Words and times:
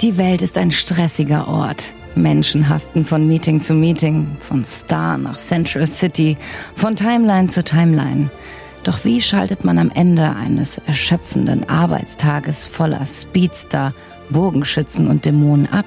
Die 0.00 0.16
Welt 0.16 0.40
ist 0.40 0.56
ein 0.56 0.70
stressiger 0.70 1.46
Ort. 1.46 1.92
Menschen 2.14 2.70
hasten 2.70 3.04
von 3.04 3.26
Meeting 3.26 3.60
zu 3.60 3.74
Meeting, 3.74 4.26
von 4.40 4.64
Star 4.64 5.18
nach 5.18 5.36
Central 5.36 5.86
City, 5.86 6.38
von 6.74 6.96
Timeline 6.96 7.48
zu 7.48 7.62
Timeline. 7.62 8.30
Doch 8.82 9.04
wie 9.04 9.20
schaltet 9.20 9.62
man 9.62 9.78
am 9.78 9.90
Ende 9.90 10.34
eines 10.34 10.78
erschöpfenden 10.78 11.68
Arbeitstages 11.68 12.66
voller 12.66 13.04
Speedster, 13.04 13.92
Bogenschützen 14.30 15.06
und 15.06 15.26
Dämonen 15.26 15.70
ab? 15.70 15.84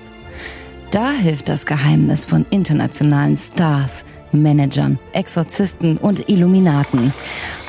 Da 0.91 1.09
hilft 1.09 1.50
das 1.50 1.66
Geheimnis 1.66 2.23
von 2.23 2.45
internationalen 2.52 3.36
Stars, 3.36 4.05
Managern, 4.32 5.00
Exorzisten 5.14 5.98
und 5.98 6.30
Illuminaten. 6.30 7.11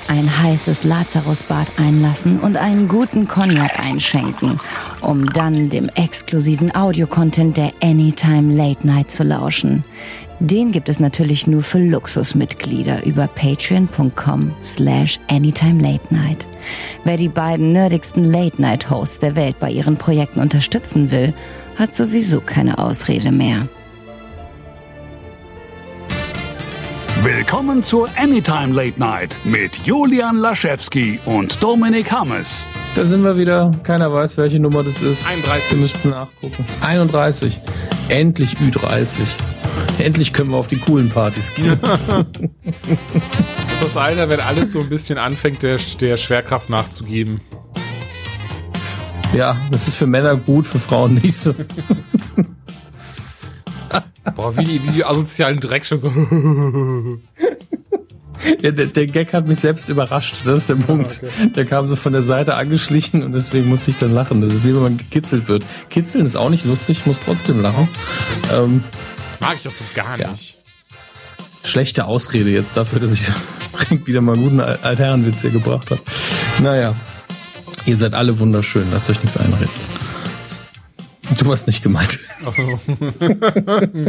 Ein 0.06 0.42
heißes 0.42 0.84
Lazarusbad 0.84 1.66
einlassen 1.78 2.38
und 2.40 2.56
einen 2.56 2.88
guten 2.88 3.26
Cognac 3.26 3.78
einschenken, 3.78 4.58
um 5.00 5.26
dann 5.32 5.70
dem 5.70 5.88
exklusiven 5.94 6.74
Audiocontent 6.74 7.56
der 7.56 7.72
Anytime 7.82 8.54
Late 8.54 8.86
Night 8.86 9.10
zu 9.10 9.24
lauschen. 9.24 9.82
Den 10.40 10.72
gibt 10.72 10.88
es 10.88 11.00
natürlich 11.00 11.46
nur 11.46 11.62
für 11.62 11.78
Luxusmitglieder 11.78 13.04
über 13.06 13.28
patreon.com 13.28 14.52
slash 14.62 15.18
anytime 15.28 15.80
late 15.80 16.12
night. 16.12 16.46
Wer 17.04 17.16
die 17.16 17.28
beiden 17.28 17.72
nerdigsten 17.72 18.24
Late 18.24 18.60
Night 18.60 18.90
Hosts 18.90 19.20
der 19.20 19.36
Welt 19.36 19.58
bei 19.58 19.70
ihren 19.70 19.96
Projekten 19.96 20.40
unterstützen 20.40 21.10
will, 21.10 21.32
hat 21.76 21.94
sowieso 21.94 22.40
keine 22.40 22.78
Ausrede 22.78 23.32
mehr. 23.32 23.68
Willkommen 27.24 27.82
zur 27.82 28.06
Anytime 28.18 28.74
Late 28.74 29.00
Night 29.00 29.34
mit 29.44 29.74
Julian 29.86 30.36
Laschewski 30.36 31.18
und 31.24 31.62
Dominik 31.62 32.12
Hammes. 32.12 32.66
Da 32.94 33.06
sind 33.06 33.24
wir 33.24 33.38
wieder. 33.38 33.70
Keiner 33.82 34.12
weiß, 34.12 34.36
welche 34.36 34.60
Nummer 34.60 34.84
das 34.84 35.00
ist. 35.00 35.26
31. 35.26 35.70
Wir 35.70 35.78
müssten 35.78 36.10
nachgucken. 36.10 36.66
31. 36.82 37.62
Endlich 38.10 38.58
Ü30. 38.58 39.20
Endlich 40.00 40.34
können 40.34 40.50
wir 40.50 40.58
auf 40.58 40.66
die 40.66 40.76
coolen 40.76 41.08
Partys 41.08 41.54
gehen. 41.54 41.80
Das 42.62 43.90
ist 43.90 43.96
das 43.96 43.96
Alter, 43.96 44.28
wenn 44.28 44.40
alles 44.40 44.72
so 44.72 44.80
ein 44.80 44.90
bisschen 44.90 45.16
anfängt, 45.16 45.62
der, 45.62 45.78
der 46.00 46.18
Schwerkraft 46.18 46.68
nachzugeben. 46.68 47.40
ja, 49.32 49.56
das 49.70 49.88
ist 49.88 49.94
für 49.96 50.06
Männer 50.06 50.36
gut, 50.36 50.66
für 50.66 50.78
Frauen 50.78 51.14
nicht 51.14 51.36
so. 51.36 51.54
Boah, 54.36 54.56
wie 54.56 54.64
die, 54.64 54.82
wie 54.86 54.90
die 54.92 55.04
asozialen 55.04 55.60
Dreck 55.60 55.84
schon 55.84 55.98
so. 55.98 56.10
Der, 58.62 58.72
der, 58.72 58.86
der 58.86 59.06
Gag 59.06 59.32
hat 59.32 59.46
mich 59.46 59.60
selbst 59.60 59.88
überrascht. 59.88 60.38
Das 60.44 60.58
ist 60.58 60.68
der 60.68 60.74
Punkt. 60.74 61.22
Der 61.56 61.64
kam 61.64 61.86
so 61.86 61.96
von 61.96 62.12
der 62.12 62.20
Seite 62.20 62.56
angeschlichen 62.56 63.22
und 63.22 63.32
deswegen 63.32 63.68
musste 63.70 63.90
ich 63.90 63.96
dann 63.96 64.12
lachen. 64.12 64.42
Das 64.42 64.52
ist 64.52 64.64
wie 64.64 64.74
wenn 64.74 64.82
man 64.82 64.98
gekitzelt 64.98 65.48
wird. 65.48 65.64
Kitzeln 65.88 66.26
ist 66.26 66.36
auch 66.36 66.50
nicht 66.50 66.66
lustig, 66.66 67.06
muss 67.06 67.20
trotzdem 67.24 67.62
lachen. 67.62 67.88
Ähm, 68.52 68.84
Mag 69.40 69.56
ich 69.60 69.66
auch 69.68 69.72
so 69.72 69.84
gar 69.94 70.18
Ja. 70.18 70.30
nicht. 70.32 70.58
schlechte 71.64 72.04
Ausrede 72.04 72.50
jetzt 72.50 72.76
dafür, 72.76 73.00
dass 73.00 73.12
ich 73.12 73.28
wieder 74.06 74.20
mal 74.20 74.34
einen 74.34 74.42
guten 74.44 74.60
Al- 74.60 74.78
Altherrenwitz 74.82 75.40
hier 75.40 75.50
gebracht 75.50 75.90
habe. 75.90 76.02
Naja, 76.62 76.94
ihr 77.86 77.96
seid 77.96 78.12
alle 78.12 78.38
wunderschön, 78.40 78.88
lasst 78.92 79.08
euch 79.08 79.22
nichts 79.22 79.38
einreden. 79.38 79.70
Du 81.38 81.50
hast 81.50 81.66
nicht 81.66 81.82
gemeint. 81.82 82.20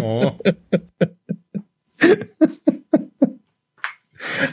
Oh. 0.01 0.31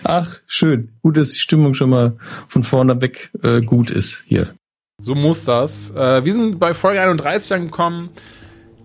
Ach, 0.04 0.40
schön. 0.46 0.92
Gut, 1.02 1.16
dass 1.16 1.32
die 1.32 1.40
Stimmung 1.40 1.74
schon 1.74 1.90
mal 1.90 2.16
von 2.48 2.62
vorne 2.62 3.00
weg 3.00 3.30
äh, 3.42 3.60
gut 3.60 3.90
ist 3.90 4.24
hier. 4.26 4.54
So 4.98 5.14
muss 5.14 5.44
das. 5.44 5.90
Äh, 5.90 6.24
wir 6.24 6.32
sind 6.32 6.60
bei 6.60 6.74
Folge 6.74 7.00
31 7.00 7.52
angekommen. 7.54 8.10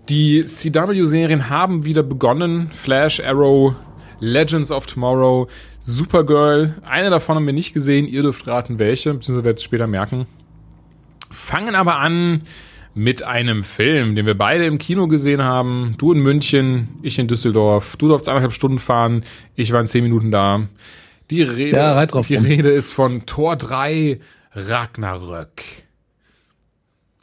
Die 0.08 0.44
CW-Serien 0.44 1.48
haben 1.50 1.84
wieder 1.84 2.02
begonnen. 2.02 2.70
Flash, 2.72 3.20
Arrow, 3.20 3.74
Legends 4.18 4.72
of 4.72 4.86
Tomorrow, 4.86 5.48
Supergirl. 5.80 6.74
Eine 6.84 7.10
davon 7.10 7.36
haben 7.36 7.46
wir 7.46 7.52
nicht 7.52 7.74
gesehen. 7.74 8.06
Ihr 8.08 8.22
dürft 8.22 8.46
raten, 8.46 8.78
welche, 8.78 9.14
beziehungsweise 9.14 9.44
werdet 9.44 9.58
es 9.58 9.64
später 9.64 9.86
merken. 9.86 10.26
Fangen 11.30 11.74
aber 11.74 11.98
an 11.98 12.42
mit 12.98 13.22
einem 13.22 13.62
Film, 13.64 14.14
den 14.16 14.26
wir 14.26 14.36
beide 14.36 14.66
im 14.66 14.78
Kino 14.78 15.06
gesehen 15.06 15.42
haben. 15.42 15.94
Du 15.98 16.12
in 16.12 16.18
München, 16.20 16.88
ich 17.02 17.18
in 17.18 17.28
Düsseldorf. 17.28 17.96
Du 17.96 18.08
durfst 18.08 18.28
anderthalb 18.28 18.52
Stunden 18.52 18.78
fahren, 18.78 19.22
ich 19.54 19.72
war 19.72 19.80
in 19.80 19.86
zehn 19.86 20.02
Minuten 20.02 20.30
da. 20.30 20.62
Die 21.30 21.42
Rede, 21.42 21.76
Ja, 21.76 22.06
die. 22.06 22.34
Rede 22.36 22.70
ist 22.70 22.92
von 22.92 23.24
Tor 23.26 23.56
3 23.56 24.18
Ragnarök. 24.52 25.62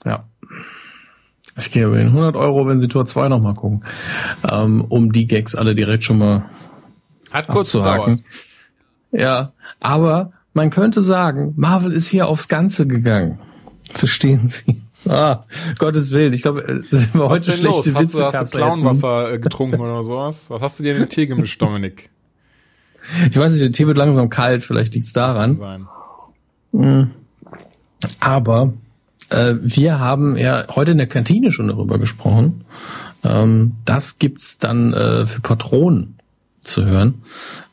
Ja. 0.06 0.26
Ich 1.58 1.72
gehe 1.72 1.86
über 1.86 1.98
den 1.98 2.08
100 2.08 2.36
Euro, 2.36 2.68
wenn 2.68 2.80
Sie 2.80 2.88
Tor 2.88 3.06
2 3.06 3.30
noch 3.30 3.42
mal 3.42 3.54
gucken. 3.56 3.84
Ähm, 4.50 4.82
um 4.88 5.12
die 5.12 5.28
Gags 5.28 5.56
alle 5.56 5.74
direkt 5.76 6.04
schon 6.04 6.18
mal 6.20 6.46
Hat 7.32 7.48
kurz 7.48 7.72
gedauert. 7.74 8.00
abzuhaken. 8.00 8.26
Ja, 9.12 9.54
aber 9.80 10.32
man 10.54 10.70
könnte 10.70 11.02
sagen, 11.02 11.54
Marvel 11.58 11.92
ist 11.92 12.08
hier 12.10 12.28
aufs 12.28 12.48
Ganze 12.48 12.88
gegangen. 12.88 13.40
Verstehen 13.92 14.48
Sie? 14.50 14.82
Ah, 15.08 15.46
Gottes 15.78 16.12
Willen. 16.12 16.34
Ich 16.34 16.42
glaube, 16.42 16.64
äh, 16.64 16.82
wenn 16.92 17.14
wir 17.14 17.30
heute 17.30 17.52
denn 17.52 17.64
los? 17.64 17.84
schlechte 17.84 18.00
Hast 18.00 18.14
Witze 18.14 18.18
du, 18.18 18.26
hast 18.26 18.54
du. 18.54 18.58
Clownwasser 18.58 19.34
äh, 19.34 19.40
getrunken 19.40 19.80
oder 19.80 20.04
sowas? 20.04 20.50
Was 20.50 20.62
hast 20.62 20.80
du 20.80 20.84
dir 20.84 20.94
in 20.94 21.00
den 21.00 21.10
Tee 21.10 21.28
gemischt, 21.28 21.62
Dominik? 21.62 22.10
Ich 23.30 23.38
weiß 23.38 23.52
nicht, 23.52 23.64
der 23.64 23.72
Tee 23.72 23.88
wird 23.88 23.98
langsam 23.98 24.30
kalt, 24.30 24.64
vielleicht 24.64 24.96
liegt's 24.96 25.14
daran. 25.14 25.56
Sein. 25.56 25.88
Aber 28.20 28.74
äh, 29.30 29.56
wir 29.62 30.00
haben 30.00 30.36
ja 30.38 30.66
heute 30.76 30.92
in 30.92 30.98
der 30.98 31.08
Kantine 31.08 31.52
schon 31.52 31.68
darüber 31.68 32.00
gesprochen. 32.00 32.66
Ähm, 33.24 33.74
das 33.86 34.18
gibt's 34.18 34.58
dann 34.58 34.94
äh, 34.94 35.26
für 35.26 35.42
Patronen 35.42 36.18
zu 36.60 36.86
hören. 36.86 37.22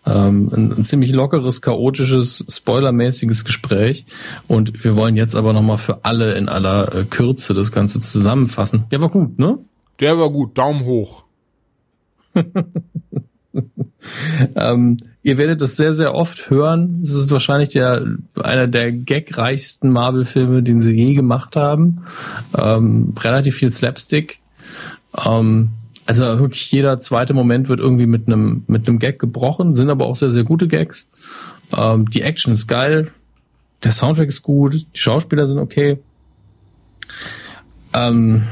Ähm, 0.05 0.51
ein, 0.55 0.73
ein 0.73 0.85
ziemlich 0.85 1.13
lockeres, 1.13 1.63
chaotisches, 1.63 2.45
spoilermäßiges 2.49 3.45
Gespräch. 3.45 4.05
Und 4.49 4.83
wir 4.85 4.97
wollen 4.97 5.17
jetzt 5.17 5.37
aber 5.37 5.53
nochmal 5.53 5.79
für 5.79 6.05
alle 6.05 6.35
in 6.35 6.49
aller 6.49 6.95
äh, 6.95 7.05
Kürze 7.05 7.55
das 7.55 7.71
Ganze 7.71 8.01
zusammenfassen. 8.01 8.85
Ja, 8.91 9.01
war 9.01 9.11
gut, 9.11 9.39
ne? 9.39 9.59
Der 10.01 10.19
war 10.19 10.31
gut, 10.31 10.59
Daumen 10.59 10.85
hoch. 10.85 11.25
Ähm, 14.57 14.99
ihr 15.23 15.39
werdet 15.39 15.61
das 15.61 15.77
sehr, 15.77 15.93
sehr 15.93 16.15
oft 16.15 16.51
hören. 16.51 17.01
Es 17.03 17.15
ist 17.15 17.31
wahrscheinlich 17.31 17.69
der, 17.71 18.05
einer 18.43 18.67
der 18.67 18.93
gagreichsten 18.93 19.91
Marvel-Filme, 19.91 20.63
den 20.63 20.81
sie 20.81 20.97
je 20.97 21.15
gemacht 21.15 21.57
haben. 21.57 22.05
Ähm, 22.59 23.15
relativ 23.21 23.57
viel 23.57 23.71
Slapstick. 23.71 24.39
Ähm, 25.27 25.71
also 26.07 26.25
wirklich 26.39 26.71
jeder 26.73 26.99
zweite 26.99 27.35
Moment 27.35 27.69
wird 27.69 27.81
irgendwie 27.81 28.07
mit 28.07 28.27
einem 28.27 28.65
mit 28.67 28.89
einem 28.89 28.99
Gag 28.99 29.19
gebrochen, 29.19 29.75
sind 29.75 29.91
aber 29.91 30.07
auch 30.07 30.17
sehr, 30.17 30.31
sehr 30.31 30.45
gute 30.45 30.69
Gags. 30.69 31.09
Ähm, 31.77 32.11
die 32.11 32.23
Action 32.23 32.53
ist 32.53 32.67
geil. 32.67 33.13
Der 33.85 33.93
Soundtrack 33.93 34.29
ist 34.29 34.43
gut. 34.43 34.75
Die 34.75 34.87
Schauspieler 34.95 35.47
sind 35.47 35.59
okay. 35.59 35.99
Ähm, 37.95 38.45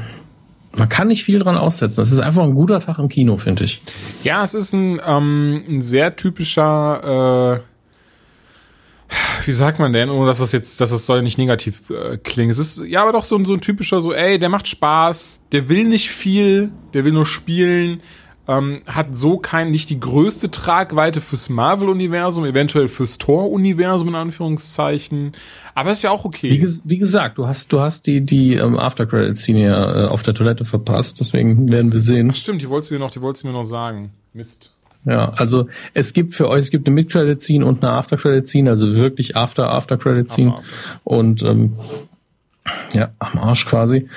man 0.77 0.89
kann 0.89 1.07
nicht 1.07 1.23
viel 1.23 1.39
dran 1.39 1.57
aussetzen. 1.57 1.99
Das 1.99 2.11
ist 2.11 2.19
einfach 2.19 2.43
ein 2.43 2.55
guter 2.55 2.79
Tag 2.79 2.99
im 2.99 3.09
Kino, 3.09 3.37
finde 3.37 3.65
ich. 3.65 3.81
Ja, 4.23 4.43
es 4.43 4.53
ist 4.53 4.73
ein, 4.73 5.01
ähm, 5.05 5.63
ein 5.67 5.81
sehr 5.81 6.15
typischer, 6.15 7.57
äh, 7.57 7.70
wie 9.45 9.51
sagt 9.51 9.79
man 9.79 9.91
denn, 9.93 10.09
ohne 10.09 10.27
dass 10.27 10.39
das 10.39 10.51
jetzt, 10.51 10.79
dass 10.81 10.91
das 10.91 11.05
soll 11.05 11.21
nicht 11.21 11.37
negativ 11.37 11.81
äh, 11.89 12.17
klingen. 12.17 12.49
Es 12.51 12.57
ist 12.57 12.83
ja 12.85 13.01
aber 13.01 13.11
doch 13.11 13.23
so, 13.23 13.35
ein- 13.35 13.45
so 13.45 13.53
ein 13.53 13.61
typischer, 13.61 14.01
so, 14.01 14.13
ey, 14.13 14.39
der 14.39 14.49
macht 14.49 14.67
Spaß, 14.67 15.47
der 15.51 15.67
will 15.69 15.83
nicht 15.85 16.09
viel, 16.09 16.71
der 16.93 17.03
will 17.05 17.11
nur 17.11 17.25
spielen, 17.25 18.01
ähm, 18.47 18.81
hat 18.87 19.15
so 19.15 19.37
kein, 19.37 19.69
nicht 19.71 19.89
die 19.91 19.99
größte 19.99 20.49
Tragweite 20.49 21.21
fürs 21.21 21.49
Marvel-Universum, 21.49 22.43
eventuell 22.45 22.87
fürs 22.87 23.17
Thor-Universum 23.19 24.07
in 24.09 24.15
Anführungszeichen, 24.15 25.33
aber 25.75 25.91
ist 25.91 26.01
ja 26.01 26.09
auch 26.11 26.25
okay. 26.25 26.49
Wie, 26.51 26.79
wie 26.83 26.97
gesagt, 26.97 27.37
du 27.37 27.47
hast, 27.47 27.71
du 27.71 27.79
hast 27.81 28.07
die, 28.07 28.21
die 28.21 28.55
ähm, 28.55 28.77
After 28.79 29.05
Credit 29.05 29.37
Szene 29.37 29.61
ja, 29.65 30.05
äh, 30.05 30.07
auf 30.07 30.23
der 30.23 30.33
Toilette 30.33 30.65
verpasst, 30.65 31.19
deswegen 31.19 31.71
werden 31.71 31.91
wir 31.93 31.99
sehen. 31.99 32.33
Stimmt, 32.33 32.61
die 32.61 32.69
wolltest 32.69 32.89
du 32.91 32.95
mir 32.95 32.99
noch, 32.99 33.11
die 33.11 33.21
wolltest 33.21 33.43
du 33.43 33.47
mir 33.49 33.53
noch 33.53 33.63
sagen. 33.63 34.11
Mist. 34.33 34.73
Ja, 35.05 35.29
also 35.35 35.67
es 35.93 36.13
gibt 36.13 36.33
für 36.33 36.47
euch, 36.47 36.59
es 36.59 36.69
gibt 36.69 36.87
eine 36.87 36.93
Mid-Credit 36.93 37.41
Scene 37.41 37.65
und 37.65 37.83
eine 37.83 37.93
After 37.93 38.17
Credit 38.17 38.47
Scene, 38.47 38.69
also 38.69 38.95
wirklich 38.95 39.35
After 39.35 39.71
After 39.71 39.97
Credit 39.97 40.29
Scene 40.29 40.51
After, 40.51 40.63
und 41.03 41.41
ähm, 41.43 41.73
ja, 42.93 43.09
am 43.17 43.39
Arsch 43.39 43.65
quasi. 43.65 44.07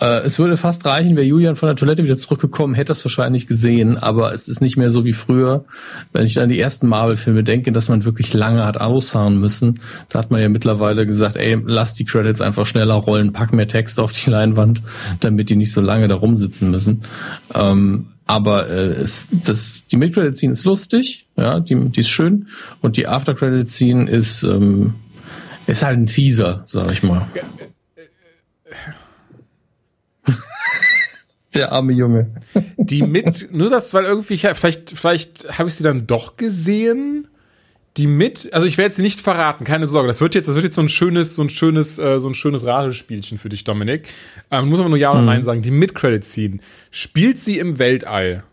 Äh, 0.00 0.20
es 0.20 0.38
würde 0.38 0.56
fast 0.56 0.86
reichen, 0.86 1.16
wäre 1.16 1.26
Julian 1.26 1.56
von 1.56 1.66
der 1.66 1.76
Toilette 1.76 2.02
wieder 2.02 2.16
zurückgekommen, 2.16 2.74
hätte 2.74 2.88
das 2.88 3.04
wahrscheinlich 3.04 3.46
gesehen, 3.46 3.98
aber 3.98 4.32
es 4.32 4.48
ist 4.48 4.62
nicht 4.62 4.78
mehr 4.78 4.88
so 4.88 5.04
wie 5.04 5.12
früher. 5.12 5.64
Wenn 6.12 6.24
ich 6.24 6.40
an 6.40 6.48
die 6.48 6.58
ersten 6.58 6.88
Marvel-Filme 6.88 7.44
denke, 7.44 7.72
dass 7.72 7.90
man 7.90 8.04
wirklich 8.06 8.32
lange 8.32 8.64
hat 8.64 8.80
aushauen 8.80 9.38
müssen, 9.38 9.80
da 10.08 10.20
hat 10.20 10.30
man 10.30 10.40
ja 10.40 10.48
mittlerweile 10.48 11.04
gesagt, 11.04 11.36
ey, 11.36 11.60
lass 11.62 11.92
die 11.94 12.06
Credits 12.06 12.40
einfach 12.40 12.64
schneller 12.64 12.94
rollen, 12.94 13.32
pack 13.32 13.52
mehr 13.52 13.68
Text 13.68 14.00
auf 14.00 14.12
die 14.12 14.30
Leinwand, 14.30 14.82
damit 15.20 15.50
die 15.50 15.56
nicht 15.56 15.72
so 15.72 15.82
lange 15.82 16.08
da 16.08 16.14
rumsitzen 16.14 16.70
müssen. 16.70 17.02
Ähm, 17.54 18.06
aber 18.30 18.70
äh, 18.70 18.92
es, 18.92 19.26
das, 19.44 19.82
die 19.90 19.96
Mid-Credit-Scene 19.96 20.52
ist 20.52 20.64
lustig, 20.64 21.26
ja, 21.36 21.58
die, 21.58 21.74
die 21.90 21.98
ist 21.98 22.10
schön 22.10 22.46
und 22.80 22.96
die 22.96 23.08
After-Credit-Scene 23.08 24.08
ist, 24.08 24.44
ähm, 24.44 24.94
ist 25.66 25.82
halt 25.82 25.98
ein 25.98 26.06
Teaser, 26.06 26.62
sag 26.64 26.92
ich 26.92 27.02
mal. 27.02 27.26
Der 31.54 31.72
arme 31.72 31.92
Junge. 31.92 32.30
Die 32.76 33.02
mit, 33.02 33.48
nur 33.52 33.68
das, 33.68 33.92
weil 33.94 34.04
irgendwie, 34.04 34.34
ich, 34.34 34.42
vielleicht, 34.42 34.90
vielleicht 34.90 35.58
habe 35.58 35.68
ich 35.68 35.74
sie 35.74 35.82
dann 35.82 36.06
doch 36.06 36.36
gesehen. 36.36 37.26
Die 37.96 38.06
mit, 38.06 38.52
also 38.52 38.66
ich 38.66 38.78
werde 38.78 38.94
sie 38.94 39.02
nicht 39.02 39.20
verraten, 39.20 39.64
keine 39.64 39.88
Sorge. 39.88 40.06
Das 40.06 40.20
wird 40.20 40.34
jetzt, 40.34 40.46
das 40.46 40.54
wird 40.54 40.64
jetzt 40.64 40.76
so 40.76 40.80
ein 40.80 40.88
schönes, 40.88 41.34
so 41.34 41.42
ein 41.42 41.50
schönes, 41.50 41.98
äh, 41.98 42.20
so 42.20 42.28
ein 42.28 42.34
schönes 42.34 42.64
Ratespielchen 42.64 43.38
für 43.38 43.48
dich, 43.48 43.64
Dominik. 43.64 44.08
Ähm, 44.50 44.68
muss 44.68 44.78
man 44.78 44.88
nur 44.88 44.98
ja 44.98 45.10
oder 45.10 45.22
nein 45.22 45.42
sagen. 45.42 45.60
Die 45.60 45.72
mit 45.72 45.94
Credit 45.94 46.24
ziehen. 46.24 46.62
Spielt 46.90 47.40
sie 47.40 47.58
im 47.58 47.78
Weltall? 47.78 48.44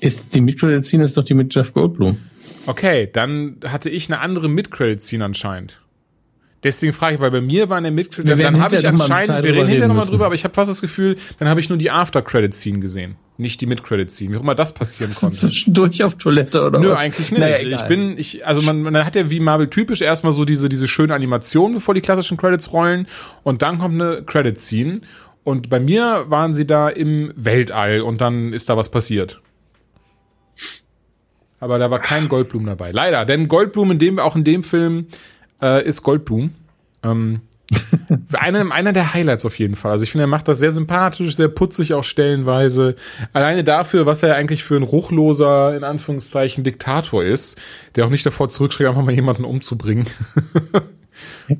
Ist 0.00 0.34
die 0.34 0.40
Mid-Credit 0.40 0.84
Scene 0.84 1.02
ist 1.02 1.16
doch 1.16 1.24
die 1.24 1.34
mit 1.34 1.52
Jeff 1.52 1.74
Goldblum. 1.74 2.18
Okay, 2.66 3.08
dann 3.12 3.56
hatte 3.66 3.90
ich 3.90 4.08
eine 4.08 4.20
andere 4.20 4.48
Mid-Credit 4.48 5.02
Scene 5.02 5.24
anscheinend. 5.24 5.80
Deswegen 6.62 6.92
frage 6.92 7.16
ich, 7.16 7.20
weil 7.20 7.30
bei 7.30 7.40
mir 7.40 7.68
war 7.68 7.78
eine 7.78 7.90
Mid-Credit, 7.90 8.26
Wir 8.28 8.38
werden 8.38 8.54
dann 8.54 8.62
habe 8.62 8.76
ich 8.76 8.86
anscheinend, 8.86 9.42
wir 9.42 9.54
reden 9.54 9.68
hinterher 9.68 9.88
nochmal 9.88 10.06
drüber, 10.06 10.26
aber 10.26 10.34
ich 10.34 10.44
habe 10.44 10.54
fast 10.54 10.70
das 10.70 10.80
Gefühl, 10.80 11.16
dann 11.38 11.48
habe 11.48 11.60
ich 11.60 11.68
nur 11.68 11.78
die 11.78 11.90
After-Credit-Scene 11.90 12.80
gesehen, 12.80 13.16
nicht 13.38 13.60
die 13.60 13.66
Mid-Credit-Scene, 13.66 14.32
wie 14.32 14.36
auch 14.36 14.42
immer 14.42 14.54
das 14.54 14.74
passieren 14.74 15.12
konnte. 15.18 15.36
zwischendurch 15.36 16.02
auf 16.02 16.16
Toilette 16.16 16.62
oder 16.64 16.80
Nö, 16.80 16.90
was? 16.90 16.98
eigentlich 16.98 17.30
nicht. 17.30 17.40
Naja, 17.40 17.58
ich 17.58 17.82
bin, 17.82 18.18
ich, 18.18 18.46
also 18.46 18.60
man, 18.62 18.82
man 18.82 19.04
hat 19.04 19.16
ja 19.16 19.30
wie 19.30 19.40
Marvel 19.40 19.70
typisch 19.70 20.00
erstmal 20.00 20.32
so 20.32 20.44
diese, 20.44 20.68
diese 20.68 20.88
schöne 20.88 21.14
Animation, 21.14 21.74
bevor 21.74 21.94
die 21.94 22.00
klassischen 22.00 22.36
Credits 22.36 22.72
rollen 22.72 23.06
und 23.44 23.62
dann 23.62 23.78
kommt 23.78 24.00
eine 24.00 24.22
Credit-Scene 24.24 25.02
und 25.44 25.70
bei 25.70 25.80
mir 25.80 26.26
waren 26.28 26.52
sie 26.52 26.66
da 26.66 26.88
im 26.88 27.32
Weltall 27.36 28.02
und 28.02 28.20
dann 28.20 28.52
ist 28.52 28.68
da 28.68 28.76
was 28.76 28.90
passiert. 28.90 29.40
Aber 31.60 31.78
da 31.78 31.90
war 31.90 31.98
kein 31.98 32.28
Goldblum 32.28 32.66
dabei. 32.66 32.92
Leider, 32.92 33.24
denn 33.24 33.48
Goldblum 33.48 33.92
in 33.92 33.98
dem, 33.98 34.18
auch 34.18 34.36
in 34.36 34.44
dem 34.44 34.62
Film, 34.62 35.06
äh, 35.60 35.84
ist 35.84 36.02
Goldblum. 36.02 36.50
Ähm, 37.02 37.40
einer, 38.32 38.72
einer 38.72 38.92
der 38.92 39.14
Highlights 39.14 39.44
auf 39.44 39.58
jeden 39.58 39.76
Fall. 39.76 39.92
Also 39.92 40.04
ich 40.04 40.10
finde, 40.10 40.24
er 40.24 40.28
macht 40.28 40.48
das 40.48 40.58
sehr 40.58 40.72
sympathisch, 40.72 41.36
sehr 41.36 41.48
putzig 41.48 41.94
auch 41.94 42.04
stellenweise. 42.04 42.96
Alleine 43.32 43.64
dafür, 43.64 44.06
was 44.06 44.22
er 44.22 44.34
eigentlich 44.36 44.64
für 44.64 44.76
ein 44.76 44.82
ruchloser, 44.82 45.76
in 45.76 45.84
Anführungszeichen, 45.84 46.64
Diktator 46.64 47.22
ist, 47.22 47.58
der 47.96 48.06
auch 48.06 48.10
nicht 48.10 48.24
davor 48.24 48.48
zurückschreckt, 48.48 48.88
einfach 48.88 49.04
mal 49.04 49.14
jemanden 49.14 49.44
umzubringen. 49.44 50.06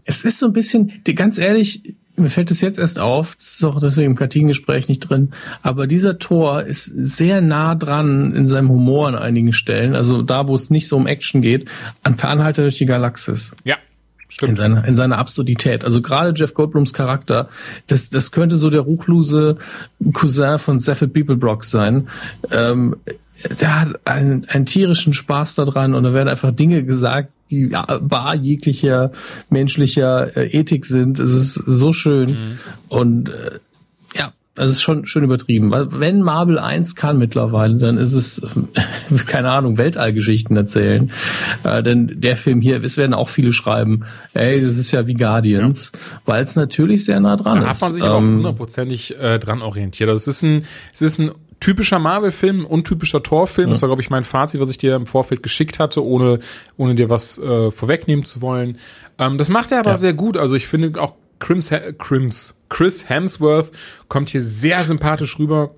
Es 0.04 0.24
ist 0.24 0.38
so 0.38 0.46
ein 0.46 0.52
bisschen, 0.52 1.02
die, 1.06 1.16
ganz 1.16 1.36
ehrlich, 1.38 1.94
mir 2.16 2.30
fällt 2.30 2.50
es 2.50 2.60
jetzt 2.60 2.78
erst 2.78 2.98
auf, 2.98 3.34
das 3.36 3.54
ist 3.54 3.64
auch 3.64 3.80
deswegen 3.80 4.12
im 4.12 4.16
Kartinen-Gespräch 4.16 4.88
nicht 4.88 5.00
drin, 5.00 5.30
aber 5.62 5.86
dieser 5.86 6.18
Tor 6.18 6.62
ist 6.62 6.84
sehr 6.84 7.40
nah 7.40 7.74
dran 7.74 8.34
in 8.34 8.46
seinem 8.46 8.70
Humor 8.70 9.08
an 9.08 9.14
einigen 9.14 9.52
Stellen, 9.52 9.94
also 9.94 10.22
da, 10.22 10.48
wo 10.48 10.54
es 10.54 10.70
nicht 10.70 10.88
so 10.88 10.96
um 10.96 11.06
Action 11.06 11.42
geht, 11.42 11.68
an 12.02 12.16
Per 12.16 12.28
Anhalter 12.28 12.62
durch 12.62 12.78
die 12.78 12.86
Galaxis. 12.86 13.56
ja, 13.64 13.76
In 14.28 14.32
stimmt. 14.32 14.56
seiner, 14.58 14.84
in 14.84 14.94
seiner 14.94 15.18
Absurdität. 15.18 15.84
Also 15.84 16.02
gerade 16.02 16.32
Jeff 16.36 16.52
Goldblums 16.52 16.92
Charakter, 16.92 17.48
das, 17.86 18.10
das 18.10 18.30
könnte 18.30 18.56
so 18.56 18.68
der 18.68 18.82
ruchlose 18.82 19.56
Cousin 20.12 20.58
von 20.58 20.80
Seffel 20.80 21.08
Beeblebrock 21.08 21.64
sein. 21.64 22.08
Ähm, 22.50 22.96
der 23.60 23.80
hat 23.80 24.00
einen, 24.04 24.46
einen 24.48 24.66
tierischen 24.66 25.12
Spaß 25.12 25.54
daran 25.54 25.94
und 25.94 26.02
da 26.02 26.12
werden 26.12 26.28
einfach 26.28 26.50
Dinge 26.50 26.84
gesagt, 26.84 27.32
die 27.50 27.68
ja, 27.68 27.84
bar 28.00 28.34
jeglicher 28.34 29.12
menschlicher 29.48 30.36
äh, 30.36 30.46
Ethik 30.48 30.84
sind. 30.84 31.18
Es 31.18 31.32
ist 31.32 31.54
so 31.54 31.92
schön. 31.92 32.58
Und 32.88 33.32
ja, 34.58 34.64
es 34.64 34.72
ist 34.72 34.82
schon 34.82 35.06
schön 35.06 35.24
übertrieben. 35.24 35.70
Wenn 35.72 36.20
Marvel 36.22 36.58
eins 36.58 36.94
kann 36.96 37.18
mittlerweile, 37.18 37.76
dann 37.76 37.96
ist 37.96 38.12
es, 38.12 38.42
keine 39.26 39.50
Ahnung, 39.50 39.78
Weltallgeschichten 39.78 40.56
erzählen. 40.56 41.10
Äh, 41.64 41.82
denn 41.82 42.20
der 42.20 42.36
Film 42.36 42.60
hier, 42.60 42.82
es 42.82 42.96
werden 42.96 43.14
auch 43.14 43.28
viele 43.28 43.52
schreiben, 43.52 44.04
ey, 44.34 44.60
das 44.60 44.76
ist 44.78 44.90
ja 44.92 45.06
wie 45.06 45.14
Guardians, 45.14 45.92
weil 46.26 46.42
es 46.42 46.56
natürlich 46.56 47.04
sehr 47.04 47.20
nah 47.20 47.36
dran 47.36 47.60
Da 47.60 47.70
ist. 47.70 47.82
hat 47.82 47.88
man 47.88 47.94
sich 47.94 48.02
aber 48.02 48.14
auch 48.14 48.18
Ähm, 48.18 48.36
hundertprozentig 48.38 49.18
äh, 49.18 49.38
dran 49.38 49.62
orientiert. 49.62 50.10
Also 50.10 50.30
es 50.30 50.36
ist 50.36 50.42
ein, 50.42 50.64
es 50.92 51.02
ist 51.02 51.18
ein 51.18 51.30
typischer 51.60 51.98
Marvel-Film, 51.98 52.60
ein 52.60 52.64
untypischer 52.64 53.22
Torfilm. 53.22 53.70
Das 53.70 53.82
war, 53.82 53.88
glaube 53.88 54.00
ich, 54.02 54.10
mein 54.10 54.22
Fazit, 54.24 54.60
was 54.60 54.70
ich 54.70 54.78
dir 54.78 54.94
im 54.94 55.06
Vorfeld 55.06 55.42
geschickt 55.42 55.78
hatte, 55.80 56.04
ohne, 56.04 56.38
ohne 56.76 56.94
dir 56.94 57.10
was 57.10 57.36
äh, 57.38 57.70
vorwegnehmen 57.72 58.24
zu 58.24 58.40
wollen. 58.40 58.78
Ähm, 59.18 59.38
das 59.38 59.48
macht 59.48 59.72
er 59.72 59.80
aber 59.80 59.90
Ja. 59.90 59.96
sehr 59.96 60.12
gut. 60.14 60.36
Also 60.36 60.54
ich 60.54 60.68
finde 60.68 61.00
auch 61.00 61.14
Crims, 61.38 61.70
Crims, 61.98 62.54
Chris 62.68 63.08
Hemsworth 63.08 63.70
kommt 64.08 64.30
hier 64.30 64.40
sehr 64.40 64.80
sympathisch 64.80 65.38
rüber. 65.38 65.74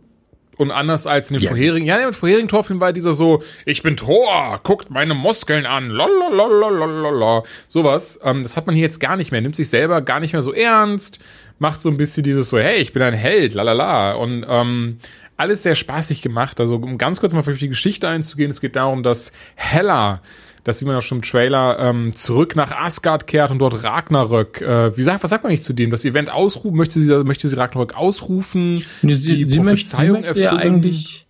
Und 0.57 0.71
anders 0.73 1.07
als 1.07 1.31
in 1.31 1.39
den 1.39 1.45
Ja. 1.45 1.49
vorherigen, 1.51 1.87
ja, 1.87 1.97
den 1.99 2.13
vorherigen 2.13 2.47
Torfilmen 2.49 2.83
war 2.83 2.93
dieser 2.93 3.15
so, 3.15 3.43
ich 3.65 3.83
bin 3.83 3.97
Thor, 3.97 4.61
guckt 4.63 4.91
meine 4.91 5.15
Muskeln 5.15 5.65
an, 5.65 5.89
lalalalalalala, 5.89 7.45
sowas. 7.67 8.21
Ähm, 8.25 8.43
das 8.43 8.59
hat 8.59 8.67
man 8.67 8.75
hier 8.75 8.83
jetzt 8.85 9.01
gar 9.01 9.17
nicht 9.17 9.33
mehr, 9.33 9.41
nimmt 9.41 9.57
sich 9.57 9.71
selber 9.71 10.03
gar 10.03 10.21
nicht 10.21 10.35
mehr 10.35 10.43
so 10.43 10.53
ernst, 10.53 11.21
macht 11.59 11.81
so 11.81 11.89
ein 11.89 11.97
bisschen 11.97 12.25
dieses 12.25 12.51
so, 12.51 12.59
hey, 12.59 12.77
ich 12.77 12.93
bin 12.93 13.01
ein 13.03 13.15
Held, 13.15 13.55
lalala. 13.55 14.13
Und 14.13 14.45
ähm, 14.47 14.99
alles 15.39 15.63
sehr 15.63 15.75
spaßig 15.75 16.21
gemacht. 16.21 16.61
Also 16.61 16.77
um 16.77 16.99
ganz 16.99 17.21
kurz 17.21 17.33
mal 17.33 17.41
auf 17.41 17.47
die 17.59 17.69
Geschichte 17.69 18.07
einzugehen, 18.09 18.51
es 18.51 18.61
geht 18.61 18.77
darum, 18.77 19.03
dass 19.03 19.33
Hella, 19.55 20.21
das 20.65 20.79
sieht 20.79 20.89
man 20.89 20.97
auch 20.97 21.03
schon 21.03 21.19
im 21.19 21.23
Trailer, 21.23 21.79
ähm, 21.79 22.15
zurück 22.15 22.57
nach 22.57 22.71
Asgard 22.71 23.27
kehrt 23.27 23.51
und 23.51 23.59
dort 23.59 23.83
Ragnarök, 23.83 24.61
äh, 24.61 24.97
wie 24.97 25.03
sagt, 25.03 25.23
was 25.23 25.31
sagt 25.31 25.45
man 25.45 25.53
nicht 25.53 25.65
zu 25.65 25.73
dem? 25.73 25.91
Das 25.91 26.05
Event 26.05 26.31
ausrufen, 26.31 26.77
möchte 26.77 27.01
sie, 27.01 27.25
möchte 27.25 27.49
sie 27.49 27.57
Ragnarök 27.57 27.97
ausrufen? 27.97 28.85
nee, 29.03 29.15
sie, 29.15 29.47
sie, 29.47 29.61
möchte, 29.61 29.97
sie 29.97 30.09
möchte 30.09 30.53
eigentlich, 30.53 31.27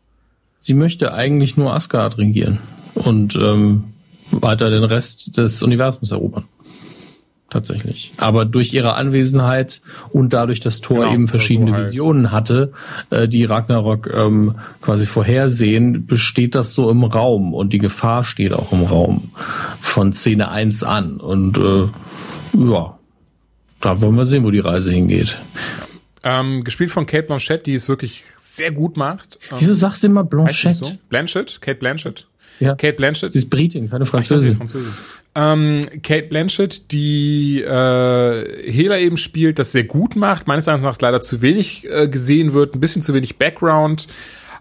sie 0.58 0.74
möchte 0.74 1.14
eigentlich 1.14 1.56
nur 1.56 1.74
Asgard 1.74 2.18
regieren 2.18 2.58
und 2.94 3.36
ähm, 3.36 3.84
weiter 4.30 4.70
den 4.70 4.84
Rest 4.84 5.36
des 5.36 5.62
Universums 5.62 6.10
erobern. 6.10 6.44
Tatsächlich. 7.50 8.12
Aber 8.16 8.44
durch 8.44 8.72
ihre 8.72 8.94
Anwesenheit 8.94 9.82
und 10.12 10.32
dadurch, 10.32 10.60
dass 10.60 10.80
Thor 10.80 11.00
Genau, 11.00 11.12
eben 11.12 11.22
oder 11.24 11.30
verschiedene 11.30 11.70
so 11.70 11.74
halt. 11.74 11.84
Visionen 11.86 12.30
hatte, 12.30 12.72
äh, 13.10 13.26
die 13.26 13.44
Ragnarok 13.44 14.08
ähm, 14.14 14.54
quasi 14.80 15.04
vorhersehen, 15.04 16.06
besteht 16.06 16.54
das 16.54 16.72
so 16.74 16.88
im 16.90 17.02
Raum 17.02 17.52
und 17.52 17.72
die 17.72 17.78
Gefahr 17.78 18.22
steht 18.22 18.52
auch 18.52 18.70
im 18.72 18.84
Raum 18.84 19.32
von 19.80 20.12
Szene 20.12 20.48
1 20.48 20.84
an. 20.84 21.16
Und 21.18 21.58
äh, 21.58 21.88
ja, 22.56 22.98
da 23.80 24.00
wollen 24.00 24.14
wir 24.14 24.24
sehen, 24.24 24.44
wo 24.44 24.50
die 24.52 24.60
Reise 24.60 24.92
hingeht. 24.92 25.36
Ähm, 26.22 26.62
gespielt 26.62 26.90
von 26.92 27.06
Kate 27.06 27.24
Blanchett, 27.24 27.66
die 27.66 27.74
es 27.74 27.88
wirklich 27.88 28.22
sehr 28.36 28.70
gut 28.70 28.96
macht. 28.96 29.38
Ähm, 29.50 29.56
Wieso 29.60 29.72
sagst 29.72 30.02
du 30.02 30.06
immer 30.06 30.22
Blanchette? 30.22 30.84
so? 30.84 30.92
Blanchett? 31.08 31.60
Kate 31.60 31.78
Blanchett? 31.78 32.26
Ja. 32.60 32.74
Kate 32.74 32.92
Blanchett? 32.92 33.32
Sie 33.32 33.38
ist 33.38 33.48
Britin, 33.50 33.88
keine 33.90 34.04
Französin. 34.06 34.52
ist 34.52 34.58
Französin. 34.58 34.92
Ähm, 35.34 35.80
Kate 36.02 36.28
Blanchett, 36.28 36.90
die 36.90 37.62
äh, 37.62 38.70
Hela 38.72 38.98
eben 38.98 39.16
spielt, 39.16 39.58
das 39.60 39.70
sehr 39.70 39.84
gut 39.84 40.16
macht, 40.16 40.48
meines 40.48 40.66
Erachtens 40.66 40.84
nach 40.84 41.00
leider 41.00 41.20
zu 41.20 41.40
wenig 41.40 41.88
äh, 41.88 42.08
gesehen 42.08 42.52
wird, 42.52 42.74
ein 42.74 42.80
bisschen 42.80 43.00
zu 43.00 43.14
wenig 43.14 43.36
Background, 43.38 44.08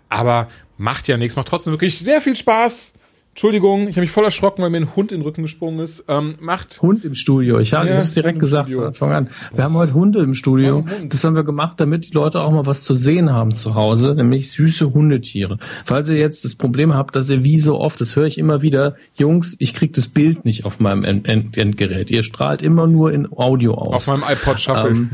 aber 0.09 0.47
macht 0.77 1.07
ja 1.07 1.17
nichts, 1.17 1.35
macht 1.35 1.47
trotzdem 1.47 1.73
wirklich 1.73 1.97
sehr 1.97 2.21
viel 2.21 2.35
Spaß. 2.35 2.93
Entschuldigung, 3.31 3.83
ich 3.88 3.95
habe 3.95 4.01
mich 4.01 4.12
voll 4.12 4.25
erschrocken, 4.25 4.63
weil 4.63 4.69
mir 4.69 4.77
ein 4.81 4.95
Hund 4.98 5.13
in 5.13 5.19
den 5.19 5.24
Rücken 5.25 5.43
gesprungen 5.43 5.79
ist. 5.79 6.03
Ähm, 6.09 6.36
macht 6.41 6.81
Hund 6.81 7.05
im 7.05 7.13
Studio. 7.13 7.59
Ich 7.59 7.74
habe 7.74 7.88
Ja, 7.88 8.01
es 8.01 8.13
direkt 8.13 8.39
gesagt 8.39 8.67
Studio. 8.69 8.91
von 8.91 9.12
Anfang 9.12 9.12
an. 9.13 9.29
Wir 9.55 9.63
haben 9.63 9.75
heute 9.75 9.93
Hunde 9.93 10.19
im 10.19 10.33
Studio. 10.33 10.83
Oh. 10.86 11.05
Das 11.07 11.24
haben 11.24 11.36
wir 11.36 11.43
gemacht, 11.43 11.79
damit 11.79 12.09
die 12.09 12.13
Leute 12.13 12.41
auch 12.41 12.51
mal 12.51 12.65
was 12.65 12.83
zu 12.83 12.93
sehen 12.93 13.31
haben 13.31 13.55
zu 13.55 13.75
Hause, 13.75 14.13
nämlich 14.13 14.51
süße 14.51 14.93
Hundetiere. 14.93 15.57
Falls 15.86 16.09
ihr 16.09 16.17
jetzt 16.17 16.43
das 16.43 16.55
Problem 16.55 16.93
habt, 16.93 17.15
dass 17.15 17.29
ihr 17.29 17.45
wie 17.45 17.62
so 17.62 17.79
oft, 17.79 18.01
das 18.01 18.15
höre 18.17 18.25
ich 18.25 18.38
immer 18.38 18.62
wieder, 18.62 18.95
Jungs, 19.15 19.55
ich 19.59 19.74
krieg 19.74 19.93
das 19.93 20.09
Bild 20.09 20.43
nicht 20.43 20.65
auf 20.65 20.81
meinem 20.81 21.05
End 21.05 21.25
End 21.27 21.57
Endgerät. 21.57 22.12
Ihr 22.12 22.24
strahlt 22.24 22.62
immer 22.62 22.88
nur 22.88 23.13
in 23.13 23.31
Audio 23.31 23.75
aus. 23.75 24.09
auf 24.09 24.19
meinem 24.19 24.29
iPod 24.33 24.59
Shuffle. 24.59 24.89
Ähm, 24.89 25.12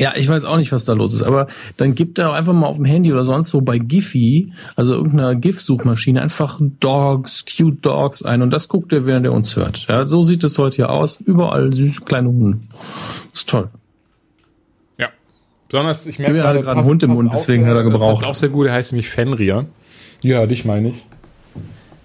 Ja, 0.00 0.14
ich 0.16 0.28
weiß 0.28 0.44
auch 0.44 0.56
nicht, 0.56 0.72
was 0.72 0.84
da 0.84 0.94
los 0.94 1.12
ist, 1.12 1.22
aber 1.22 1.46
dann 1.76 1.94
gibt 1.94 2.18
er 2.18 2.32
einfach 2.32 2.52
mal 2.54 2.66
auf 2.66 2.76
dem 2.76 2.84
Handy 2.86 3.12
oder 3.12 3.24
sonst 3.24 3.52
wo 3.54 3.60
bei 3.60 3.78
Giphy, 3.78 4.52
also 4.74 4.94
irgendeiner 4.94 5.34
GIF-Suchmaschine, 5.34 6.20
einfach 6.20 6.58
Dogs, 6.80 7.44
Cute 7.44 7.84
Dogs 7.84 8.22
ein 8.24 8.42
und 8.42 8.50
das 8.52 8.68
guckt 8.68 8.92
er, 8.92 9.06
während 9.06 9.26
er 9.26 9.32
uns 9.32 9.54
hört. 9.54 9.86
Ja, 9.88 10.06
so 10.06 10.22
sieht 10.22 10.42
es 10.44 10.58
heute 10.58 10.76
hier 10.76 10.90
aus. 10.90 11.20
Überall 11.20 11.72
süße 11.72 12.00
kleine 12.02 12.28
Hunde. 12.28 12.58
ist 13.32 13.48
toll. 13.48 13.68
Ja. 14.98 15.08
Besonders, 15.68 16.06
ich 16.06 16.18
merke 16.18 16.34
Julia 16.36 16.48
hatte 16.48 16.62
gerade 16.62 16.78
einen 16.80 16.88
Hund 16.88 17.02
im 17.02 17.10
Mund, 17.12 17.30
deswegen 17.32 17.62
sehr- 17.64 17.70
hat 17.70 17.76
er 17.78 17.84
gebraucht. 17.84 18.14
Passt 18.20 18.24
auch 18.24 18.34
sehr 18.34 18.48
gut, 18.48 18.66
der 18.66 18.72
heißt 18.72 18.92
nämlich 18.92 19.08
Fenrir. 19.10 19.66
Ja, 20.22 20.46
dich 20.46 20.64
meine 20.64 20.88
ich. 20.88 21.04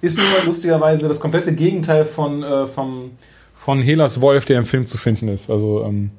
Ist 0.01 0.17
nur 0.17 0.25
lustigerweise 0.45 1.07
das 1.07 1.19
komplette 1.19 1.55
Gegenteil 1.55 2.05
von, 2.05 2.43
äh, 2.43 2.67
vom, 2.67 3.11
von 3.55 3.81
Helas 3.81 4.21
Wolf, 4.21 4.45
der 4.45 4.59
im 4.59 4.65
Film 4.65 4.85
zu 4.85 4.97
finden 4.97 5.27
ist. 5.29 5.49
Also, 5.49 5.83
ähm, 5.83 6.11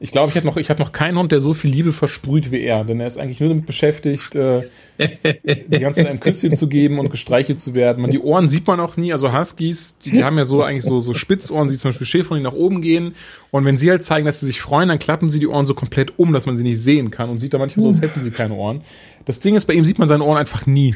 ich 0.00 0.12
glaube, 0.12 0.30
ich 0.30 0.36
habe 0.36 0.46
noch, 0.46 0.56
hab 0.56 0.78
noch 0.78 0.92
keinen 0.92 1.18
Hund, 1.18 1.32
der 1.32 1.40
so 1.40 1.54
viel 1.54 1.70
Liebe 1.70 1.92
versprüht 1.92 2.52
wie 2.52 2.60
er, 2.60 2.84
denn 2.84 3.00
er 3.00 3.08
ist 3.08 3.18
eigentlich 3.18 3.40
nur 3.40 3.48
damit 3.48 3.66
beschäftigt, 3.66 4.36
äh, 4.36 4.68
die 4.98 5.78
ganze 5.80 6.00
Zeit 6.00 6.10
einem 6.10 6.20
Küsschen 6.20 6.54
zu 6.54 6.68
geben 6.68 7.00
und 7.00 7.10
gestreichelt 7.10 7.58
zu 7.58 7.74
werden. 7.74 8.02
Man, 8.02 8.12
die 8.12 8.20
Ohren 8.20 8.48
sieht 8.48 8.66
man 8.66 8.78
auch 8.78 8.96
nie. 8.96 9.12
Also 9.12 9.36
Huskies, 9.36 9.98
die, 9.98 10.12
die 10.12 10.24
haben 10.24 10.38
ja 10.38 10.44
so 10.44 10.62
eigentlich 10.62 10.84
so, 10.84 11.00
so 11.00 11.14
Spitzohren, 11.14 11.66
die 11.66 11.76
zum 11.76 11.90
Beispiel 11.90 12.06
Schäferhunde 12.06 12.44
nach 12.44 12.52
oben 12.52 12.80
gehen. 12.80 13.14
Und 13.50 13.64
wenn 13.64 13.76
sie 13.76 13.90
halt 13.90 14.04
zeigen, 14.04 14.24
dass 14.24 14.38
sie 14.38 14.46
sich 14.46 14.60
freuen, 14.60 14.88
dann 14.88 15.00
klappen 15.00 15.28
sie 15.28 15.40
die 15.40 15.48
Ohren 15.48 15.66
so 15.66 15.74
komplett 15.74 16.16
um, 16.18 16.32
dass 16.32 16.46
man 16.46 16.56
sie 16.56 16.62
nicht 16.62 16.80
sehen 16.80 17.10
kann 17.10 17.28
und 17.28 17.38
sieht 17.38 17.52
da 17.52 17.58
manchmal 17.58 17.82
so, 17.82 17.88
als 17.88 18.00
hätten 18.00 18.20
sie 18.20 18.30
keine 18.30 18.54
Ohren. 18.54 18.82
Das 19.24 19.40
Ding 19.40 19.56
ist, 19.56 19.64
bei 19.64 19.74
ihm 19.74 19.84
sieht 19.84 19.98
man 19.98 20.06
seine 20.06 20.22
Ohren 20.22 20.38
einfach 20.38 20.66
nie. 20.66 20.94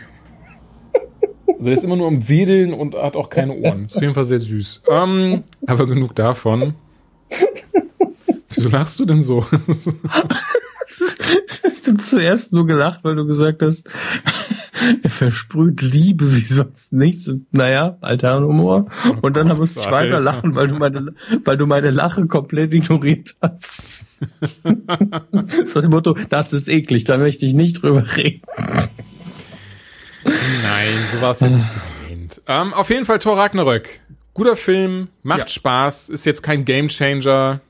Also 1.59 1.71
er 1.71 1.77
ist 1.77 1.85
immer 1.85 1.97
nur 1.97 2.07
am 2.07 2.29
Wedeln 2.29 2.73
und 2.73 2.95
hat 2.95 3.17
auch 3.17 3.31
keine 3.31 3.55
Ohren. 3.55 3.85
Ist 3.85 3.97
auf 3.97 4.03
jeden 4.03 4.15
Fall 4.15 4.25
sehr 4.25 4.39
süß. 4.39 4.83
Ähm, 4.89 5.45
aber 5.67 5.87
genug 5.87 6.15
davon. 6.15 6.75
Wieso 8.55 8.69
lachst 8.69 8.99
du 8.99 9.05
denn 9.05 9.23
so? 9.23 9.47
ich 11.73 11.89
habe 11.89 11.97
zuerst 11.99 12.53
nur 12.53 12.67
gelacht, 12.67 13.01
weil 13.03 13.17
du 13.17 13.27
gesagt 13.27 13.63
hast, 13.63 13.89
er 15.03 15.11
versprüht 15.11 15.81
Liebe 15.83 16.35
wie 16.35 16.41
sonst 16.41 16.93
nichts. 16.93 17.31
Naja, 17.51 17.97
alter 18.01 18.41
Humor. 18.41 18.87
Und 19.21 19.37
dann 19.37 19.49
musste 19.57 19.81
ich 19.81 19.91
weiter 19.91 20.21
lachen, 20.21 20.55
weil 20.55 20.69
du 20.69 20.75
meine, 20.75 21.15
weil 21.45 21.57
du 21.57 21.67
meine 21.67 21.91
Lache 21.91 22.27
komplett 22.27 22.75
ignoriert 22.75 23.37
hast. 23.41 24.07
so 24.63 24.75
das 25.81 25.89
Motto, 25.89 26.17
das 26.29 26.53
ist 26.53 26.69
eklig, 26.69 27.05
da 27.05 27.17
möchte 27.17 27.47
ich 27.47 27.55
nicht 27.55 27.83
drüber 27.83 28.05
reden. 28.17 28.43
Nein, 30.25 30.89
so 31.15 31.21
war 31.21 31.33
es 31.33 31.41
ja 31.41 31.49
nicht 31.49 31.67
gemeint. 32.09 32.43
Ähm, 32.47 32.73
auf 32.75 32.91
jeden 32.91 33.05
Fall 33.05 33.19
Thor 33.19 33.37
Ragnarök. 33.37 34.01
Guter 34.35 34.57
Film, 34.57 35.09
macht 35.23 35.41
ja. 35.41 35.49
Spaß, 35.49 36.09
ist 36.09 36.25
jetzt 36.25 36.43
kein 36.43 36.65
Gamechanger. 36.65 37.61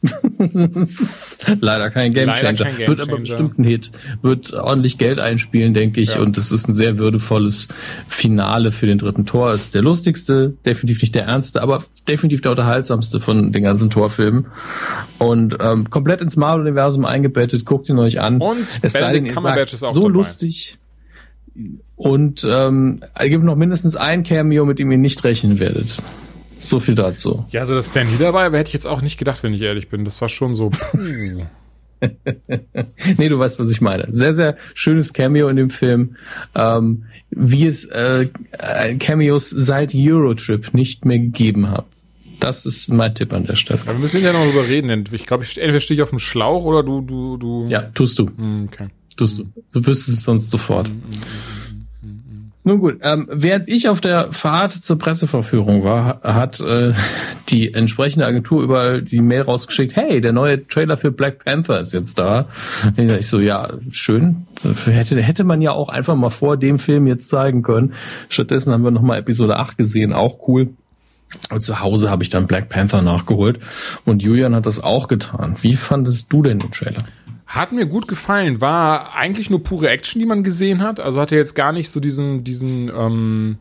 Leider 1.60 1.90
kein 1.90 2.12
Gamechanger. 2.12 2.52
Game 2.70 2.86
wird 2.86 3.00
aber 3.00 3.18
bestimmt 3.18 3.58
ein 3.58 3.64
Hit. 3.64 3.90
Wird 4.22 4.52
ordentlich 4.52 4.96
Geld 4.96 5.18
einspielen, 5.18 5.74
denke 5.74 6.00
ich. 6.00 6.14
Ja. 6.14 6.20
Und 6.20 6.38
es 6.38 6.52
ist 6.52 6.68
ein 6.68 6.74
sehr 6.74 6.98
würdevolles 6.98 7.68
Finale 8.06 8.70
für 8.70 8.86
den 8.86 8.98
dritten 8.98 9.26
Tor. 9.26 9.50
Es 9.50 9.64
ist 9.64 9.74
der 9.74 9.82
lustigste, 9.82 10.54
definitiv 10.64 11.02
nicht 11.02 11.14
der 11.16 11.24
ernste, 11.24 11.62
aber 11.62 11.82
definitiv 12.06 12.42
der 12.42 12.52
unterhaltsamste 12.52 13.18
von 13.18 13.50
den 13.50 13.62
ganzen 13.62 13.90
Torfilmen. 13.90 14.46
Und 15.18 15.56
ähm, 15.60 15.90
komplett 15.90 16.20
ins 16.20 16.36
Marvel-Universum 16.36 17.04
eingebettet. 17.04 17.64
Guckt 17.64 17.88
ihn 17.88 17.98
euch 17.98 18.20
an. 18.20 18.40
Und 18.40 18.66
es 18.82 18.92
sei 18.92 19.14
denn, 19.14 19.26
ihr 19.26 19.40
sagt, 19.40 19.70
so 19.70 19.92
dabei. 19.92 20.08
lustig. 20.08 20.78
Und 21.96 22.46
ähm, 22.48 23.00
es 23.14 23.28
gibt 23.28 23.42
noch 23.42 23.56
mindestens 23.56 23.96
ein 23.96 24.22
Cameo, 24.22 24.64
mit 24.64 24.78
dem 24.78 24.92
ihr 24.92 24.98
nicht 24.98 25.24
rechnen 25.24 25.58
werdet. 25.58 26.04
So 26.58 26.80
viel 26.80 26.94
dazu. 26.94 27.46
Ja, 27.50 27.60
also 27.60 27.74
dass 27.74 27.90
Stan 27.90 28.08
Lee 28.10 28.16
dabei 28.18 28.46
aber 28.46 28.58
hätte 28.58 28.68
ich 28.68 28.74
jetzt 28.74 28.86
auch 28.86 29.02
nicht 29.02 29.18
gedacht, 29.18 29.42
wenn 29.42 29.54
ich 29.54 29.60
ehrlich 29.60 29.88
bin. 29.88 30.04
Das 30.04 30.20
war 30.20 30.28
schon 30.28 30.54
so. 30.54 30.70
nee, 33.16 33.28
du 33.28 33.38
weißt, 33.38 33.58
was 33.58 33.70
ich 33.70 33.80
meine. 33.80 34.04
Sehr, 34.06 34.34
sehr 34.34 34.56
schönes 34.74 35.12
Cameo 35.12 35.48
in 35.48 35.56
dem 35.56 35.70
Film. 35.70 36.16
Ähm, 36.54 37.04
wie 37.30 37.66
es 37.66 37.84
äh, 37.86 38.28
äh 38.52 38.94
Cameos 38.96 39.50
seit 39.50 39.92
Eurotrip 39.94 40.74
nicht 40.74 41.04
mehr 41.04 41.18
gegeben 41.18 41.70
hat. 41.70 41.86
Das 42.40 42.66
ist 42.66 42.88
mein 42.92 43.14
Tipp 43.14 43.32
an 43.32 43.46
der 43.46 43.56
Stelle. 43.56 43.80
Aber 43.82 43.94
wir 43.94 44.00
müssen 44.00 44.22
ja 44.22 44.32
noch 44.32 44.44
drüber 44.44 44.68
reden. 44.68 45.04
Ich 45.12 45.26
glaube, 45.26 45.44
ich, 45.44 45.58
entweder 45.58 45.80
stehe 45.80 45.96
ich 45.96 46.02
auf 46.02 46.10
dem 46.10 46.20
Schlauch 46.20 46.64
oder 46.64 46.82
du, 46.82 47.00
du, 47.00 47.36
du. 47.36 47.66
Ja, 47.68 47.82
tust 47.82 48.18
du. 48.18 48.30
Hm, 48.36 48.68
okay. 48.72 48.88
Tust 49.16 49.38
du. 49.38 49.46
Du 49.72 49.84
wüsstest 49.84 50.18
es 50.18 50.24
sonst 50.24 50.50
sofort. 50.50 50.88
Mhm. 50.88 51.57
Nun 52.68 52.80
gut, 52.80 52.98
ähm, 53.00 53.26
während 53.32 53.66
ich 53.66 53.88
auf 53.88 54.02
der 54.02 54.30
Fahrt 54.30 54.72
zur 54.72 54.98
Presseverführung 54.98 55.84
war, 55.84 56.20
hat 56.20 56.60
äh, 56.60 56.92
die 57.48 57.72
entsprechende 57.72 58.26
Agentur 58.26 58.62
überall 58.62 59.00
die 59.00 59.22
Mail 59.22 59.40
rausgeschickt, 59.40 59.96
hey, 59.96 60.20
der 60.20 60.34
neue 60.34 60.66
Trailer 60.66 60.98
für 60.98 61.10
Black 61.10 61.46
Panther 61.46 61.80
ist 61.80 61.94
jetzt 61.94 62.18
da. 62.18 62.46
Ich 62.98 63.26
so, 63.26 63.40
ja, 63.40 63.70
schön. 63.90 64.46
Hätte, 64.84 65.18
hätte 65.22 65.44
man 65.44 65.62
ja 65.62 65.72
auch 65.72 65.88
einfach 65.88 66.14
mal 66.14 66.28
vor 66.28 66.58
dem 66.58 66.78
Film 66.78 67.06
jetzt 67.06 67.30
zeigen 67.30 67.62
können. 67.62 67.94
Stattdessen 68.28 68.70
haben 68.74 68.84
wir 68.84 68.90
nochmal 68.90 69.20
Episode 69.20 69.56
8 69.56 69.78
gesehen, 69.78 70.12
auch 70.12 70.46
cool. 70.46 70.68
Und 71.50 71.62
zu 71.62 71.80
Hause 71.80 72.10
habe 72.10 72.22
ich 72.22 72.28
dann 72.28 72.46
Black 72.46 72.68
Panther 72.68 73.00
nachgeholt. 73.00 73.60
Und 74.04 74.22
Julian 74.22 74.54
hat 74.54 74.66
das 74.66 74.84
auch 74.84 75.08
getan. 75.08 75.56
Wie 75.62 75.74
fandest 75.74 76.30
du 76.34 76.42
denn 76.42 76.58
den 76.58 76.70
Trailer? 76.70 77.02
Hat 77.48 77.72
mir 77.72 77.86
gut 77.86 78.06
gefallen. 78.08 78.60
War 78.60 79.14
eigentlich 79.14 79.48
nur 79.48 79.64
pure 79.64 79.88
Action, 79.88 80.20
die 80.20 80.26
man 80.26 80.44
gesehen 80.44 80.82
hat. 80.82 81.00
Also 81.00 81.18
hatte 81.20 81.34
jetzt 81.34 81.54
gar 81.54 81.72
nicht 81.72 81.88
so 81.88 81.98
diesen, 81.98 82.44
diesen 82.44 82.88
ähm, 82.88 83.58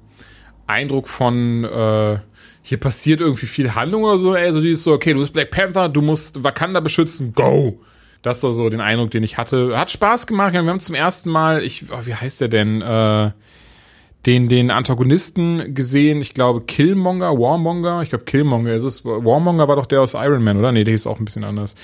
Eindruck 0.67 1.07
von 1.07 1.63
äh, 1.63 2.19
hier 2.61 2.79
passiert 2.81 3.21
irgendwie 3.21 3.45
viel 3.45 3.75
Handlung 3.75 4.03
oder 4.03 4.17
so. 4.17 4.35
Ey, 4.35 4.51
so 4.51 4.59
dieses 4.59 4.83
so, 4.83 4.91
okay, 4.91 5.13
du 5.13 5.19
bist 5.19 5.31
Black 5.31 5.51
Panther, 5.51 5.87
du 5.87 6.01
musst 6.01 6.43
Wakanda 6.43 6.81
beschützen, 6.81 7.33
go! 7.33 7.79
Das 8.23 8.43
war 8.43 8.51
so 8.51 8.69
den 8.69 8.81
Eindruck, 8.81 9.11
den 9.11 9.23
ich 9.23 9.37
hatte. 9.37 9.77
Hat 9.77 9.89
Spaß 9.89 10.27
gemacht. 10.27 10.51
Wir 10.51 10.59
haben 10.59 10.79
zum 10.81 10.95
ersten 10.95 11.29
Mal, 11.29 11.63
ich, 11.63 11.85
oh, 11.89 12.05
wie 12.05 12.15
heißt 12.15 12.41
der 12.41 12.49
denn? 12.49 12.81
Äh, 12.81 13.31
den, 14.25 14.49
den 14.49 14.71
Antagonisten 14.71 15.73
gesehen, 15.73 16.19
ich 16.19 16.33
glaube 16.33 16.61
Killmonger, 16.61 17.39
Warmonger, 17.39 18.01
ich 18.01 18.09
glaube 18.09 18.25
Killmonger 18.25 18.73
ist 18.73 18.83
es. 18.83 19.05
Warmonger 19.05 19.69
war 19.69 19.77
doch 19.77 19.85
der 19.85 20.01
aus 20.01 20.15
Iron 20.15 20.43
Man, 20.43 20.57
oder? 20.57 20.73
Nee, 20.73 20.83
der 20.83 20.95
ist 20.95 21.07
auch 21.07 21.19
ein 21.19 21.25
bisschen 21.25 21.45
anders. 21.45 21.75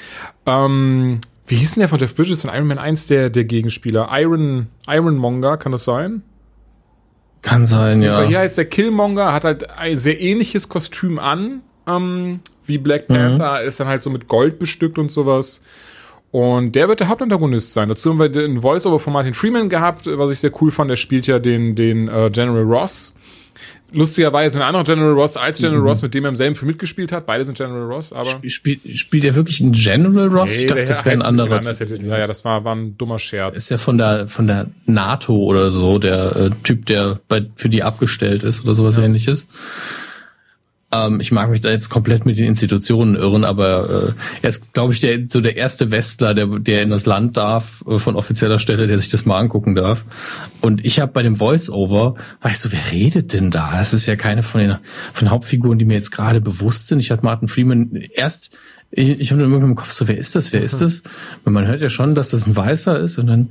Ähm, 0.45 1.21
wie 1.47 1.55
hieß 1.55 1.73
denn 1.73 1.81
der 1.81 1.89
von 1.89 1.99
Jeff 1.99 2.15
Bridges 2.15 2.43
in 2.43 2.49
Iron 2.49 2.67
Man 2.67 2.77
1, 2.77 3.07
der, 3.07 3.29
der 3.29 3.43
Gegenspieler? 3.43 4.09
Iron, 4.11 4.67
Ironmonger, 4.87 5.57
kann 5.57 5.71
das 5.71 5.83
sein? 5.83 6.23
Kann 7.41 7.65
sein, 7.65 8.01
ja. 8.01 8.19
Weil 8.19 8.27
hier 8.27 8.39
heißt 8.39 8.57
der 8.57 8.65
Killmonger, 8.65 9.33
hat 9.33 9.43
halt 9.43 9.69
ein 9.71 9.97
sehr 9.97 10.19
ähnliches 10.21 10.69
Kostüm 10.69 11.19
an, 11.19 11.61
ähm, 11.85 12.39
wie 12.65 12.77
Black 12.77 13.09
mhm. 13.09 13.15
Panther, 13.15 13.61
mhm. 13.61 13.67
ist 13.67 13.79
dann 13.79 13.87
halt 13.87 14.01
so 14.01 14.09
mit 14.09 14.29
Gold 14.29 14.59
bestückt 14.59 14.97
und 14.97 15.11
sowas. 15.11 15.61
Und 16.31 16.73
der 16.73 16.87
wird 16.87 17.01
der 17.01 17.09
Hauptantagonist 17.09 17.73
sein. 17.73 17.89
Dazu 17.89 18.09
haben 18.09 18.19
wir 18.19 18.29
den 18.29 18.61
Voice-Over 18.61 18.99
von 18.99 19.13
Martin 19.13 19.35
Freeman 19.35 19.69
gehabt, 19.69 20.07
was 20.07 20.31
ich 20.31 20.39
sehr 20.39 20.51
cool 20.61 20.71
fand. 20.71 20.89
Der 20.89 20.95
spielt 20.95 21.27
ja 21.27 21.37
den, 21.37 21.75
den 21.75 22.07
äh, 22.07 22.31
General 22.31 22.63
Ross 22.63 23.13
lustigerweise 23.93 24.59
ein 24.59 24.63
anderer 24.63 24.83
General 24.83 25.13
Ross 25.13 25.37
als 25.37 25.57
General 25.57 25.79
mhm. 25.79 25.87
Ross, 25.87 26.01
mit 26.01 26.13
dem 26.13 26.25
er 26.25 26.29
im 26.29 26.35
selben 26.35 26.55
Film 26.55 26.67
mitgespielt 26.67 27.11
hat. 27.11 27.25
Beide 27.25 27.45
sind 27.45 27.57
General 27.57 27.83
Ross, 27.83 28.13
aber. 28.13 28.41
Spiel, 28.47 28.79
spielt 28.95 29.25
er 29.25 29.35
wirklich 29.35 29.61
einen 29.61 29.71
General 29.71 30.27
Ross? 30.27 30.55
Nee, 30.55 30.63
ich 30.63 30.67
dachte, 30.67 30.85
das 30.85 31.05
wäre 31.05 31.15
ein 31.15 31.21
anderer. 31.21 31.59
Ein 31.65 32.07
ja, 32.07 32.19
ja, 32.19 32.27
das 32.27 32.43
war, 32.43 32.63
war 32.63 32.75
ein 32.75 32.97
dummer 32.97 33.19
Scherz. 33.19 33.55
Ist 33.55 33.69
ja 33.69 33.77
von 33.77 33.97
der, 33.97 34.27
von 34.27 34.47
der 34.47 34.67
NATO 34.85 35.35
oder 35.35 35.71
so, 35.71 35.99
der 35.99 36.35
äh, 36.35 36.49
Typ, 36.63 36.85
der 36.85 37.15
bei, 37.27 37.45
für 37.55 37.69
die 37.69 37.83
abgestellt 37.83 38.43
ist 38.43 38.63
oder 38.63 38.75
sowas 38.75 38.97
ja. 38.97 39.03
ähnliches. 39.03 39.47
Ähm, 40.93 41.19
ich 41.19 41.31
mag 41.31 41.49
mich 41.49 41.61
da 41.61 41.69
jetzt 41.69 41.89
komplett 41.89 42.25
mit 42.25 42.37
den 42.37 42.45
Institutionen 42.45 43.15
irren, 43.15 43.43
aber 43.43 43.89
äh, 43.89 44.13
er 44.43 44.49
ist, 44.49 44.73
glaube 44.73 44.93
ich, 44.93 44.99
der, 44.99 45.27
so 45.27 45.41
der 45.41 45.57
erste 45.57 45.91
Westler, 45.91 46.33
der, 46.33 46.47
der 46.59 46.83
in 46.83 46.91
das 46.91 47.05
Land 47.05 47.35
darf, 47.35 47.83
äh, 47.87 47.97
von 47.97 48.15
offizieller 48.15 48.59
Stelle, 48.59 48.85
der 48.85 48.99
sich 48.99 49.09
das 49.09 49.25
mal 49.25 49.39
angucken 49.39 49.75
darf. 49.75 50.05
Und 50.61 50.85
ich 50.85 50.99
habe 50.99 51.11
bei 51.11 51.23
dem 51.23 51.35
Voice-Over, 51.35 52.15
weißt 52.41 52.65
du, 52.65 52.71
wer 52.71 52.91
redet 52.91 53.33
denn 53.33 53.49
da? 53.49 53.71
Das 53.77 53.93
ist 53.93 54.05
ja 54.05 54.15
keine 54.15 54.43
von 54.43 54.61
den, 54.61 54.77
von 55.13 55.27
den 55.27 55.31
Hauptfiguren, 55.31 55.79
die 55.79 55.85
mir 55.85 55.95
jetzt 55.95 56.11
gerade 56.11 56.41
bewusst 56.41 56.87
sind. 56.87 56.99
Ich 56.99 57.11
hatte 57.11 57.25
Martin 57.25 57.47
Freeman 57.47 57.95
erst 58.13 58.55
ich, 58.95 59.19
ich 59.19 59.31
habe 59.31 59.41
dann 59.41 59.51
im 59.51 59.75
Kopf 59.75 59.89
so, 59.89 60.07
wer 60.07 60.17
ist 60.17 60.35
das, 60.35 60.53
wer 60.53 60.61
ist 60.61 60.79
das? 60.79 61.01
Und 61.45 61.53
man 61.53 61.65
hört 61.65 61.81
ja 61.81 61.89
schon, 61.89 62.13
dass 62.13 62.29
das 62.29 62.45
ein 62.45 62.55
Weißer 62.55 62.99
ist 62.99 63.17
und 63.17 63.25
dann 63.25 63.49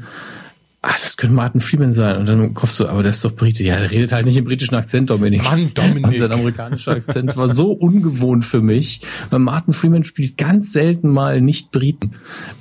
ah, 0.82 0.94
das 1.00 1.16
könnte 1.16 1.34
Martin 1.34 1.60
Freeman 1.60 1.92
sein. 1.92 2.18
Und 2.18 2.28
dann 2.28 2.54
kommst 2.54 2.78
du, 2.80 2.86
aber 2.86 3.02
der 3.02 3.10
ist 3.10 3.24
doch 3.24 3.34
Brite. 3.34 3.62
Ja, 3.62 3.78
der 3.78 3.90
redet 3.90 4.12
halt 4.12 4.26
nicht 4.26 4.36
im 4.36 4.44
britischen 4.44 4.74
Akzent, 4.74 5.10
Dominik. 5.10 5.44
Mann, 5.44 5.72
Dominik. 5.74 6.06
Und 6.06 6.18
sein 6.18 6.32
amerikanischer 6.32 6.92
Akzent 6.92 7.36
war 7.36 7.48
so 7.48 7.70
ungewohnt 7.70 8.44
für 8.44 8.60
mich, 8.60 9.00
weil 9.30 9.38
Martin 9.38 9.72
Freeman 9.72 10.04
spielt 10.04 10.36
ganz 10.36 10.72
selten 10.72 11.08
mal 11.08 11.40
nicht 11.40 11.70
Briten. 11.70 12.10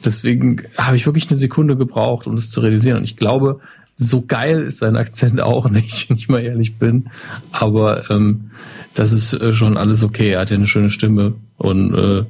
Deswegen 0.05 0.61
habe 0.77 0.95
ich 0.95 1.05
wirklich 1.05 1.27
eine 1.29 1.37
Sekunde 1.37 1.75
gebraucht, 1.75 2.27
um 2.27 2.35
das 2.35 2.51
zu 2.51 2.61
realisieren. 2.61 2.97
Und 2.97 3.03
ich 3.03 3.17
glaube, 3.17 3.59
so 3.95 4.23
geil 4.25 4.61
ist 4.61 4.77
sein 4.77 4.95
Akzent 4.95 5.41
auch 5.41 5.69
nicht, 5.69 6.09
wenn 6.09 6.17
ich 6.17 6.29
mal 6.29 6.43
ehrlich 6.43 6.77
bin. 6.77 7.09
Aber 7.51 8.09
ähm, 8.11 8.51
das 8.93 9.13
ist 9.13 9.33
äh, 9.33 9.51
schon 9.53 9.77
alles 9.77 10.03
okay. 10.03 10.31
Er 10.31 10.41
hat 10.41 10.51
ja 10.51 10.57
eine 10.57 10.67
schöne 10.67 10.91
Stimme 10.91 11.33
und 11.57 11.95
äh, 11.95 12.25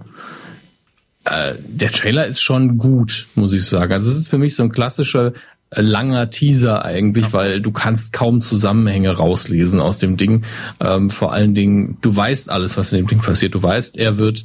äh, 1.25 1.55
der 1.67 1.91
Trailer 1.91 2.25
ist 2.25 2.41
schon 2.41 2.77
gut, 2.77 3.27
muss 3.35 3.53
ich 3.53 3.65
sagen. 3.65 3.93
Also 3.93 4.09
es 4.09 4.17
ist 4.17 4.27
für 4.27 4.39
mich 4.39 4.55
so 4.55 4.63
ein 4.63 4.71
klassischer 4.71 5.33
langer 5.73 6.29
Teaser 6.29 6.83
eigentlich, 6.83 7.27
ja. 7.27 7.33
weil 7.33 7.61
du 7.61 7.71
kannst 7.71 8.11
kaum 8.11 8.41
Zusammenhänge 8.41 9.11
rauslesen 9.11 9.79
aus 9.79 9.99
dem 9.99 10.17
Ding. 10.17 10.43
Ähm, 10.79 11.09
vor 11.09 11.31
allen 11.31 11.53
Dingen, 11.53 11.97
du 12.01 12.15
weißt 12.15 12.49
alles, 12.49 12.77
was 12.77 12.91
in 12.91 12.97
dem 12.97 13.07
Ding 13.07 13.19
passiert. 13.19 13.55
Du 13.55 13.63
weißt, 13.63 13.97
er 13.97 14.17
wird 14.17 14.43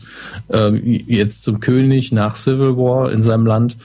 ähm, 0.52 0.80
jetzt 0.84 1.42
zum 1.42 1.60
König 1.60 2.12
nach 2.12 2.36
Civil 2.36 2.76
War 2.76 3.10
in 3.10 3.22
seinem 3.22 3.46
Land 3.46 3.76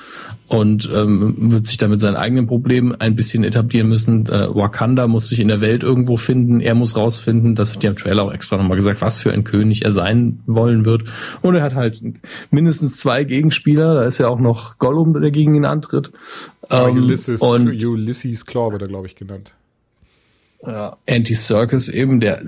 und 0.51 0.91
ähm, 0.93 1.34
wird 1.38 1.65
sich 1.65 1.77
damit 1.77 2.01
seinen 2.01 2.17
eigenen 2.17 2.46
Problemen 2.46 2.93
ein 2.93 3.15
bisschen 3.15 3.46
etablieren 3.46 3.88
müssen. 3.88 4.25
Äh, 4.25 4.53
Wakanda 4.53 5.08
muss 5.08 5.29
sich 5.29 5.39
in 5.39 5.48
der 5.48 5.62
Welt 5.62 5.81
irgendwo 5.81 6.17
finden, 6.17 6.60
er 6.60 6.75
muss 6.75 6.98
rausfinden, 6.98 7.55
das 7.55 7.74
wird 7.74 7.86
ja 7.86 7.91
im 7.91 7.96
Trailer 7.96 8.24
auch 8.24 8.34
extra 8.34 8.58
nochmal 8.58 8.75
gesagt, 8.75 9.01
was 9.01 9.22
für 9.22 9.31
ein 9.31 9.46
König 9.46 9.86
er 9.86 9.93
sein 9.93 10.41
wollen 10.48 10.84
wird. 10.84 11.03
Und 11.41 11.55
er 11.55 11.63
hat 11.63 11.75
halt 11.75 12.01
mindestens 12.51 12.98
zwei 12.98 13.24
Gegenspieler, 13.24 13.96
da 13.96 14.03
ist 14.03 14.17
ja 14.17 14.27
auch 14.27 14.41
noch 14.41 14.77
Gollum, 14.77 15.13
der 15.22 15.31
gegen 15.31 15.55
ihn 15.55 15.63
antritt. 15.63 16.12
Ähm, 16.70 16.98
Ulysses, 16.98 17.39
und 17.39 17.81
Ulysses 17.81 18.46
Claw 18.46 18.74
wird 18.74 18.81
er, 18.81 18.89
glaube 18.89 19.08
ich, 19.08 19.15
genannt. 19.15 19.53
Ja, 20.67 20.98
Anti-Circus 21.10 21.88
eben, 21.88 22.20
der, 22.20 22.41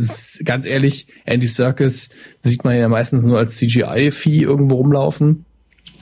ganz 0.43 0.65
ehrlich, 0.65 1.07
Anti-Circus 1.25 2.09
sieht 2.41 2.65
man 2.65 2.75
ja 2.75 2.89
meistens 2.89 3.23
nur 3.23 3.37
als 3.37 3.55
CGI-Vieh 3.55 4.41
irgendwo 4.41 4.75
rumlaufen. 4.75 5.45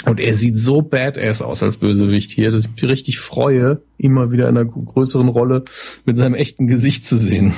Und 0.06 0.20
er 0.20 0.34
sieht 0.34 0.58
so 0.58 0.82
badass 0.82 1.42
aus 1.42 1.62
als 1.62 1.78
Bösewicht 1.78 2.32
hier, 2.32 2.52
dass 2.52 2.66
ich 2.66 2.72
mich 2.72 2.84
richtig 2.84 3.20
freue, 3.20 3.82
ihn 3.98 4.14
mal 4.14 4.32
wieder 4.32 4.50
in 4.50 4.58
einer 4.58 4.66
größeren 4.66 5.28
Rolle 5.28 5.64
mit 6.06 6.18
seinem 6.18 6.34
echten 6.34 6.68
Gesicht 6.68 7.06
zu 7.06 7.18
sehen. 7.18 7.54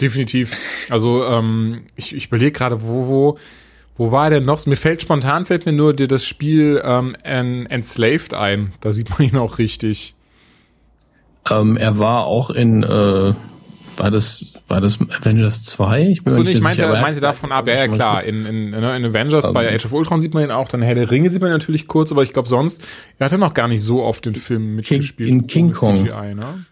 Definitiv. 0.00 0.56
Also 0.88 1.24
ähm, 1.26 1.82
ich, 1.96 2.14
ich 2.14 2.28
überlege 2.28 2.52
gerade, 2.52 2.82
wo, 2.82 3.08
wo, 3.08 3.38
wo 3.96 4.12
war 4.12 4.24
er 4.24 4.30
denn 4.30 4.46
noch? 4.46 4.64
Mir 4.64 4.76
fällt 4.76 5.02
spontan, 5.02 5.44
fällt 5.44 5.66
mir 5.66 5.72
nur 5.72 5.92
das 5.92 6.24
Spiel 6.24 6.80
ähm, 6.82 7.14
Enslaved 7.22 8.32
ein. 8.32 8.72
Da 8.80 8.92
sieht 8.92 9.10
man 9.10 9.28
ihn 9.28 9.36
auch 9.36 9.58
richtig. 9.58 10.14
Ähm, 11.50 11.76
er 11.76 11.98
war 11.98 12.24
auch 12.24 12.48
in, 12.48 12.82
äh, 12.82 13.34
war 14.00 14.10
das, 14.10 14.52
war 14.68 14.80
das 14.80 14.98
Avengers 15.00 15.64
2? 15.64 16.02
Ich 16.08 16.24
bin 16.24 16.32
so, 16.32 16.42
nee, 16.42 16.52
ich 16.52 16.60
meinte, 16.60 16.86
sicher, 16.86 17.00
meinte 17.00 17.20
davon 17.20 17.52
ab, 17.52 17.66
ja, 17.68 17.74
ja 17.74 17.88
klar, 17.88 18.24
in, 18.24 18.46
in, 18.46 18.72
in 18.72 18.84
Avengers 19.04 19.48
um, 19.48 19.54
bei 19.54 19.72
Age 19.72 19.86
of 19.86 19.92
Ultron 19.92 20.20
sieht 20.20 20.34
man 20.34 20.44
ihn 20.44 20.50
auch, 20.50 20.68
dann 20.68 20.82
Herr 20.82 20.94
der 20.94 21.10
Ringe 21.10 21.30
sieht 21.30 21.40
man 21.40 21.50
natürlich 21.50 21.86
kurz, 21.86 22.10
aber 22.10 22.22
ich 22.22 22.32
glaube 22.32 22.48
sonst, 22.48 22.82
er 23.18 23.26
hat 23.26 23.32
ja 23.32 23.38
noch 23.38 23.54
gar 23.54 23.68
nicht 23.68 23.82
so 23.82 24.02
oft 24.02 24.26
den 24.26 24.34
Film 24.34 24.76
mitgespielt. 24.76 25.28
King, 25.28 25.40
in 25.40 25.46
King 25.46 25.72
Kong. 25.72 25.96
CGI, 25.96 26.34
ne? 26.34 26.66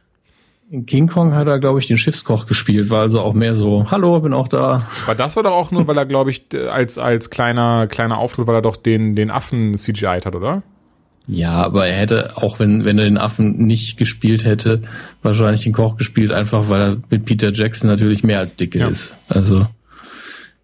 In 0.70 0.84
King 0.84 1.06
Kong 1.06 1.34
hat 1.34 1.48
er, 1.48 1.58
glaube 1.60 1.78
ich, 1.78 1.86
den 1.86 1.96
Schiffskoch 1.96 2.46
gespielt, 2.46 2.90
war 2.90 3.00
also 3.00 3.20
auch 3.20 3.32
mehr 3.32 3.54
so, 3.54 3.86
hallo, 3.90 4.20
bin 4.20 4.34
auch 4.34 4.48
da. 4.48 4.86
Weil 5.06 5.16
das 5.16 5.34
war 5.36 5.42
doch 5.42 5.52
auch 5.52 5.70
nur, 5.70 5.86
weil 5.86 5.96
er, 5.96 6.04
glaube 6.04 6.30
ich, 6.30 6.46
als, 6.70 6.98
als 6.98 7.30
kleiner, 7.30 7.86
kleiner 7.86 8.18
Auftritt, 8.18 8.46
weil 8.46 8.56
er 8.56 8.62
doch 8.62 8.76
den, 8.76 9.14
den 9.14 9.30
Affen 9.30 9.78
CGI 9.78 10.20
hat, 10.24 10.34
oder? 10.34 10.62
Ja, 11.28 11.62
aber 11.62 11.86
er 11.86 11.98
hätte, 11.98 12.38
auch 12.38 12.58
wenn, 12.58 12.86
wenn 12.86 12.98
er 12.98 13.04
den 13.04 13.18
Affen 13.18 13.66
nicht 13.66 13.98
gespielt 13.98 14.44
hätte, 14.44 14.80
wahrscheinlich 15.22 15.62
den 15.62 15.74
Koch 15.74 15.96
gespielt, 15.96 16.32
einfach 16.32 16.70
weil 16.70 16.80
er 16.80 16.96
mit 17.10 17.26
Peter 17.26 17.52
Jackson 17.52 17.90
natürlich 17.90 18.24
mehr 18.24 18.38
als 18.38 18.56
dicke 18.56 18.78
ja. 18.78 18.88
ist. 18.88 19.14
Also, 19.28 19.66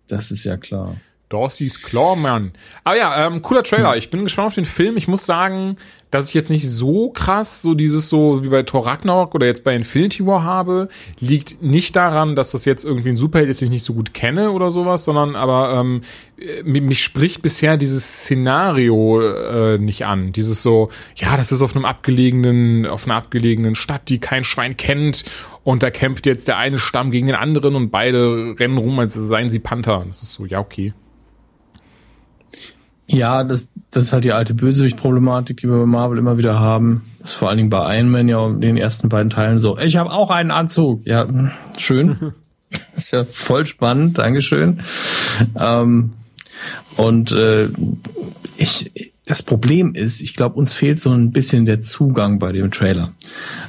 das 0.09 0.31
ist 0.31 0.45
ja 0.45 0.57
klar. 0.57 0.97
Dorsey's 1.29 1.83
Clawman. 1.83 2.53
Aber 2.85 2.97
ja, 2.97 3.27
ähm, 3.27 3.43
cooler 3.43 3.63
Trailer. 3.63 3.97
Ich 3.97 4.11
bin 4.11 4.25
gespannt 4.25 4.49
auf 4.49 4.55
den 4.55 4.65
Film. 4.65 4.97
Ich 4.97 5.09
muss 5.09 5.27
sagen, 5.27 5.77
dass 6.15 6.29
ich 6.29 6.35
jetzt 6.35 6.51
nicht 6.51 6.71
so 6.71 7.11
krass 7.11 7.61
so 7.61 7.75
dieses 7.75 8.09
so 8.09 8.45
wie 8.45 8.49
bei 8.49 8.63
Thor 8.63 8.87
Ragnarok 8.87 9.35
oder 9.35 9.47
jetzt 9.47 9.65
bei 9.65 9.75
Infinity 9.75 10.25
War 10.25 10.45
habe, 10.45 10.89
liegt 11.19 11.61
nicht 11.61 11.97
daran, 11.97 12.37
dass 12.37 12.53
das 12.53 12.67
jetzt 12.67 12.85
irgendwie 12.85 13.09
ein 13.09 13.17
Superheld 13.17 13.51
ist, 13.51 13.61
den 13.61 13.67
ich 13.67 13.73
nicht 13.73 13.83
so 13.83 13.95
gut 13.95 14.15
kenne 14.15 14.53
oder 14.53 14.71
sowas, 14.71 15.05
sondern 15.05 15.35
aber 15.35 15.75
ähm, 15.75 16.03
mich 16.63 17.03
spricht 17.03 17.43
bisher 17.43 17.77
dieses 17.77 18.05
Szenario 18.05 19.23
äh, 19.23 19.79
nicht 19.79 20.07
an. 20.07 20.31
Dieses 20.31 20.63
so, 20.63 20.89
ja, 21.17 21.37
das 21.37 21.51
ist 21.51 21.63
auf 21.63 21.75
einem 21.75 21.85
abgelegenen, 21.85 22.87
auf 22.87 23.07
einer 23.07 23.17
abgelegenen 23.17 23.75
Stadt, 23.75 24.09
die 24.09 24.21
kein 24.21 24.45
Schwein 24.45 24.77
kennt 24.77 25.25
und 25.65 25.83
da 25.83 25.91
kämpft 25.91 26.27
jetzt 26.27 26.47
der 26.47 26.59
eine 26.59 26.79
Stamm 26.79 27.11
gegen 27.11 27.27
den 27.27 27.37
anderen 27.37 27.75
und 27.75 27.91
beide 27.91 28.55
rennen 28.57 28.79
rum, 28.79 29.01
als 29.01 29.15
seien 29.15 29.51
sie 29.51 29.59
Panther. 29.59 30.05
Das 30.07 30.23
ist 30.23 30.35
so, 30.35 30.47
ja, 30.47 30.61
okay. 30.61 30.93
Ja, 33.07 33.45
das, 33.45 33.71
das 33.91 34.05
ist 34.05 34.13
halt 34.13 34.25
die 34.25 34.33
alte 34.33 34.55
Bösewicht-Problematik, 34.55 35.59
die 35.59 35.69
wir 35.69 35.79
bei 35.79 35.87
Marvel 35.87 36.19
immer 36.19 36.39
wieder 36.39 36.59
haben. 36.59 37.03
Das 37.19 37.31
ist 37.31 37.35
vor 37.37 37.49
allen 37.49 37.59
Dingen 37.59 37.71
bei 37.71 37.99
Iron 37.99 38.11
Man 38.11 38.29
ja 38.29 38.47
in 38.47 38.61
den 38.61 38.77
ersten 38.77 39.09
beiden 39.09 39.31
Teilen 39.31 39.59
so. 39.59 39.79
Ich 39.79 39.97
habe 39.97 40.11
auch 40.11 40.31
einen 40.31 40.51
Anzug. 40.51 41.07
Ja, 41.07 41.27
schön. 41.77 42.33
ist 42.97 43.13
ja 43.13 43.25
voll 43.25 43.67
spannend. 43.67 44.19
Dankeschön. 44.19 44.81
Ähm, 45.59 46.15
und 46.97 47.33
äh, 47.33 47.69
ich, 48.57 48.91
das 49.27 49.43
Problem 49.43 49.95
ist, 49.95 50.21
ich 50.21 50.35
glaube, 50.35 50.57
uns 50.57 50.75
fehlt 50.75 51.01
so 51.01 51.11
ein 51.11 51.33
bisschen 51.33 51.67
der 51.67 51.81
Zugang 51.81 52.39
bei 52.39 52.53
dem 52.53 52.71
Trailer. 52.71 53.13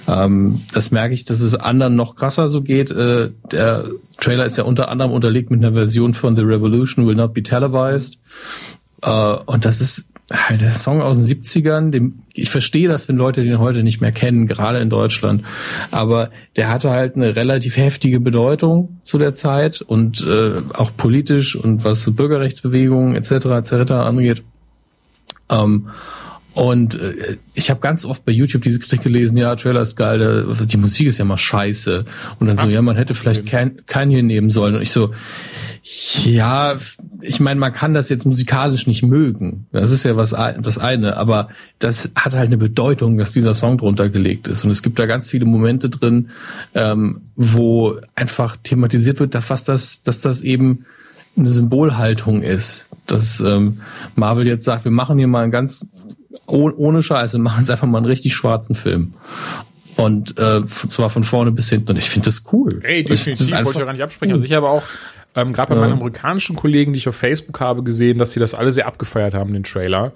Ähm, 0.08 0.62
das 0.74 0.92
merke 0.92 1.14
ich, 1.14 1.26
dass 1.26 1.42
es 1.42 1.56
anderen 1.56 1.96
noch 1.96 2.16
krasser 2.16 2.50
so 2.50 2.62
geht. 2.62 2.92
Äh, 2.92 3.32
der 3.52 3.86
Trailer 4.20 4.46
ist 4.46 4.58
ja 4.58 4.66
unter 4.66 4.90
anderem 4.90 5.12
unterlegt 5.12 5.52
mit 5.52 5.64
einer 5.64 5.74
Version 5.74 6.14
von 6.14 6.36
The 6.36 6.44
Revolution 6.44 7.08
Will 7.08 7.16
Not 7.16 7.34
Be 7.34 7.42
Televised. 7.42 8.20
Äh, 9.06 9.36
und 9.46 9.66
das 9.66 9.82
ist 9.82 10.10
halt 10.32 10.62
der 10.62 10.72
Song 10.72 11.02
aus 11.02 11.18
den 11.18 11.26
70ern. 11.26 11.92
Dem, 11.92 12.24
ich 12.34 12.50
verstehe 12.50 12.88
das, 12.88 13.08
wenn 13.08 13.16
Leute 13.16 13.44
den 13.44 13.60
heute 13.60 13.84
nicht 13.84 14.02
mehr 14.02 14.12
kennen, 14.12 14.48
gerade 14.48 14.80
in 14.80 14.90
Deutschland. 14.90 15.44
Aber 15.92 16.32
der 16.56 16.70
hatte 16.70 16.90
halt 16.90 17.16
eine 17.16 17.36
relativ 17.36 17.78
heftige 17.78 18.20
Bedeutung 18.20 18.98
zu 19.04 19.18
der 19.18 19.34
Zeit 19.34 19.82
und 19.82 20.26
äh, 20.26 20.62
auch 20.74 20.92
politisch 20.98 21.56
und 21.56 21.84
was 21.84 22.10
Bürgerrechtsbewegungen 22.14 23.16
etc. 23.16 23.32
etc. 23.46 23.92
angeht. 23.92 24.44
Ähm, 25.50 25.90
und 26.56 26.96
äh, 26.96 27.38
ich 27.54 27.70
habe 27.70 27.82
ganz 27.82 28.06
oft 28.06 28.26
bei 28.26 28.32
YouTube 28.32 28.64
diese 28.64 28.80
Kritik 28.80 29.02
gelesen, 29.04 29.38
ja, 29.38 29.56
Trailer 29.56 29.82
ist 29.82 29.98
geil, 29.98 30.48
die 30.66 30.78
Musik 30.78 31.08
ist 31.08 31.18
ja 31.18 31.26
mal 31.26 31.38
scheiße. 31.38 32.06
Und 32.40 32.48
dann 32.48 32.58
so, 32.58 32.70
ja, 32.70 32.82
man 32.82 32.96
hätte 32.96 33.14
vielleicht 33.14 33.48
hier 33.50 34.24
nehmen 34.24 34.50
sollen. 34.50 34.76
Und 34.76 34.82
ich 34.82 34.92
so, 34.92 35.12
ja, 36.24 36.78
ich 37.22 37.40
meine, 37.40 37.60
man 37.60 37.72
kann 37.72 37.94
das 37.94 38.10
jetzt 38.10 38.26
musikalisch 38.26 38.88
nicht 38.88 39.04
mögen. 39.04 39.68
Das 39.72 39.92
ist 39.92 40.04
ja 40.04 40.18
was 40.18 40.32
das 40.32 40.80
eine, 40.80 41.16
aber 41.16 41.50
das 41.78 42.12
hat 42.16 42.34
halt 42.34 42.48
eine 42.48 42.58
Bedeutung, 42.58 43.20
dass 43.20 43.32
dieser 43.32 43.54
Song 43.54 43.78
drunter 43.78 44.10
gelegt 44.10 44.48
ist. 44.48 44.66
Und 44.66 44.72
es 44.72 44.82
gibt 44.82 44.98
da 44.98 45.06
ganz 45.06 45.30
viele 45.30 45.46
Momente 45.46 45.90
drin, 45.90 46.30
ähm, 46.74 47.22
wo 47.36 47.98
einfach 48.16 48.58
thematisiert 48.58 49.20
wird, 49.20 49.36
dass 49.36 49.64
das, 49.66 50.02
dass 50.02 50.22
das 50.22 50.42
eben 50.42 50.86
eine 51.38 51.52
Symbolhaltung 51.52 52.42
ist. 52.42 52.90
Dass 53.06 53.40
ähm, 53.42 53.82
Marvel 54.16 54.48
jetzt 54.48 54.66
sagt, 54.66 54.86
wir 54.86 54.92
machen 54.92 55.20
hier 55.20 55.28
mal 55.28 55.44
einen 55.44 55.52
ganz 55.52 55.86
ohne 56.48 57.04
Scheiße, 57.04 57.38
machen 57.38 57.60
jetzt 57.60 57.70
einfach 57.70 57.88
mal 57.88 58.00
einen 58.00 58.08
richtig 58.08 58.34
schwarzen 58.34 58.74
Film. 58.74 59.12
Und 59.98 60.38
äh, 60.40 60.66
zwar 60.66 61.12
von 61.12 61.24
vorne 61.24 61.52
bis 61.52 61.70
hinten. 61.70 61.92
Und 61.92 61.98
ich 61.98 62.10
finde 62.10 62.26
das 62.26 62.44
cool. 62.52 62.82
Ey, 62.84 63.04
definitiv, 63.04 63.52
wollte 63.52 63.70
ich 63.70 63.76
ja 63.78 63.86
gar 63.86 63.94
nicht 63.94 64.02
absprechen. 64.02 64.34
Also 64.34 64.46
ich 64.46 64.54
habe 64.54 64.68
auch 64.68 64.84
ähm, 65.36 65.54
Gerade 65.54 65.70
bei 65.70 65.76
ja. 65.76 65.82
meinen 65.82 65.94
amerikanischen 65.94 66.56
Kollegen, 66.56 66.94
die 66.94 66.98
ich 66.98 67.08
auf 67.08 67.16
Facebook 67.16 67.60
habe, 67.60 67.84
gesehen, 67.84 68.18
dass 68.18 68.32
sie 68.32 68.40
das 68.40 68.54
alle 68.54 68.72
sehr 68.72 68.88
abgefeiert 68.88 69.34
haben, 69.34 69.54
den 69.54 69.64
Trailer. 69.64 70.14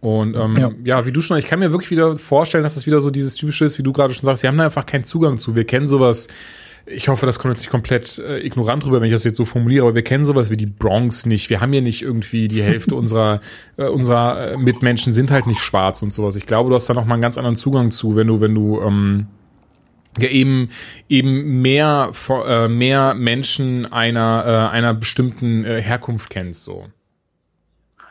Und 0.00 0.34
ähm, 0.34 0.56
ja. 0.56 0.70
ja. 0.84 1.06
wie 1.06 1.12
du 1.12 1.20
schon, 1.20 1.38
ich 1.38 1.46
kann 1.46 1.60
mir 1.60 1.70
wirklich 1.70 1.90
wieder 1.90 2.16
vorstellen, 2.16 2.64
dass 2.64 2.74
das 2.74 2.86
wieder 2.86 3.00
so 3.00 3.10
dieses 3.10 3.34
typische 3.34 3.64
ist, 3.64 3.78
wie 3.78 3.82
du 3.82 3.92
gerade 3.92 4.12
schon 4.14 4.24
sagst, 4.24 4.40
sie 4.40 4.48
haben 4.48 4.58
da 4.58 4.64
einfach 4.64 4.86
keinen 4.86 5.04
Zugang 5.04 5.38
zu. 5.38 5.54
Wir 5.54 5.64
kennen 5.64 5.86
sowas, 5.86 6.26
ich 6.86 7.08
hoffe, 7.08 7.26
das 7.26 7.38
kommt 7.38 7.52
jetzt 7.52 7.60
nicht 7.60 7.70
komplett 7.70 8.18
äh, 8.18 8.44
ignorant 8.44 8.84
rüber, 8.84 9.00
wenn 9.00 9.06
ich 9.06 9.12
das 9.12 9.24
jetzt 9.24 9.36
so 9.36 9.44
formuliere, 9.44 9.84
aber 9.84 9.94
wir 9.94 10.02
kennen 10.02 10.24
sowas 10.24 10.50
wie 10.50 10.56
die 10.56 10.66
Bronx 10.66 11.26
nicht. 11.26 11.50
Wir 11.50 11.60
haben 11.60 11.72
hier 11.72 11.82
nicht 11.82 12.02
irgendwie 12.02 12.48
die 12.48 12.62
Hälfte 12.62 12.94
unserer, 12.96 13.40
äh, 13.76 13.86
unserer 13.86 14.52
äh, 14.52 14.56
Mitmenschen 14.56 15.12
sind 15.12 15.30
halt 15.30 15.46
nicht 15.46 15.60
schwarz 15.60 16.02
und 16.02 16.12
sowas. 16.12 16.36
Ich 16.36 16.46
glaube, 16.46 16.70
du 16.70 16.74
hast 16.74 16.88
da 16.88 16.94
noch 16.94 17.04
mal 17.04 17.14
einen 17.14 17.22
ganz 17.22 17.38
anderen 17.38 17.56
Zugang 17.56 17.90
zu, 17.90 18.16
wenn 18.16 18.26
du, 18.26 18.40
wenn 18.40 18.54
du 18.54 18.80
ähm, 18.80 19.26
ja 20.18 20.28
eben 20.28 20.70
eben 21.08 21.62
mehr 21.62 22.12
äh, 22.28 22.68
mehr 22.68 23.14
Menschen 23.14 23.90
einer 23.90 24.44
äh, 24.46 24.74
einer 24.74 24.94
bestimmten 24.94 25.64
äh, 25.64 25.80
Herkunft 25.80 26.30
kennst 26.30 26.64
so. 26.64 26.86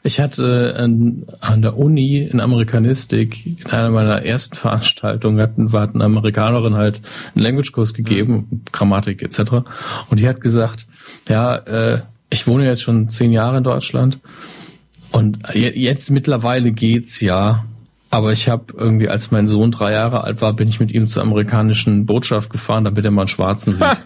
Ich 0.04 0.20
hatte 0.20 0.76
an, 0.80 1.28
an 1.42 1.62
der 1.62 1.78
Uni 1.78 2.24
in 2.24 2.40
Amerikanistik 2.40 3.46
in 3.46 3.68
einer 3.68 3.92
meiner 3.92 4.24
ersten 4.24 4.56
Veranstaltungen 4.56 5.40
hatten 5.40 5.72
war 5.74 5.94
eine 5.94 6.04
Amerikanerin 6.04 6.74
halt 6.74 7.02
einen 7.36 7.44
Language-Kurs 7.44 7.94
gegeben, 7.94 8.48
mhm. 8.50 8.62
Grammatik 8.72 9.22
etc. 9.22 9.40
Und 10.10 10.20
die 10.20 10.28
hat 10.28 10.42
gesagt, 10.42 10.88
ja, 11.30 11.56
äh, 11.56 12.02
ich 12.32 12.48
wohne 12.48 12.66
jetzt 12.66 12.82
schon 12.82 13.10
zehn 13.10 13.32
Jahre 13.32 13.58
in 13.58 13.64
Deutschland 13.64 14.18
und 15.12 15.40
jetzt 15.54 16.10
mittlerweile 16.10 16.72
geht's 16.72 17.22
ja, 17.22 17.66
aber 18.12 18.34
ich 18.34 18.50
habe 18.50 18.66
irgendwie, 18.78 19.08
als 19.08 19.32
mein 19.32 19.48
Sohn 19.48 19.72
drei 19.72 19.94
Jahre 19.94 20.24
alt 20.24 20.42
war, 20.42 20.54
bin 20.54 20.68
ich 20.68 20.80
mit 20.82 20.94
ihm 20.94 21.08
zur 21.08 21.24
amerikanischen 21.24 22.06
Botschaft 22.06 22.52
gefahren, 22.52 22.84
damit 22.84 23.06
er 23.06 23.12
mal 23.12 23.22
einen 23.22 23.28
Schwarzen 23.30 23.74
sieht. 23.76 24.02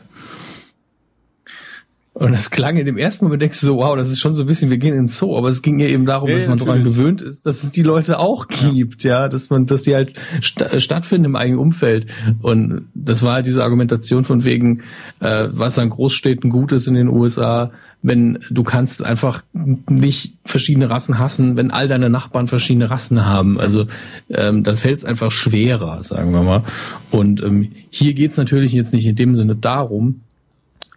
Und 2.17 2.31
das 2.31 2.49
klang 2.49 2.77
in 2.77 2.85
dem 2.85 2.97
ersten 2.97 3.25
Moment, 3.25 3.41
denkst 3.41 3.59
du 3.59 3.65
so, 3.65 3.75
wow, 3.75 3.97
das 3.97 4.09
ist 4.09 4.21
schon 4.21 4.33
so 4.33 4.43
ein 4.43 4.47
bisschen, 4.47 4.69
wir 4.69 4.77
gehen 4.77 4.93
in 4.93 5.01
den 5.01 5.07
Zoo, 5.07 5.37
aber 5.37 5.49
es 5.49 5.61
ging 5.61 5.79
ja 5.79 5.87
eben 5.87 6.05
darum, 6.05 6.29
nee, 6.29 6.35
dass 6.35 6.47
man 6.47 6.57
daran 6.57 6.81
gewöhnt 6.81 7.21
ist, 7.21 7.45
dass 7.45 7.61
es 7.61 7.71
die 7.71 7.83
Leute 7.83 8.19
auch 8.19 8.47
gibt, 8.47 9.03
ja, 9.03 9.23
ja 9.23 9.27
dass 9.27 9.49
man, 9.49 9.65
dass 9.65 9.83
die 9.83 9.95
halt 9.95 10.13
st 10.41 10.81
stattfinden 10.81 11.25
im 11.25 11.35
eigenen 11.35 11.59
Umfeld. 11.59 12.07
Und 12.41 12.87
das 12.93 13.21
war 13.23 13.33
halt 13.33 13.47
diese 13.47 13.61
Argumentation 13.65 14.23
von 14.23 14.45
wegen, 14.45 14.83
äh, 15.19 15.49
was 15.51 15.77
an 15.77 15.89
Großstädten 15.89 16.49
gut 16.49 16.71
ist 16.71 16.87
in 16.87 16.93
den 16.93 17.09
USA, 17.09 17.71
wenn 18.01 18.39
du 18.49 18.63
kannst 18.63 19.03
einfach 19.03 19.43
nicht 19.89 20.35
verschiedene 20.45 20.89
Rassen 20.89 21.19
hassen, 21.19 21.57
wenn 21.57 21.69
all 21.69 21.89
deine 21.89 22.09
Nachbarn 22.09 22.47
verschiedene 22.47 22.89
Rassen 22.89 23.25
haben. 23.25 23.59
Also 23.59 23.87
ähm, 24.29 24.63
dann 24.63 24.77
fällt 24.77 24.97
es 24.99 25.03
einfach 25.03 25.31
schwerer, 25.31 26.01
sagen 26.01 26.31
wir 26.31 26.43
mal. 26.43 26.63
Und 27.11 27.43
ähm, 27.43 27.71
hier 27.89 28.13
geht's 28.13 28.37
natürlich 28.37 28.71
jetzt 28.71 28.93
nicht 28.93 29.05
in 29.05 29.17
dem 29.17 29.35
Sinne 29.35 29.57
darum, 29.57 30.21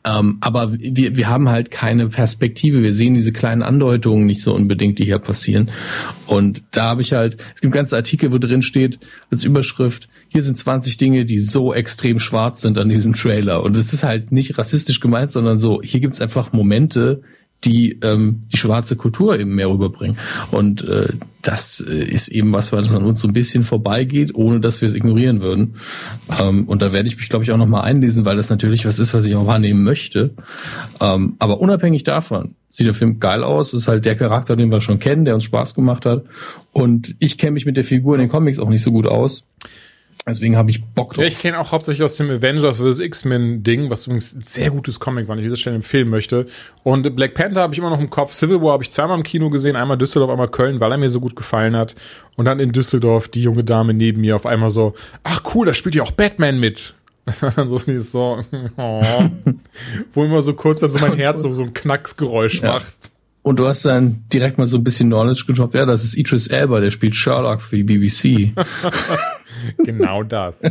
ähm, 0.05 0.39
aber 0.41 0.73
wir, 0.73 1.17
wir 1.17 1.29
haben 1.29 1.49
halt 1.49 1.71
keine 1.71 2.09
Perspektive. 2.09 2.83
Wir 2.83 2.93
sehen 2.93 3.15
diese 3.15 3.33
kleinen 3.33 3.63
Andeutungen 3.63 4.27
nicht 4.27 4.41
so 4.41 4.55
unbedingt, 4.55 4.99
die 4.99 5.05
hier 5.05 5.19
passieren. 5.19 5.71
Und 6.27 6.63
da 6.71 6.85
habe 6.85 7.03
ich 7.03 7.13
halt, 7.13 7.37
es 7.55 7.61
gibt 7.61 7.75
ganze 7.75 7.97
Artikel, 7.97 8.33
wo 8.33 8.39
drin 8.39 8.63
steht, 8.63 8.99
als 9.31 9.45
Überschrift, 9.45 10.09
hier 10.29 10.43
sind 10.43 10.57
20 10.57 10.99
Dinge, 10.99 11.25
die 11.25 11.39
so 11.39 11.73
extrem 11.73 12.19
schwarz 12.19 12.61
sind 12.61 12.79
an 12.79 12.89
diesem 12.89 13.15
Trailer. 13.15 13.63
Und 13.63 13.77
es 13.77 13.93
ist 13.93 14.05
halt 14.05 14.31
nicht 14.31 14.59
rassistisch 14.59 15.01
gemeint, 15.01 15.31
sondern 15.31 15.59
so, 15.59 15.81
hier 15.83 16.01
gibt's 16.01 16.21
einfach 16.21 16.53
Momente, 16.53 17.23
die 17.65 17.99
ähm, 18.03 18.45
die 18.53 18.57
schwarze 18.57 18.97
Kultur 18.97 19.39
eben 19.39 19.55
mehr 19.55 19.69
rüberbringen. 19.69 20.17
Und 20.51 20.83
äh, 20.85 21.09
das 21.43 21.81
äh, 21.81 22.05
ist 22.05 22.29
eben 22.29 22.53
was, 22.53 22.73
was 22.73 22.95
an 22.95 23.05
uns 23.05 23.21
so 23.21 23.29
ein 23.29 23.33
bisschen 23.33 23.65
vorbeigeht, 23.65 24.35
ohne 24.35 24.61
dass 24.61 24.81
wir 24.81 24.89
es 24.89 24.95
ignorieren 24.95 25.41
würden. 25.41 25.75
Ähm, 26.41 26.69
und 26.69 26.83
da 26.83 26.93
werde 26.93 27.09
ich 27.09 27.17
mich, 27.17 27.29
glaube 27.29 27.45
ich, 27.45 27.51
auch 27.51 27.57
nochmal 27.57 27.83
einlesen, 27.83 28.25
weil 28.25 28.37
das 28.37 28.51
natürlich 28.51 28.87
was 28.87 28.99
ist, 28.99 29.13
was 29.13 29.25
ich 29.25 29.35
auch 29.35 29.47
wahrnehmen 29.47 29.83
möchte. 29.83 30.35
Ähm, 31.01 31.35
aber 31.39 31.61
unabhängig 31.61 32.05
davon 32.05 32.55
sieht 32.69 32.87
der 32.87 32.95
Film 32.95 33.19
geil 33.19 33.43
aus. 33.43 33.75
Ist 33.75 33.89
halt 33.89 34.05
der 34.05 34.15
Charakter, 34.15 34.55
den 34.55 34.71
wir 34.71 34.81
schon 34.81 34.99
kennen, 34.99 35.25
der 35.25 35.35
uns 35.35 35.45
Spaß 35.45 35.75
gemacht 35.75 36.07
hat. 36.07 36.25
Und 36.73 37.17
ich 37.19 37.39
kenne 37.39 37.53
mich 37.53 37.67
mit 37.67 37.77
der 37.77 37.85
Figur 37.85 38.15
in 38.15 38.21
den 38.21 38.31
Comics 38.31 38.59
auch 38.59 38.69
nicht 38.69 38.83
so 38.83 38.93
gut 38.93 39.07
aus. 39.07 39.47
Deswegen 40.29 40.57
habe 40.57 40.71
ich 40.71 40.85
Bock 40.85 41.15
drauf. 41.15 41.23
Ja, 41.23 41.29
ich 41.29 41.39
kenne 41.39 41.59
auch 41.59 41.73
hauptsächlich 41.73 42.05
aus 42.05 42.17
dem 42.17 42.31
Avengers 42.31 42.79
vs. 42.79 42.99
X-Men 42.99 43.63
Ding, 43.63 43.91
was 43.91 44.07
übrigens 44.07 44.35
ein 44.35 44.43
sehr 44.43 44.71
gutes 44.71 45.01
Comic 45.01 45.27
war, 45.27 45.37
ich 45.37 45.43
dieser 45.43 45.57
Stelle 45.57 45.77
empfehlen 45.77 46.09
möchte. 46.09 46.47
Und 46.83 47.17
Black 47.17 47.35
Panther 47.35 47.63
habe 47.63 47.73
ich 47.73 47.79
immer 47.79 47.91
noch 47.91 48.01
im 48.01 48.11
Kopf. 48.11 48.33
Civil 48.35 48.61
War 48.61 48.73
habe 48.73 48.83
ich 48.83 48.91
zweimal 48.91 49.17
im 49.17 49.23
Kino 49.23 49.51
gesehen, 49.51 49.77
einmal 49.77 49.97
Düsseldorf, 49.97 50.31
einmal 50.31 50.49
Köln, 50.49 50.81
weil 50.81 50.93
er 50.93 50.99
mir 50.99 51.09
so 51.09 51.21
gut 51.21 51.35
gefallen 51.35 51.75
hat. 51.75 51.95
Und 52.37 52.45
dann 52.45 52.61
in 52.61 52.73
Düsseldorf 52.73 53.29
die 53.29 53.43
junge 53.43 53.65
Dame 53.65 53.95
neben 53.95 54.21
mir 54.21 54.37
auf 54.37 54.47
einmal 54.47 54.71
so, 54.71 54.95
ach 55.25 55.43
cool, 55.55 55.67
da 55.67 55.75
spielt 55.75 55.95
ja 55.95 56.03
auch 56.03 56.13
Batman 56.13 56.59
mit. 56.59 56.95
Das 57.29 57.43
war 57.43 57.51
dann 57.51 57.69
so 57.69 57.79
dieses 57.79 58.11
so, 58.11 58.43
oh, 58.79 59.03
wo 60.15 60.25
immer 60.25 60.41
so 60.41 60.55
kurz 60.55 60.81
dann 60.81 60.91
so 60.91 60.99
mein 60.99 61.13
Herz 61.13 61.43
so, 61.43 61.53
so 61.53 61.63
ein 61.63 61.75
Knacksgeräusch 61.75 62.63
ja. 62.63 62.73
macht. 62.73 63.11
Und 63.43 63.59
du 63.59 63.67
hast 63.67 63.85
dann 63.85 64.25
direkt 64.33 64.59
mal 64.59 64.67
so 64.67 64.79
ein 64.79 64.85
bisschen 64.85 65.09
Knowledge 65.09 65.45
gedroppt. 65.47 65.75
Ja, 65.75 65.87
das 65.87 66.05
ist 66.05 66.17
Idris 66.17 66.49
Elba, 66.49 66.81
der 66.81 66.91
spielt 66.91 67.15
Sherlock 67.15 67.61
für 67.61 67.77
die 67.77 67.83
BBC. 67.83 68.53
genau 69.79 70.23
das. 70.23 70.63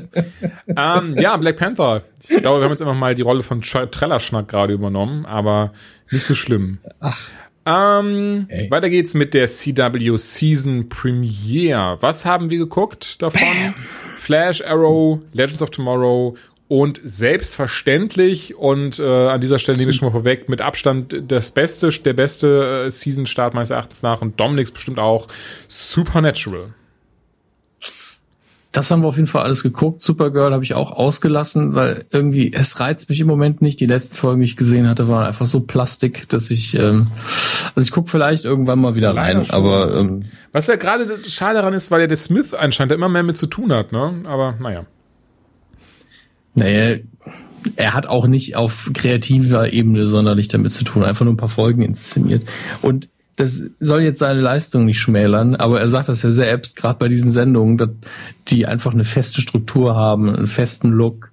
ähm, 0.67 1.15
ja, 1.17 1.37
Black 1.37 1.57
Panther. 1.57 2.03
Ich 2.27 2.37
glaube, 2.37 2.59
wir 2.59 2.65
haben 2.65 2.71
jetzt 2.71 2.81
immer 2.81 2.93
mal 2.93 3.15
die 3.15 3.21
Rolle 3.21 3.43
von 3.43 3.61
Trellerschnack 3.61 4.47
gerade 4.47 4.73
übernommen, 4.73 5.25
aber 5.25 5.73
nicht 6.11 6.23
so 6.23 6.35
schlimm. 6.35 6.79
Ach. 6.99 7.29
Ähm. 7.65 8.47
Weiter 8.69 8.89
geht's 8.89 9.13
mit 9.13 9.33
der 9.33 9.47
CW 9.47 10.15
Season 10.17 10.87
Premiere. 10.87 11.97
Was 11.99 12.25
haben 12.25 12.49
wir 12.49 12.57
geguckt 12.57 13.21
davon? 13.21 13.41
Flash, 14.17 14.63
Arrow, 14.63 15.19
Legends 15.33 15.61
of 15.61 15.71
Tomorrow 15.71 16.37
und 16.69 16.99
selbstverständlich 17.03 18.55
und 18.55 18.99
äh, 18.99 19.27
an 19.29 19.41
dieser 19.41 19.59
Stelle 19.59 19.77
nehme 19.77 19.91
ich 19.91 19.97
schon 19.97 20.07
mal 20.07 20.11
vorweg 20.11 20.49
mit 20.49 20.61
Abstand 20.61 21.23
das 21.27 21.51
beste, 21.51 21.89
der 21.89 22.13
beste 22.13 22.85
äh, 22.87 22.91
Season 22.91 23.25
Start 23.25 23.53
meines 23.53 23.69
Erachtens 23.69 24.01
nach 24.01 24.21
und 24.21 24.39
Dominic's 24.39 24.71
bestimmt 24.71 24.99
auch 24.99 25.27
Supernatural. 25.67 26.73
Das 28.77 28.91
haben 28.91 29.01
wir 29.01 29.07
auf 29.07 29.15
jeden 29.15 29.25
Fall 29.25 29.41
alles 29.41 29.63
geguckt. 29.63 30.03
Supergirl 30.03 30.53
habe 30.53 30.63
ich 30.63 30.75
auch 30.75 30.91
ausgelassen, 30.91 31.73
weil 31.73 32.05
irgendwie 32.11 32.53
es 32.53 32.79
reizt 32.79 33.09
mich 33.09 33.19
im 33.19 33.25
Moment 33.25 33.59
nicht. 33.59 33.79
Die 33.79 33.87
letzten 33.87 34.15
Folgen, 34.15 34.39
die 34.39 34.45
ich 34.45 34.55
gesehen 34.55 34.87
hatte, 34.87 35.07
waren 35.07 35.25
einfach 35.25 35.47
so 35.47 35.61
plastik, 35.61 36.29
dass 36.29 36.51
ich 36.51 36.77
ähm, 36.77 37.07
also 37.73 37.87
ich 37.87 37.89
gucke 37.89 38.07
vielleicht 38.11 38.45
irgendwann 38.45 38.77
mal 38.77 38.93
wieder 38.93 39.15
rein, 39.15 39.49
aber 39.49 39.97
ähm, 39.97 40.25
was 40.51 40.67
ja 40.67 40.75
gerade 40.75 41.07
schade 41.27 41.55
daran 41.55 41.73
ist, 41.73 41.89
weil 41.89 42.01
ja 42.01 42.07
der 42.07 42.17
Smith 42.17 42.53
anscheinend 42.53 42.93
immer 42.93 43.09
mehr 43.09 43.23
mit 43.23 43.35
zu 43.35 43.47
tun 43.47 43.73
hat, 43.73 43.93
ne? 43.93 44.13
Aber 44.25 44.53
naja. 44.59 44.85
Naja, 46.53 46.97
er 47.77 47.93
hat 47.95 48.05
auch 48.05 48.27
nicht 48.27 48.57
auf 48.57 48.91
kreativer 48.93 49.73
Ebene 49.73 50.05
sonderlich 50.05 50.49
damit 50.49 50.71
zu 50.71 50.83
tun, 50.83 51.03
einfach 51.03 51.25
nur 51.25 51.33
ein 51.33 51.37
paar 51.37 51.49
Folgen 51.49 51.81
inszeniert. 51.81 52.45
Und 52.83 53.09
das 53.37 53.63
soll 53.79 54.01
jetzt 54.01 54.19
seine 54.19 54.41
Leistung 54.41 54.85
nicht 54.85 54.99
schmälern, 54.99 55.55
aber 55.55 55.79
er 55.79 55.87
sagt 55.87 56.09
das 56.09 56.23
ja 56.23 56.31
selbst, 56.31 56.75
gerade 56.75 56.97
bei 56.97 57.07
diesen 57.07 57.31
Sendungen, 57.31 57.77
dass 57.77 57.89
die 58.47 58.65
einfach 58.65 58.93
eine 58.93 59.03
feste 59.03 59.41
Struktur 59.41 59.95
haben, 59.95 60.35
einen 60.35 60.47
festen 60.47 60.89
Look. 60.89 61.29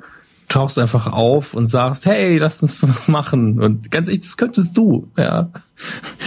Du 0.47 0.61
tauchst 0.61 0.79
einfach 0.79 1.11
auf 1.11 1.55
und 1.55 1.67
sagst, 1.67 2.05
hey, 2.05 2.37
lass 2.37 2.61
uns 2.61 2.83
was 2.83 3.09
machen. 3.09 3.61
Und 3.61 3.91
ganz 3.91 4.09
ehrlich, 4.09 4.21
das 4.21 4.37
könntest 4.37 4.77
du, 4.77 5.11
ja. 5.17 5.51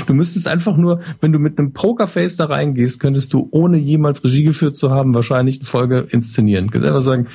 Du 0.08 0.16
müsstest 0.16 0.48
einfach 0.48 0.76
nur, 0.78 1.02
wenn 1.22 1.32
du 1.32 1.38
mit 1.38 1.60
einem 1.60 1.74
Pokerface 1.74 2.38
da 2.38 2.46
reingehst, 2.46 3.00
könntest 3.00 3.32
du, 3.34 3.48
ohne 3.52 3.78
jemals 3.78 4.24
Regie 4.24 4.44
geführt 4.44 4.76
zu 4.78 4.90
haben, 4.90 5.14
wahrscheinlich 5.14 5.60
eine 5.60 5.68
Folge 5.68 6.08
inszenieren. 6.10 6.66
Du 6.66 6.72
kannst 6.72 6.88
einfach 6.88 7.02
sagen, 7.02 7.28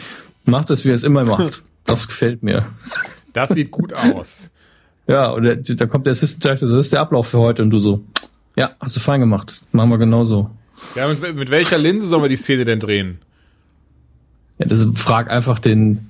mach 0.44 0.64
das, 0.64 0.84
wie 0.84 0.88
er 0.88 0.94
es 0.94 1.04
immer 1.04 1.24
macht. 1.24 1.62
Das 1.84 2.08
gefällt 2.08 2.42
mir. 2.42 2.66
Das 3.32 3.50
sieht 3.50 3.70
gut 3.70 3.92
aus. 3.94 4.50
Ja, 5.06 5.30
und 5.30 5.80
da 5.80 5.86
kommt 5.86 6.06
der 6.06 6.12
Assistant 6.12 6.44
Director, 6.44 6.68
so 6.68 6.76
das 6.76 6.86
ist 6.86 6.92
der 6.92 7.00
Ablauf 7.00 7.28
für 7.28 7.38
heute 7.38 7.62
und 7.62 7.70
du 7.70 7.78
so, 7.78 8.04
ja, 8.56 8.72
hast 8.80 8.96
du 8.96 9.00
fein 9.00 9.20
gemacht. 9.20 9.62
Machen 9.72 9.90
wir 9.90 9.98
genauso. 9.98 10.50
Ja, 10.94 11.08
mit, 11.08 11.20
mit 11.36 11.50
welcher 11.50 11.78
Linse 11.78 12.06
sollen 12.06 12.22
wir 12.22 12.28
die 12.28 12.36
Szene 12.36 12.64
denn 12.64 12.80
drehen? 12.80 13.18
Ja, 14.58 14.66
das 14.66 14.86
frag 14.94 15.30
einfach 15.30 15.58
den, 15.58 16.08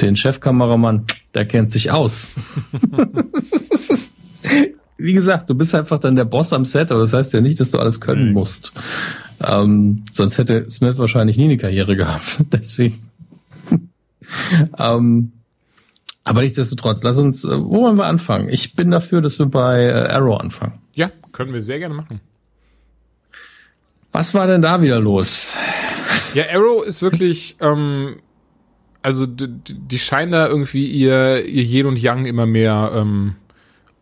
den 0.00 0.16
Chefkameramann, 0.16 1.04
der 1.34 1.46
kennt 1.46 1.70
sich 1.70 1.90
aus. 1.90 2.30
Wie 4.96 5.12
gesagt, 5.12 5.50
du 5.50 5.54
bist 5.54 5.74
einfach 5.74 5.98
dann 5.98 6.16
der 6.16 6.24
Boss 6.24 6.52
am 6.52 6.64
Set, 6.64 6.90
aber 6.90 7.00
das 7.00 7.12
heißt 7.12 7.32
ja 7.34 7.40
nicht, 7.40 7.60
dass 7.60 7.70
du 7.70 7.78
alles 7.78 8.00
können 8.00 8.32
musst. 8.32 8.72
Ähm, 9.46 10.04
sonst 10.12 10.38
hätte 10.38 10.70
Smith 10.70 10.98
wahrscheinlich 10.98 11.36
nie 11.36 11.44
eine 11.44 11.56
Karriere 11.56 11.96
gehabt. 11.96 12.44
Deswegen. 12.52 13.10
ähm, 14.78 15.32
aber 16.22 16.40
nichtsdestotrotz, 16.40 17.02
lass 17.02 17.18
uns, 17.18 17.44
äh, 17.44 17.58
wo 17.58 17.82
wollen 17.82 17.98
wir 17.98 18.06
anfangen? 18.06 18.48
Ich 18.48 18.74
bin 18.74 18.90
dafür, 18.90 19.20
dass 19.20 19.38
wir 19.38 19.46
bei 19.46 19.84
äh, 19.84 20.08
Arrow 20.08 20.40
anfangen. 20.40 20.83
Können 21.34 21.52
wir 21.52 21.60
sehr 21.60 21.80
gerne 21.80 21.94
machen. 21.94 22.20
Was 24.12 24.34
war 24.34 24.46
denn 24.46 24.62
da 24.62 24.80
wieder 24.82 25.00
los? 25.00 25.58
Ja, 26.32 26.44
Arrow 26.52 26.86
ist 26.86 27.02
wirklich, 27.02 27.56
ähm, 27.60 28.20
also 29.02 29.26
die, 29.26 29.48
die 29.48 29.98
scheinen 29.98 30.30
da 30.30 30.46
irgendwie 30.46 30.86
ihr, 30.86 31.44
ihr 31.44 31.64
Yin 31.64 31.86
und 31.86 31.98
Yang 31.98 32.26
immer 32.26 32.46
mehr 32.46 32.92
ähm, 32.94 33.34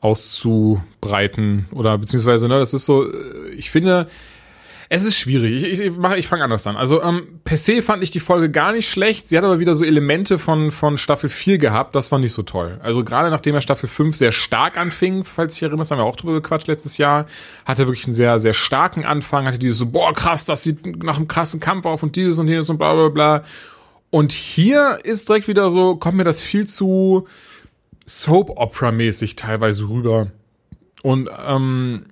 auszubreiten 0.01 1.68
oder 1.73 1.97
beziehungsweise, 1.97 2.49
ne, 2.49 2.59
das 2.59 2.75
ist 2.75 2.85
so, 2.85 3.11
äh, 3.11 3.51
ich 3.57 3.71
finde, 3.71 4.09
es 4.94 5.07
ist 5.07 5.16
schwierig. 5.16 5.64
Ich, 5.64 5.64
ich, 5.64 5.81
ich, 5.81 6.18
ich 6.18 6.26
fange 6.26 6.44
anders 6.44 6.66
an. 6.66 6.76
Also 6.76 7.02
ähm, 7.02 7.40
per 7.44 7.57
se 7.57 7.81
fand 7.81 8.02
ich 8.02 8.11
die 8.11 8.20
Folge 8.20 8.50
gar 8.50 8.72
nicht 8.72 8.90
schlecht. 8.90 9.26
Sie 9.26 9.38
hat 9.38 9.44
aber 9.44 9.59
wieder 9.59 9.74
so 9.74 9.87
Elemente 9.87 10.38
von, 10.38 10.70
von 10.70 10.98
Staffel 10.98 11.31
4 11.31 11.57
gehabt. 11.57 11.94
Das 11.94 12.12
war 12.12 12.18
nicht 12.18 12.35
so 12.35 12.42
toll. 12.42 12.78
Also 12.83 13.02
gerade 13.02 13.31
nachdem 13.31 13.55
er 13.55 13.62
Staffel 13.62 13.88
5 13.88 14.14
sehr 14.14 14.33
stark 14.33 14.76
anfing, 14.76 15.24
falls 15.24 15.57
ich 15.57 15.62
erinnere, 15.62 15.88
haben 15.88 15.96
wir 15.96 16.05
auch 16.05 16.16
drüber 16.16 16.35
gequatscht 16.35 16.66
letztes 16.66 16.98
Jahr, 16.98 17.24
hatte 17.64 17.87
wirklich 17.87 18.05
einen 18.05 18.12
sehr, 18.12 18.38
sehr 18.38 18.52
starken 18.52 19.07
Anfang. 19.07 19.46
Hatte 19.46 19.59
dieses 19.59 19.78
so, 19.78 19.87
boah, 19.87 20.12
krass, 20.12 20.44
das 20.44 20.62
sieht 20.62 21.02
nach 21.02 21.16
einem 21.16 21.26
krassen 21.26 21.59
Kampf 21.59 21.87
auf 21.87 22.02
und 22.02 22.14
dieses 22.14 22.38
und 22.38 22.48
jenes 22.48 22.68
und 22.68 22.76
bla 22.76 22.92
bla 22.92 23.09
bla. 23.09 23.44
Und 24.11 24.33
hier 24.33 24.98
ist 25.05 25.26
direkt 25.26 25.48
wieder 25.48 25.70
so, 25.70 25.96
kommt 25.96 26.18
mir 26.18 26.24
das 26.24 26.38
viel 26.38 26.66
zu 26.66 27.26
Soap-Opera-mäßig 28.05 29.37
teilweise 29.37 29.88
rüber. 29.88 30.33
Und 31.02 31.31
ähm, 31.48 32.05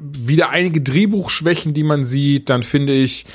wieder 0.00 0.50
einige 0.50 0.80
Drehbuchschwächen, 0.80 1.74
die 1.74 1.82
man 1.82 2.04
sieht. 2.04 2.50
Dann 2.50 2.62
finde 2.62 2.92
ich, 2.92 3.26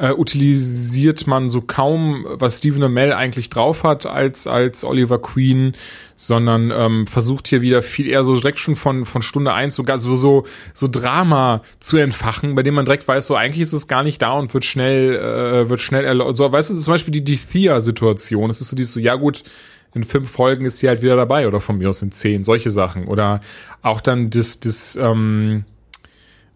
äh, 0.00 0.12
utilisiert 0.12 1.26
man 1.26 1.50
so 1.50 1.60
kaum, 1.60 2.26
was 2.30 2.58
Stephen 2.58 2.82
Amell 2.82 3.12
eigentlich 3.12 3.50
drauf 3.50 3.84
hat 3.84 4.06
als, 4.06 4.46
als 4.46 4.82
Oliver 4.82 5.20
Queen, 5.20 5.74
sondern 6.16 6.70
ähm, 6.70 7.06
versucht 7.06 7.48
hier 7.48 7.60
wieder 7.60 7.82
viel 7.82 8.08
eher 8.08 8.24
so 8.24 8.34
direkt 8.34 8.58
schon 8.58 8.76
von, 8.76 9.04
von 9.04 9.20
Stunde 9.20 9.52
eins 9.52 9.74
sogar 9.74 9.98
so, 9.98 10.16
so, 10.16 10.44
so 10.72 10.88
Drama 10.88 11.60
zu 11.80 11.98
entfachen, 11.98 12.54
bei 12.54 12.62
dem 12.62 12.74
man 12.74 12.86
direkt 12.86 13.06
weiß, 13.06 13.26
so 13.26 13.34
eigentlich 13.34 13.62
ist 13.62 13.74
es 13.74 13.88
gar 13.88 14.02
nicht 14.02 14.22
da 14.22 14.32
und 14.32 14.54
wird 14.54 14.64
schnell, 14.64 15.16
äh, 15.16 15.68
wird 15.68 15.82
schnell, 15.82 16.34
so, 16.34 16.50
weißt 16.50 16.70
du, 16.70 16.76
zum 16.76 16.94
Beispiel 16.94 17.12
die, 17.12 17.24
die 17.24 17.36
Thea-Situation, 17.36 18.48
es 18.48 18.62
ist 18.62 18.68
so 18.68 18.76
dieses 18.76 18.92
so, 18.92 19.00
ja 19.00 19.16
gut, 19.16 19.44
in 19.92 20.04
fünf 20.04 20.30
Folgen 20.30 20.64
ist 20.64 20.78
sie 20.78 20.88
halt 20.88 21.02
wieder 21.02 21.16
dabei 21.16 21.46
oder 21.46 21.60
von 21.60 21.76
mir 21.76 21.90
aus 21.90 22.00
in 22.00 22.12
zehn, 22.12 22.44
solche 22.44 22.70
Sachen. 22.70 23.08
Oder 23.08 23.40
auch 23.82 24.00
dann 24.00 24.30
das, 24.30 24.60
das, 24.60 24.96
ähm, 24.96 25.64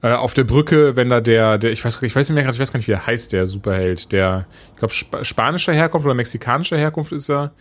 äh, 0.05 0.12
auf 0.12 0.35
der 0.35 0.45
Brücke, 0.45 0.97
wenn 0.97 1.09
da 1.09 1.23
der, 1.23 1.57
der, 1.57 1.73
ich 1.73 1.83
weiß, 1.83 2.03
ich 2.03 2.14
weiß 2.14 2.29
nicht 2.29 2.35
mehr, 2.35 2.47
ich 2.47 2.61
weiß 2.61 2.73
gar 2.73 2.79
nicht, 2.79 2.88
wie 2.88 2.93
der 2.93 3.07
heißt, 3.07 3.33
der 3.33 3.47
Superheld, 3.47 4.12
der, 4.12 4.47
ich 4.75 4.77
glaube, 4.77 4.93
Sp 4.93 5.25
spanischer 5.25 5.73
Herkunft 5.73 6.05
oder 6.05 6.14
mexikanischer 6.14 6.77
Herkunft 6.77 7.12
ist 7.12 7.31
er. 7.31 7.53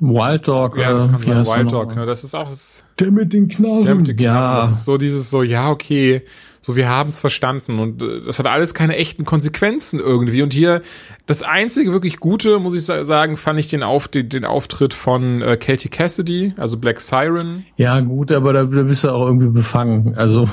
Wild 0.00 0.48
Dog. 0.48 0.76
Ja, 0.76 0.92
das 0.92 1.08
kann 1.08 1.44
sein. 1.44 1.60
Wild 1.60 1.72
Dog, 1.72 1.94
ne? 1.94 2.04
Das 2.04 2.24
ist 2.24 2.34
auch 2.34 2.48
das. 2.48 2.84
Der 2.98 3.12
mit 3.12 3.32
den 3.32 3.46
Knarren. 3.46 3.84
Der 3.84 3.94
mit 3.94 4.08
den 4.08 4.16
Knarren. 4.16 4.54
Ja. 4.54 4.60
Das 4.60 4.72
ist 4.72 4.84
so 4.84 4.98
dieses 4.98 5.30
so, 5.30 5.44
ja, 5.44 5.70
okay, 5.70 6.22
so 6.60 6.74
wir 6.74 6.88
haben 6.88 7.10
es 7.10 7.20
verstanden 7.20 7.78
und 7.78 8.02
äh, 8.02 8.22
das 8.26 8.40
hat 8.40 8.46
alles 8.46 8.74
keine 8.74 8.96
echten 8.96 9.24
Konsequenzen 9.24 10.00
irgendwie. 10.00 10.42
Und 10.42 10.52
hier 10.52 10.82
das 11.26 11.44
einzige 11.44 11.92
wirklich 11.92 12.18
Gute, 12.18 12.58
muss 12.58 12.74
ich 12.74 12.84
sagen, 12.84 13.36
fand 13.36 13.60
ich 13.60 13.68
den, 13.68 13.84
Auf, 13.84 14.08
den, 14.08 14.28
den 14.28 14.44
Auftritt 14.44 14.94
von 14.94 15.42
äh, 15.42 15.56
Katie 15.56 15.90
Cassidy, 15.90 16.54
also 16.56 16.76
Black 16.76 17.00
Siren. 17.00 17.64
Ja, 17.76 18.00
gut, 18.00 18.32
aber 18.32 18.52
da, 18.52 18.64
da 18.64 18.82
bist 18.82 19.04
du 19.04 19.10
auch 19.10 19.26
irgendwie 19.26 19.50
befangen. 19.50 20.16
Also 20.16 20.46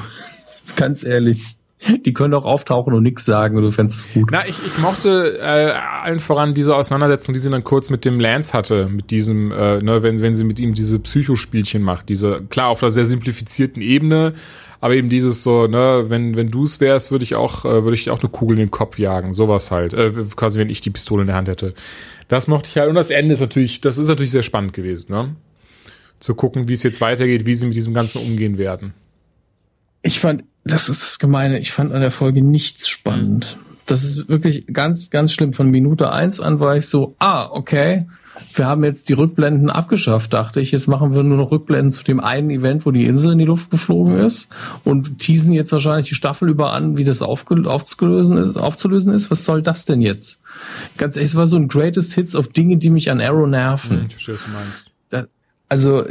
Ganz 0.76 1.04
ehrlich. 1.04 1.58
Die 2.06 2.14
können 2.14 2.34
auch 2.34 2.46
auftauchen 2.46 2.94
und 2.94 3.04
nichts 3.04 3.26
sagen 3.26 3.58
und 3.58 3.64
du 3.64 3.72
fändest 3.72 4.00
es 4.00 4.14
gut. 4.14 4.30
Na, 4.32 4.48
ich, 4.48 4.58
ich 4.66 4.78
mochte 4.78 5.38
äh, 5.40 5.72
allen 5.72 6.20
voran 6.20 6.54
diese 6.54 6.76
Auseinandersetzung, 6.76 7.34
die 7.34 7.40
sie 7.40 7.50
dann 7.50 7.66
kurz 7.66 7.90
mit 7.90 8.06
dem 8.06 8.22
Lance 8.22 8.54
hatte, 8.54 8.88
mit 8.88 9.12
diesem, 9.12 9.52
äh, 9.52 9.82
ne, 9.82 10.02
wenn, 10.02 10.22
wenn 10.22 10.34
sie 10.34 10.46
mit 10.46 10.62
ihm 10.62 10.74
diese 10.74 11.00
Psychospielchen 11.00 11.84
macht, 11.84 12.08
diese, 12.08 12.42
klar, 12.50 12.70
auf 12.70 12.82
einer 12.82 12.92
sehr 12.92 13.06
simplifizierten 13.06 13.82
Ebene, 13.82 14.34
aber 14.80 14.96
eben 14.96 15.10
dieses 15.10 15.44
so, 15.44 15.68
ne, 15.68 16.06
wenn, 16.08 16.38
wenn 16.38 16.52
du 16.52 16.64
es 16.64 16.80
wärst, 16.80 17.12
würde 17.12 17.24
ich 17.24 17.36
auch, 17.36 17.66
äh, 17.66 17.84
würde 17.84 17.96
ich 17.96 18.10
auch 18.10 18.22
eine 18.22 18.30
Kugel 18.30 18.58
in 18.58 18.66
den 18.66 18.72
Kopf 18.72 18.98
jagen, 18.98 19.34
sowas 19.34 19.70
halt, 19.70 19.94
äh, 19.94 20.12
quasi 20.38 20.60
wenn 20.60 20.70
ich 20.70 20.80
die 20.80 20.90
Pistole 20.90 21.24
in 21.24 21.28
der 21.28 21.36
Hand 21.36 21.50
hätte. 21.50 21.74
Das 22.30 22.48
mochte 22.48 22.70
ich 22.70 22.78
halt, 22.78 22.88
und 22.90 22.96
das 22.96 23.10
Ende 23.10 23.34
ist 23.34 23.42
natürlich, 23.42 23.82
das 23.82 23.98
ist 23.98 24.08
natürlich 24.08 24.32
sehr 24.32 24.44
spannend 24.44 24.74
gewesen, 24.74 25.12
ne? 25.12 25.36
Zu 26.20 26.36
gucken, 26.36 26.70
wie 26.70 26.74
es 26.74 26.84
jetzt 26.84 27.02
weitergeht, 27.02 27.46
wie 27.46 27.54
sie 27.54 27.66
mit 27.66 27.76
diesem 27.76 27.94
Ganzen 27.94 28.22
umgehen 28.22 28.58
werden. 28.58 28.94
Ich 30.02 30.22
fand, 30.22 30.46
das 30.64 30.90
ist 30.90 31.02
das 31.02 31.20
Gemeine, 31.20 31.60
ich 31.60 31.72
fand 31.72 31.92
an 31.92 32.02
der 32.02 32.12
Folge 32.12 32.42
nichts 32.42 32.88
spannend. 32.88 33.58
Das 33.86 34.04
ist 34.04 34.30
wirklich 34.30 34.66
ganz, 34.68 35.10
ganz 35.10 35.34
schlimm. 35.34 35.52
Von 35.54 35.70
Minute 35.70 36.12
eins 36.12 36.40
an 36.40 36.60
war 36.60 36.78
ich 36.78 36.88
so, 36.88 37.16
ah, 37.20 37.50
okay, 37.52 38.08
wir 38.56 38.66
haben 38.66 38.84
jetzt 38.84 39.10
die 39.10 39.14
Rückblenden 39.14 39.70
abgeschafft, 39.70 40.34
dachte 40.34 40.60
ich. 40.60 40.72
Jetzt 40.72 40.88
machen 40.88 41.14
wir 41.14 41.24
nur 41.24 41.38
noch 41.38 41.52
Rückblenden 41.52 41.92
zu 41.92 42.04
dem 42.04 42.20
einen 42.20 42.50
Event, 42.50 42.86
wo 42.86 42.92
die 42.92 43.06
Insel 43.06 43.34
in 43.34 43.40
die 43.40 43.46
Luft 43.46 43.70
geflogen 43.72 44.18
ist 44.18 44.50
und 44.84 45.20
teasen 45.20 45.54
jetzt 45.54 45.72
wahrscheinlich 45.72 46.08
die 46.08 46.16
Staffel 46.16 46.50
über 46.50 46.72
an, 46.74 46.98
wie 46.98 47.04
das 47.04 47.22
aufzulösen 47.22 48.38
ist, 48.38 48.58
aufzulösen 48.58 49.14
ist. 49.14 49.30
Was 49.30 49.44
soll 49.44 49.62
das 49.62 49.86
denn 49.86 50.02
jetzt? 50.02 50.42
Ganz 50.98 51.16
ehrlich, 51.16 51.32
es 51.32 51.36
war 51.36 51.48
so 51.48 51.58
ein 51.58 51.68
Greatest 51.68 52.14
Hits 52.14 52.36
auf 52.36 52.48
Dinge, 52.48 52.78
die 52.78 52.90
mich 52.90 53.12
an 53.12 53.22
Arrow 53.22 53.48
nerven. 53.48 53.98
Hm, 53.98 54.06
ich 54.08 54.14
verstehe, 54.14 54.36
was 54.36 54.46
du 54.46 54.52
meinst. 54.52 54.86
Da, 55.10 55.26
also 55.70 56.04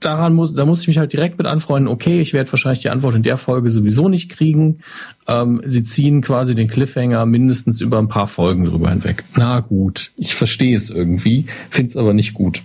daran 0.00 0.34
muss, 0.34 0.54
da 0.54 0.64
muss 0.66 0.82
ich 0.82 0.88
mich 0.88 0.98
halt 0.98 1.12
direkt 1.12 1.38
mit 1.38 1.46
anfreunden, 1.46 1.90
okay, 1.90 2.20
ich 2.20 2.32
werde 2.32 2.52
wahrscheinlich 2.52 2.82
die 2.82 2.90
Antwort 2.90 3.14
in 3.14 3.22
der 3.22 3.36
Folge 3.36 3.70
sowieso 3.70 4.08
nicht 4.08 4.30
kriegen. 4.30 4.80
Ähm, 5.26 5.62
sie 5.64 5.82
ziehen 5.82 6.20
quasi 6.20 6.54
den 6.54 6.68
Cliffhanger 6.68 7.24
mindestens 7.26 7.80
über 7.80 7.98
ein 7.98 8.08
paar 8.08 8.26
Folgen 8.26 8.64
drüber 8.64 8.90
hinweg. 8.90 9.24
Na 9.36 9.60
gut, 9.60 10.12
ich 10.16 10.34
verstehe 10.34 10.76
es 10.76 10.90
irgendwie, 10.90 11.46
finde 11.70 11.90
es 11.90 11.96
aber 11.96 12.12
nicht 12.12 12.34
gut. 12.34 12.62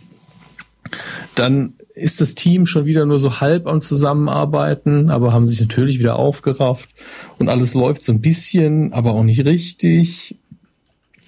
Dann 1.36 1.74
ist 1.94 2.22
das 2.22 2.36
Team 2.36 2.65
schon 2.65 2.86
wieder 2.86 3.06
nur 3.06 3.20
so 3.20 3.39
halb 3.39 3.67
am 3.67 3.82
Zusammenarbeiten, 3.82 5.10
aber 5.10 5.34
haben 5.34 5.48
sich 5.48 5.62
natürlich 5.62 6.00
wieder 6.00 6.17
aufgerafft 6.17 6.89
und 7.38 7.50
alles 7.50 7.74
läuft 7.74 8.04
so 8.04 8.12
ein 8.12 8.22
bisschen, 8.22 8.94
aber 8.94 9.13
auch 9.13 9.24
nicht 9.24 9.46
richtig 9.46 10.38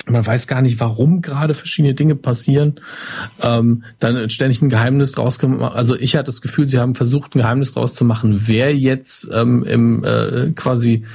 man 0.06 0.26
weiß 0.26 0.48
gar 0.48 0.62
nicht, 0.62 0.80
warum 0.80 1.22
gerade 1.22 1.54
verschiedene 1.54 1.94
Dinge 1.94 2.16
passieren. 2.16 2.80
Ähm, 3.42 3.84
dann 4.00 4.30
ständig 4.30 4.62
ein 4.62 4.70
Geheimnis 4.70 5.14
draus 5.14 5.40
gemacht. 5.40 5.76
Also 5.76 5.96
ich 5.96 6.16
hatte 6.16 6.26
das 6.26 6.42
Gefühl, 6.42 6.68
sie 6.68 6.80
haben 6.80 6.96
versucht, 6.96 7.36
ein 7.36 7.40
Geheimnis 7.40 7.74
draus 7.74 7.94
zu 7.94 8.04
machen, 8.04 8.48
wer 8.48 8.76
jetzt 8.76 9.30
ähm, 9.34 9.64
im 9.64 10.04
äh, 10.04 10.52
quasi 10.56 11.06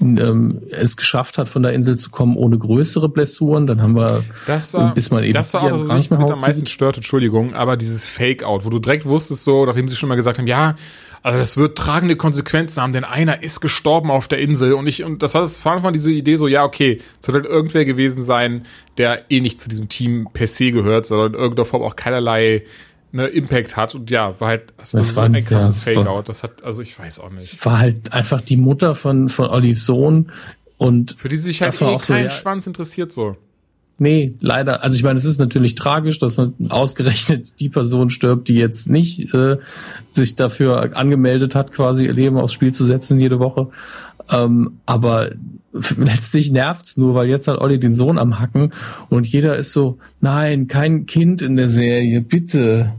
ähm, 0.00 0.62
es 0.70 0.96
geschafft 0.96 1.38
hat, 1.38 1.48
von 1.48 1.62
der 1.62 1.72
Insel 1.72 1.96
zu 1.96 2.10
kommen 2.10 2.36
ohne 2.36 2.58
größere 2.58 3.08
Blessuren. 3.08 3.66
Dann 3.66 3.82
haben 3.82 3.96
wir, 3.96 4.22
das 4.46 4.72
war, 4.74 4.94
bis 4.94 5.10
man 5.10 5.24
eben 5.24 5.32
das 5.32 5.54
war 5.54 5.62
auch, 5.62 5.88
was 5.88 5.98
mich 5.98 6.10
mit 6.10 6.30
am 6.30 6.40
meisten 6.40 6.66
stört, 6.66 6.96
Entschuldigung, 6.96 7.54
aber 7.54 7.76
dieses 7.76 8.06
Fake-Out, 8.06 8.64
wo 8.64 8.70
du 8.70 8.78
direkt 8.78 9.06
wusstest, 9.06 9.44
so, 9.44 9.66
nachdem 9.66 9.88
sie 9.88 9.96
schon 9.96 10.08
mal 10.08 10.14
gesagt 10.14 10.38
haben, 10.38 10.46
ja, 10.46 10.76
also 11.22 11.38
das 11.38 11.56
wird 11.56 11.76
tragende 11.76 12.16
Konsequenzen 12.16 12.82
haben, 12.82 12.92
denn 12.92 13.04
einer 13.04 13.42
ist 13.42 13.60
gestorben 13.60 14.10
auf 14.10 14.28
der 14.28 14.38
Insel 14.38 14.74
und 14.74 14.86
ich, 14.86 15.04
und 15.04 15.22
das 15.22 15.34
war 15.34 15.40
das, 15.40 15.58
vor 15.58 15.72
allem 15.72 15.92
diese 15.92 16.12
Idee 16.12 16.36
so, 16.36 16.48
ja, 16.48 16.64
okay, 16.64 17.00
es 17.20 17.28
wird 17.28 17.36
halt 17.36 17.46
irgendwer 17.46 17.84
gewesen 17.84 18.22
sein, 18.22 18.62
der 18.96 19.30
eh 19.30 19.40
nicht 19.40 19.60
zu 19.60 19.68
diesem 19.68 19.88
Team 19.88 20.28
per 20.32 20.46
se 20.46 20.70
gehört, 20.70 21.06
sondern 21.06 21.34
in 21.34 21.38
irgendeiner 21.38 21.66
Form 21.66 21.82
auch 21.82 21.96
keinerlei 21.96 22.64
ne, 23.12 23.26
Impact 23.26 23.76
hat 23.76 23.94
und 23.94 24.10
ja, 24.10 24.40
war 24.40 24.48
halt 24.48 24.72
das, 24.76 24.92
das 24.92 25.16
war, 25.16 25.26
so 25.26 25.32
ein 25.32 25.44
krasses 25.44 25.84
ja, 25.84 25.92
Fake-Out. 25.92 26.28
Das 26.28 26.42
hat, 26.42 26.62
also 26.62 26.82
ich 26.82 26.98
weiß 26.98 27.20
auch 27.20 27.30
nicht. 27.30 27.42
Es 27.42 27.64
war 27.64 27.78
halt 27.78 28.12
einfach 28.12 28.40
die 28.40 28.56
Mutter 28.56 28.94
von, 28.94 29.28
von 29.28 29.46
Ollis 29.46 29.84
Sohn 29.84 30.30
und 30.76 31.16
für 31.18 31.28
die 31.28 31.36
sich 31.36 31.62
halt 31.62 31.74
eh 31.74 31.84
kein 31.84 31.98
so, 31.98 32.14
ja, 32.14 32.30
Schwanz 32.30 32.66
interessiert 32.66 33.12
so. 33.12 33.36
Nee, 34.00 34.34
leider. 34.42 34.84
Also 34.84 34.96
ich 34.96 35.02
meine, 35.02 35.18
es 35.18 35.24
ist 35.24 35.40
natürlich 35.40 35.74
tragisch, 35.74 36.20
dass 36.20 36.40
ausgerechnet 36.68 37.58
die 37.60 37.68
Person 37.68 38.10
stirbt, 38.10 38.48
die 38.48 38.54
jetzt 38.54 38.88
nicht 38.88 39.34
äh, 39.34 39.56
sich 40.12 40.36
dafür 40.36 40.96
angemeldet 40.96 41.56
hat, 41.56 41.72
quasi 41.72 42.06
ihr 42.06 42.12
Leben 42.12 42.38
aufs 42.38 42.52
Spiel 42.52 42.72
zu 42.72 42.84
setzen 42.84 43.18
jede 43.18 43.40
Woche. 43.40 43.68
Ähm, 44.30 44.78
aber 44.86 45.30
letztlich 45.96 46.52
nervt's 46.52 46.96
nur, 46.96 47.14
weil 47.14 47.28
jetzt 47.28 47.48
hat 47.48 47.58
Olli 47.58 47.80
den 47.80 47.92
Sohn 47.92 48.18
am 48.18 48.38
Hacken 48.38 48.72
und 49.08 49.26
jeder 49.26 49.56
ist 49.56 49.72
so, 49.72 49.98
nein, 50.20 50.68
kein 50.68 51.06
Kind 51.06 51.42
in 51.42 51.56
der 51.56 51.68
Serie, 51.68 52.20
bitte 52.20 52.92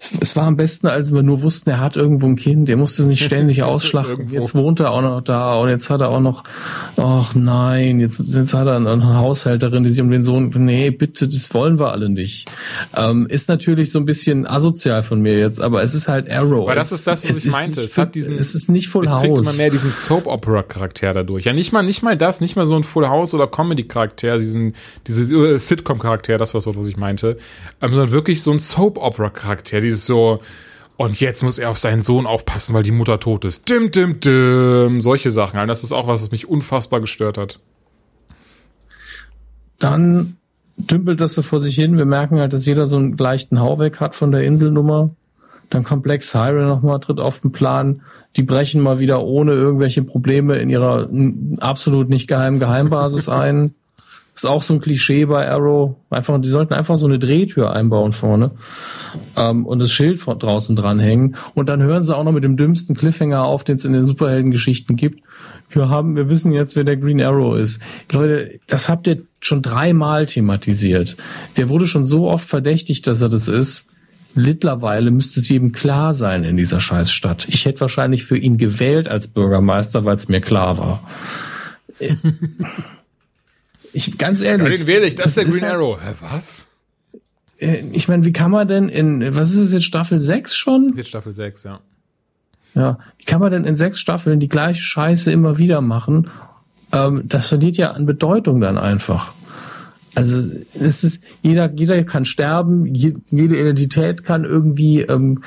es, 0.00 0.12
es, 0.18 0.36
war 0.36 0.44
am 0.44 0.56
besten, 0.56 0.86
als 0.86 1.12
wir 1.12 1.22
nur 1.22 1.42
wussten, 1.42 1.68
er 1.68 1.80
hat 1.80 1.96
irgendwo 1.96 2.26
ein 2.26 2.36
Kind, 2.36 2.70
er 2.70 2.78
musste 2.78 3.02
es 3.02 3.08
nicht 3.08 3.22
ständig 3.22 3.62
ausschlachten. 3.64 4.30
jetzt 4.30 4.54
wohnt 4.54 4.80
er 4.80 4.92
auch 4.92 5.02
noch 5.02 5.20
da 5.20 5.56
und 5.56 5.68
jetzt 5.68 5.90
hat 5.90 6.00
er 6.00 6.08
auch 6.08 6.20
noch, 6.20 6.42
ach 6.96 7.34
nein, 7.34 8.00
jetzt, 8.00 8.18
jetzt 8.18 8.54
hat 8.54 8.66
er 8.66 8.76
eine 8.76 9.18
Haushälterin, 9.18 9.82
die 9.82 9.90
sich 9.90 10.00
um 10.00 10.10
den 10.10 10.22
Sohn, 10.22 10.50
nee, 10.56 10.90
bitte, 10.90 11.28
das 11.28 11.52
wollen 11.52 11.78
wir 11.78 11.92
alle 11.92 12.08
nicht. 12.08 12.50
Ähm, 12.96 13.26
ist 13.28 13.50
natürlich 13.50 13.90
so 13.90 13.98
ein 13.98 14.06
bisschen 14.06 14.46
asozial 14.46 15.02
von 15.02 15.20
mir 15.20 15.38
jetzt, 15.38 15.60
aber 15.60 15.82
es 15.82 15.92
ist 15.92 16.08
halt 16.08 16.30
Arrow. 16.30 16.66
Weil 16.66 16.76
das 16.76 16.92
ist 16.92 17.06
das, 17.06 17.28
was 17.28 17.44
ich 17.44 17.52
meinte. 17.52 17.82
Es 17.82 17.98
hat 17.98 18.14
diesen, 18.14 18.38
es 18.38 18.54
ist 18.54 18.70
nicht 18.70 18.88
Full 18.88 19.04
es 19.04 19.12
House. 19.12 19.22
Es 19.22 19.34
kriegt 19.34 19.38
immer 19.38 19.56
mehr 19.56 19.70
diesen 19.70 19.92
Soap-Opera-Charakter 19.92 21.12
dadurch. 21.12 21.44
Ja, 21.44 21.52
nicht 21.52 21.72
mal, 21.72 21.82
nicht 21.82 22.02
mal 22.02 22.16
das, 22.16 22.40
nicht 22.40 22.56
mal 22.56 22.64
so 22.64 22.74
ein 22.74 22.84
Full 22.84 23.06
House 23.06 23.34
oder 23.34 23.46
Comedy-Charakter, 23.46 24.38
diesen, 24.38 24.74
diese 25.06 25.34
uh, 25.34 25.58
Sitcom-Charakter, 25.58 26.38
das 26.38 26.54
war 26.54 26.60
was 26.60 26.86
ich 26.86 26.96
meinte, 26.96 27.36
ähm, 27.82 27.90
sondern 27.90 28.12
wirklich 28.12 28.42
so 28.42 28.50
ein 28.52 28.60
Soap-Opera-Charakter, 28.60 29.80
dieses 29.90 30.06
so, 30.06 30.40
und 30.96 31.18
jetzt 31.18 31.42
muss 31.42 31.58
er 31.58 31.70
auf 31.70 31.78
seinen 31.78 32.02
Sohn 32.02 32.26
aufpassen, 32.26 32.74
weil 32.74 32.82
die 32.82 32.90
Mutter 32.90 33.18
tot 33.18 33.46
ist. 33.46 33.70
Dim, 33.70 33.90
dim, 33.90 34.20
dim. 34.20 35.00
Solche 35.00 35.30
Sachen. 35.30 35.58
Also 35.58 35.68
das 35.68 35.82
ist 35.82 35.92
auch 35.92 36.06
was, 36.06 36.20
was 36.20 36.30
mich 36.30 36.46
unfassbar 36.46 37.00
gestört 37.00 37.38
hat. 37.38 37.58
Dann 39.78 40.36
dümpelt 40.76 41.22
das 41.22 41.32
so 41.32 41.40
vor 41.40 41.60
sich 41.60 41.74
hin. 41.74 41.96
Wir 41.96 42.04
merken 42.04 42.38
halt, 42.38 42.52
dass 42.52 42.66
jeder 42.66 42.84
so 42.84 42.96
einen 42.96 43.16
leichten 43.16 43.60
Hau 43.60 43.78
weg 43.78 43.98
hat 43.98 44.14
von 44.14 44.30
der 44.30 44.44
Inselnummer. 44.44 45.10
Dann 45.70 45.84
kommt 45.84 46.02
Black 46.02 46.22
Siren 46.22 46.68
nochmal, 46.68 47.00
tritt 47.00 47.18
auf 47.18 47.40
den 47.40 47.52
Plan. 47.52 48.02
Die 48.36 48.42
brechen 48.42 48.82
mal 48.82 48.98
wieder 48.98 49.22
ohne 49.22 49.52
irgendwelche 49.52 50.02
Probleme 50.02 50.58
in 50.58 50.68
ihrer 50.68 51.08
absolut 51.60 52.10
nicht 52.10 52.28
geheimen 52.28 52.58
Geheimbasis 52.58 53.30
ein. 53.30 53.74
Ist 54.34 54.46
auch 54.46 54.62
so 54.62 54.74
ein 54.74 54.80
Klischee 54.80 55.24
bei 55.26 55.48
Arrow. 55.48 55.96
Einfach, 56.08 56.40
die 56.40 56.48
sollten 56.48 56.72
einfach 56.72 56.96
so 56.96 57.06
eine 57.06 57.18
Drehtür 57.18 57.72
einbauen 57.72 58.12
vorne 58.12 58.52
ähm, 59.36 59.66
und 59.66 59.80
das 59.80 59.92
Schild 59.92 60.18
von 60.18 60.38
draußen 60.38 60.76
dranhängen. 60.76 61.36
Und 61.54 61.68
dann 61.68 61.82
hören 61.82 62.02
sie 62.02 62.16
auch 62.16 62.24
noch 62.24 62.32
mit 62.32 62.44
dem 62.44 62.56
dümmsten 62.56 62.96
Cliffhanger 62.96 63.42
auf, 63.42 63.64
den 63.64 63.74
es 63.74 63.84
in 63.84 63.92
den 63.92 64.04
Superheldengeschichten 64.04 64.96
gibt. 64.96 65.22
Wir 65.68 65.88
haben, 65.88 66.16
wir 66.16 66.30
wissen 66.30 66.52
jetzt, 66.52 66.76
wer 66.76 66.84
der 66.84 66.96
Green 66.96 67.22
Arrow 67.22 67.56
ist. 67.56 67.82
Leute, 68.12 68.60
das 68.66 68.88
habt 68.88 69.06
ihr 69.06 69.22
schon 69.40 69.62
dreimal 69.62 70.26
thematisiert. 70.26 71.16
Der 71.56 71.68
wurde 71.68 71.86
schon 71.86 72.04
so 72.04 72.28
oft 72.28 72.48
verdächtigt, 72.48 73.06
dass 73.06 73.22
er 73.22 73.28
das 73.28 73.48
ist. 73.48 73.88
Mittlerweile 74.34 75.10
müsste 75.10 75.40
es 75.40 75.48
jedem 75.48 75.72
klar 75.72 76.14
sein 76.14 76.44
in 76.44 76.56
dieser 76.56 76.78
Scheißstadt. 76.78 77.48
Ich 77.50 77.66
hätte 77.66 77.80
wahrscheinlich 77.80 78.24
für 78.24 78.36
ihn 78.36 78.58
gewählt 78.58 79.08
als 79.08 79.28
Bürgermeister, 79.28 80.04
weil 80.04 80.14
es 80.16 80.28
mir 80.28 80.40
klar 80.40 80.78
war. 80.78 81.02
Ich, 83.92 84.18
ganz 84.18 84.40
ehrlich. 84.40 84.70
Ja, 84.70 84.76
den 84.76 84.86
wähle 84.86 85.06
ich, 85.06 85.14
das, 85.14 85.34
das 85.34 85.36
ist 85.36 85.38
der 85.38 85.44
Green 85.46 85.62
halt, 85.62 85.74
Arrow. 85.74 86.00
Hä, 86.00 86.14
was? 86.20 86.66
Äh, 87.58 87.84
ich 87.92 88.08
meine, 88.08 88.24
wie 88.24 88.32
kann 88.32 88.50
man 88.50 88.68
denn 88.68 88.88
in, 88.88 89.34
was 89.34 89.50
ist 89.52 89.58
es 89.58 89.72
jetzt, 89.72 89.84
Staffel 89.84 90.18
6 90.18 90.54
schon? 90.54 90.92
Jetzt 90.96 91.08
Staffel 91.08 91.32
6, 91.32 91.64
ja. 91.64 91.80
Ja, 92.74 92.98
wie 93.18 93.24
kann 93.24 93.40
man 93.40 93.50
denn 93.50 93.64
in 93.64 93.76
sechs 93.76 94.00
Staffeln 94.00 94.40
die 94.40 94.48
gleiche 94.48 94.82
Scheiße 94.82 95.32
immer 95.32 95.58
wieder 95.58 95.80
machen? 95.80 96.30
Ähm, 96.92 97.22
das 97.24 97.48
verliert 97.48 97.76
ja 97.76 97.92
an 97.92 98.06
Bedeutung 98.06 98.60
dann 98.60 98.78
einfach. 98.78 99.34
Also 100.14 100.42
es 100.74 101.04
ist 101.04 101.22
jeder 101.42 101.72
jeder 101.72 102.02
kann 102.04 102.24
sterben, 102.24 102.84
jede 102.86 103.58
Identität 103.58 104.24
kann 104.24 104.44
irgendwie 104.44 105.02
ähm, 105.02 105.42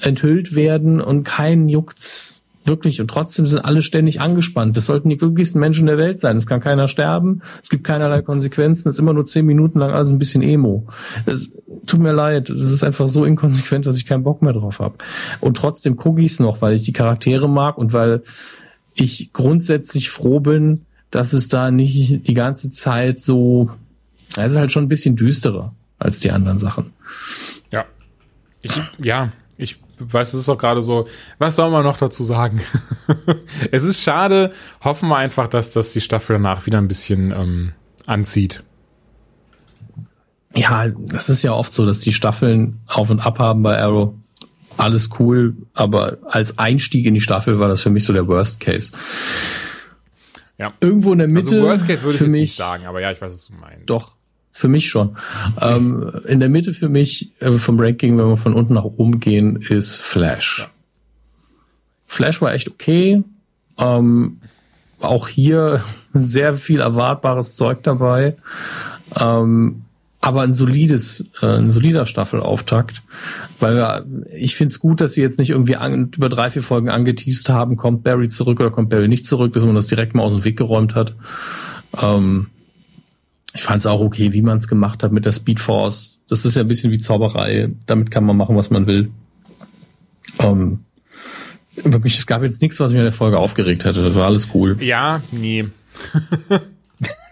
enthüllt 0.00 0.54
werden 0.54 1.00
und 1.00 1.24
kein 1.24 1.68
juckt's 1.68 2.35
Wirklich. 2.66 3.00
Und 3.00 3.08
trotzdem 3.08 3.46
sind 3.46 3.64
alle 3.64 3.80
ständig 3.80 4.20
angespannt. 4.20 4.76
Das 4.76 4.86
sollten 4.86 5.08
die 5.08 5.16
glücklichsten 5.16 5.60
Menschen 5.60 5.86
der 5.86 5.98
Welt 5.98 6.18
sein. 6.18 6.36
Es 6.36 6.46
kann 6.46 6.60
keiner 6.60 6.88
sterben. 6.88 7.42
Es 7.62 7.70
gibt 7.70 7.84
keinerlei 7.84 8.22
Konsequenzen. 8.22 8.88
Es 8.88 8.96
ist 8.96 8.98
immer 8.98 9.12
nur 9.12 9.24
zehn 9.24 9.46
Minuten 9.46 9.78
lang 9.78 9.92
alles 9.92 10.10
ein 10.10 10.18
bisschen 10.18 10.42
Emo. 10.42 10.86
Es 11.26 11.52
tut 11.86 12.00
mir 12.00 12.12
leid. 12.12 12.50
Es 12.50 12.72
ist 12.72 12.82
einfach 12.82 13.06
so 13.06 13.24
inkonsequent, 13.24 13.86
dass 13.86 13.96
ich 13.96 14.04
keinen 14.04 14.24
Bock 14.24 14.42
mehr 14.42 14.52
drauf 14.52 14.80
habe. 14.80 14.96
Und 15.40 15.56
trotzdem 15.56 15.96
gucke 15.96 16.20
ich 16.20 16.32
es 16.32 16.40
noch, 16.40 16.60
weil 16.60 16.74
ich 16.74 16.82
die 16.82 16.92
Charaktere 16.92 17.48
mag 17.48 17.78
und 17.78 17.92
weil 17.92 18.22
ich 18.94 19.32
grundsätzlich 19.32 20.10
froh 20.10 20.40
bin, 20.40 20.86
dass 21.10 21.32
es 21.32 21.48
da 21.48 21.70
nicht 21.70 22.26
die 22.26 22.34
ganze 22.34 22.70
Zeit 22.70 23.20
so, 23.20 23.70
es 24.36 24.52
ist 24.52 24.58
halt 24.58 24.72
schon 24.72 24.84
ein 24.84 24.88
bisschen 24.88 25.14
düsterer 25.14 25.72
als 25.98 26.20
die 26.20 26.32
anderen 26.32 26.58
Sachen. 26.58 26.92
Ja. 27.70 27.84
Ich, 28.62 28.72
ja, 28.98 29.32
ich 29.56 29.78
weiß, 29.98 30.34
es 30.34 30.40
ist 30.40 30.48
doch 30.48 30.58
gerade 30.58 30.82
so, 30.82 31.06
was 31.38 31.56
soll 31.56 31.70
man 31.70 31.84
noch 31.84 31.96
dazu 31.98 32.24
sagen? 32.24 32.60
es 33.70 33.84
ist 33.84 34.02
schade, 34.02 34.52
hoffen 34.82 35.08
wir 35.08 35.16
einfach, 35.16 35.48
dass 35.48 35.70
das 35.70 35.92
die 35.92 36.00
Staffel 36.00 36.34
danach 36.34 36.66
wieder 36.66 36.78
ein 36.78 36.88
bisschen 36.88 37.32
ähm, 37.32 37.72
anzieht. 38.06 38.62
Ja, 40.54 40.88
das 40.88 41.28
ist 41.28 41.42
ja 41.42 41.52
oft 41.52 41.72
so, 41.72 41.84
dass 41.84 42.00
die 42.00 42.12
Staffeln 42.12 42.80
auf 42.86 43.10
und 43.10 43.20
ab 43.20 43.38
haben 43.38 43.62
bei 43.62 43.78
Arrow. 43.78 44.14
Alles 44.78 45.10
cool, 45.18 45.56
aber 45.72 46.18
als 46.24 46.58
Einstieg 46.58 47.06
in 47.06 47.14
die 47.14 47.20
Staffel 47.20 47.58
war 47.58 47.68
das 47.68 47.80
für 47.80 47.90
mich 47.90 48.04
so 48.04 48.12
der 48.12 48.26
Worst 48.26 48.60
Case. 48.60 48.92
Ja. 50.58 50.72
Irgendwo 50.80 51.12
in 51.12 51.18
der 51.18 51.28
Mitte. 51.28 51.56
Also 51.56 51.62
Worst 51.62 51.86
Case 51.86 52.02
würde 52.02 52.14
ich 52.14 52.20
jetzt 52.20 52.30
mich, 52.30 52.40
nicht 52.42 52.56
sagen, 52.56 52.86
aber 52.86 53.00
ja, 53.00 53.10
ich 53.10 53.20
weiß, 53.20 53.32
was 53.32 53.46
du 53.46 53.54
meinst. 53.54 53.88
Doch, 53.88 54.15
für 54.56 54.68
mich 54.68 54.88
schon. 54.88 55.18
Ähm, 55.60 56.10
in 56.26 56.40
der 56.40 56.48
Mitte 56.48 56.72
für 56.72 56.88
mich 56.88 57.30
äh, 57.40 57.52
vom 57.52 57.78
Ranking, 57.78 58.16
wenn 58.16 58.26
wir 58.26 58.38
von 58.38 58.54
unten 58.54 58.72
nach 58.72 58.84
oben 58.84 59.20
gehen, 59.20 59.56
ist 59.56 59.98
Flash. 59.98 60.66
Flash 62.06 62.40
war 62.40 62.54
echt 62.54 62.70
okay. 62.70 63.22
Ähm, 63.76 64.40
auch 64.98 65.28
hier 65.28 65.84
sehr 66.14 66.56
viel 66.56 66.80
erwartbares 66.80 67.54
Zeug 67.54 67.82
dabei. 67.82 68.36
Ähm, 69.20 69.82
aber 70.22 70.40
ein 70.40 70.54
solides, 70.54 71.32
äh, 71.42 71.58
ein 71.58 71.68
solider 71.68 72.06
Staffelauftakt. 72.06 73.02
Weil 73.60 73.76
wir, 73.76 74.06
ich 74.34 74.56
finde 74.56 74.70
es 74.70 74.80
gut, 74.80 75.02
dass 75.02 75.12
sie 75.12 75.20
jetzt 75.20 75.38
nicht 75.38 75.50
irgendwie 75.50 75.76
an, 75.76 76.12
über 76.16 76.30
drei, 76.30 76.48
vier 76.48 76.62
Folgen 76.62 76.88
angeteased 76.88 77.50
haben, 77.50 77.76
kommt 77.76 78.04
Barry 78.04 78.28
zurück 78.28 78.58
oder 78.58 78.70
kommt 78.70 78.88
Barry 78.88 79.08
nicht 79.08 79.26
zurück, 79.26 79.52
dass 79.52 79.66
man 79.66 79.74
das 79.74 79.86
direkt 79.86 80.14
mal 80.14 80.22
aus 80.22 80.34
dem 80.34 80.44
Weg 80.44 80.56
geräumt 80.56 80.94
hat. 80.94 81.14
Ähm, 82.02 82.46
ich 83.56 83.62
fand 83.62 83.78
es 83.78 83.86
auch 83.86 84.00
okay, 84.00 84.34
wie 84.34 84.42
man 84.42 84.58
es 84.58 84.68
gemacht 84.68 85.02
hat 85.02 85.12
mit 85.12 85.24
der 85.24 85.32
Speed 85.32 85.60
Force. 85.60 86.20
Das 86.28 86.44
ist 86.44 86.56
ja 86.56 86.62
ein 86.62 86.68
bisschen 86.68 86.92
wie 86.92 86.98
Zauberei. 86.98 87.70
Damit 87.86 88.10
kann 88.10 88.24
man 88.24 88.36
machen, 88.36 88.54
was 88.54 88.70
man 88.70 88.86
will. 88.86 89.10
Ähm, 90.38 90.80
wirklich, 91.82 92.18
es 92.18 92.26
gab 92.26 92.42
jetzt 92.42 92.60
nichts, 92.60 92.78
was 92.80 92.92
mich 92.92 92.98
in 92.98 93.04
der 93.04 93.12
Folge 93.12 93.38
aufgeregt 93.38 93.84
hätte. 93.84 94.02
Das 94.02 94.14
war 94.14 94.26
alles 94.26 94.50
cool. 94.54 94.76
Ja, 94.80 95.22
nee. 95.32 95.64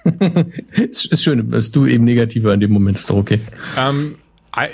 ist, 0.91 1.07
ist 1.07 1.23
schön, 1.23 1.51
dass 1.51 1.71
du 1.71 1.87
eben 1.87 2.05
negativer 2.05 2.55
in 2.55 2.61
dem 2.61 2.73
Moment 2.73 2.99
ist 2.99 3.11
doch 3.11 3.17
okay. 3.17 3.41
Ähm, 3.77 4.15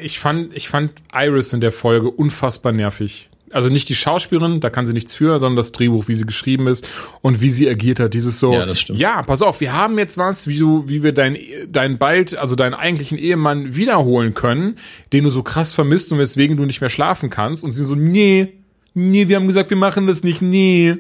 ich 0.03 0.19
fand, 0.21 0.55
ich 0.55 0.69
fand 0.69 0.93
Iris 1.13 1.53
in 1.53 1.61
der 1.61 1.73
Folge 1.73 2.11
unfassbar 2.11 2.73
nervig. 2.73 3.30
Also 3.53 3.69
nicht 3.69 3.89
die 3.89 3.97
Schauspielerin, 3.97 4.61
da 4.61 4.71
kann 4.71 4.87
sie 4.87 4.93
nichts 4.93 5.13
für, 5.13 5.39
sondern 5.41 5.57
das 5.57 5.73
Drehbuch, 5.73 6.07
wie 6.07 6.15
sie 6.15 6.25
geschrieben 6.25 6.69
ist 6.69 6.87
und 7.21 7.41
wie 7.41 7.51
sie 7.51 7.69
agiert 7.69 7.99
hat. 7.99 8.15
Dieses 8.15 8.39
so, 8.39 8.53
Ja, 8.53 8.65
das 8.65 8.81
stimmt. 8.81 9.01
ja, 9.01 9.23
pass 9.23 9.43
auf, 9.43 9.61
wir 9.61 9.73
haben 9.73 9.99
jetzt 9.99 10.17
was, 10.19 10.47
wie 10.47 10.59
du, 10.59 10.89
wie 10.89 11.03
wir 11.03 11.13
deinen, 11.13 11.37
deinen 11.69 11.99
bald, 11.99 12.37
also 12.37 12.55
deinen 12.55 12.75
eigentlichen 12.75 13.19
Ehemann 13.19 13.75
wiederholen 13.75 14.35
können, 14.35 14.77
den 15.13 15.25
du 15.25 15.31
so 15.31 15.43
krass 15.43 15.73
vermisst 15.73 16.13
und 16.13 16.19
weswegen 16.19 16.57
du 16.57 16.65
nicht 16.65 16.81
mehr 16.81 16.91
schlafen 16.91 17.29
kannst. 17.29 17.65
Und 17.65 17.73
sie 17.73 17.85
so, 17.85 17.97
nee, 17.97 18.53
nee, 18.95 19.27
wir 19.27 19.37
haben 19.37 19.49
gesagt, 19.49 19.71
wir 19.71 19.77
machen 19.77 20.07
das 20.07 20.23
nicht, 20.23 20.41
nee. 20.43 20.97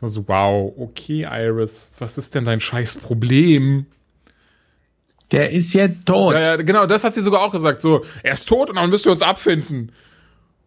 Also, 0.00 0.28
wow, 0.28 0.72
okay, 0.78 1.26
Iris, 1.28 1.96
was 1.98 2.18
ist 2.18 2.34
denn 2.34 2.44
dein 2.44 2.60
scheiß 2.60 2.96
Problem? 2.96 3.86
Der 5.32 5.50
ist 5.50 5.74
jetzt 5.74 6.06
tot. 6.06 6.34
Ja, 6.34 6.40
ja, 6.40 6.56
genau, 6.56 6.86
das 6.86 7.04
hat 7.04 7.14
sie 7.14 7.20
sogar 7.20 7.42
auch 7.42 7.52
gesagt. 7.52 7.80
So, 7.80 8.04
er 8.22 8.34
ist 8.34 8.48
tot 8.48 8.70
und 8.70 8.76
dann 8.76 8.88
müsst 8.90 9.06
ihr 9.06 9.12
uns 9.12 9.22
abfinden. 9.22 9.92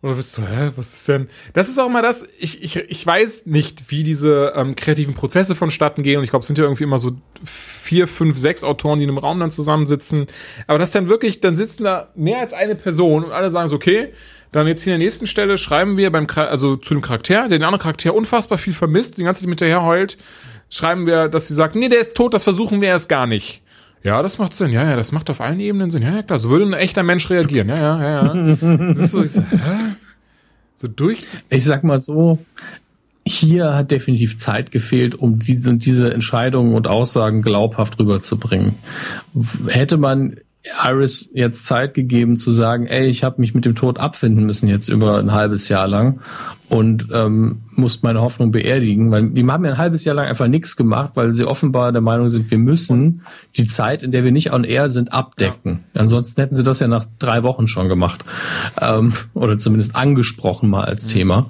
Du 0.03 0.15
bist 0.15 0.31
so, 0.31 0.41
hä, 0.41 0.71
was 0.75 0.93
ist 0.93 1.07
denn? 1.07 1.29
Das 1.53 1.69
ist 1.69 1.77
auch 1.77 1.87
mal 1.87 2.01
das, 2.01 2.27
ich, 2.39 2.63
ich, 2.63 2.75
ich 2.75 3.05
weiß 3.05 3.45
nicht, 3.45 3.91
wie 3.91 4.01
diese 4.01 4.53
ähm, 4.55 4.75
kreativen 4.75 5.13
Prozesse 5.13 5.53
vonstatten 5.53 6.01
gehen. 6.01 6.17
Und 6.17 6.23
ich 6.23 6.31
glaube, 6.31 6.41
es 6.41 6.47
sind 6.47 6.57
ja 6.57 6.63
irgendwie 6.63 6.85
immer 6.85 6.97
so 6.97 7.11
vier, 7.45 8.07
fünf, 8.07 8.35
sechs 8.35 8.63
Autoren, 8.63 8.97
die 8.97 9.03
in 9.03 9.11
einem 9.11 9.19
Raum 9.19 9.39
dann 9.39 9.51
zusammensitzen. 9.51 10.25
Aber 10.65 10.79
das 10.79 10.91
dann 10.91 11.07
wirklich, 11.07 11.39
dann 11.39 11.55
sitzen 11.55 11.83
da 11.83 12.09
mehr 12.15 12.39
als 12.39 12.53
eine 12.53 12.73
Person 12.73 13.23
und 13.23 13.31
alle 13.31 13.51
sagen 13.51 13.67
so, 13.67 13.75
okay, 13.75 14.11
dann 14.51 14.65
jetzt 14.65 14.83
hier 14.83 14.95
in 14.95 14.99
der 14.99 15.05
nächsten 15.05 15.27
Stelle 15.27 15.59
schreiben 15.59 15.97
wir 15.97 16.11
beim, 16.11 16.25
also 16.35 16.77
zu 16.77 16.95
dem 16.95 17.01
Charakter, 17.01 17.47
der 17.47 17.59
den 17.59 17.63
anderen 17.63 17.81
Charakter 17.81 18.15
unfassbar 18.15 18.57
viel 18.57 18.73
vermisst, 18.73 19.17
die 19.17 19.23
ganze 19.23 19.41
Zeit 19.41 19.49
hinterher 19.49 19.83
heult, 19.83 20.17
schreiben 20.71 21.05
wir, 21.05 21.27
dass 21.27 21.47
sie 21.47 21.53
sagt, 21.53 21.75
nee, 21.75 21.89
der 21.89 21.99
ist 21.99 22.15
tot, 22.15 22.33
das 22.33 22.43
versuchen 22.43 22.81
wir 22.81 22.89
erst 22.89 23.07
gar 23.07 23.27
nicht. 23.27 23.61
Ja, 24.03 24.21
das 24.23 24.37
macht 24.37 24.53
Sinn. 24.53 24.71
Ja, 24.71 24.89
ja, 24.89 24.95
das 24.95 25.11
macht 25.11 25.29
auf 25.29 25.41
allen 25.41 25.59
Ebenen 25.59 25.91
Sinn. 25.91 26.01
Ja, 26.01 26.15
ja, 26.15 26.23
klar, 26.23 26.39
so 26.39 26.49
würde 26.49 26.65
ein 26.65 26.73
echter 26.73 27.03
Mensch 27.03 27.29
reagieren. 27.29 27.69
Ja, 27.69 27.77
ja, 27.77 28.01
ja, 28.01 28.35
ja. 28.35 28.93
So, 28.95 29.21
ich 29.21 29.31
so, 29.31 29.41
hä? 29.41 29.95
So 30.75 30.87
durch. 30.87 31.23
Ich 31.49 31.63
sag 31.63 31.83
mal 31.83 31.99
so, 31.99 32.39
hier 33.27 33.75
hat 33.75 33.91
definitiv 33.91 34.37
Zeit 34.37 34.71
gefehlt, 34.71 35.13
um 35.13 35.37
diese, 35.37 35.75
diese 35.75 36.11
Entscheidungen 36.11 36.73
und 36.73 36.87
Aussagen 36.87 37.43
glaubhaft 37.43 37.99
rüberzubringen. 37.99 38.73
Hätte 39.67 39.97
man 39.97 40.37
Iris 40.63 41.27
jetzt 41.33 41.65
Zeit 41.65 41.95
gegeben 41.95 42.37
zu 42.37 42.51
sagen, 42.51 42.85
ey, 42.85 43.07
ich 43.07 43.23
habe 43.23 43.41
mich 43.41 43.55
mit 43.55 43.65
dem 43.65 43.73
Tod 43.73 43.99
abfinden 43.99 44.45
müssen 44.45 44.67
jetzt 44.67 44.89
über 44.89 45.17
ein 45.17 45.31
halbes 45.31 45.69
Jahr 45.69 45.87
lang 45.87 46.19
und 46.69 47.07
ähm, 47.11 47.61
muss 47.71 48.03
meine 48.03 48.21
Hoffnung 48.21 48.51
beerdigen, 48.51 49.09
weil 49.09 49.31
die 49.31 49.43
haben 49.45 49.65
ja 49.65 49.71
ein 49.71 49.77
halbes 49.79 50.05
Jahr 50.05 50.15
lang 50.15 50.27
einfach 50.27 50.47
nichts 50.47 50.75
gemacht, 50.75 51.13
weil 51.15 51.33
sie 51.33 51.45
offenbar 51.45 51.91
der 51.91 52.01
Meinung 52.01 52.29
sind, 52.29 52.51
wir 52.51 52.59
müssen 52.59 53.23
die 53.57 53.65
Zeit, 53.65 54.03
in 54.03 54.11
der 54.11 54.23
wir 54.23 54.31
nicht 54.31 54.53
on 54.53 54.63
air 54.63 54.89
sind, 54.89 55.11
abdecken. 55.13 55.83
Ansonsten 55.95 56.39
hätten 56.41 56.55
sie 56.55 56.63
das 56.63 56.79
ja 56.79 56.87
nach 56.87 57.05
drei 57.17 57.41
Wochen 57.41 57.67
schon 57.67 57.89
gemacht 57.89 58.23
ähm, 58.79 59.13
oder 59.33 59.57
zumindest 59.57 59.95
angesprochen 59.95 60.69
mal 60.69 60.85
als 60.85 61.07
Thema. 61.07 61.47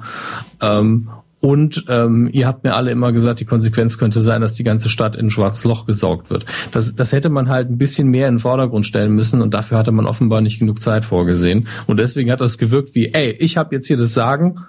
Ähm, 0.61 1.09
und 1.41 1.85
ähm, 1.89 2.29
ihr 2.31 2.45
habt 2.45 2.63
mir 2.63 2.75
alle 2.75 2.91
immer 2.91 3.11
gesagt, 3.11 3.39
die 3.39 3.45
Konsequenz 3.45 3.97
könnte 3.97 4.21
sein, 4.21 4.41
dass 4.41 4.53
die 4.53 4.63
ganze 4.63 4.89
Stadt 4.89 5.15
in 5.15 5.25
ein 5.25 5.29
schwarzes 5.31 5.63
Loch 5.63 5.87
gesaugt 5.87 6.29
wird. 6.29 6.45
Das, 6.71 6.95
das 6.95 7.11
hätte 7.11 7.29
man 7.29 7.49
halt 7.49 7.69
ein 7.69 7.79
bisschen 7.79 8.09
mehr 8.09 8.27
in 8.27 8.35
den 8.35 8.39
Vordergrund 8.39 8.85
stellen 8.85 9.13
müssen 9.13 9.41
und 9.41 9.53
dafür 9.55 9.79
hatte 9.79 9.91
man 9.91 10.05
offenbar 10.05 10.41
nicht 10.41 10.59
genug 10.59 10.83
Zeit 10.83 11.03
vorgesehen. 11.03 11.67
Und 11.87 11.97
deswegen 11.97 12.31
hat 12.31 12.41
das 12.41 12.59
gewirkt 12.59 12.93
wie, 12.93 13.07
ey, 13.07 13.31
ich 13.31 13.57
habe 13.57 13.73
jetzt 13.73 13.87
hier 13.87 13.97
das 13.97 14.13
Sagen, 14.13 14.59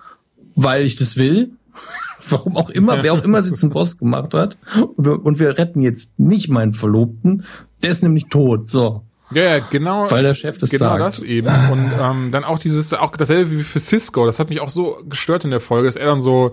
weil 0.54 0.84
ich 0.84 0.96
das 0.96 1.18
will. 1.18 1.50
Warum 2.30 2.56
auch 2.56 2.70
immer, 2.70 3.02
wer 3.02 3.12
auch 3.12 3.22
immer 3.22 3.42
sie 3.42 3.52
zum 3.52 3.68
Boss 3.68 3.98
gemacht 3.98 4.32
hat. 4.32 4.56
Und 4.96 5.06
wir, 5.06 5.24
und 5.26 5.40
wir 5.40 5.58
retten 5.58 5.82
jetzt 5.82 6.18
nicht 6.18 6.48
meinen 6.48 6.72
Verlobten. 6.72 7.44
Der 7.82 7.90
ist 7.90 8.02
nämlich 8.02 8.28
tot. 8.30 8.70
So. 8.70 9.02
Ja, 9.34 9.56
ja, 9.56 9.58
genau. 9.58 10.10
Weil 10.10 10.22
der 10.22 10.34
Chef 10.34 10.58
das 10.58 10.70
genau 10.70 10.98
sagt. 10.98 11.00
das 11.00 11.22
eben. 11.22 11.48
Und 11.70 11.92
ähm, 11.98 12.30
dann 12.32 12.44
auch 12.44 12.58
dieses, 12.58 12.92
auch 12.94 13.16
dasselbe 13.16 13.50
wie 13.50 13.62
für 13.62 13.78
Cisco. 13.78 14.26
Das 14.26 14.38
hat 14.38 14.48
mich 14.50 14.60
auch 14.60 14.68
so 14.70 15.02
gestört 15.08 15.44
in 15.44 15.50
der 15.50 15.60
Folge, 15.60 15.86
dass 15.88 15.96
er 15.96 16.06
dann 16.06 16.20
so, 16.20 16.52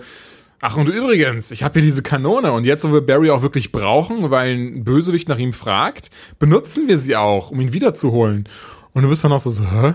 ach 0.61 0.77
und 0.77 0.87
übrigens, 0.87 1.51
ich 1.51 1.63
habe 1.63 1.73
hier 1.73 1.83
diese 1.83 2.03
Kanone 2.03 2.51
und 2.51 2.65
jetzt, 2.65 2.87
wo 2.87 2.93
wir 2.93 3.01
Barry 3.01 3.29
auch 3.29 3.41
wirklich 3.41 3.71
brauchen, 3.71 4.29
weil 4.31 4.55
ein 4.55 4.83
Bösewicht 4.83 5.29
nach 5.29 5.37
ihm 5.37 5.53
fragt, 5.53 6.09
benutzen 6.37 6.87
wir 6.87 6.99
sie 6.99 7.15
auch, 7.15 7.51
um 7.51 7.59
ihn 7.59 7.73
wiederzuholen. 7.73 8.47
Und 8.93 9.03
du 9.03 9.09
bist 9.09 9.23
dann 9.23 9.31
auch 9.31 9.39
so, 9.39 9.49
so 9.49 9.63
hä? 9.63 9.93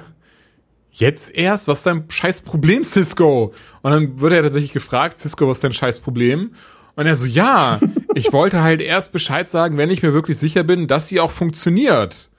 Jetzt 0.90 1.36
erst? 1.36 1.66
Was 1.66 1.78
ist 1.78 1.86
dein 1.86 2.04
scheiß 2.08 2.42
Problem, 2.42 2.84
Cisco? 2.84 3.52
Und 3.82 3.90
dann 3.90 4.20
wird 4.20 4.32
er 4.32 4.42
tatsächlich 4.42 4.72
gefragt, 4.72 5.18
Cisco, 5.18 5.48
was 5.48 5.56
ist 5.56 5.64
dein 5.64 5.72
scheiß 5.72 5.98
Problem? 5.98 6.52
Und 6.94 7.06
er 7.06 7.16
so, 7.16 7.26
ja, 7.26 7.80
ich 8.14 8.32
wollte 8.32 8.62
halt 8.62 8.80
erst 8.80 9.10
Bescheid 9.12 9.50
sagen, 9.50 9.76
wenn 9.76 9.90
ich 9.90 10.02
mir 10.02 10.12
wirklich 10.12 10.38
sicher 10.38 10.62
bin, 10.62 10.86
dass 10.86 11.08
sie 11.08 11.18
auch 11.18 11.32
funktioniert. 11.32 12.30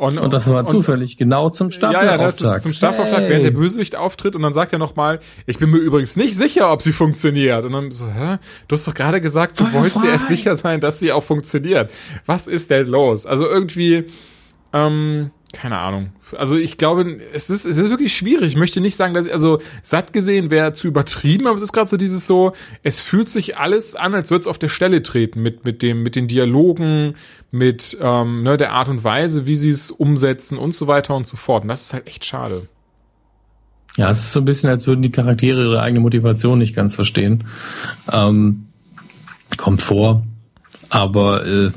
Und 0.00 0.32
das 0.32 0.50
war 0.50 0.64
zufällig 0.64 1.18
genau 1.18 1.50
zum 1.50 1.68
ja, 1.68 1.72
Staffelauftakt. 1.72 2.40
ja, 2.40 2.46
das 2.46 2.56
ist 2.56 2.62
zum 2.62 2.72
Staffelauftakt, 2.72 3.20
Hey. 3.22 3.30
während 3.30 3.44
der 3.44 3.50
Bösewicht 3.50 3.96
auftritt 3.96 4.34
und 4.34 4.40
dann 4.42 4.54
sagt 4.54 4.72
er 4.72 4.78
nochmal, 4.78 5.20
ich 5.44 5.58
bin 5.58 5.70
mir 5.70 5.76
übrigens 5.76 6.16
nicht 6.16 6.34
sicher, 6.36 6.72
ob 6.72 6.80
sie 6.80 6.92
funktioniert. 6.92 7.64
Und 7.64 7.72
dann 7.72 7.90
so, 7.90 8.06
hä? 8.06 8.38
Du 8.66 8.74
hast 8.76 8.88
doch 8.88 8.94
gerade 8.94 9.20
gesagt, 9.20 9.60
du 9.60 9.64
Feuer 9.64 9.82
wolltest 9.82 10.02
dir 10.02 10.08
erst 10.10 10.28
sicher 10.28 10.56
sein, 10.56 10.80
dass 10.80 11.00
sie 11.00 11.12
auch 11.12 11.22
funktioniert. 11.22 11.90
Was 12.24 12.46
ist 12.46 12.70
denn 12.70 12.86
los? 12.86 13.26
Also 13.26 13.46
irgendwie, 13.46 14.06
ähm, 14.72 15.32
keine 15.52 15.78
Ahnung. 15.78 16.12
Also 16.36 16.56
ich 16.56 16.76
glaube, 16.76 17.18
es 17.32 17.50
ist, 17.50 17.64
es 17.64 17.76
ist 17.76 17.90
wirklich 17.90 18.14
schwierig. 18.14 18.48
Ich 18.48 18.56
möchte 18.56 18.80
nicht 18.80 18.94
sagen, 18.94 19.14
dass 19.14 19.26
ich, 19.26 19.32
also 19.32 19.58
satt 19.82 20.12
gesehen 20.12 20.50
wäre 20.50 20.72
zu 20.72 20.86
übertrieben, 20.86 21.46
aber 21.46 21.56
es 21.56 21.62
ist 21.62 21.72
gerade 21.72 21.88
so 21.88 21.96
dieses 21.96 22.26
so, 22.26 22.52
es 22.82 23.00
fühlt 23.00 23.28
sich 23.28 23.56
alles 23.56 23.96
an, 23.96 24.14
als 24.14 24.30
würde 24.30 24.42
es 24.42 24.46
auf 24.46 24.58
der 24.58 24.68
Stelle 24.68 25.02
treten 25.02 25.42
mit, 25.42 25.64
mit 25.64 25.82
dem, 25.82 26.02
mit 26.02 26.14
den 26.14 26.28
Dialogen, 26.28 27.16
mit 27.50 27.98
ähm, 28.00 28.44
ne, 28.44 28.56
der 28.56 28.72
Art 28.72 28.88
und 28.88 29.02
Weise, 29.02 29.46
wie 29.46 29.56
sie 29.56 29.70
es 29.70 29.90
umsetzen 29.90 30.56
und 30.56 30.74
so 30.74 30.86
weiter 30.86 31.16
und 31.16 31.26
so 31.26 31.36
fort. 31.36 31.64
Und 31.64 31.68
das 31.68 31.82
ist 31.82 31.94
halt 31.94 32.06
echt 32.06 32.24
schade. 32.24 32.68
Ja, 33.96 34.08
es 34.08 34.20
ist 34.20 34.32
so 34.32 34.40
ein 34.40 34.44
bisschen, 34.44 34.70
als 34.70 34.86
würden 34.86 35.02
die 35.02 35.10
Charaktere 35.10 35.64
ihre 35.64 35.82
eigene 35.82 36.00
Motivation 36.00 36.58
nicht 36.58 36.76
ganz 36.76 36.94
verstehen. 36.94 37.44
Ähm, 38.12 38.66
kommt 39.56 39.82
vor. 39.82 40.22
Aber 40.90 41.46
äh, 41.46 41.70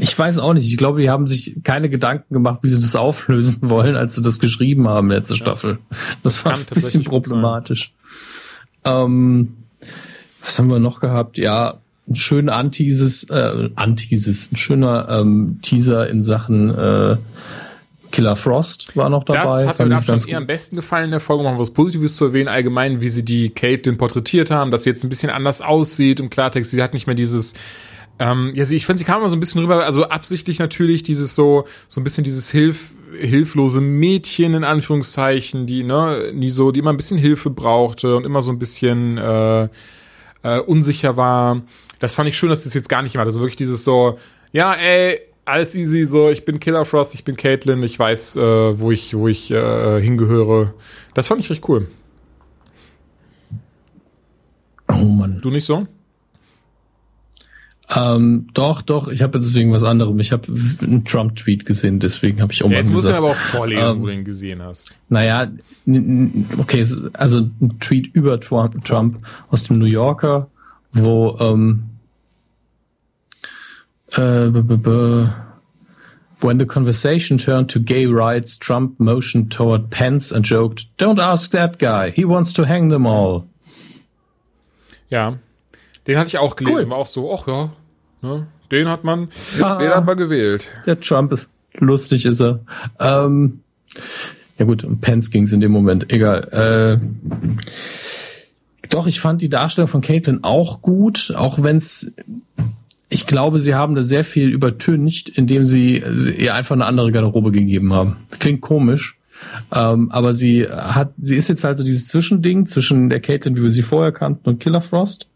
ich 0.00 0.18
weiß 0.18 0.38
auch 0.38 0.54
nicht. 0.54 0.66
Ich 0.66 0.76
glaube, 0.76 1.00
die 1.00 1.10
haben 1.10 1.26
sich 1.26 1.62
keine 1.62 1.88
Gedanken 1.90 2.34
gemacht, 2.34 2.60
wie 2.62 2.68
sie 2.68 2.80
das 2.80 2.96
auflösen 2.96 3.58
wollen, 3.70 3.96
als 3.96 4.14
sie 4.14 4.22
das 4.22 4.38
geschrieben 4.38 4.88
haben, 4.88 5.10
letzte 5.10 5.36
Staffel. 5.36 5.78
Das 6.22 6.44
war 6.44 6.52
Kann 6.52 6.62
ein 6.62 6.74
bisschen 6.74 7.04
problematisch. 7.04 7.92
Ähm, 8.84 9.56
was 10.42 10.58
haben 10.58 10.70
wir 10.70 10.78
noch 10.78 11.00
gehabt? 11.00 11.38
Ja, 11.38 11.78
ein 12.08 12.16
schöner 12.16 12.54
Antises, 12.54 13.24
äh, 13.24 13.70
Antises, 13.76 14.52
ein 14.52 14.56
schöner 14.56 15.08
ähm, 15.08 15.58
Teaser 15.62 16.08
in 16.08 16.22
Sachen 16.22 16.70
äh, 16.70 17.16
Killer 18.10 18.34
Frost 18.34 18.96
war 18.96 19.08
noch 19.08 19.22
dabei. 19.24 19.64
Das 19.64 19.78
hat 19.78 19.86
mir 19.86 20.00
gut. 20.00 20.28
eher 20.28 20.38
am 20.38 20.46
besten 20.46 20.76
gefallen 20.76 21.06
in 21.06 21.10
der 21.12 21.20
Folge, 21.20 21.46
um 21.46 21.58
was 21.58 21.70
Positives 21.70 22.16
zu 22.16 22.26
erwähnen, 22.26 22.48
allgemein, 22.48 23.00
wie 23.00 23.08
sie 23.08 23.24
die 23.24 23.50
Caitlyn 23.50 23.96
porträtiert 23.96 24.50
haben, 24.50 24.72
dass 24.72 24.82
sie 24.82 24.90
jetzt 24.90 25.04
ein 25.04 25.08
bisschen 25.08 25.30
anders 25.30 25.60
aussieht 25.60 26.18
im 26.18 26.30
Klartext. 26.30 26.72
Sie 26.72 26.82
hat 26.82 26.92
nicht 26.92 27.06
mehr 27.06 27.14
dieses, 27.14 27.54
ähm, 28.20 28.52
ja, 28.54 28.66
sie, 28.66 28.76
ich 28.76 28.84
finde, 28.84 28.98
sie 28.98 29.06
kam 29.06 29.20
immer 29.20 29.30
so 29.30 29.36
ein 29.36 29.40
bisschen 29.40 29.62
rüber, 29.62 29.84
also 29.84 30.04
absichtlich 30.04 30.58
natürlich 30.58 31.02
dieses 31.02 31.34
so, 31.34 31.64
so 31.88 32.00
ein 32.00 32.04
bisschen 32.04 32.22
dieses 32.22 32.50
Hilf, 32.50 32.90
hilflose 33.18 33.80
Mädchen 33.80 34.52
in 34.52 34.62
Anführungszeichen, 34.62 35.66
die, 35.66 35.82
ne, 35.82 36.30
nie 36.34 36.50
so, 36.50 36.70
die 36.70 36.80
immer 36.80 36.92
ein 36.92 36.98
bisschen 36.98 37.16
Hilfe 37.16 37.48
brauchte 37.48 38.14
und 38.16 38.26
immer 38.26 38.42
so 38.42 38.52
ein 38.52 38.58
bisschen, 38.58 39.16
äh, 39.16 39.68
äh, 40.42 40.58
unsicher 40.60 41.16
war. 41.16 41.62
Das 41.98 42.14
fand 42.14 42.28
ich 42.28 42.36
schön, 42.36 42.50
dass 42.50 42.64
das 42.64 42.74
jetzt 42.74 42.90
gar 42.90 43.02
nicht 43.02 43.16
hat. 43.16 43.24
Also 43.24 43.40
wirklich 43.40 43.56
dieses 43.56 43.84
so, 43.84 44.18
ja, 44.52 44.74
ey, 44.74 45.18
alles 45.46 45.74
easy, 45.74 46.04
so, 46.04 46.28
ich 46.28 46.44
bin 46.44 46.60
Killer 46.60 46.84
Frost, 46.84 47.14
ich 47.14 47.24
bin 47.24 47.38
Caitlyn, 47.38 47.82
ich 47.82 47.98
weiß, 47.98 48.36
äh, 48.36 48.78
wo 48.78 48.90
ich, 48.90 49.16
wo 49.16 49.28
ich 49.28 49.50
äh, 49.50 50.00
hingehöre. 50.02 50.74
Das 51.14 51.28
fand 51.28 51.40
ich 51.40 51.48
recht 51.48 51.66
cool. 51.68 51.88
Oh 54.88 55.04
Mann. 55.04 55.40
Du 55.40 55.50
nicht 55.50 55.64
so? 55.64 55.86
Ähm, 57.94 58.46
doch, 58.54 58.82
doch, 58.82 59.08
ich 59.08 59.20
habe 59.22 59.38
jetzt 59.38 59.54
wegen 59.54 59.72
was 59.72 59.82
anderem. 59.82 60.18
Ich 60.20 60.30
habe 60.30 60.46
einen 60.82 61.04
Trump-Tweet 61.04 61.66
gesehen, 61.66 61.98
deswegen 61.98 62.40
habe 62.40 62.52
ich 62.52 62.62
auch 62.62 62.66
Ja, 62.66 62.76
mal 62.76 62.76
jetzt 62.78 62.90
musst 62.92 63.08
du 63.08 63.14
aber 63.14 63.30
auch 63.30 63.34
vorlesen, 63.34 63.82
Ähm, 63.84 64.02
wo 64.02 64.06
du 64.06 64.12
ihn 64.14 64.24
gesehen 64.24 64.62
hast. 64.62 64.94
Naja, 65.08 65.48
okay, 66.58 66.86
also 67.14 67.38
ein 67.60 67.80
Tweet 67.80 68.14
über 68.14 68.38
Trump, 68.38 68.84
Trump 68.84 69.26
aus 69.50 69.64
dem 69.64 69.78
New 69.78 69.86
Yorker, 69.86 70.48
wo 70.92 71.36
ähm, 71.40 71.84
äh, 74.12 74.50
When 76.42 76.58
the 76.58 76.64
conversation 76.66 77.36
turned 77.36 77.70
to 77.70 77.80
gay 77.80 78.06
rights, 78.06 78.58
Trump 78.58 78.98
motioned 78.98 79.52
toward 79.52 79.90
Pence 79.90 80.32
and 80.32 80.46
joked, 80.48 80.86
"Don't 80.96 81.20
ask 81.20 81.50
that 81.50 81.78
guy. 81.78 82.10
He 82.10 82.24
wants 82.24 82.54
to 82.54 82.64
hang 82.66 82.88
them 82.88 83.06
all." 83.06 83.44
Ja. 85.10 85.38
Den 86.06 86.16
hatte 86.16 86.28
ich 86.28 86.38
auch 86.38 86.56
gelesen, 86.56 86.76
Cool. 86.84 86.90
war 86.90 86.96
auch 86.98 87.06
so, 87.06 87.30
ach 87.34 87.46
ja, 87.46 87.70
ne, 88.22 88.46
den 88.70 88.88
hat 88.88 89.04
man, 89.04 89.28
Ah. 89.60 89.78
den 89.78 89.90
hat 89.90 90.06
man 90.06 90.16
gewählt. 90.16 90.68
Der 90.86 91.00
Trump 91.00 91.32
ist 91.32 91.48
lustig, 91.78 92.26
ist 92.26 92.40
er. 92.40 92.60
Ähm, 92.98 93.60
ja 94.58 94.64
gut, 94.66 94.84
um 94.84 95.00
Pence 95.00 95.30
ging 95.30 95.44
es 95.44 95.52
in 95.52 95.60
dem 95.60 95.72
Moment. 95.72 96.12
Egal. 96.12 96.98
Äh, 97.00 98.88
doch, 98.90 99.06
ich 99.06 99.20
fand 99.20 99.40
die 99.42 99.48
Darstellung 99.48 99.88
von 99.88 100.00
Caitlyn 100.00 100.40
auch 100.42 100.82
gut, 100.82 101.32
auch 101.36 101.62
wenn 101.62 101.76
es 101.76 102.12
ich 103.12 103.26
glaube, 103.26 103.58
sie 103.58 103.74
haben 103.74 103.96
da 103.96 104.04
sehr 104.04 104.22
viel 104.24 104.50
übertüncht, 104.50 105.28
indem 105.28 105.64
sie, 105.64 106.02
sie 106.12 106.32
ihr 106.32 106.54
einfach 106.54 106.76
eine 106.76 106.86
andere 106.86 107.10
Garderobe 107.10 107.50
gegeben 107.50 107.92
haben. 107.92 108.18
Klingt 108.38 108.60
komisch, 108.60 109.18
ähm, 109.74 110.12
aber 110.12 110.32
sie 110.32 110.68
hat, 110.68 111.12
sie 111.18 111.34
ist 111.34 111.48
jetzt 111.48 111.64
halt 111.64 111.76
so 111.76 111.82
dieses 111.82 112.06
Zwischending 112.06 112.66
zwischen 112.66 113.08
der 113.10 113.18
Caitlin, 113.18 113.56
wie 113.56 113.62
wir 113.64 113.70
sie 113.72 113.82
vorher 113.82 114.12
kannten, 114.12 114.48
und 114.48 114.60
Killer 114.60 114.80
Frost. 114.80 115.28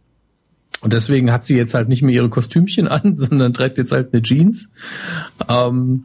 Und 0.85 0.93
deswegen 0.93 1.33
hat 1.33 1.45
sie 1.45 1.57
jetzt 1.57 1.73
halt 1.73 1.89
nicht 1.89 2.03
mehr 2.03 2.15
ihre 2.15 2.29
Kostümchen 2.29 2.89
an, 2.89 3.17
sondern 3.17 3.55
trägt 3.55 3.79
jetzt 3.79 3.91
halt 3.91 4.13
eine 4.13 4.23
Jeans. 4.23 4.71
Ähm, 5.49 6.05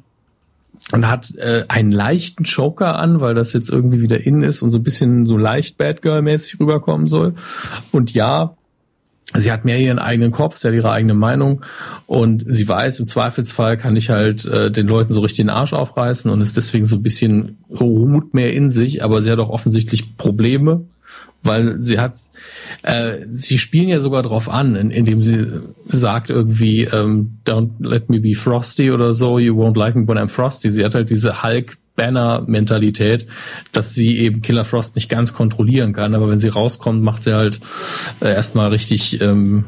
und 0.94 1.08
hat 1.08 1.36
äh, 1.36 1.66
einen 1.68 1.92
leichten 1.92 2.46
Joker 2.46 2.98
an, 2.98 3.20
weil 3.20 3.36
das 3.36 3.52
jetzt 3.52 3.70
irgendwie 3.70 4.02
wieder 4.02 4.26
in 4.26 4.42
ist 4.42 4.62
und 4.62 4.72
so 4.72 4.78
ein 4.78 4.84
bisschen 4.84 5.26
so 5.26 5.38
leicht 5.38 5.78
Bad 5.78 6.02
Girl 6.02 6.22
mäßig 6.22 6.60
rüberkommen 6.60 7.06
soll. 7.06 7.36
Und 7.92 8.14
ja, 8.14 8.56
sie 9.36 9.52
hat 9.52 9.66
mehr 9.66 9.78
ihren 9.78 10.00
eigenen 10.00 10.32
Kopf, 10.32 10.56
sie 10.56 10.70
hat 10.70 10.74
ihre 10.74 10.92
eigene 10.92 11.14
Meinung 11.14 11.64
und 12.08 12.44
sie 12.48 12.68
weiß, 12.68 13.02
im 13.02 13.08
Zweifelsfall 13.08 13.76
kann 13.76 13.98
ich 13.98 14.10
halt 14.10 14.46
äh, 14.46 14.72
den 14.72 14.88
Leuten 14.88 15.14
so 15.14 15.20
richtig 15.20 15.38
den 15.38 15.50
Arsch 15.50 15.74
aufreißen 15.74 16.32
und 16.32 16.42
ist 16.42 16.58
deswegen 16.58 16.86
so 16.86 16.96
ein 16.96 17.04
bisschen 17.04 17.58
ruht 17.70 18.34
mehr 18.34 18.54
in 18.54 18.70
sich, 18.70 19.04
aber 19.04 19.22
sie 19.22 19.30
hat 19.30 19.40
auch 19.40 19.50
offensichtlich 19.50 20.18
Probleme, 20.18 20.86
weil 21.42 21.82
sie 21.82 22.00
hat, 22.00 22.16
äh, 22.84 23.20
sie 23.30 23.58
spielen 23.58 23.90
ja 23.90 24.00
sogar 24.00 24.24
drauf 24.24 24.50
an, 24.50 24.76
in, 24.76 24.92
indem 24.92 25.22
sie 25.24 25.48
sagt 25.86 26.30
irgendwie, 26.30 26.84
ähm, 26.84 27.40
don't 27.46 27.72
let 27.80 28.10
me 28.10 28.20
be 28.20 28.36
frosty 28.36 28.92
oder 28.92 29.14
so, 29.14 29.40
you 29.40 29.56
won't 29.56 29.78
like 29.78 29.96
me 29.96 30.08
when 30.08 30.18
I'm 30.18 30.28
frosty. 30.28 30.70
Sie 30.70 30.84
hat 30.84 30.96
halt 30.96 31.10
diese 31.10 31.44
Hulk 31.44 31.78
Banner-Mentalität, 31.96 33.28
dass 33.74 33.94
sie 33.94 34.18
eben 34.20 34.42
Killer 34.42 34.64
Frost 34.64 34.96
nicht 34.96 35.10
ganz 35.10 35.34
kontrollieren 35.34 35.92
kann, 35.92 36.16
aber 36.16 36.30
wenn 36.30 36.40
sie 36.40 36.48
rauskommt, 36.48 37.04
macht 37.04 37.24
sie 37.24 37.34
halt 37.34 37.60
äh, 38.22 38.34
erstmal 38.34 38.70
richtig, 38.70 39.20
ähm, 39.20 39.66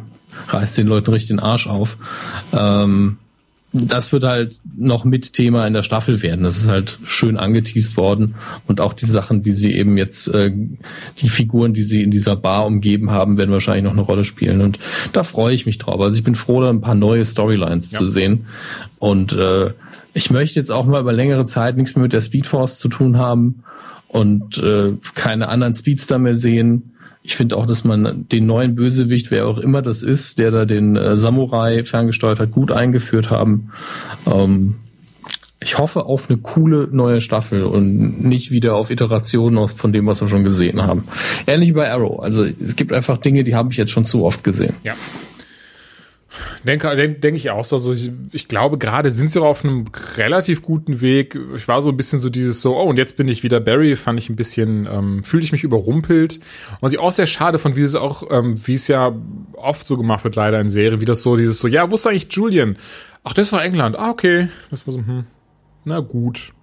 reißt 0.47 0.77
den 0.77 0.87
Leuten 0.87 1.11
richtig 1.11 1.27
den 1.27 1.39
Arsch 1.39 1.67
auf. 1.67 1.97
Ähm, 2.57 3.17
das 3.73 4.11
wird 4.11 4.23
halt 4.23 4.59
noch 4.77 5.05
mit 5.05 5.33
Thema 5.33 5.65
in 5.65 5.73
der 5.73 5.83
Staffel 5.83 6.21
werden. 6.21 6.43
Das 6.43 6.57
ist 6.57 6.69
halt 6.69 6.99
schön 7.03 7.37
angeteased 7.37 7.95
worden 7.95 8.35
und 8.67 8.81
auch 8.81 8.93
die 8.93 9.05
Sachen, 9.05 9.43
die 9.43 9.53
sie 9.53 9.73
eben 9.73 9.97
jetzt, 9.97 10.27
äh, 10.33 10.51
die 11.19 11.29
Figuren, 11.29 11.73
die 11.73 11.83
sie 11.83 12.03
in 12.03 12.11
dieser 12.11 12.35
Bar 12.35 12.65
umgeben 12.65 13.11
haben, 13.11 13.37
werden 13.37 13.51
wahrscheinlich 13.51 13.85
noch 13.85 13.93
eine 13.93 14.01
Rolle 14.01 14.25
spielen 14.25 14.61
und 14.61 14.77
da 15.13 15.23
freue 15.23 15.53
ich 15.53 15.65
mich 15.65 15.77
drauf. 15.77 16.01
Also 16.01 16.17
ich 16.17 16.23
bin 16.23 16.35
froh, 16.35 16.61
da 16.61 16.69
ein 16.69 16.81
paar 16.81 16.95
neue 16.95 17.23
Storylines 17.23 17.91
ja. 17.91 17.99
zu 17.99 18.07
sehen 18.07 18.45
und 18.99 19.33
äh, 19.33 19.71
ich 20.13 20.29
möchte 20.29 20.59
jetzt 20.59 20.71
auch 20.71 20.85
mal 20.85 20.99
über 20.99 21.13
längere 21.13 21.45
Zeit 21.45 21.77
nichts 21.77 21.95
mehr 21.95 22.03
mit 22.03 22.13
der 22.13 22.21
Speedforce 22.21 22.79
zu 22.79 22.89
tun 22.89 23.17
haben 23.17 23.63
und 24.09 24.57
äh, 24.57 24.93
keine 25.15 25.47
anderen 25.47 25.73
Speedster 25.73 26.19
mehr 26.19 26.35
sehen. 26.35 26.95
Ich 27.23 27.35
finde 27.35 27.57
auch, 27.57 27.67
dass 27.67 27.83
man 27.83 28.27
den 28.29 28.45
neuen 28.47 28.75
Bösewicht, 28.75 29.29
wer 29.29 29.47
auch 29.47 29.59
immer 29.59 29.81
das 29.81 30.01
ist, 30.01 30.39
der 30.39 30.51
da 30.51 30.65
den 30.65 30.95
äh, 30.95 31.15
Samurai 31.15 31.83
ferngesteuert 31.83 32.39
hat, 32.39 32.51
gut 32.51 32.71
eingeführt 32.71 33.29
haben. 33.29 33.71
Ähm, 34.25 34.75
ich 35.63 35.77
hoffe 35.77 36.05
auf 36.05 36.27
eine 36.27 36.39
coole 36.39 36.87
neue 36.91 37.21
Staffel 37.21 37.63
und 37.63 38.23
nicht 38.23 38.49
wieder 38.49 38.73
auf 38.73 38.89
Iterationen 38.89 39.67
von 39.67 39.93
dem, 39.93 40.07
was 40.07 40.19
wir 40.19 40.27
schon 40.27 40.43
gesehen 40.43 40.81
haben. 40.81 41.03
Ähnlich 41.45 41.69
wie 41.69 41.73
bei 41.73 41.91
Arrow. 41.91 42.19
Also 42.19 42.43
es 42.43 42.75
gibt 42.75 42.91
einfach 42.91 43.17
Dinge, 43.17 43.43
die 43.43 43.53
habe 43.53 43.71
ich 43.71 43.77
jetzt 43.77 43.91
schon 43.91 44.03
zu 44.03 44.25
oft 44.25 44.43
gesehen. 44.43 44.73
Ja. 44.83 44.95
Denke, 46.65 46.95
denke, 46.95 47.19
denke 47.19 47.37
ich 47.37 47.49
auch 47.49 47.65
so. 47.65 47.75
Also 47.75 47.91
ich, 47.91 48.11
ich 48.31 48.47
glaube, 48.47 48.77
gerade 48.77 49.11
sind 49.11 49.29
sie 49.29 49.39
auch 49.41 49.45
auf 49.45 49.65
einem 49.65 49.85
relativ 50.17 50.61
guten 50.61 51.01
Weg. 51.01 51.37
Ich 51.55 51.67
war 51.67 51.81
so 51.81 51.89
ein 51.89 51.97
bisschen 51.97 52.19
so 52.19 52.29
dieses 52.29 52.61
so, 52.61 52.77
oh, 52.77 52.83
und 52.83 52.97
jetzt 52.97 53.17
bin 53.17 53.27
ich 53.27 53.43
wieder 53.43 53.59
Barry, 53.59 53.95
fand 53.95 54.19
ich 54.19 54.29
ein 54.29 54.35
bisschen, 54.35 54.87
ähm, 54.91 55.23
fühlte 55.23 55.45
ich 55.45 55.51
mich 55.51 55.63
überrumpelt. 55.63 56.39
Und 56.79 56.93
ich 56.93 56.99
auch 56.99 57.11
sehr 57.11 57.27
schade 57.27 57.59
von, 57.59 57.75
wie 57.75 57.81
es 57.81 57.95
auch, 57.95 58.23
ähm, 58.31 58.59
wie 58.65 58.75
es 58.75 58.87
ja 58.87 59.13
oft 59.53 59.85
so 59.85 59.97
gemacht 59.97 60.23
wird, 60.23 60.35
leider 60.35 60.59
in 60.59 60.69
Serien, 60.69 61.01
wie 61.01 61.05
das 61.05 61.21
so, 61.21 61.35
dieses 61.35 61.59
so, 61.59 61.67
ja, 61.67 61.89
wo 61.91 61.95
ist 61.95 62.07
eigentlich 62.07 62.31
Julian? 62.31 62.77
Ach, 63.23 63.33
das 63.33 63.51
war 63.51 63.63
England. 63.63 63.97
Ah, 63.97 64.11
okay. 64.11 64.49
Das 64.69 64.87
war 64.87 64.93
so, 64.93 64.99
hm, 64.99 65.25
na 65.83 65.99
gut. 65.99 66.53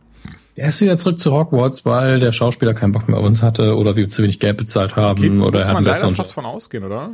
Der 0.56 0.70
ist 0.70 0.80
wieder 0.80 0.96
zurück 0.96 1.20
zu 1.20 1.32
Hogwarts, 1.32 1.84
weil 1.84 2.18
der 2.18 2.32
Schauspieler 2.32 2.74
keinen 2.74 2.90
Bock 2.90 3.08
mehr 3.08 3.18
auf 3.18 3.24
uns 3.24 3.42
hatte 3.42 3.76
oder 3.76 3.94
wir 3.94 4.08
zu 4.08 4.24
wenig 4.24 4.40
Geld 4.40 4.56
bezahlt 4.56 4.96
haben 4.96 5.22
Geht, 5.22 5.30
oder 5.30 5.60
er 5.60 5.66
hat 5.68 5.74
man 5.74 5.84
leider 5.84 6.10
fast 6.14 6.32
von 6.32 6.46
ausgehen, 6.46 6.82
oder? 6.82 7.12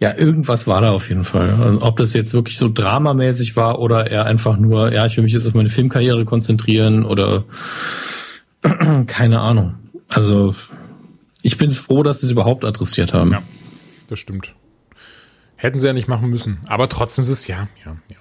Ja, 0.00 0.14
irgendwas 0.16 0.66
war 0.68 0.80
da 0.80 0.92
auf 0.92 1.08
jeden 1.08 1.24
Fall. 1.24 1.52
Und 1.54 1.82
ob 1.82 1.96
das 1.96 2.14
jetzt 2.14 2.32
wirklich 2.32 2.56
so 2.56 2.70
dramamäßig 2.72 3.56
war 3.56 3.80
oder 3.80 4.08
er 4.08 4.26
einfach 4.26 4.56
nur, 4.56 4.92
ja, 4.92 5.06
ich 5.06 5.16
will 5.16 5.24
mich 5.24 5.32
jetzt 5.32 5.46
auf 5.48 5.54
meine 5.54 5.70
Filmkarriere 5.70 6.24
konzentrieren 6.24 7.04
oder 7.04 7.44
keine 9.06 9.40
Ahnung. 9.40 9.74
Also 10.08 10.54
ich 11.42 11.58
bin 11.58 11.72
froh, 11.72 12.02
dass 12.04 12.20
sie 12.20 12.26
es 12.26 12.32
überhaupt 12.32 12.64
adressiert 12.64 13.12
haben. 13.12 13.32
Ja, 13.32 13.42
das 14.08 14.20
stimmt. 14.20 14.54
Hätten 15.56 15.80
sie 15.80 15.88
ja 15.88 15.92
nicht 15.92 16.06
machen 16.06 16.30
müssen. 16.30 16.60
Aber 16.68 16.88
trotzdem 16.88 17.22
ist 17.22 17.28
es 17.30 17.48
ja, 17.48 17.68
ja, 17.84 17.96
ja. 18.10 18.18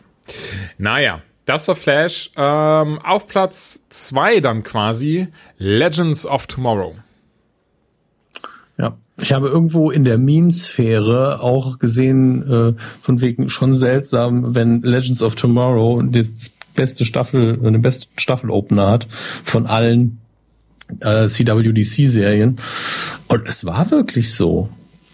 Naja, 0.80 1.22
das 1.46 1.68
war 1.68 1.76
Flash. 1.76 2.32
Ähm, 2.36 3.00
auf 3.04 3.28
Platz 3.28 3.86
zwei 3.90 4.40
dann 4.40 4.64
quasi 4.64 5.28
Legends 5.58 6.26
of 6.26 6.48
Tomorrow. 6.48 6.96
Ich 9.20 9.34
habe 9.34 9.48
irgendwo 9.48 9.90
in 9.90 10.04
der 10.04 10.18
Meme-Sphäre 10.18 11.42
auch 11.42 11.80
gesehen, 11.80 12.44
äh, 12.50 12.74
von 13.02 13.22
wegen 13.22 13.50
schon 13.50 13.76
seltsam, 13.76 14.54
wenn 14.56 14.82
Legends 14.84 15.24
of 15.24 15.36
Tomorrow 15.36 16.04
das 16.04 16.52
beste 16.76 17.04
Staffel, 17.04 17.60
eine 17.64 17.80
beste 17.80 18.08
Staffel-Opener 18.18 18.90
hat 18.90 19.08
von 19.10 19.66
allen 19.66 20.20
äh, 21.00 21.28
CWDC-Serien. 21.28 22.58
Und 23.28 23.48
es 23.48 23.66
war 23.66 23.90
wirklich 23.90 24.34
so. 24.34 24.70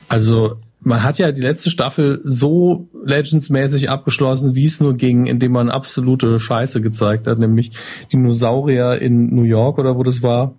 Also 0.10 0.58
man 0.82 1.01
hat 1.04 1.18
ja 1.18 1.32
die 1.32 1.41
letzte 1.41 1.70
Staffel 1.70 2.20
so 2.26 2.89
Legends-mäßig 3.06 3.89
abgeschlossen, 3.89 4.54
wie 4.54 4.66
es 4.66 4.82
nur 4.82 4.95
ging, 4.95 5.26
indem 5.26 5.54
man 5.54 5.70
absolute 5.70 6.39
Scheiße 6.39 6.82
gezeigt 6.82 7.26
hat, 7.26 7.39
nämlich 7.39 7.72
Dinosaurier 8.12 9.01
in 9.01 9.34
New 9.34 9.43
York 9.43 9.78
oder 9.78 9.95
wo 9.95 10.04
das 10.04 10.22
war 10.22 10.56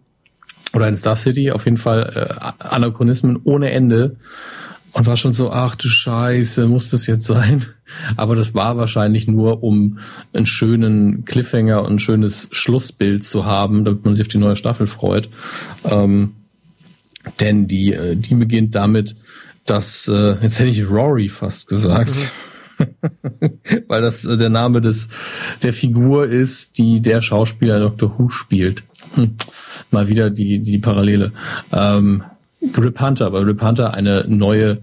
oder 0.74 0.88
in 0.88 0.96
Star 0.96 1.16
City, 1.16 1.52
auf 1.52 1.64
jeden 1.64 1.76
Fall 1.76 2.28
äh, 2.40 2.64
Anachronismen 2.64 3.38
ohne 3.44 3.70
Ende. 3.70 4.16
Und 4.92 5.06
war 5.06 5.16
schon 5.16 5.32
so, 5.32 5.50
ach 5.50 5.74
du 5.74 5.88
Scheiße, 5.88 6.66
muss 6.66 6.90
das 6.90 7.08
jetzt 7.08 7.26
sein? 7.26 7.64
Aber 8.16 8.36
das 8.36 8.54
war 8.54 8.76
wahrscheinlich 8.76 9.26
nur, 9.26 9.62
um 9.62 9.98
einen 10.32 10.46
schönen 10.46 11.24
Cliffhanger 11.24 11.82
und 11.82 11.94
ein 11.94 11.98
schönes 11.98 12.48
Schlussbild 12.52 13.24
zu 13.24 13.44
haben, 13.44 13.84
damit 13.84 14.04
man 14.04 14.14
sich 14.14 14.24
auf 14.24 14.28
die 14.28 14.38
neue 14.38 14.56
Staffel 14.56 14.86
freut. 14.86 15.28
Ähm, 15.84 16.34
denn 17.40 17.66
die, 17.66 17.92
äh, 17.92 18.16
die 18.16 18.34
beginnt 18.34 18.74
damit, 18.74 19.16
dass, 19.66 20.08
äh, 20.08 20.36
jetzt 20.42 20.58
hätte 20.58 20.70
ich 20.70 20.88
Rory 20.88 21.28
fast 21.28 21.66
gesagt. 21.66 22.10
Mhm. 22.10 22.54
Weil 23.88 24.02
das 24.02 24.24
äh, 24.24 24.36
der 24.36 24.50
Name 24.50 24.80
des, 24.80 25.08
der 25.62 25.72
Figur 25.72 26.26
ist, 26.26 26.78
die 26.78 27.00
der 27.00 27.20
Schauspieler 27.20 27.80
Dr. 27.80 28.18
Who 28.18 28.28
spielt. 28.28 28.82
Hm. 29.14 29.34
Mal 29.90 30.08
wieder 30.08 30.30
die, 30.30 30.60
die 30.60 30.78
Parallele. 30.78 31.32
Ähm, 31.72 32.24
Rip 32.76 33.00
Hunter, 33.00 33.32
weil 33.32 33.44
Rip 33.44 33.62
Hunter 33.62 33.94
eine 33.94 34.24
neue 34.26 34.78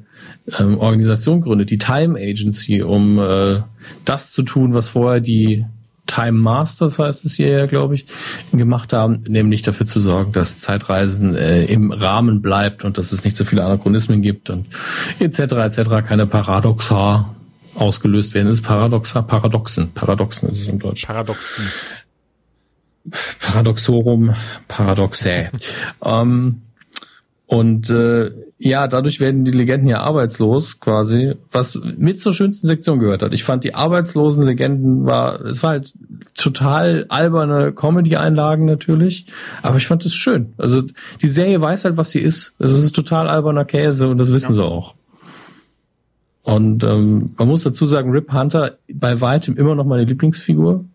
ähm, 0.59 0.77
Organisation 0.77 1.41
gründet, 1.41 1.71
die 1.71 1.77
Time 1.77 2.19
Agency, 2.19 2.81
um 2.83 3.19
äh, 3.19 3.61
das 4.05 4.31
zu 4.31 4.43
tun, 4.43 4.73
was 4.73 4.89
vorher 4.89 5.19
die 5.19 5.65
Time 6.07 6.33
Masters 6.33 6.99
heißt 6.99 7.25
es 7.25 7.35
hier 7.35 7.47
ja, 7.47 7.65
glaube 7.67 7.95
ich, 7.95 8.05
gemacht 8.51 8.91
haben, 8.91 9.23
nämlich 9.29 9.61
dafür 9.61 9.85
zu 9.85 10.01
sorgen, 10.01 10.33
dass 10.33 10.59
Zeitreisen 10.59 11.35
äh, 11.35 11.63
im 11.65 11.91
Rahmen 11.91 12.41
bleibt 12.41 12.83
und 12.83 12.97
dass 12.97 13.13
es 13.13 13.23
nicht 13.23 13.37
so 13.37 13.45
viele 13.45 13.63
Anachronismen 13.63 14.21
gibt 14.21 14.49
und 14.49 14.65
etc. 15.19 15.39
etc. 15.39 16.05
keine 16.05 16.27
Paradoxa 16.27 17.33
ausgelöst 17.75 18.33
werden. 18.33 18.47
Es 18.47 18.59
ist 18.59 18.65
Paradoxa, 18.65 19.21
Paradoxen, 19.21 19.93
Paradoxen 19.93 20.49
ist 20.49 20.61
es 20.61 20.67
im 20.67 20.79
Deutschen. 20.79 21.07
Paradoxen. 21.07 21.63
Paradoxorum 23.41 24.35
paradoxe. 24.67 25.49
ähm, 26.05 26.61
und 27.51 27.89
äh, 27.89 28.31
ja, 28.59 28.87
dadurch 28.87 29.19
werden 29.19 29.43
die 29.43 29.51
Legenden 29.51 29.89
ja 29.89 29.99
arbeitslos 29.99 30.79
quasi, 30.79 31.33
was 31.51 31.81
mit 31.97 32.21
zur 32.21 32.33
schönsten 32.33 32.67
Sektion 32.67 32.99
gehört 32.99 33.23
hat. 33.23 33.33
Ich 33.33 33.43
fand 33.43 33.63
die 33.65 33.75
arbeitslosen 33.75 34.45
Legenden 34.45 35.05
war, 35.05 35.41
es 35.41 35.61
war 35.61 35.71
halt 35.71 35.93
total 36.33 37.07
alberne 37.09 37.73
Comedy-Einlagen 37.73 38.63
natürlich, 38.65 39.25
aber 39.63 39.75
ich 39.77 39.87
fand 39.87 40.05
es 40.05 40.13
schön. 40.13 40.53
Also 40.57 40.81
die 41.21 41.27
Serie 41.27 41.59
weiß 41.59 41.83
halt, 41.83 41.97
was 41.97 42.11
sie 42.11 42.19
ist. 42.19 42.55
Es 42.59 42.71
ist 42.71 42.95
total 42.95 43.27
alberner 43.27 43.65
Käse 43.65 44.07
und 44.07 44.17
das 44.17 44.31
wissen 44.31 44.51
ja. 44.51 44.55
sie 44.55 44.63
auch. 44.63 44.93
Und 46.43 46.83
ähm, 46.83 47.33
man 47.37 47.47
muss 47.47 47.63
dazu 47.63 47.85
sagen, 47.85 48.11
Rip 48.11 48.31
Hunter 48.31 48.77
bei 48.93 49.19
weitem 49.19 49.57
immer 49.57 49.75
noch 49.75 49.85
meine 49.85 50.05
Lieblingsfigur 50.05 50.85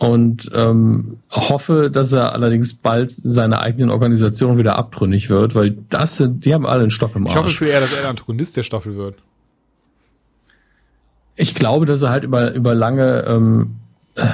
und 0.00 0.50
ähm, 0.54 1.18
hoffe, 1.30 1.90
dass 1.92 2.14
er 2.14 2.32
allerdings 2.32 2.72
bald 2.72 3.10
seiner 3.10 3.60
eigenen 3.60 3.90
Organisation 3.90 4.56
wieder 4.56 4.76
abtrünnig 4.76 5.28
wird, 5.28 5.54
weil 5.54 5.76
das 5.90 6.16
sind, 6.16 6.46
die 6.46 6.54
haben 6.54 6.64
alle 6.64 6.80
einen 6.80 6.90
Stock 6.90 7.14
im 7.14 7.26
Arsch. 7.26 7.36
Ich 7.36 7.42
hoffe 7.42 7.50
für 7.50 7.70
er, 7.70 7.80
dass 7.80 7.92
er 7.92 8.00
der 8.00 8.10
Antagonist 8.10 8.56
der 8.56 8.62
Staffel 8.62 8.96
wird. 8.96 9.16
Ich 11.36 11.54
glaube, 11.54 11.84
dass 11.84 12.00
er 12.00 12.08
halt 12.08 12.24
über, 12.24 12.54
über 12.54 12.74
lange 12.74 13.24
ähm, 13.28 13.76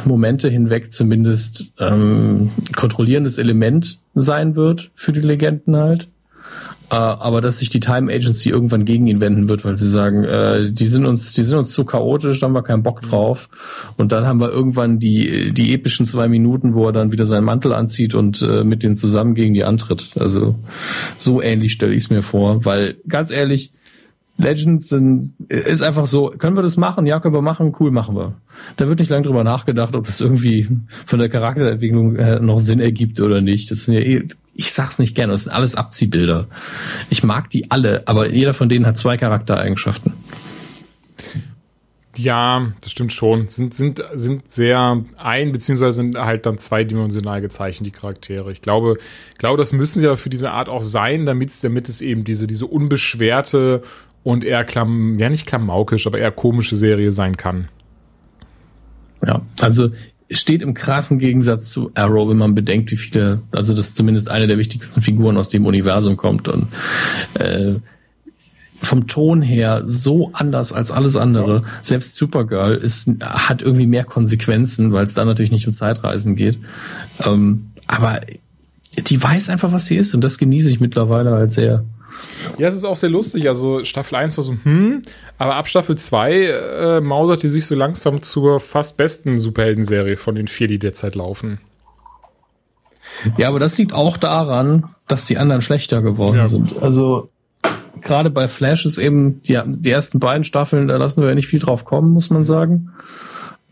Momente 0.04 0.48
hinweg 0.48 0.92
zumindest 0.92 1.74
ähm, 1.80 2.52
kontrollierendes 2.76 3.38
Element 3.38 3.98
sein 4.14 4.54
wird 4.54 4.92
für 4.94 5.10
die 5.10 5.20
Legenden 5.20 5.76
halt. 5.76 6.08
Äh, 6.90 6.94
aber 6.94 7.40
dass 7.40 7.58
sich 7.58 7.68
die 7.68 7.80
Time 7.80 8.12
Agency 8.12 8.50
irgendwann 8.50 8.84
gegen 8.84 9.06
ihn 9.08 9.20
wenden 9.20 9.48
wird, 9.48 9.64
weil 9.64 9.76
sie 9.76 9.88
sagen, 9.88 10.22
äh, 10.22 10.70
die 10.70 10.86
sind 10.86 11.04
uns, 11.04 11.32
die 11.32 11.42
sind 11.42 11.58
uns 11.58 11.72
zu 11.72 11.84
chaotisch, 11.84 12.38
da 12.38 12.46
haben 12.46 12.52
wir 12.52 12.62
keinen 12.62 12.84
Bock 12.84 13.02
drauf. 13.02 13.48
Und 13.96 14.12
dann 14.12 14.26
haben 14.26 14.40
wir 14.40 14.50
irgendwann 14.50 15.00
die 15.00 15.52
die 15.52 15.74
epischen 15.74 16.06
zwei 16.06 16.28
Minuten, 16.28 16.74
wo 16.74 16.86
er 16.86 16.92
dann 16.92 17.10
wieder 17.10 17.26
seinen 17.26 17.44
Mantel 17.44 17.72
anzieht 17.72 18.14
und 18.14 18.40
äh, 18.42 18.62
mit 18.62 18.84
denen 18.84 18.94
zusammen 18.94 19.34
gegen 19.34 19.54
die 19.54 19.64
antritt. 19.64 20.16
Also 20.20 20.54
so 21.18 21.42
ähnlich 21.42 21.72
stelle 21.72 21.92
ich 21.92 22.04
es 22.04 22.10
mir 22.10 22.22
vor, 22.22 22.64
weil 22.64 22.96
ganz 23.08 23.32
ehrlich, 23.32 23.72
Legends 24.38 24.90
sind, 24.90 25.32
ist 25.48 25.82
einfach 25.82 26.06
so, 26.06 26.28
können 26.28 26.56
wir 26.56 26.62
das 26.62 26.76
machen? 26.76 27.06
Ja, 27.06 27.20
können 27.20 27.34
wir 27.34 27.42
machen, 27.42 27.74
cool, 27.80 27.90
machen 27.90 28.14
wir. 28.14 28.34
Da 28.76 28.86
wird 28.86 28.98
nicht 28.98 29.08
lange 29.08 29.24
drüber 29.24 29.44
nachgedacht, 29.44 29.96
ob 29.96 30.04
das 30.04 30.20
irgendwie 30.20 30.68
von 31.06 31.18
der 31.18 31.30
Charakterentwicklung 31.30 32.44
noch 32.44 32.60
Sinn 32.60 32.78
ergibt 32.78 33.18
oder 33.20 33.40
nicht. 33.40 33.70
Das 33.70 33.86
sind 33.86 33.94
ja 33.94 34.00
eh, 34.00 34.28
ich 34.56 34.72
sag's 34.72 34.98
nicht 34.98 35.14
gerne, 35.14 35.32
das 35.32 35.44
sind 35.44 35.52
alles 35.52 35.74
Abziehbilder. 35.74 36.46
Ich 37.10 37.22
mag 37.22 37.50
die 37.50 37.70
alle, 37.70 38.02
aber 38.06 38.30
jeder 38.30 38.54
von 38.54 38.68
denen 38.68 38.86
hat 38.86 38.96
zwei 38.98 39.16
Charaktereigenschaften. 39.16 40.12
Ja, 42.16 42.72
das 42.80 42.92
stimmt 42.92 43.12
schon. 43.12 43.48
Sind, 43.48 43.74
sind, 43.74 44.02
sind 44.14 44.50
sehr 44.50 45.04
ein, 45.18 45.52
beziehungsweise 45.52 45.96
sind 45.96 46.16
halt 46.16 46.46
dann 46.46 46.56
zweidimensional 46.56 47.40
gezeichnet, 47.40 47.86
die 47.86 47.90
Charaktere. 47.90 48.50
Ich 48.52 48.62
glaube, 48.62 48.96
glaube, 49.38 49.58
das 49.58 49.72
müssen 49.72 50.00
sie 50.00 50.06
ja 50.06 50.16
für 50.16 50.30
diese 50.30 50.50
Art 50.50 50.68
auch 50.68 50.80
sein, 50.80 51.26
damit, 51.26 51.52
damit 51.62 51.88
es 51.88 52.00
eben 52.00 52.24
diese, 52.24 52.46
diese 52.46 52.66
unbeschwerte 52.66 53.82
und 54.22 54.44
eher 54.44 54.64
klam, 54.64 55.18
ja 55.18 55.28
nicht 55.28 55.46
klamaukisch, 55.46 56.06
aber 56.06 56.18
eher 56.18 56.32
komische 56.32 56.76
Serie 56.76 57.12
sein 57.12 57.36
kann. 57.36 57.68
Ja, 59.24 59.42
also 59.60 59.90
steht 60.30 60.62
im 60.62 60.74
krassen 60.74 61.18
Gegensatz 61.18 61.70
zu 61.70 61.90
Arrow, 61.94 62.28
wenn 62.28 62.36
man 62.36 62.54
bedenkt, 62.54 62.90
wie 62.90 62.96
viele, 62.96 63.40
also 63.52 63.74
das 63.74 63.88
ist 63.88 63.96
zumindest 63.96 64.28
eine 64.30 64.46
der 64.46 64.58
wichtigsten 64.58 65.02
Figuren 65.02 65.36
aus 65.36 65.48
dem 65.48 65.66
Universum 65.66 66.16
kommt 66.16 66.48
und 66.48 66.66
äh, 67.34 67.76
vom 68.82 69.06
Ton 69.06 69.40
her 69.42 69.82
so 69.86 70.30
anders 70.32 70.72
als 70.72 70.90
alles 70.90 71.16
andere. 71.16 71.64
Selbst 71.82 72.14
Supergirl 72.16 72.76
ist, 72.76 73.08
hat 73.20 73.62
irgendwie 73.62 73.86
mehr 73.86 74.04
Konsequenzen, 74.04 74.92
weil 74.92 75.04
es 75.04 75.14
da 75.14 75.24
natürlich 75.24 75.52
nicht 75.52 75.66
um 75.66 75.72
Zeitreisen 75.72 76.34
geht. 76.34 76.58
Ähm, 77.24 77.70
aber 77.86 78.20
die 78.98 79.22
weiß 79.22 79.48
einfach, 79.50 79.72
was 79.72 79.86
sie 79.86 79.96
ist 79.96 80.14
und 80.14 80.22
das 80.22 80.38
genieße 80.38 80.70
ich 80.70 80.80
mittlerweile 80.80 81.30
halt 81.32 81.50
sehr. 81.50 81.84
Ja, 82.58 82.68
es 82.68 82.76
ist 82.76 82.84
auch 82.84 82.96
sehr 82.96 83.10
lustig. 83.10 83.48
Also 83.48 83.84
Staffel 83.84 84.16
1 84.16 84.36
war 84.36 84.44
so, 84.44 84.56
hm, 84.62 85.02
aber 85.38 85.56
ab 85.56 85.68
Staffel 85.68 85.96
2 85.96 86.32
äh, 86.32 87.00
mausert 87.00 87.42
die 87.42 87.48
sich 87.48 87.66
so 87.66 87.74
langsam 87.74 88.22
zur 88.22 88.60
fast 88.60 88.96
besten 88.96 89.38
Superhelden-Serie 89.38 90.16
von 90.16 90.34
den 90.34 90.48
vier, 90.48 90.68
die 90.68 90.78
derzeit 90.78 91.14
laufen. 91.14 91.60
Ja, 93.36 93.48
aber 93.48 93.60
das 93.60 93.78
liegt 93.78 93.92
auch 93.92 94.16
daran, 94.16 94.94
dass 95.08 95.26
die 95.26 95.38
anderen 95.38 95.62
schlechter 95.62 96.02
geworden 96.02 96.36
ja. 96.36 96.46
sind. 96.46 96.82
Also 96.82 97.30
gerade 98.02 98.30
bei 98.30 98.48
Flash 98.48 98.84
ist 98.84 98.98
eben, 98.98 99.40
die, 99.42 99.60
die 99.66 99.90
ersten 99.90 100.18
beiden 100.18 100.44
Staffeln, 100.44 100.88
da 100.88 100.96
lassen 100.96 101.22
wir 101.22 101.28
ja 101.28 101.34
nicht 101.34 101.48
viel 101.48 101.60
drauf 101.60 101.84
kommen, 101.84 102.10
muss 102.10 102.30
man 102.30 102.44
sagen. 102.44 102.90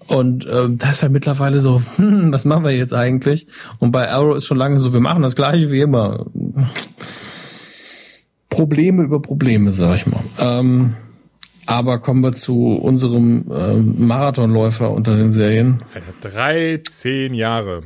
Und 0.06 0.46
ähm, 0.50 0.76
da 0.76 0.90
ist 0.90 1.02
ja 1.02 1.08
mittlerweile 1.08 1.60
so, 1.60 1.80
hm, 1.96 2.32
was 2.32 2.44
machen 2.44 2.64
wir 2.64 2.72
jetzt 2.72 2.94
eigentlich? 2.94 3.46
Und 3.78 3.92
bei 3.92 4.10
Arrow 4.10 4.36
ist 4.36 4.46
schon 4.46 4.58
lange 4.58 4.78
so, 4.78 4.92
wir 4.92 5.00
machen 5.00 5.22
das 5.22 5.36
gleiche 5.36 5.70
wie 5.70 5.80
immer. 5.80 6.26
Probleme 8.54 9.02
über 9.02 9.20
Probleme, 9.20 9.72
sag 9.72 9.96
ich 9.96 10.06
mal. 10.06 10.20
Ähm, 10.38 10.94
aber 11.66 11.98
kommen 11.98 12.22
wir 12.22 12.32
zu 12.32 12.74
unserem 12.74 13.50
äh, 13.50 13.74
Marathonläufer 13.74 14.90
unter 14.90 15.16
den 15.16 15.32
Serien. 15.32 15.78
13 16.20 17.34
Jahre. 17.34 17.84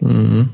Mhm. 0.00 0.50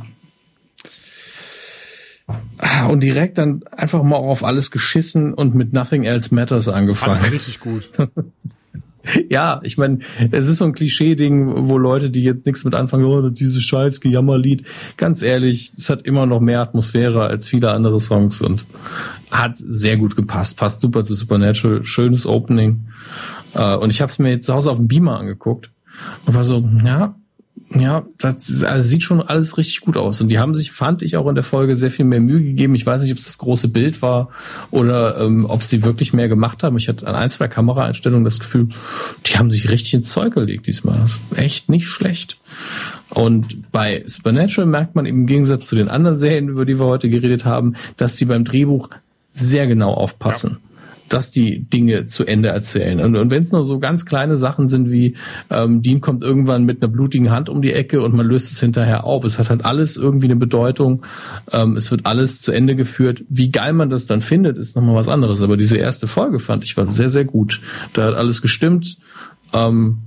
Und 2.88 3.02
direkt 3.02 3.38
dann 3.38 3.64
einfach 3.72 4.02
mal 4.02 4.16
auf 4.16 4.44
alles 4.44 4.70
geschissen 4.70 5.34
und 5.34 5.54
mit 5.54 5.72
Nothing 5.72 6.04
Else 6.04 6.34
Matters 6.34 6.68
angefangen. 6.68 7.24
Richtig 7.32 7.58
gut. 7.60 7.88
ja, 9.28 9.60
ich 9.62 9.78
meine, 9.78 10.00
es 10.30 10.48
ist 10.48 10.58
so 10.58 10.64
ein 10.64 10.72
Klischee-Ding, 10.72 11.68
wo 11.68 11.78
Leute, 11.78 12.10
die 12.10 12.22
jetzt 12.22 12.46
nichts 12.46 12.64
mit 12.64 12.74
anfangen, 12.74 13.04
oh, 13.04 13.28
dieses 13.30 13.62
scheiß 13.62 14.00
Gejammerlied, 14.00 14.64
ganz 14.96 15.22
ehrlich, 15.22 15.72
es 15.76 15.90
hat 15.90 16.02
immer 16.02 16.26
noch 16.26 16.40
mehr 16.40 16.60
Atmosphäre 16.60 17.22
als 17.22 17.46
viele 17.46 17.72
andere 17.72 17.98
Songs 17.98 18.42
und 18.42 18.64
hat 19.30 19.54
sehr 19.56 19.96
gut 19.96 20.16
gepasst, 20.16 20.58
passt 20.58 20.80
super 20.80 21.04
zu 21.04 21.14
Supernatural, 21.14 21.84
schönes 21.84 22.26
Opening. 22.26 22.88
Äh, 23.54 23.76
und 23.76 23.90
ich 23.90 24.00
habe 24.00 24.10
es 24.10 24.18
mir 24.18 24.30
jetzt 24.30 24.46
zu 24.46 24.54
Hause 24.54 24.70
auf 24.70 24.78
dem 24.78 24.88
Beamer 24.88 25.18
angeguckt 25.18 25.70
und 26.26 26.34
war 26.34 26.44
so, 26.44 26.68
ja, 26.84 27.14
ja, 27.72 28.04
das 28.18 28.64
also 28.64 28.88
sieht 28.88 29.04
schon 29.04 29.22
alles 29.22 29.56
richtig 29.56 29.82
gut 29.82 29.96
aus. 29.96 30.20
Und 30.20 30.28
die 30.28 30.40
haben 30.40 30.54
sich, 30.54 30.72
fand 30.72 31.02
ich 31.02 31.16
auch 31.16 31.28
in 31.28 31.36
der 31.36 31.44
Folge, 31.44 31.76
sehr 31.76 31.90
viel 31.90 32.04
mehr 32.04 32.20
Mühe 32.20 32.42
gegeben. 32.42 32.74
Ich 32.74 32.84
weiß 32.84 33.02
nicht, 33.02 33.12
ob 33.12 33.18
es 33.18 33.26
das 33.26 33.38
große 33.38 33.68
Bild 33.68 34.02
war 34.02 34.30
oder 34.72 35.20
ähm, 35.20 35.46
ob 35.48 35.62
sie 35.62 35.84
wirklich 35.84 36.12
mehr 36.12 36.28
gemacht 36.28 36.64
haben. 36.64 36.76
Ich 36.76 36.88
hatte 36.88 37.06
an 37.06 37.14
ein, 37.14 37.30
zwei 37.30 37.46
Kameraeinstellungen 37.46 38.24
das 38.24 38.40
Gefühl, 38.40 38.68
die 39.26 39.38
haben 39.38 39.52
sich 39.52 39.70
richtig 39.70 39.94
ins 39.94 40.10
Zeug 40.10 40.34
gelegt 40.34 40.66
diesmal. 40.66 40.98
Das 40.98 41.14
ist 41.16 41.38
echt 41.38 41.68
nicht 41.68 41.86
schlecht. 41.86 42.38
Und 43.10 43.70
bei 43.70 44.02
Supernatural 44.04 44.68
merkt 44.68 44.96
man 44.96 45.06
im 45.06 45.26
Gegensatz 45.26 45.68
zu 45.68 45.76
den 45.76 45.88
anderen 45.88 46.18
Serien, 46.18 46.48
über 46.48 46.64
die 46.64 46.78
wir 46.80 46.86
heute 46.86 47.08
geredet 47.08 47.44
haben, 47.44 47.74
dass 47.96 48.16
die 48.16 48.24
beim 48.24 48.44
Drehbuch 48.44 48.88
sehr 49.30 49.68
genau 49.68 49.94
aufpassen. 49.94 50.58
Ja 50.60 50.69
dass 51.10 51.32
die 51.32 51.64
Dinge 51.64 52.06
zu 52.06 52.24
Ende 52.24 52.48
erzählen. 52.48 53.00
Und, 53.00 53.16
und 53.16 53.30
wenn 53.30 53.42
es 53.42 53.52
nur 53.52 53.64
so 53.64 53.78
ganz 53.80 54.06
kleine 54.06 54.36
Sachen 54.36 54.66
sind 54.66 54.90
wie 54.90 55.16
ähm, 55.50 55.82
Dean 55.82 56.00
kommt 56.00 56.22
irgendwann 56.22 56.64
mit 56.64 56.80
einer 56.80 56.90
blutigen 56.90 57.30
Hand 57.30 57.48
um 57.48 57.60
die 57.60 57.72
Ecke 57.72 58.00
und 58.00 58.14
man 58.14 58.26
löst 58.26 58.52
es 58.52 58.60
hinterher 58.60 59.04
auf. 59.04 59.24
Es 59.24 59.38
hat 59.38 59.50
halt 59.50 59.64
alles 59.64 59.96
irgendwie 59.96 60.28
eine 60.28 60.36
Bedeutung. 60.36 61.04
Ähm, 61.52 61.76
es 61.76 61.90
wird 61.90 62.06
alles 62.06 62.40
zu 62.40 62.52
Ende 62.52 62.76
geführt. 62.76 63.24
Wie 63.28 63.50
geil 63.50 63.72
man 63.72 63.90
das 63.90 64.06
dann 64.06 64.20
findet, 64.20 64.56
ist 64.56 64.76
nochmal 64.76 64.94
was 64.94 65.08
anderes. 65.08 65.42
Aber 65.42 65.56
diese 65.56 65.76
erste 65.76 66.06
Folge 66.06 66.38
fand 66.38 66.62
ich 66.64 66.76
war 66.76 66.86
sehr, 66.86 67.10
sehr 67.10 67.24
gut. 67.24 67.60
Da 67.92 68.04
hat 68.04 68.14
alles 68.14 68.40
gestimmt. 68.40 68.98
Ähm, 69.52 69.98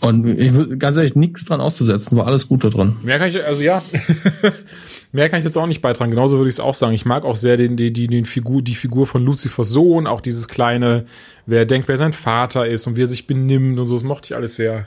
und 0.00 0.26
ich 0.26 0.54
würde 0.54 0.76
ganz 0.78 0.96
ehrlich 0.96 1.14
nichts 1.14 1.44
dran 1.44 1.60
auszusetzen, 1.60 2.16
war 2.16 2.26
alles 2.26 2.48
gut 2.48 2.64
da 2.64 2.70
dran. 2.70 2.96
Mehr 3.02 3.18
kann 3.18 3.28
ich, 3.28 3.44
also 3.44 3.60
ja. 3.60 3.82
Mehr 5.12 5.28
kann 5.28 5.40
ich 5.40 5.44
jetzt 5.44 5.56
auch 5.56 5.66
nicht 5.66 5.82
beitragen. 5.82 6.10
Genauso 6.10 6.36
würde 6.36 6.48
ich 6.48 6.54
es 6.56 6.60
auch 6.60 6.74
sagen. 6.74 6.94
Ich 6.94 7.04
mag 7.04 7.24
auch 7.24 7.34
sehr 7.34 7.56
den, 7.56 7.76
die, 7.76 7.92
die, 7.92 8.06
den 8.06 8.24
Figur, 8.24 8.62
die 8.62 8.76
Figur 8.76 9.06
von 9.06 9.24
Lucifers 9.24 9.68
Sohn, 9.68 10.06
auch 10.06 10.20
dieses 10.20 10.46
kleine, 10.46 11.04
wer 11.46 11.66
denkt, 11.66 11.88
wer 11.88 11.98
sein 11.98 12.12
Vater 12.12 12.66
ist 12.66 12.86
und 12.86 12.96
wie 12.96 13.02
er 13.02 13.08
sich 13.08 13.26
benimmt 13.26 13.78
und 13.78 13.86
so. 13.86 13.94
Das 13.94 14.04
mochte 14.04 14.32
ich 14.32 14.36
alles 14.36 14.54
sehr. 14.54 14.86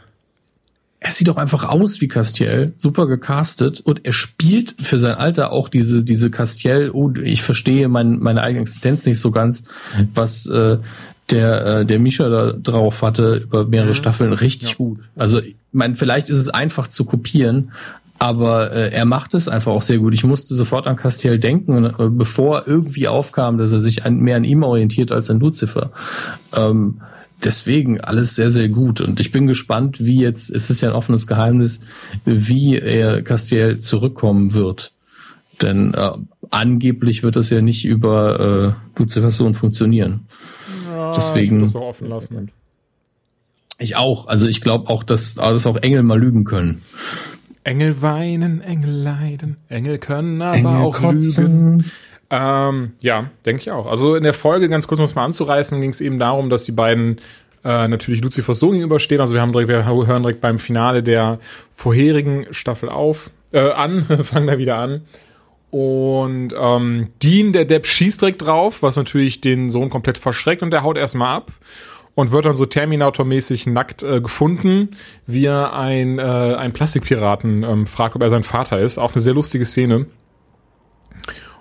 Er 1.01 1.11
sieht 1.11 1.29
auch 1.29 1.35
einfach 1.35 1.65
aus 1.65 1.99
wie 1.99 2.07
Castiel, 2.07 2.71
super 2.77 3.07
gecastet 3.07 3.81
und 3.81 4.05
er 4.05 4.13
spielt 4.13 4.73
für 4.81 4.97
sein 4.97 5.15
Alter 5.15 5.51
auch 5.51 5.67
diese 5.67 6.05
diese 6.05 6.31
Castiel. 6.31 6.91
Oh, 6.93 7.11
ich 7.21 7.41
verstehe 7.41 7.89
mein, 7.89 8.19
meine 8.19 8.41
eigene 8.41 8.61
Existenz 8.61 9.05
nicht 9.05 9.19
so 9.19 9.31
ganz, 9.31 9.65
was 10.13 10.45
äh, 10.45 10.77
der 11.29 11.65
äh, 11.65 11.85
der 11.85 11.99
Misha 11.99 12.29
da 12.29 12.53
drauf 12.53 13.01
hatte 13.01 13.35
über 13.35 13.65
mehrere 13.65 13.89
mhm. 13.89 13.95
Staffeln 13.95 14.31
richtig 14.31 14.69
ja. 14.69 14.75
gut. 14.77 14.99
Also, 15.17 15.41
ich 15.41 15.57
mein, 15.73 15.95
vielleicht 15.95 16.29
ist 16.29 16.37
es 16.37 16.49
einfach 16.49 16.87
zu 16.87 17.03
kopieren, 17.03 17.71
aber 18.19 18.71
äh, 18.71 18.91
er 18.91 19.05
macht 19.05 19.33
es 19.33 19.47
einfach 19.47 19.71
auch 19.71 19.81
sehr 19.81 19.97
gut. 19.97 20.13
Ich 20.13 20.23
musste 20.23 20.55
sofort 20.55 20.87
an 20.87 20.95
Castiel 20.95 21.39
denken, 21.39 21.85
äh, 21.85 22.09
bevor 22.09 22.67
irgendwie 22.67 23.07
aufkam, 23.07 23.57
dass 23.57 23.73
er 23.73 23.79
sich 23.79 24.05
an, 24.05 24.17
mehr 24.17 24.37
an 24.37 24.43
ihm 24.43 24.63
orientiert 24.63 25.11
als 25.11 25.29
an 25.29 25.39
Lucifer. 25.39 25.91
Ähm, 26.55 27.01
deswegen 27.43 27.99
alles 27.99 28.35
sehr, 28.35 28.51
sehr 28.51 28.69
gut. 28.69 29.01
Und 29.01 29.19
ich 29.19 29.31
bin 29.31 29.47
gespannt, 29.47 30.03
wie 30.03 30.21
jetzt, 30.21 30.49
es 30.49 30.69
ist 30.69 30.81
ja 30.81 30.89
ein 30.89 30.95
offenes 30.95 31.27
Geheimnis, 31.27 31.81
wie 32.25 32.77
er 32.77 33.21
Castiel 33.21 33.79
zurückkommen 33.79 34.53
wird. 34.53 34.93
Denn 35.61 35.93
äh, 35.93 36.11
angeblich 36.49 37.23
wird 37.23 37.35
das 37.35 37.49
ja 37.49 37.61
nicht 37.61 37.85
über 37.85 38.75
äh, 38.95 38.99
Lucifers 38.99 39.37
Sohn 39.37 39.53
funktionieren. 39.53 40.27
Ja, 40.91 41.13
Deswegen. 41.13 41.63
Offen 41.75 42.09
lassen. 42.09 42.51
Ich 43.79 43.95
auch. 43.95 44.27
Also 44.27 44.47
ich 44.47 44.61
glaube 44.61 44.89
auch, 44.89 45.03
dass, 45.03 45.35
dass 45.35 45.67
auch 45.67 45.77
Engel 45.77 46.03
mal 46.03 46.19
lügen 46.19 46.43
können. 46.43 46.81
Engel 47.63 48.01
weinen, 48.01 48.61
Engel 48.61 48.91
leiden, 48.91 49.57
Engel 49.69 49.97
können 49.97 50.41
aber 50.41 50.55
Engel 50.55 50.75
auch 50.81 50.97
kotzen. 50.97 51.77
lügen. 51.79 51.91
Ähm, 52.29 52.93
ja, 53.01 53.29
denke 53.45 53.61
ich 53.61 53.71
auch. 53.71 53.85
Also 53.85 54.15
in 54.15 54.23
der 54.23 54.33
Folge, 54.33 54.67
ganz 54.67 54.87
kurz 54.87 54.99
um 54.99 55.05
es 55.05 55.15
mal 55.15 55.25
anzureißen, 55.25 55.79
ging 55.79 55.91
es 55.91 56.01
eben 56.01 56.19
darum, 56.19 56.49
dass 56.49 56.65
die 56.65 56.71
beiden 56.71 57.17
äh, 57.63 57.87
natürlich 57.87 58.21
Lucifers 58.21 58.59
Sohn 58.59 58.73
gegenüberstehen. 58.73 59.21
Also 59.21 59.33
wir 59.33 59.41
haben 59.41 59.53
direkt, 59.53 59.69
wir 59.69 59.85
hören 59.85 60.23
direkt 60.23 60.41
beim 60.41 60.59
Finale 60.59 61.03
der 61.03 61.39
vorherigen 61.75 62.47
Staffel 62.51 62.89
auf, 62.89 63.29
äh, 63.51 63.71
an, 63.71 64.03
fangen 64.23 64.47
da 64.47 64.57
wieder 64.57 64.77
an. 64.77 65.01
Und 65.69 66.53
ähm, 66.59 67.09
Dean, 67.21 67.51
der 67.51 67.65
Depp, 67.65 67.87
schießt 67.87 68.21
direkt 68.21 68.43
drauf, 68.43 68.83
was 68.83 68.95
natürlich 68.95 69.41
den 69.41 69.69
Sohn 69.69 69.89
komplett 69.89 70.17
verschreckt 70.17 70.61
und 70.61 70.71
der 70.71 70.83
haut 70.83 70.97
erstmal 70.97 71.35
ab 71.37 71.51
und 72.15 72.31
wird 72.31 72.45
dann 72.45 72.55
so 72.55 72.65
Terminator-mäßig 72.65 73.67
nackt 73.67 74.03
äh, 74.03 74.21
gefunden, 74.21 74.89
wie 75.25 75.45
er 75.45 75.75
ein, 75.75 76.19
äh, 76.19 76.21
ein 76.21 76.71
Plastikpiraten 76.73 77.63
ähm, 77.63 77.87
fragt, 77.87 78.15
ob 78.15 78.21
er 78.21 78.29
sein 78.29 78.43
Vater 78.43 78.79
ist. 78.79 78.97
Auch 78.97 79.13
eine 79.13 79.21
sehr 79.21 79.33
lustige 79.33 79.65
Szene. 79.65 80.05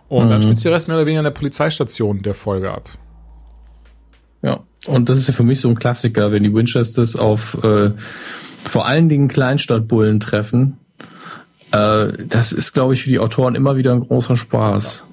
Und 0.09 0.27
mhm. 0.27 0.31
dann 0.31 0.43
spielt 0.43 0.59
sich 0.59 0.65
der 0.65 0.73
Rest 0.73 0.89
mehr 0.89 0.97
oder 0.97 1.07
weniger 1.07 1.21
an 1.21 1.25
der 1.25 1.31
Polizeistation 1.31 2.23
der 2.23 2.35
Folge 2.35 2.71
ab. 2.71 2.91
Ja, 4.43 4.61
und 4.87 5.09
das 5.09 5.19
ist 5.19 5.29
ja 5.29 5.35
für 5.35 5.45
mich 5.45 5.61
so 5.61 5.69
ein 5.69 5.79
Klassiker, 5.79 6.33
wenn 6.33 6.43
die 6.43 6.53
Winchesters 6.53 7.17
auf 7.17 7.63
äh, 7.65 7.93
vor 8.65 8.87
allen 8.87 9.09
Dingen 9.09 9.29
Kleinstadtbullen 9.29 10.21
treffen. 10.21 10.79
Äh, 11.71 12.13
das 12.27 12.53
ist, 12.53 12.73
glaube 12.73 12.93
ich, 12.95 13.05
für 13.05 13.11
die 13.11 13.21
Autoren 13.21 13.55
immer 13.55 13.77
wieder 13.77 13.93
ein 13.93 14.01
großer 14.01 14.37
Spaß. 14.37 15.07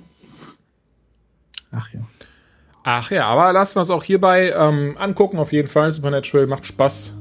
Ach 1.71 1.87
ja. 1.93 2.01
Ach 2.91 3.11
ja, 3.11 3.27
aber 3.27 3.53
lassen 3.53 3.75
wir 3.75 3.81
es 3.83 3.91
auch 3.91 4.03
hierbei 4.03 4.51
ähm, 4.51 4.95
angucken, 4.97 5.37
auf 5.37 5.51
jeden 5.51 5.67
Fall. 5.67 5.91
Supernatural 5.91 6.47
macht 6.47 6.65
Spaß. 6.65 7.13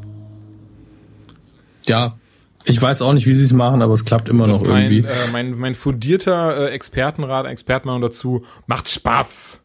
Ja, 1.86 2.16
ich 2.64 2.80
weiß 2.80 3.02
auch 3.02 3.12
nicht, 3.12 3.26
wie 3.26 3.34
sie 3.34 3.42
es 3.44 3.52
machen, 3.52 3.82
aber 3.82 3.92
es 3.92 4.06
klappt 4.06 4.30
immer 4.30 4.46
Das 4.46 4.62
noch 4.62 4.68
mein, 4.70 4.90
irgendwie. 4.90 5.06
äh, 5.06 5.30
mein, 5.30 5.58
mein 5.58 5.74
fundierter 5.74 6.68
äh, 6.68 6.70
Expertenrat, 6.70 7.44
Expertenmeinung 7.44 8.00
dazu. 8.00 8.46
Macht 8.66 8.88
Spaß. 8.88 9.60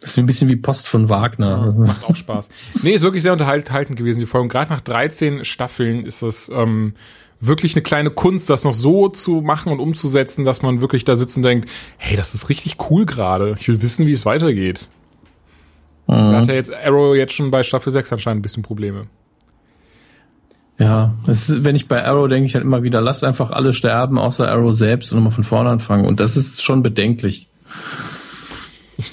Das 0.00 0.10
ist 0.10 0.18
ein 0.18 0.26
bisschen 0.26 0.50
wie 0.50 0.56
Post 0.56 0.88
von 0.88 1.08
Wagner. 1.08 1.72
Macht 1.74 2.04
auch 2.04 2.14
Spaß. 2.14 2.82
nee, 2.84 2.90
ist 2.90 3.02
wirklich 3.02 3.22
sehr 3.22 3.32
unterhaltend 3.32 3.96
gewesen, 3.96 4.18
die 4.20 4.26
Folge. 4.26 4.48
Gerade 4.48 4.70
nach 4.70 4.82
13 4.82 5.46
Staffeln 5.46 6.04
ist 6.04 6.20
es 6.20 6.50
ähm, 6.50 6.92
wirklich 7.40 7.74
eine 7.74 7.82
kleine 7.82 8.10
Kunst, 8.10 8.48
das 8.50 8.64
noch 8.64 8.74
so 8.74 9.08
zu 9.08 9.40
machen 9.42 9.72
und 9.72 9.80
umzusetzen, 9.80 10.44
dass 10.44 10.62
man 10.62 10.80
wirklich 10.80 11.04
da 11.04 11.16
sitzt 11.16 11.36
und 11.36 11.42
denkt, 11.42 11.68
hey, 11.98 12.16
das 12.16 12.34
ist 12.34 12.48
richtig 12.48 12.76
cool 12.90 13.06
gerade. 13.06 13.56
Ich 13.60 13.68
will 13.68 13.82
wissen, 13.82 14.06
wie 14.06 14.12
es 14.12 14.24
weitergeht. 14.24 14.88
Da 16.06 16.36
hat 16.36 16.46
ja 16.46 16.54
jetzt 16.54 16.72
Arrow 16.72 17.16
jetzt 17.16 17.32
schon 17.32 17.50
bei 17.50 17.64
Staffel 17.64 17.92
6 17.92 18.12
anscheinend 18.12 18.40
ein 18.40 18.42
bisschen 18.42 18.62
Probleme. 18.62 19.06
Ja, 20.78 21.14
das 21.26 21.48
ist, 21.48 21.64
wenn 21.64 21.74
ich 21.74 21.88
bei 21.88 22.04
Arrow 22.04 22.28
denke 22.28 22.46
ich 22.46 22.54
halt 22.54 22.64
immer 22.64 22.82
wieder, 22.82 23.00
lasst 23.00 23.24
einfach 23.24 23.50
alle 23.50 23.72
sterben, 23.72 24.18
außer 24.18 24.48
Arrow 24.48 24.72
selbst 24.72 25.10
und 25.10 25.18
nochmal 25.18 25.32
von 25.32 25.44
vorne 25.44 25.70
anfangen. 25.70 26.04
Und 26.04 26.20
das 26.20 26.36
ist 26.36 26.62
schon 26.62 26.82
bedenklich. 26.82 27.48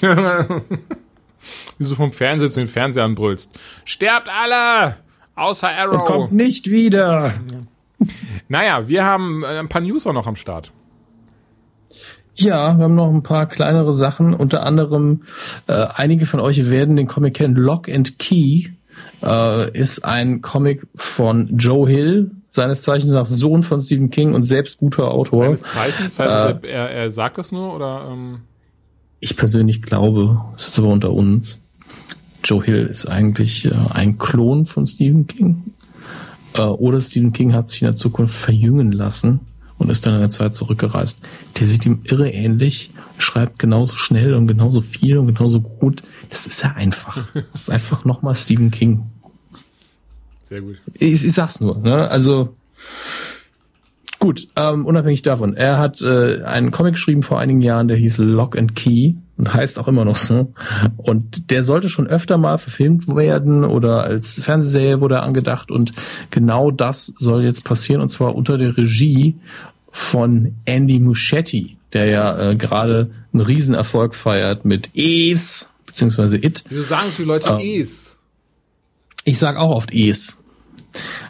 Wie 1.78 1.84
du 1.84 1.94
vom 1.94 2.12
Fernseher 2.12 2.50
zu 2.50 2.60
den 2.60 2.68
Fernseher 2.68 3.04
anbrüllst. 3.04 3.50
Sterbt 3.84 4.28
alle! 4.28 4.98
Außer 5.34 5.68
Arrow. 5.68 6.00
Und 6.00 6.04
kommt 6.04 6.32
nicht 6.32 6.70
wieder. 6.70 7.32
Naja, 8.48 8.88
wir 8.88 9.04
haben 9.04 9.42
äh, 9.42 9.58
ein 9.58 9.68
paar 9.68 9.80
News 9.80 10.06
auch 10.06 10.12
noch 10.12 10.26
am 10.26 10.36
Start. 10.36 10.72
Ja, 12.36 12.76
wir 12.76 12.84
haben 12.84 12.94
noch 12.94 13.12
ein 13.12 13.22
paar 13.22 13.46
kleinere 13.46 13.92
Sachen. 13.92 14.34
Unter 14.34 14.64
anderem, 14.64 15.22
äh, 15.68 15.86
einige 15.94 16.26
von 16.26 16.40
euch 16.40 16.70
werden 16.70 16.96
den 16.96 17.06
Comic 17.06 17.34
kennen. 17.34 17.54
Lock 17.54 17.88
and 17.88 18.18
Key 18.18 18.70
äh, 19.22 19.70
ist 19.78 20.04
ein 20.04 20.42
Comic 20.42 20.86
von 20.94 21.56
Joe 21.56 21.88
Hill, 21.88 22.32
seines 22.48 22.82
Zeichens 22.82 23.12
nach 23.12 23.26
Sohn 23.26 23.62
von 23.62 23.80
Stephen 23.80 24.10
King 24.10 24.34
und 24.34 24.42
selbst 24.42 24.78
guter 24.78 25.10
Autor. 25.10 25.56
Seines 25.56 25.62
Zeichens, 25.62 26.16
das 26.16 26.28
heißt, 26.28 26.64
er, 26.64 26.70
er, 26.70 26.90
er 26.90 27.10
sagt 27.10 27.38
das 27.38 27.52
nur 27.52 27.74
oder 27.74 28.08
ähm, 28.10 28.40
Ich 29.20 29.36
persönlich 29.36 29.82
glaube, 29.82 30.40
das 30.54 30.68
ist 30.68 30.78
aber 30.78 30.88
unter 30.88 31.12
uns, 31.12 31.60
Joe 32.44 32.62
Hill 32.62 32.86
ist 32.86 33.06
eigentlich 33.06 33.66
äh, 33.66 33.72
ein 33.90 34.18
Klon 34.18 34.66
von 34.66 34.86
Stephen 34.86 35.26
King. 35.26 35.62
Äh, 36.54 36.62
oder 36.62 37.00
Stephen 37.00 37.32
King 37.32 37.52
hat 37.52 37.68
sich 37.68 37.82
in 37.82 37.86
der 37.86 37.94
Zukunft 37.94 38.34
verjüngen 38.34 38.92
lassen 38.92 39.40
und 39.78 39.90
ist 39.90 40.06
dann 40.06 40.14
in 40.14 40.20
der 40.20 40.30
Zeit 40.30 40.54
zurückgereist. 40.54 41.20
Der 41.58 41.66
sieht 41.66 41.84
ihm 41.84 42.00
irre 42.04 42.30
ähnlich, 42.30 42.90
schreibt 43.18 43.58
genauso 43.58 43.96
schnell 43.96 44.34
und 44.34 44.46
genauso 44.46 44.80
viel 44.80 45.18
und 45.18 45.26
genauso 45.26 45.60
gut. 45.60 46.02
Das 46.30 46.46
ist 46.46 46.62
ja 46.62 46.72
einfach. 46.72 47.26
Das 47.52 47.62
ist 47.62 47.70
einfach 47.70 48.04
nochmal 48.04 48.34
Stephen 48.34 48.70
King. 48.70 49.02
sehr 50.42 50.60
gut. 50.60 50.76
Ich, 50.94 51.24
ich 51.24 51.32
sag's 51.32 51.60
nur, 51.60 51.78
ne? 51.78 52.08
Also 52.08 52.56
gut, 54.20 54.48
ähm, 54.56 54.86
unabhängig 54.86 55.22
davon. 55.22 55.54
Er 55.54 55.78
hat 55.78 56.00
äh, 56.02 56.42
einen 56.44 56.70
Comic 56.70 56.94
geschrieben 56.94 57.22
vor 57.22 57.40
einigen 57.40 57.60
Jahren, 57.60 57.88
der 57.88 57.96
hieß 57.96 58.18
Lock 58.18 58.56
and 58.56 58.76
Key 58.76 59.14
und 59.36 59.52
heißt 59.52 59.78
auch 59.78 59.88
immer 59.88 60.04
noch 60.04 60.16
so. 60.16 60.52
Und 60.96 61.50
der 61.50 61.64
sollte 61.64 61.88
schon 61.88 62.06
öfter 62.06 62.38
mal 62.38 62.58
verfilmt 62.58 63.08
werden 63.08 63.64
oder 63.64 64.04
als 64.04 64.40
Fernsehserie 64.40 65.00
wurde 65.00 65.16
er 65.16 65.22
angedacht. 65.22 65.70
Und 65.70 65.92
genau 66.30 66.70
das 66.70 67.06
soll 67.06 67.44
jetzt 67.44 67.64
passieren 67.64 68.00
und 68.00 68.08
zwar 68.08 68.34
unter 68.34 68.58
der 68.58 68.76
Regie 68.76 69.36
von 69.90 70.54
Andy 70.64 70.98
Muschietti, 70.98 71.76
der 71.92 72.06
ja 72.06 72.50
äh, 72.50 72.56
gerade 72.56 73.10
einen 73.32 73.42
Riesenerfolg 73.42 74.14
feiert 74.14 74.64
mit 74.64 74.90
Es 74.94 75.70
beziehungsweise 75.94 76.36
It. 76.36 76.64
Wieso 76.68 76.82
sagen 76.82 77.06
die 77.16 77.22
Leute 77.22 77.48
Ähm. 77.50 77.80
Es? 77.80 78.18
Ich 79.24 79.38
sag 79.38 79.56
auch 79.56 79.70
oft 79.70 79.94
es. 79.94 80.42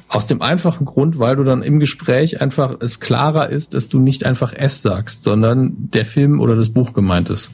Aus 0.08 0.26
dem 0.26 0.42
einfachen 0.42 0.84
Grund, 0.84 1.18
weil 1.18 1.36
du 1.36 1.44
dann 1.44 1.62
im 1.62 1.80
Gespräch 1.80 2.40
einfach 2.40 2.76
es 2.80 3.00
klarer 3.00 3.50
ist, 3.50 3.74
dass 3.74 3.88
du 3.88 3.98
nicht 3.98 4.24
einfach 4.24 4.52
es 4.56 4.82
sagst, 4.82 5.22
sondern 5.22 5.90
der 5.92 6.06
Film 6.06 6.40
oder 6.40 6.56
das 6.56 6.70
Buch 6.70 6.92
gemeint 6.92 7.30
ist. 7.30 7.52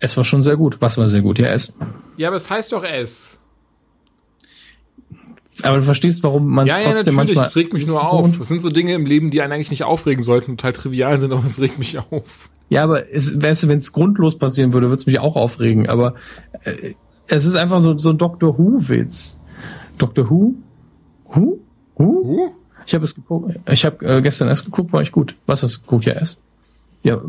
Es 0.00 0.16
war 0.16 0.24
schon 0.24 0.42
sehr 0.42 0.56
gut. 0.56 0.76
Was 0.80 0.98
war 0.98 1.08
sehr 1.08 1.22
gut? 1.22 1.38
Ja, 1.38 1.48
es. 1.48 1.76
Ja, 2.16 2.28
aber 2.28 2.36
es 2.36 2.50
heißt 2.50 2.72
doch 2.72 2.84
es. 2.84 3.38
Aber 5.62 5.76
du 5.76 5.82
verstehst, 5.82 6.22
warum 6.24 6.48
man 6.48 6.66
es 6.68 6.74
Ja, 6.76 6.82
ja, 6.82 6.92
trotzdem 6.92 7.14
natürlich. 7.14 7.36
manchmal. 7.36 7.46
Es 7.46 7.56
regt 7.56 7.72
mich 7.72 7.86
nur 7.86 8.06
auf. 8.06 8.38
Das 8.38 8.48
sind 8.48 8.60
so 8.60 8.70
Dinge 8.70 8.92
im 8.94 9.06
Leben, 9.06 9.30
die 9.30 9.40
einen 9.40 9.52
eigentlich 9.52 9.70
nicht 9.70 9.84
aufregen 9.84 10.22
sollten, 10.22 10.56
total 10.56 10.72
trivial 10.72 11.18
sind, 11.20 11.32
aber 11.32 11.44
es 11.44 11.60
regt 11.60 11.78
mich 11.78 11.98
auf. 11.98 12.50
Ja, 12.68 12.82
aber 12.82 13.12
es, 13.12 13.40
weißt 13.40 13.62
du, 13.62 13.68
wenn 13.68 13.78
es 13.78 13.92
grundlos 13.92 14.36
passieren 14.36 14.72
würde, 14.72 14.88
würde 14.88 14.98
es 15.00 15.06
mich 15.06 15.20
auch 15.20 15.36
aufregen. 15.36 15.88
Aber 15.88 16.14
äh, 16.64 16.94
es 17.28 17.44
ist 17.44 17.54
einfach 17.54 17.78
so, 17.78 17.96
so 17.98 18.10
ein 18.10 18.18
Doctor 18.18 18.58
Who-Witz. 18.58 19.38
Doctor 19.98 20.28
Who? 20.28 20.54
Who? 21.26 21.60
Who? 21.96 22.24
Huh? 22.24 22.50
Ich 22.86 22.94
habe 22.94 23.04
es 23.04 23.14
geguckt. 23.14 23.58
Ich 23.70 23.84
habe 23.84 24.04
äh, 24.04 24.20
gestern 24.22 24.48
erst 24.48 24.64
geguckt, 24.64 24.92
war 24.92 25.02
ich 25.02 25.12
gut. 25.12 25.36
Was 25.46 25.62
hast 25.62 25.76
du 25.76 25.80
geguckt? 25.82 26.04
Ja, 26.04 26.14
S. 26.14 26.42
Ja, 27.02 27.20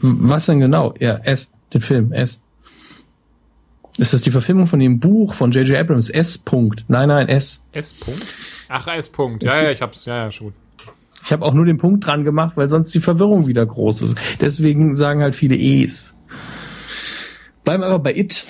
was 0.00 0.46
denn 0.46 0.60
genau? 0.60 0.92
Ja, 0.98 1.16
S. 1.18 1.50
Den 1.72 1.80
Film 1.80 2.12
S. 2.12 2.40
Ist 3.96 4.12
das 4.12 4.22
die 4.22 4.30
Verfilmung 4.32 4.66
von 4.66 4.80
dem 4.80 4.98
Buch 4.98 5.34
von 5.34 5.52
J.J. 5.52 5.78
Abrams? 5.78 6.10
S. 6.10 6.36
Punkt. 6.36 6.84
Nein, 6.88 7.08
nein, 7.08 7.28
S. 7.28 7.64
S. 7.72 7.94
-Punkt? 7.94 8.24
Ach, 8.68 8.86
S. 8.88 9.12
-Punkt. 9.12 9.44
Ja, 9.44 9.62
ja, 9.62 9.70
ich 9.70 9.80
hab's. 9.82 10.04
Ja, 10.04 10.24
ja, 10.24 10.30
schon. 10.32 10.52
Ich 11.22 11.32
habe 11.32 11.44
auch 11.44 11.54
nur 11.54 11.64
den 11.64 11.78
Punkt 11.78 12.06
dran 12.06 12.24
gemacht, 12.24 12.56
weil 12.56 12.68
sonst 12.68 12.94
die 12.94 13.00
Verwirrung 13.00 13.46
wieder 13.46 13.64
groß 13.64 14.02
ist. 14.02 14.18
Deswegen 14.40 14.94
sagen 14.94 15.22
halt 15.22 15.34
viele 15.34 15.56
Es. 15.56 16.14
Bleiben 17.64 17.82
wir 17.82 17.86
aber 17.86 18.00
bei 18.00 18.14
It. 18.14 18.46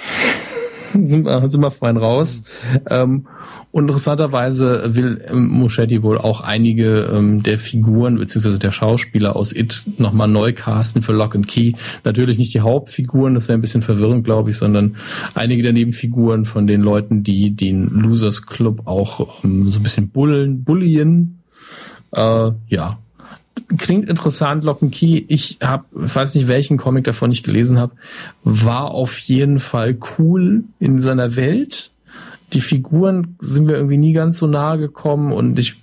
sind, 1.00 1.24
wir, 1.24 1.48
sind 1.48 1.60
wir 1.60 1.70
fein 1.70 1.96
raus. 1.96 2.44
Ähm, 2.88 3.26
und 3.72 3.84
interessanterweise 3.84 4.94
will 4.96 5.24
ähm, 5.28 5.48
Muschetti 5.48 6.02
wohl 6.02 6.18
auch 6.18 6.40
einige 6.40 7.10
ähm, 7.12 7.42
der 7.42 7.58
Figuren 7.58 8.16
beziehungsweise 8.18 8.58
der 8.58 8.70
Schauspieler 8.70 9.34
aus 9.34 9.54
It 9.54 9.82
nochmal 9.98 10.28
neu 10.28 10.52
casten 10.52 11.02
für 11.02 11.12
Lock 11.12 11.34
and 11.34 11.48
Key. 11.48 11.72
Natürlich 12.04 12.38
nicht 12.38 12.54
die 12.54 12.60
Hauptfiguren, 12.60 13.34
das 13.34 13.48
wäre 13.48 13.58
ein 13.58 13.60
bisschen 13.60 13.82
verwirrend, 13.82 14.24
glaube 14.24 14.50
ich, 14.50 14.56
sondern 14.56 14.96
einige 15.34 15.62
der 15.62 15.72
Nebenfiguren 15.72 16.44
von 16.44 16.66
den 16.66 16.82
Leuten, 16.82 17.24
die 17.24 17.56
den 17.56 17.88
Losers 17.88 18.46
Club 18.46 18.86
auch 18.86 19.44
ähm, 19.44 19.70
so 19.70 19.80
ein 19.80 19.82
bisschen 19.82 20.10
bullen, 20.10 20.64
bullien. 20.64 21.40
Äh, 22.12 22.52
ja, 22.68 22.98
klingt 23.76 24.08
interessant, 24.08 24.64
Lock 24.64 24.82
and 24.82 24.92
Key. 24.92 25.24
Ich 25.28 25.58
hab, 25.62 25.86
weiß 25.92 26.34
nicht, 26.34 26.48
welchen 26.48 26.76
Comic 26.76 27.04
davon 27.04 27.30
ich 27.30 27.42
gelesen 27.42 27.78
habe, 27.78 27.92
war 28.42 28.90
auf 28.90 29.18
jeden 29.18 29.58
Fall 29.58 29.96
cool 30.18 30.64
in 30.78 31.00
seiner 31.00 31.36
Welt. 31.36 31.90
Die 32.52 32.60
Figuren 32.60 33.36
sind 33.40 33.66
mir 33.66 33.74
irgendwie 33.74 33.96
nie 33.96 34.12
ganz 34.12 34.38
so 34.38 34.46
nahe 34.46 34.78
gekommen 34.78 35.32
und 35.32 35.58
ich, 35.58 35.74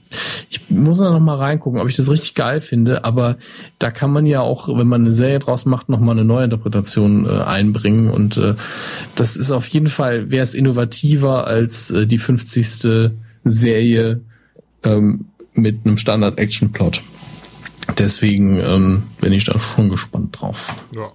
ich 0.49 0.69
muss 0.69 0.99
da 0.99 1.11
noch 1.11 1.19
mal 1.19 1.35
reingucken, 1.35 1.81
ob 1.81 1.89
ich 1.89 1.97
das 1.97 2.09
richtig 2.09 2.35
geil 2.35 2.61
finde. 2.61 3.03
Aber 3.03 3.37
da 3.79 3.91
kann 3.91 4.11
man 4.11 4.25
ja 4.25 4.41
auch, 4.41 4.69
wenn 4.69 4.87
man 4.87 5.01
eine 5.01 5.13
Serie 5.13 5.39
draus 5.39 5.65
macht, 5.65 5.89
noch 5.89 5.99
mal 5.99 6.13
eine 6.13 6.23
neue 6.23 6.45
Interpretation 6.45 7.25
äh, 7.25 7.41
einbringen 7.41 8.09
und 8.09 8.37
äh, 8.37 8.53
das 9.15 9.35
ist 9.35 9.51
auf 9.51 9.67
jeden 9.67 9.87
Fall, 9.87 10.31
wäre 10.31 10.43
es 10.43 10.53
innovativer 10.53 11.45
als 11.47 11.91
äh, 11.91 12.07
die 12.07 12.19
50. 12.19 13.11
Serie 13.43 14.21
ähm, 14.83 15.25
mit 15.53 15.85
einem 15.85 15.97
Standard-Action-Plot. 15.97 17.01
Deswegen 17.97 18.59
ähm, 18.59 19.03
bin 19.19 19.33
ich 19.33 19.45
da 19.45 19.59
schon 19.59 19.89
gespannt 19.89 20.39
drauf. 20.39 20.75
Ja. 20.93 21.11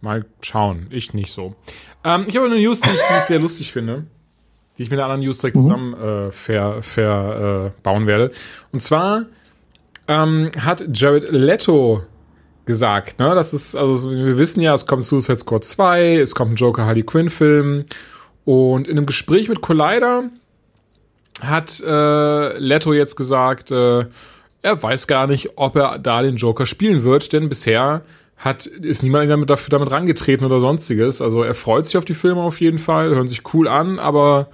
Mal 0.00 0.26
schauen. 0.42 0.86
Ich 0.90 1.14
nicht 1.14 1.32
so. 1.32 1.54
Ähm, 2.04 2.24
ich 2.26 2.36
habe 2.36 2.46
eine 2.46 2.56
News, 2.56 2.80
die 2.80 2.90
ich, 2.90 2.96
die 2.96 3.18
ich 3.18 3.24
sehr 3.24 3.40
lustig 3.40 3.72
finde. 3.72 4.04
Die 4.76 4.82
ich 4.82 4.90
mit 4.90 4.98
einer 4.98 5.04
anderen 5.04 5.22
News 5.22 5.38
direkt 5.38 5.56
zusammen 5.56 5.94
äh, 5.94 6.32
ver, 6.32 6.82
ver, 6.82 7.72
äh, 7.76 7.82
bauen 7.82 8.06
werde. 8.06 8.32
Und 8.72 8.80
zwar 8.80 9.26
ähm, 10.08 10.50
hat 10.58 10.84
Jared 10.92 11.30
Leto 11.30 12.02
gesagt, 12.66 13.18
ne, 13.18 13.34
das 13.34 13.54
ist, 13.54 13.76
also 13.76 14.10
wir 14.10 14.38
wissen 14.38 14.60
ja, 14.60 14.74
es 14.74 14.86
kommt 14.86 15.04
Suicide 15.04 15.38
Squad 15.38 15.64
2, 15.64 16.16
es 16.16 16.34
kommt 16.34 16.52
ein 16.52 16.56
Joker 16.56 16.86
Harley 16.86 17.02
Quinn 17.02 17.30
Film 17.30 17.84
und 18.44 18.88
in 18.88 18.96
einem 18.96 19.06
Gespräch 19.06 19.48
mit 19.48 19.60
Collider 19.60 20.30
hat 21.40 21.80
äh, 21.80 22.58
Leto 22.58 22.92
jetzt 22.92 23.16
gesagt, 23.16 23.70
äh, 23.70 24.06
er 24.64 24.82
weiß 24.82 25.06
gar 25.06 25.26
nicht, 25.26 25.50
ob 25.56 25.76
er 25.76 25.98
da 25.98 26.22
den 26.22 26.36
Joker 26.36 26.64
spielen 26.64 27.04
wird, 27.04 27.34
denn 27.34 27.50
bisher 27.50 28.00
hat, 28.38 28.64
ist 28.64 29.02
niemand 29.02 29.30
damit, 29.30 29.50
dafür, 29.50 29.68
damit 29.68 29.90
rangetreten 29.90 30.46
oder 30.46 30.58
sonstiges. 30.58 31.20
Also 31.20 31.42
er 31.42 31.54
freut 31.54 31.84
sich 31.84 31.98
auf 31.98 32.06
die 32.06 32.14
Filme 32.14 32.40
auf 32.40 32.60
jeden 32.60 32.78
Fall, 32.78 33.10
hören 33.10 33.28
sich 33.28 33.42
cool 33.52 33.68
an, 33.68 33.98
aber 33.98 34.48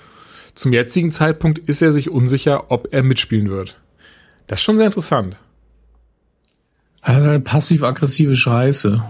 zum 0.56 0.72
jetzigen 0.72 1.12
Zeitpunkt 1.12 1.60
ist 1.60 1.80
er 1.80 1.92
sich 1.92 2.10
unsicher, 2.10 2.72
ob 2.72 2.88
er 2.90 3.04
mitspielen 3.04 3.50
wird. 3.50 3.78
Das 4.48 4.58
ist 4.58 4.64
schon 4.64 4.78
sehr 4.78 4.86
interessant. 4.86 5.36
Also 7.02 7.28
eine 7.28 7.38
passiv-aggressive 7.38 8.34
Scheiße. 8.34 9.04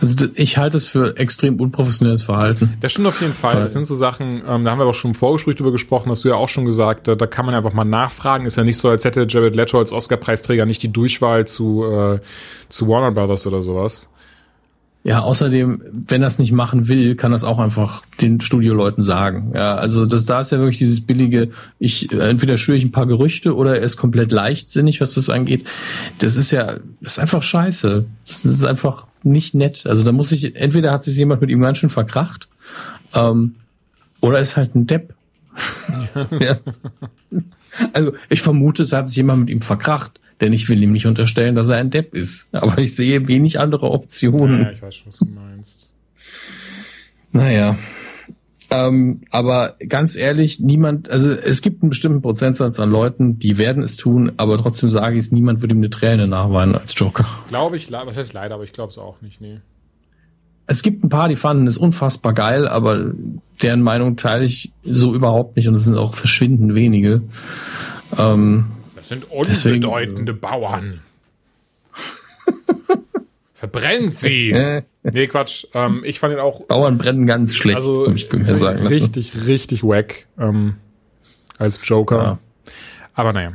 Also 0.00 0.26
ich 0.34 0.56
halte 0.56 0.76
es 0.76 0.86
für 0.86 1.16
extrem 1.16 1.60
unprofessionelles 1.60 2.22
Verhalten. 2.22 2.74
Das 2.80 2.92
stimmt 2.92 3.08
auf 3.08 3.20
jeden 3.20 3.34
Fall. 3.34 3.52
Fall. 3.52 3.62
Das 3.64 3.72
sind 3.72 3.84
so 3.84 3.94
Sachen, 3.94 4.42
ähm, 4.46 4.64
da 4.64 4.70
haben 4.70 4.78
wir 4.78 4.86
auch 4.86 4.94
schon 4.94 5.12
im 5.12 5.14
Vorgespräch 5.14 5.56
drüber 5.56 5.72
gesprochen, 5.72 6.10
hast 6.10 6.24
du 6.24 6.28
ja 6.28 6.36
auch 6.36 6.48
schon 6.48 6.64
gesagt, 6.64 7.08
da, 7.08 7.14
da 7.14 7.26
kann 7.26 7.46
man 7.46 7.54
einfach 7.54 7.72
mal 7.72 7.84
nachfragen. 7.84 8.44
Ist 8.46 8.56
ja 8.56 8.64
nicht 8.64 8.78
so, 8.78 8.88
als 8.88 9.04
hätte 9.04 9.26
Jared 9.28 9.56
Leto 9.56 9.78
als 9.78 9.92
Oscar-Preisträger 9.92 10.66
nicht 10.66 10.82
die 10.82 10.92
Durchwahl 10.92 11.46
zu, 11.46 11.84
äh, 11.84 12.20
zu 12.68 12.88
Warner 12.88 13.12
Brothers 13.12 13.46
oder 13.46 13.62
sowas. 13.62 14.10
Ja, 15.02 15.20
außerdem, 15.20 15.82
wenn 16.08 16.20
er 16.20 16.26
es 16.26 16.38
nicht 16.38 16.52
machen 16.52 16.88
will, 16.88 17.16
kann 17.16 17.32
das 17.32 17.42
auch 17.42 17.58
einfach 17.58 18.02
den 18.20 18.42
Studioleuten 18.42 19.02
sagen. 19.02 19.52
Ja, 19.54 19.76
also 19.76 20.04
das 20.04 20.26
da 20.26 20.40
ist 20.40 20.52
ja 20.52 20.58
wirklich 20.58 20.76
dieses 20.76 21.06
billige, 21.06 21.52
ich 21.78 22.12
entweder 22.12 22.58
schüre 22.58 22.76
ich 22.76 22.84
ein 22.84 22.92
paar 22.92 23.06
Gerüchte 23.06 23.56
oder 23.56 23.76
er 23.76 23.82
ist 23.82 23.96
komplett 23.96 24.30
leichtsinnig, 24.30 25.00
was 25.00 25.14
das 25.14 25.30
angeht. 25.30 25.66
Das 26.18 26.36
ist 26.36 26.50
ja, 26.50 26.80
das 27.00 27.12
ist 27.12 27.18
einfach 27.18 27.42
scheiße. 27.42 28.04
Das 28.26 28.44
ist 28.44 28.64
einfach 28.64 29.06
nicht 29.24 29.54
nett. 29.54 29.86
Also 29.86 30.04
da 30.04 30.12
muss 30.12 30.32
ich, 30.32 30.56
entweder 30.56 30.92
hat 30.92 31.04
sich 31.04 31.16
jemand 31.16 31.40
mit 31.40 31.50
ihm 31.50 31.60
ganz 31.60 31.78
schön 31.78 31.90
verkracht, 31.90 32.48
ähm, 33.14 33.56
oder 34.20 34.38
ist 34.38 34.56
halt 34.56 34.74
ein 34.74 34.86
Depp. 34.86 35.14
ja. 36.38 36.56
Also 37.92 38.12
ich 38.28 38.42
vermute, 38.42 38.82
es 38.82 38.92
hat 38.92 39.08
sich 39.08 39.16
jemand 39.16 39.40
mit 39.40 39.50
ihm 39.50 39.60
verkracht 39.60 40.20
denn 40.40 40.52
ich 40.52 40.68
will 40.68 40.82
ihm 40.82 40.92
nicht 40.92 41.06
unterstellen, 41.06 41.54
dass 41.54 41.68
er 41.68 41.76
ein 41.76 41.90
Depp 41.90 42.14
ist. 42.14 42.48
Aber 42.52 42.78
ich 42.78 42.94
sehe 42.94 43.28
wenig 43.28 43.60
andere 43.60 43.90
Optionen. 43.90 44.62
Ja, 44.62 44.70
ich 44.70 44.82
weiß 44.82 44.96
schon, 44.96 45.08
was 45.08 45.18
du 45.18 45.26
meinst. 45.26 45.86
Naja. 47.32 47.78
Ähm, 48.70 49.22
aber 49.30 49.76
ganz 49.88 50.16
ehrlich, 50.16 50.60
niemand, 50.60 51.10
also 51.10 51.30
es 51.32 51.60
gibt 51.60 51.82
einen 51.82 51.90
bestimmten 51.90 52.22
Prozentsatz 52.22 52.78
an 52.78 52.90
Leuten, 52.90 53.38
die 53.38 53.58
werden 53.58 53.82
es 53.82 53.96
tun, 53.96 54.32
aber 54.36 54.58
trotzdem 54.58 54.90
sage 54.90 55.16
ich 55.16 55.24
es, 55.24 55.32
niemand 55.32 55.60
würde 55.60 55.74
ihm 55.74 55.80
eine 55.80 55.90
Träne 55.90 56.28
nachweinen 56.28 56.76
als 56.76 56.94
Joker. 56.96 57.26
Glaube 57.48 57.76
ich, 57.76 57.90
was 57.90 58.16
heißt 58.16 58.32
leider, 58.32 58.54
aber 58.54 58.64
ich 58.64 58.72
glaube 58.72 58.90
es 58.90 58.98
auch 58.98 59.20
nicht, 59.22 59.40
nee. 59.40 59.60
Es 60.66 60.82
gibt 60.82 61.02
ein 61.02 61.08
paar, 61.08 61.28
die 61.28 61.34
fanden 61.34 61.66
es 61.66 61.78
unfassbar 61.78 62.32
geil, 62.32 62.68
aber 62.68 63.12
deren 63.60 63.82
Meinung 63.82 64.16
teile 64.16 64.44
ich 64.44 64.72
so 64.84 65.14
überhaupt 65.14 65.56
nicht 65.56 65.66
und 65.66 65.74
es 65.74 65.84
sind 65.84 65.96
auch 65.96 66.14
verschwindend 66.14 66.76
wenige. 66.76 67.22
Ähm, 68.16 68.66
sind 69.10 69.28
unbedeutende 69.30 70.32
Deswegen, 70.32 70.40
Bauern. 70.40 71.00
Verbrennt 73.54 74.14
sie! 74.14 74.52
nee, 75.02 75.26
Quatsch. 75.26 75.66
Ähm, 75.74 76.02
ich 76.04 76.20
fand 76.20 76.34
ihn 76.34 76.40
auch. 76.40 76.66
Bauern 76.66 76.98
brennen 76.98 77.26
ganz 77.26 77.56
schlecht, 77.56 77.76
also, 77.76 78.08
ich 78.12 78.32
mir 78.32 78.54
sagen 78.54 78.86
Richtig, 78.86 79.34
lassen. 79.34 79.46
richtig 79.46 79.82
wack 79.82 80.26
ähm, 80.38 80.76
als 81.58 81.80
Joker. 81.86 82.22
Ja. 82.22 82.38
Aber 83.14 83.32
naja. 83.32 83.52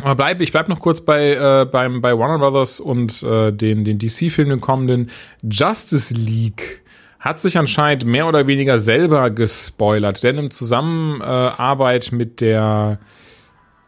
Aber 0.00 0.14
bleib, 0.14 0.40
ich 0.40 0.52
bleib 0.52 0.68
noch 0.68 0.80
kurz 0.80 1.02
bei, 1.02 1.32
äh, 1.34 1.66
beim, 1.70 2.00
bei 2.00 2.18
Warner 2.18 2.38
Brothers 2.38 2.80
und 2.80 3.22
äh, 3.22 3.52
den, 3.52 3.84
den 3.84 3.98
DC-Film, 3.98 4.48
den 4.48 4.60
kommenden 4.60 5.10
Justice 5.42 6.14
League 6.14 6.82
hat 7.20 7.40
sich 7.40 7.58
anscheinend 7.58 8.04
mehr 8.04 8.26
oder 8.26 8.46
weniger 8.46 8.78
selber 8.78 9.30
gespoilert, 9.30 10.22
denn 10.24 10.38
im 10.38 10.50
Zusammenarbeit 10.50 12.10
mit 12.10 12.40
der 12.40 12.98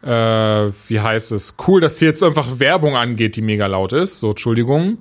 äh, 0.05 0.71
wie 0.87 0.99
heißt 0.99 1.31
es? 1.31 1.57
Cool, 1.67 1.81
dass 1.81 1.97
hier 1.97 2.09
jetzt 2.09 2.23
einfach 2.23 2.59
Werbung 2.59 2.95
angeht, 2.95 3.35
die 3.35 3.41
mega 3.41 3.65
laut 3.65 3.91
ist. 3.91 4.19
So, 4.19 4.29
Entschuldigung. 4.29 4.99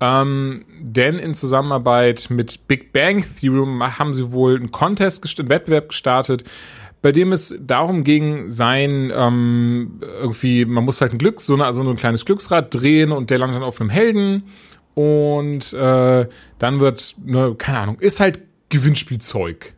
Ähm, 0.00 0.64
denn 0.80 1.18
in 1.18 1.34
Zusammenarbeit 1.34 2.28
mit 2.30 2.68
Big 2.68 2.92
Bang 2.92 3.24
Theory 3.40 3.66
haben 3.80 4.14
sie 4.14 4.32
wohl 4.32 4.56
einen 4.56 4.70
Contest, 4.70 5.38
einen 5.38 5.48
Wettbewerb 5.48 5.88
gestartet, 5.88 6.44
bei 7.02 7.12
dem 7.12 7.32
es 7.32 7.56
darum 7.60 8.04
ging, 8.04 8.50
sein 8.50 9.12
ähm, 9.14 10.00
irgendwie, 10.20 10.64
man 10.64 10.84
muss 10.84 11.00
halt 11.00 11.12
ein 11.12 11.18
Glück, 11.18 11.40
so, 11.40 11.54
eine, 11.54 11.72
so 11.72 11.80
ein 11.80 11.96
kleines 11.96 12.24
Glücksrad 12.24 12.74
drehen 12.74 13.12
und 13.12 13.30
der 13.30 13.38
landet 13.38 13.56
dann 13.56 13.62
auf 13.62 13.80
einem 13.80 13.90
Helden 13.90 14.44
und 14.94 15.72
äh, 15.74 16.26
dann 16.58 16.80
wird, 16.80 17.14
ne, 17.24 17.54
keine 17.56 17.78
Ahnung, 17.78 18.00
ist 18.00 18.18
halt 18.20 18.40
Gewinnspielzeug. 18.68 19.74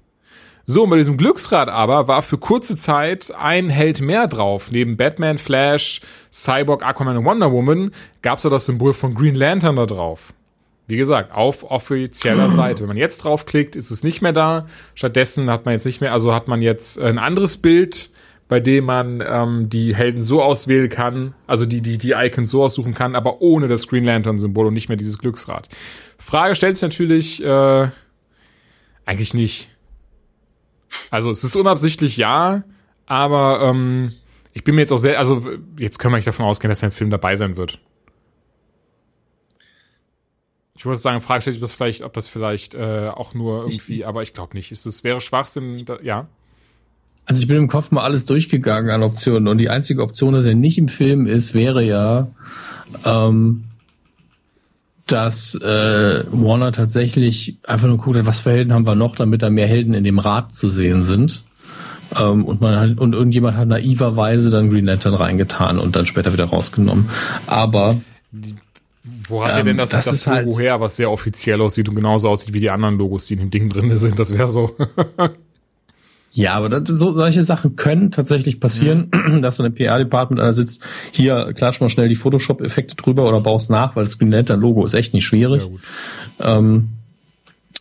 So, 0.70 0.84
und 0.84 0.90
bei 0.90 0.98
diesem 0.98 1.16
Glücksrad 1.16 1.68
aber 1.68 2.06
war 2.06 2.22
für 2.22 2.38
kurze 2.38 2.76
Zeit 2.76 3.34
ein 3.36 3.70
Held 3.70 4.00
mehr 4.00 4.28
drauf. 4.28 4.70
Neben 4.70 4.96
Batman, 4.96 5.36
Flash, 5.36 6.00
Cyborg, 6.30 6.84
Aquaman 6.84 7.16
und 7.16 7.24
Wonder 7.24 7.50
Woman 7.50 7.90
gab 8.22 8.38
es 8.38 8.44
ja 8.44 8.50
das 8.50 8.66
Symbol 8.66 8.92
von 8.92 9.12
Green 9.12 9.34
Lantern 9.34 9.74
da 9.74 9.84
drauf. 9.84 10.32
Wie 10.86 10.96
gesagt, 10.96 11.34
auf 11.34 11.68
offizieller 11.68 12.50
Seite. 12.52 12.82
Wenn 12.82 12.86
man 12.86 12.96
jetzt 12.98 13.24
draufklickt, 13.24 13.74
ist 13.74 13.90
es 13.90 14.04
nicht 14.04 14.22
mehr 14.22 14.32
da. 14.32 14.68
Stattdessen 14.94 15.50
hat 15.50 15.64
man 15.64 15.74
jetzt 15.74 15.86
nicht 15.86 16.00
mehr, 16.00 16.12
also 16.12 16.32
hat 16.32 16.46
man 16.46 16.62
jetzt 16.62 17.00
ein 17.00 17.18
anderes 17.18 17.56
Bild, 17.56 18.10
bei 18.46 18.60
dem 18.60 18.84
man 18.84 19.24
ähm, 19.28 19.70
die 19.70 19.96
Helden 19.96 20.22
so 20.22 20.40
auswählen 20.40 20.88
kann, 20.88 21.34
also 21.48 21.66
die, 21.66 21.80
die, 21.82 21.98
die 21.98 22.12
Icons 22.12 22.48
so 22.48 22.62
aussuchen 22.62 22.94
kann, 22.94 23.16
aber 23.16 23.42
ohne 23.42 23.66
das 23.66 23.88
Green 23.88 24.04
Lantern-Symbol 24.04 24.68
und 24.68 24.74
nicht 24.74 24.88
mehr 24.88 24.96
dieses 24.96 25.18
Glücksrad. 25.18 25.68
Frage 26.16 26.54
stellt 26.54 26.76
sich 26.76 26.82
natürlich, 26.82 27.42
äh, 27.42 27.88
eigentlich 29.04 29.34
nicht. 29.34 29.68
Also 31.10 31.30
es 31.30 31.44
ist 31.44 31.56
unabsichtlich 31.56 32.16
ja, 32.16 32.64
aber 33.06 33.60
ähm, 33.62 34.12
ich 34.52 34.64
bin 34.64 34.74
mir 34.74 34.82
jetzt 34.82 34.92
auch 34.92 34.98
sehr, 34.98 35.18
also 35.18 35.44
jetzt 35.78 35.98
können 35.98 36.12
wir 36.12 36.18
nicht 36.18 36.26
davon 36.26 36.46
ausgehen, 36.46 36.68
dass 36.68 36.82
ein 36.82 36.92
Film 36.92 37.10
dabei 37.10 37.36
sein 37.36 37.56
wird. 37.56 37.80
Ich 40.74 40.86
würde 40.86 40.98
sagen, 40.98 41.20
Frage 41.20 41.42
stellt 41.42 41.54
sich 41.54 41.60
das 41.60 41.72
vielleicht, 41.72 42.02
ob 42.02 42.14
das 42.14 42.26
vielleicht 42.26 42.74
äh, 42.74 43.10
auch 43.14 43.34
nur 43.34 43.64
irgendwie, 43.64 43.98
ich, 43.98 44.06
aber 44.06 44.22
ich 44.22 44.32
glaube 44.32 44.56
nicht. 44.56 44.72
Ist 44.72 44.86
es 44.86 45.04
wäre 45.04 45.20
Schwachsinn, 45.20 45.84
da, 45.84 45.98
ja. 46.02 46.26
Also 47.26 47.42
ich 47.42 47.48
bin 47.48 47.58
im 47.58 47.68
Kopf 47.68 47.90
mal 47.90 48.02
alles 48.02 48.24
durchgegangen 48.24 48.90
an 48.90 49.02
Optionen 49.02 49.46
und 49.46 49.58
die 49.58 49.68
einzige 49.68 50.02
Option, 50.02 50.32
dass 50.32 50.46
er 50.46 50.54
nicht 50.54 50.78
im 50.78 50.88
Film 50.88 51.26
ist, 51.26 51.54
wäre 51.54 51.84
ja, 51.84 52.28
ähm, 53.04 53.64
dass 55.12 55.54
äh, 55.56 56.24
Warner 56.30 56.72
tatsächlich 56.72 57.58
einfach 57.66 57.88
nur 57.88 57.98
guckt, 57.98 58.24
was 58.26 58.40
für 58.40 58.50
Helden 58.50 58.72
haben 58.72 58.86
wir 58.86 58.94
noch, 58.94 59.16
damit 59.16 59.42
da 59.42 59.50
mehr 59.50 59.66
Helden 59.66 59.94
in 59.94 60.04
dem 60.04 60.18
Rad 60.18 60.52
zu 60.52 60.68
sehen 60.68 61.04
sind. 61.04 61.44
Ähm, 62.20 62.44
und 62.44 62.60
man 62.60 62.78
hat, 62.78 62.98
und 62.98 63.14
irgendjemand 63.14 63.56
hat 63.56 63.68
naiverweise 63.68 64.50
dann 64.50 64.70
Green 64.70 64.86
Lantern 64.86 65.14
reingetan 65.14 65.78
und 65.78 65.96
dann 65.96 66.06
später 66.06 66.32
wieder 66.32 66.46
rausgenommen. 66.46 67.08
Aber 67.46 68.00
wo 69.28 69.44
hat 69.44 69.52
ähm, 69.52 69.56
er 69.58 69.64
denn 69.64 69.76
das, 69.78 69.90
das, 69.90 70.04
das 70.06 70.26
Logo 70.26 70.56
halt 70.56 70.58
her, 70.58 70.80
was 70.80 70.96
sehr 70.96 71.10
offiziell 71.10 71.60
aussieht 71.60 71.88
und 71.88 71.94
genauso 71.94 72.28
aussieht 72.28 72.52
wie 72.52 72.60
die 72.60 72.70
anderen 72.70 72.98
Logos, 72.98 73.26
die 73.26 73.34
in 73.34 73.40
dem 73.40 73.50
Ding 73.50 73.68
drin 73.68 73.96
sind? 73.96 74.18
Das 74.18 74.36
wäre 74.36 74.48
so. 74.48 74.76
Ja, 76.32 76.54
aber 76.54 76.68
das, 76.68 76.88
so, 76.88 77.12
solche 77.14 77.42
Sachen 77.42 77.76
können 77.76 78.10
tatsächlich 78.10 78.60
passieren, 78.60 79.10
mhm. 79.12 79.42
dass 79.42 79.56
so 79.56 79.64
ein 79.64 79.74
PR-Department 79.74 80.40
einer 80.40 80.52
sitzt, 80.52 80.82
hier 81.12 81.52
klatsch 81.54 81.80
mal 81.80 81.88
schnell 81.88 82.08
die 82.08 82.14
Photoshop-Effekte 82.14 82.94
drüber 82.94 83.28
oder 83.28 83.40
baust 83.40 83.70
nach, 83.70 83.96
weil 83.96 84.04
das 84.04 84.18
Green 84.18 84.30
Lantern-Logo 84.30 84.84
ist 84.84 84.94
echt 84.94 85.12
nicht 85.12 85.26
schwierig. 85.26 85.68
Ja, 86.38 86.58
ähm, 86.58 86.90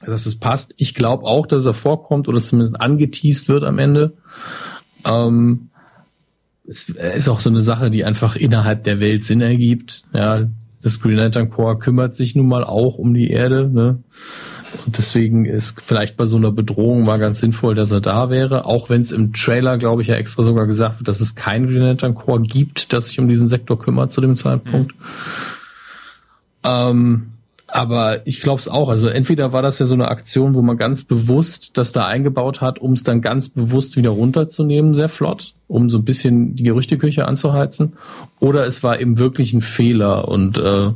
dass 0.06 0.26
es 0.26 0.36
passt. 0.36 0.74
Ich 0.78 0.96
glaube 0.96 1.26
auch, 1.26 1.46
dass 1.46 1.66
er 1.66 1.74
vorkommt 1.74 2.28
oder 2.28 2.42
zumindest 2.42 2.80
angeteased 2.80 3.50
wird 3.50 3.64
am 3.64 3.80
Ende. 3.80 4.14
Ähm, 5.06 5.70
es 6.68 6.90
ist 6.90 7.30
auch 7.30 7.40
so 7.40 7.50
eine 7.50 7.62
Sache, 7.62 7.90
die 7.90 8.06
einfach 8.06 8.36
innerhalb 8.36 8.84
der 8.84 9.00
Welt 9.00 9.24
Sinn 9.24 9.42
ergibt. 9.42 10.04
Ja, 10.14 10.48
das 10.82 11.02
Green 11.02 11.18
Lantern 11.18 11.50
Corps 11.50 11.80
kümmert 11.80 12.16
sich 12.16 12.36
nun 12.36 12.48
mal 12.48 12.64
auch 12.64 12.98
um 12.98 13.14
die 13.14 13.32
Erde. 13.32 13.70
Ne? 13.72 14.04
Und 14.86 14.98
deswegen 14.98 15.46
ist 15.46 15.82
vielleicht 15.82 16.18
bei 16.18 16.26
so 16.26 16.38
einer 16.38 16.52
Bedrohung 16.52 17.04
mal 17.04 17.20
ganz 17.20 17.40
sinnvoll, 17.40 17.76
dass 17.76 17.92
er 17.92 18.02
da 18.02 18.30
wäre. 18.30 18.66
Auch 18.66 18.90
wenn 18.90 19.02
es 19.02 19.12
im 19.12 19.34
Trailer, 19.34 19.78
glaube 19.78 20.02
ich, 20.02 20.10
ja 20.10 20.16
extra 20.16 20.44
sogar 20.44 20.68
gesagt 20.68 21.00
wird, 21.00 21.08
dass 21.08 21.22
es 21.22 21.36
kein 21.36 21.68
Green 21.68 21.82
Lantern 21.82 22.16
Corps 22.16 22.42
gibt, 22.42 22.94
das 22.94 23.08
sich 23.08 23.20
um 23.20 23.28
diesen 23.28 23.48
Sektor 23.48 23.80
kümmert 23.80 24.12
zu 24.12 24.22
dem 24.22 24.36
Zeitpunkt. 24.36 24.94
Mhm. 24.96 25.04
Ähm, 26.64 27.32
aber 27.72 28.26
ich 28.26 28.42
glaube 28.42 28.60
es 28.60 28.68
auch. 28.68 28.90
Also 28.90 29.08
entweder 29.08 29.54
war 29.54 29.62
das 29.62 29.80
ja 29.80 29.86
so 29.86 29.94
eine 29.94 30.08
Aktion, 30.08 30.56
wo 30.56 30.62
man 30.62 30.78
ganz 30.78 31.04
bewusst 31.04 31.78
das 31.78 31.92
da 31.92 32.06
eingebaut 32.06 32.62
hat, 32.62 32.80
um 32.80 32.94
es 32.94 33.04
dann 33.04 33.22
ganz 33.22 33.50
bewusst 33.50 33.96
wieder 33.96 34.10
runterzunehmen, 34.10 34.94
sehr 34.94 35.10
flott, 35.10 35.54
um 35.68 35.90
so 35.90 36.00
ein 36.00 36.06
bisschen 36.06 36.56
die 36.56 36.64
Gerüchteküche 36.64 37.26
anzuheizen. 37.26 37.94
Oder 38.40 38.66
es 38.66 38.84
war 38.84 39.00
eben 39.00 39.20
wirklich 39.20 39.54
ein 39.54 39.62
Fehler 39.62 40.28
und 40.28 40.58
äh, 40.58 40.92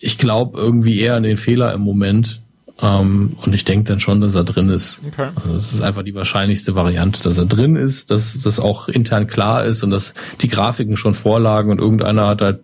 ich 0.00 0.18
glaube 0.18 0.58
irgendwie 0.58 0.98
eher 0.98 1.14
an 1.14 1.22
den 1.22 1.36
Fehler 1.36 1.72
im 1.72 1.82
Moment. 1.82 2.40
Ähm, 2.82 3.36
und 3.44 3.54
ich 3.54 3.64
denke 3.64 3.84
dann 3.84 4.00
schon, 4.00 4.20
dass 4.22 4.34
er 4.34 4.44
drin 4.44 4.70
ist. 4.70 5.02
Okay. 5.06 5.28
Also 5.36 5.52
das 5.52 5.72
ist 5.72 5.82
einfach 5.82 6.02
die 6.02 6.14
wahrscheinlichste 6.14 6.74
Variante, 6.74 7.22
dass 7.22 7.36
er 7.36 7.44
drin 7.44 7.76
ist, 7.76 8.10
dass 8.10 8.38
das 8.42 8.58
auch 8.58 8.88
intern 8.88 9.26
klar 9.26 9.64
ist 9.64 9.82
und 9.82 9.90
dass 9.90 10.14
die 10.40 10.48
Grafiken 10.48 10.96
schon 10.96 11.12
vorlagen 11.14 11.70
und 11.70 11.78
irgendeiner 11.78 12.26
hat 12.26 12.40
halt 12.40 12.60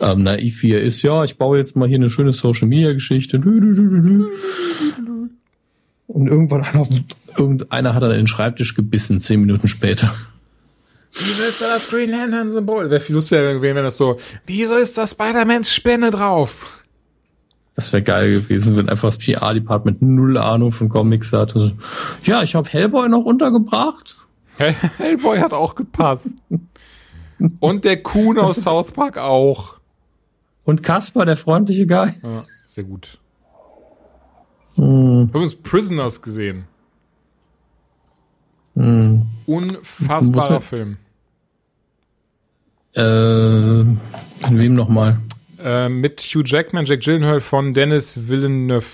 ähm, 0.00 0.22
naiv 0.22 0.62
wie 0.62 0.72
er 0.72 0.82
ist, 0.82 1.02
ja, 1.02 1.24
ich 1.24 1.36
baue 1.38 1.58
jetzt 1.58 1.76
mal 1.76 1.88
hier 1.88 1.96
eine 1.96 2.10
schöne 2.10 2.32
Social 2.32 2.68
Media 2.68 2.92
Geschichte. 2.92 3.38
Und 6.06 6.28
irgendwann 6.28 6.64
hat 6.72 6.88
irgendeiner 7.38 7.94
hat 7.94 8.02
dann 8.02 8.10
in 8.12 8.18
den 8.18 8.26
Schreibtisch 8.26 8.74
gebissen, 8.74 9.20
zehn 9.20 9.40
Minuten 9.40 9.68
später. 9.68 10.14
Wieso 11.18 11.44
ist 11.44 11.62
da 11.62 11.74
das 11.74 11.88
Green 11.88 12.10
Lantern 12.10 12.50
Symbol? 12.50 12.90
Wäre 12.90 13.00
viel 13.00 13.14
lustiger 13.14 13.54
gewesen, 13.54 13.76
wenn 13.76 13.84
das 13.84 13.96
so, 13.96 14.18
wieso 14.44 14.76
ist 14.76 14.98
da 14.98 15.06
Spider-Mans 15.06 15.74
Spinne 15.74 16.10
drauf? 16.10 16.84
Das 17.74 17.92
wäre 17.92 18.02
geil 18.02 18.34
gewesen, 18.34 18.76
wenn 18.76 18.88
einfach 18.88 19.08
das 19.08 19.18
PR-Department 19.18 20.02
null 20.02 20.38
Ahnung 20.38 20.72
von 20.72 20.88
Comics 20.88 21.32
hat. 21.32 21.54
Also, 21.54 21.72
ja, 22.24 22.42
ich 22.42 22.54
habe 22.54 22.68
Hellboy 22.68 23.08
noch 23.08 23.24
untergebracht. 23.24 24.16
Hellboy 24.56 25.38
hat 25.38 25.52
auch 25.52 25.74
gepasst. 25.74 26.30
Und 27.60 27.84
der 27.84 28.02
Kuhn 28.02 28.38
aus 28.38 28.56
South 28.56 28.92
Park 28.92 29.18
auch. 29.18 29.74
Und 30.64 30.82
Kasper, 30.82 31.24
der 31.26 31.36
freundliche 31.36 31.86
Guy. 31.86 32.12
Ja, 32.22 32.44
sehr 32.64 32.84
gut. 32.84 33.18
Hm. 34.76 35.28
Wir 35.28 35.34
haben 35.34 35.42
uns 35.42 35.54
Prisoners 35.54 36.22
gesehen. 36.22 36.64
Hm. 38.74 39.26
Unfassbarer 39.46 40.60
Film. 40.60 40.96
Äh, 42.96 43.80
in 43.80 43.98
wem 44.50 44.74
nochmal? 44.74 45.18
Äh, 45.62 45.88
mit 45.88 46.20
Hugh 46.20 46.44
Jackman, 46.44 46.84
Jack 46.84 47.00
Gyllenhaal 47.00 47.40
von 47.40 47.72
Dennis 47.72 48.28
Villeneuve. 48.28 48.86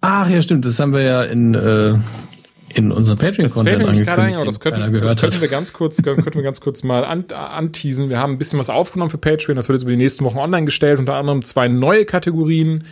Ach 0.00 0.28
ja, 0.28 0.42
stimmt. 0.42 0.64
Das 0.64 0.78
haben 0.78 0.92
wir 0.92 1.02
ja 1.02 1.22
in, 1.22 1.54
äh, 1.54 1.94
in 2.74 2.92
unserem 2.92 3.18
Patreon-Content 3.18 3.84
angekündigt. 3.84 4.18
Ein, 4.18 4.44
das, 4.44 4.60
könnten, 4.60 5.00
das 5.00 5.16
könnten 5.16 5.40
wir 5.40 5.48
ganz 5.48 5.72
kurz, 5.72 5.96
könnten 6.02 6.34
wir 6.34 6.42
ganz 6.42 6.60
kurz 6.60 6.82
mal 6.82 7.04
an, 7.04 7.24
anteasen. 7.32 8.08
Wir 8.08 8.18
haben 8.18 8.34
ein 8.34 8.38
bisschen 8.38 8.58
was 8.58 8.70
aufgenommen 8.70 9.10
für 9.10 9.18
Patreon. 9.18 9.56
Das 9.56 9.68
wird 9.68 9.76
jetzt 9.76 9.82
über 9.82 9.92
die 9.92 9.96
nächsten 9.96 10.24
Wochen 10.24 10.38
online 10.38 10.64
gestellt. 10.64 10.98
Unter 10.98 11.14
anderem 11.14 11.42
zwei 11.42 11.68
neue 11.68 12.04
Kategorien. 12.04 12.84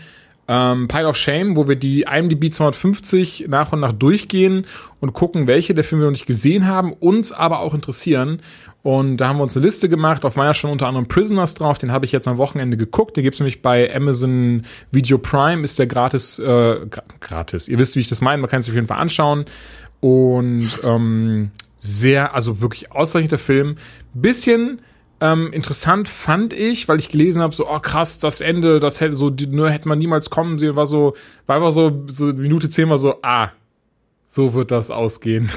Ähm, 0.49 0.87
Pile 0.87 1.09
of 1.09 1.17
Shame, 1.17 1.57
wo 1.57 1.67
wir 1.67 1.75
die 1.75 2.03
IMDb 2.03 2.53
250 2.53 3.47
nach 3.49 3.73
und 3.73 3.81
nach 3.81 3.93
durchgehen 3.93 4.67
und 5.01 5.13
gucken, 5.13 5.49
welche 5.49 5.75
der 5.75 5.83
Filme 5.83 6.05
wir 6.05 6.07
noch 6.07 6.13
nicht 6.13 6.27
gesehen 6.27 6.69
haben, 6.69 6.93
uns 6.93 7.33
aber 7.33 7.59
auch 7.59 7.75
interessieren. 7.75 8.41
Und 8.87 9.17
da 9.17 9.27
haben 9.27 9.39
wir 9.39 9.43
uns 9.43 9.57
eine 9.57 9.67
Liste 9.67 9.89
gemacht. 9.89 10.25
Auf 10.25 10.37
meiner 10.37 10.55
schon 10.55 10.71
unter 10.71 10.87
anderem 10.87 11.09
Prisoners 11.09 11.55
drauf. 11.55 11.77
Den 11.77 11.91
habe 11.91 12.05
ich 12.05 12.13
jetzt 12.13 12.29
am 12.29 12.39
Wochenende 12.39 12.77
geguckt. 12.77 13.17
Der 13.17 13.25
gibt's 13.25 13.41
nämlich 13.41 13.61
bei 13.61 13.93
Amazon 13.93 14.63
Video 14.93 15.19
Prime. 15.19 15.65
Ist 15.65 15.81
der 15.81 15.89
gratis, 15.89 16.39
äh, 16.39 16.87
gratis. 17.19 17.69
Ihr 17.69 17.81
wisst, 17.81 17.97
wie 17.97 18.01
ich 18.01 18.09
das 18.09 18.21
meine. 18.21 18.41
Man 18.41 18.49
kann 18.49 18.61
es 18.61 18.69
auf 18.69 18.77
jeden 18.77 18.87
Fall 18.87 18.99
anschauen. 18.99 19.47
Und 19.99 20.71
ähm, 20.85 21.51
sehr, 21.77 22.33
also 22.33 22.61
wirklich 22.61 22.93
ausreichender 22.93 23.39
Film. 23.39 23.75
Bisschen 24.15 24.81
ähm, 25.21 25.53
interessant 25.53 26.07
fand 26.09 26.53
ich, 26.53 26.87
weil 26.87 27.01
ich 27.01 27.09
gelesen 27.09 27.43
habe, 27.43 27.57
so, 27.57 27.69
oh 27.69 27.81
krass, 27.81 28.21
das 28.21 28.41
Ende, 28.41 28.79
das 28.79 29.01
hätte 29.01 29.17
so, 29.17 29.31
nur 29.31 29.69
hätte 29.69 29.89
man 29.89 29.99
niemals 29.99 30.31
kommen 30.31 30.59
sehen, 30.59 30.77
war 30.77 30.87
so, 30.87 31.17
war 31.47 31.57
einfach 31.57 31.73
so, 31.73 32.05
so 32.07 32.27
Minute 32.27 32.69
zehn 32.69 32.89
war 32.89 32.99
so, 32.99 33.17
ah, 33.23 33.51
so 34.37 34.55
wird 34.55 34.71
das 34.71 34.93
ausgehen. 34.93 35.51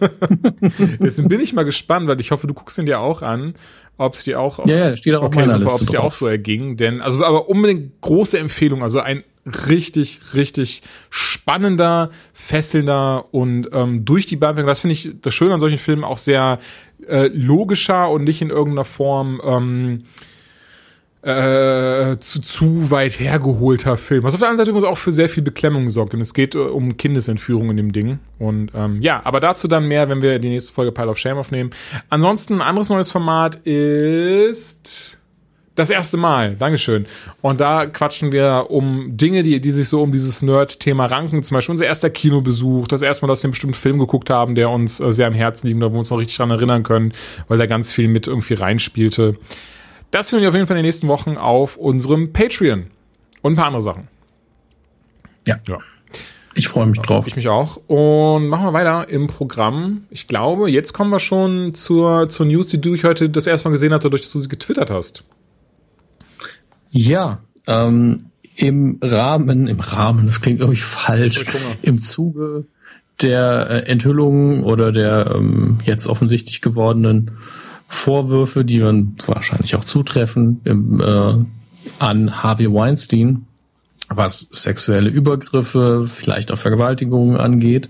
Deswegen 1.00 1.28
bin 1.28 1.40
ich 1.40 1.54
mal 1.54 1.64
gespannt, 1.64 2.08
weil 2.08 2.20
ich 2.20 2.30
hoffe, 2.30 2.46
du 2.46 2.52
guckst 2.52 2.76
ihn 2.76 2.84
dir 2.84 3.00
auch 3.00 3.22
an, 3.22 3.54
ob 3.96 4.14
es 4.14 4.24
dir 4.24 4.40
auch, 4.40 4.66
ja, 4.66 4.90
ja, 4.90 4.96
steht 4.96 5.14
auch 5.14 5.22
okay, 5.22 5.48
super, 5.48 5.72
ob 5.74 5.80
es 5.80 5.88
dir 5.88 6.02
auch 6.02 6.12
so 6.12 6.26
erging, 6.26 6.76
denn, 6.76 7.00
also, 7.00 7.24
aber 7.24 7.48
unbedingt 7.48 8.00
große 8.02 8.38
Empfehlung, 8.38 8.82
also 8.82 9.00
ein 9.00 9.24
richtig, 9.68 10.20
richtig 10.34 10.82
spannender, 11.10 12.10
fesselnder 12.34 13.32
und 13.32 13.70
ähm, 13.72 14.04
durch 14.04 14.26
die 14.26 14.36
Bank, 14.36 14.58
das 14.66 14.80
finde 14.80 14.92
ich 14.92 15.10
das 15.22 15.34
Schöne 15.34 15.54
an 15.54 15.60
solchen 15.60 15.78
Filmen 15.78 16.04
auch 16.04 16.18
sehr 16.18 16.58
äh, 17.06 17.28
logischer 17.28 18.10
und 18.10 18.24
nicht 18.24 18.42
in 18.42 18.50
irgendeiner 18.50 18.84
Form 18.84 19.40
ähm, 19.44 20.04
äh, 21.22 22.16
zu, 22.18 22.40
zu 22.40 22.90
weit 22.90 23.18
hergeholter 23.18 23.96
Film. 23.96 24.22
Was 24.22 24.34
auf 24.34 24.40
der 24.40 24.48
anderen 24.48 24.58
Seite 24.58 24.70
übrigens 24.70 24.88
auch 24.88 24.98
für 24.98 25.12
sehr 25.12 25.28
viel 25.28 25.42
Beklemmung 25.42 25.90
sorgt. 25.90 26.14
Und 26.14 26.20
es 26.20 26.32
geht 26.32 26.54
äh, 26.54 26.58
um 26.58 26.96
Kindesentführung 26.96 27.70
in 27.70 27.76
dem 27.76 27.92
Ding. 27.92 28.18
Und 28.38 28.70
ähm, 28.74 29.02
ja, 29.02 29.20
aber 29.24 29.40
dazu 29.40 29.66
dann 29.66 29.88
mehr, 29.88 30.08
wenn 30.08 30.22
wir 30.22 30.38
die 30.38 30.48
nächste 30.48 30.72
Folge 30.72 30.92
Pile 30.92 31.08
of 31.08 31.18
Shame 31.18 31.38
aufnehmen. 31.38 31.70
Ansonsten 32.08 32.54
ein 32.54 32.60
anderes 32.62 32.88
neues 32.88 33.10
Format 33.10 33.56
ist 33.66 35.18
das 35.78 35.90
erste 35.90 36.16
Mal, 36.16 36.56
Dankeschön. 36.56 37.06
Und 37.40 37.60
da 37.60 37.86
quatschen 37.86 38.32
wir 38.32 38.66
um 38.68 39.16
Dinge, 39.16 39.44
die, 39.44 39.60
die 39.60 39.70
sich 39.70 39.88
so 39.88 40.02
um 40.02 40.10
dieses 40.10 40.42
Nerd-Thema 40.42 41.06
ranken. 41.06 41.42
Zum 41.42 41.54
Beispiel 41.54 41.72
unser 41.72 41.86
erster 41.86 42.10
Kinobesuch, 42.10 42.88
das 42.88 43.02
erste 43.02 43.24
Mal, 43.24 43.30
dass 43.30 43.42
wir 43.42 43.46
einen 43.46 43.52
bestimmten 43.52 43.76
Film 43.76 43.98
geguckt 43.98 44.30
haben, 44.30 44.54
der 44.54 44.70
uns 44.70 44.98
äh, 44.98 45.12
sehr 45.12 45.28
am 45.28 45.34
Herzen 45.34 45.68
liegt, 45.68 45.80
da 45.80 45.92
wir 45.92 45.98
uns 45.98 46.10
noch 46.10 46.18
richtig 46.18 46.36
dran 46.36 46.50
erinnern 46.50 46.82
können, 46.82 47.12
weil 47.46 47.58
da 47.58 47.66
ganz 47.66 47.92
viel 47.92 48.08
mit 48.08 48.26
irgendwie 48.26 48.54
reinspielte. 48.54 49.36
Das 50.10 50.30
finden 50.30 50.42
wir 50.42 50.48
auf 50.48 50.54
jeden 50.54 50.66
Fall 50.66 50.76
in 50.76 50.82
den 50.82 50.88
nächsten 50.88 51.08
Wochen 51.08 51.36
auf 51.36 51.76
unserem 51.76 52.32
Patreon. 52.32 52.86
Und 53.42 53.52
ein 53.52 53.56
paar 53.56 53.66
andere 53.66 53.82
Sachen. 53.82 54.08
Ja. 55.46 55.56
Ja. 55.66 55.78
Ich 56.54 56.68
freue 56.68 56.86
mich 56.86 56.98
drauf. 57.00 57.26
Ich 57.26 57.36
mich 57.36 57.48
auch. 57.48 57.76
Und 57.86 58.48
machen 58.48 58.64
wir 58.64 58.72
weiter 58.72 59.08
im 59.08 59.28
Programm. 59.28 60.06
Ich 60.10 60.26
glaube, 60.26 60.70
jetzt 60.70 60.92
kommen 60.92 61.12
wir 61.12 61.20
schon 61.20 61.72
zur, 61.74 62.28
zur 62.28 62.46
News, 62.46 62.66
die 62.68 62.80
du 62.80 62.94
ich 62.94 63.04
heute 63.04 63.28
das 63.28 63.46
erste 63.46 63.68
Mal 63.68 63.72
gesehen 63.72 63.92
hast, 63.92 64.04
dadurch, 64.04 64.22
dass 64.22 64.32
du 64.32 64.40
sie 64.40 64.48
getwittert 64.48 64.90
hast. 64.90 65.24
Ja, 66.90 67.42
ähm, 67.66 68.30
im 68.56 68.98
Rahmen, 69.02 69.68
im 69.68 69.78
Rahmen, 69.78 70.26
das 70.26 70.40
klingt 70.40 70.60
irgendwie 70.60 70.80
falsch, 70.80 71.44
im 71.82 72.00
Zuge 72.00 72.66
der 73.22 73.68
äh, 73.70 73.90
Enthüllungen 73.90 74.64
oder 74.64 74.90
der 74.90 75.32
ähm, 75.36 75.78
jetzt 75.84 76.06
offensichtlich 76.06 76.60
gewordenen 76.60 77.32
Vorwürfe, 77.90 78.66
die 78.66 78.80
man 78.80 79.16
wahrscheinlich 79.26 79.74
auch 79.74 79.82
zutreffen, 79.82 80.60
im, 80.64 81.00
äh, 81.00 81.34
an 81.98 82.42
Harvey 82.42 82.70
Weinstein, 82.70 83.46
was 84.10 84.40
sexuelle 84.50 85.08
Übergriffe, 85.08 86.04
vielleicht 86.06 86.52
auch 86.52 86.58
Vergewaltigungen 86.58 87.38
angeht, 87.38 87.88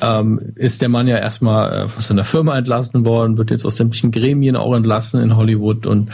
ähm, 0.00 0.52
ist 0.54 0.82
der 0.82 0.88
Mann 0.88 1.08
ja 1.08 1.16
erstmal 1.16 1.72
äh, 1.72 1.82
aus 1.84 2.06
seiner 2.06 2.24
Firma 2.24 2.56
entlassen 2.56 3.04
worden, 3.04 3.38
wird 3.38 3.50
jetzt 3.50 3.66
aus 3.66 3.76
sämtlichen 3.76 4.12
Gremien 4.12 4.54
auch 4.54 4.74
entlassen 4.74 5.20
in 5.20 5.36
Hollywood 5.36 5.86
und 5.86 6.10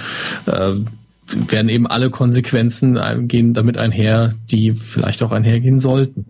äh, 0.46 0.72
werden 1.48 1.68
eben 1.68 1.86
alle 1.86 2.11
Konsequenzen 2.11 2.98
gehen 3.28 3.55
damit 3.55 3.78
einher, 3.78 4.32
die 4.50 4.72
vielleicht 4.72 5.22
auch 5.22 5.32
einhergehen 5.32 5.78
sollten. 5.78 6.26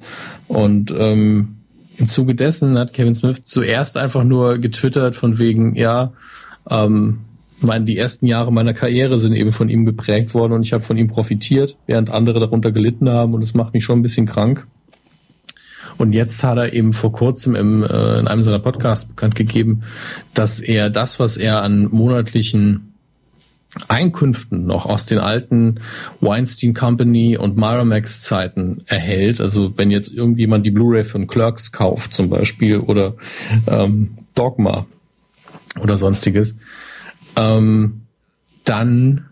Und 0.47 0.93
ähm, 0.97 1.57
im 1.97 2.09
Zuge 2.09 2.35
dessen 2.35 2.79
hat 2.79 2.93
Kevin 2.93 3.15
Smith 3.15 3.43
zuerst 3.45 3.97
einfach 3.97 4.25
nur 4.25 4.59
getwittert 4.59 5.17
von 5.17 5.39
wegen, 5.39 5.75
ja, 5.75 6.13
ähm, 6.71 7.21
meine, 7.61 7.85
die 7.85 7.97
ersten 7.97 8.27
Jahre 8.27 8.53
meiner 8.53 8.75
Karriere 8.75 9.19
sind 9.19 9.35
eben 9.35 9.53
von 9.53 9.69
ihm 9.69 9.85
geprägt 9.85 10.35
worden 10.35 10.53
und 10.53 10.63
ich 10.63 10.73
habe 10.73 10.83
von 10.83 10.97
ihm 10.97 11.09
profitiert, 11.09 11.77
während 11.87 12.11
andere 12.11 12.41
darunter 12.41 12.73
gelitten 12.73 13.09
haben 13.09 13.35
und 13.35 13.43
es 13.43 13.55
macht 13.55 13.75
mich 13.75 13.85
schon 13.85 14.01
ein 14.01 14.03
bisschen 14.03 14.27
krank. 14.27 14.67
Und 15.97 16.13
jetzt 16.13 16.43
hat 16.43 16.59
er 16.59 16.73
eben 16.73 16.93
vor 16.93 17.13
kurzem 17.13 17.55
im, 17.55 17.85
äh, 17.85 18.19
in 18.19 18.27
einem 18.27 18.43
seiner 18.43 18.59
Podcasts 18.59 19.07
bekannt 19.07 19.37
gegeben, 19.37 19.83
dass 20.35 20.61
er 20.61 20.91
das, 20.91 21.21
was 21.21 21.37
er 21.37 21.63
an 21.63 21.89
monatlichen 21.91 22.95
Einkünften 23.89 24.67
noch 24.67 24.87
aus 24.87 25.07
den 25.07 25.19
alten 25.19 25.81
Weinstein 26.21 26.75
Company 26.75 27.37
und 27.37 27.57
Miramax 27.57 28.23
Zeiten 28.23 28.83
erhält. 28.87 29.41
Also 29.41 29.77
wenn 29.77 29.91
jetzt 29.91 30.13
irgendjemand 30.13 30.65
die 30.65 30.71
Blu-ray 30.71 31.05
von 31.05 31.27
Clerks 31.27 31.73
kauft 31.73 32.15
zum 32.15 32.29
Beispiel 32.29 32.79
oder 32.79 33.15
ähm, 33.67 34.17
Dogma 34.35 34.87
oder 35.81 35.97
sonstiges, 35.97 36.57
ähm, 37.37 38.03
dann 38.65 39.27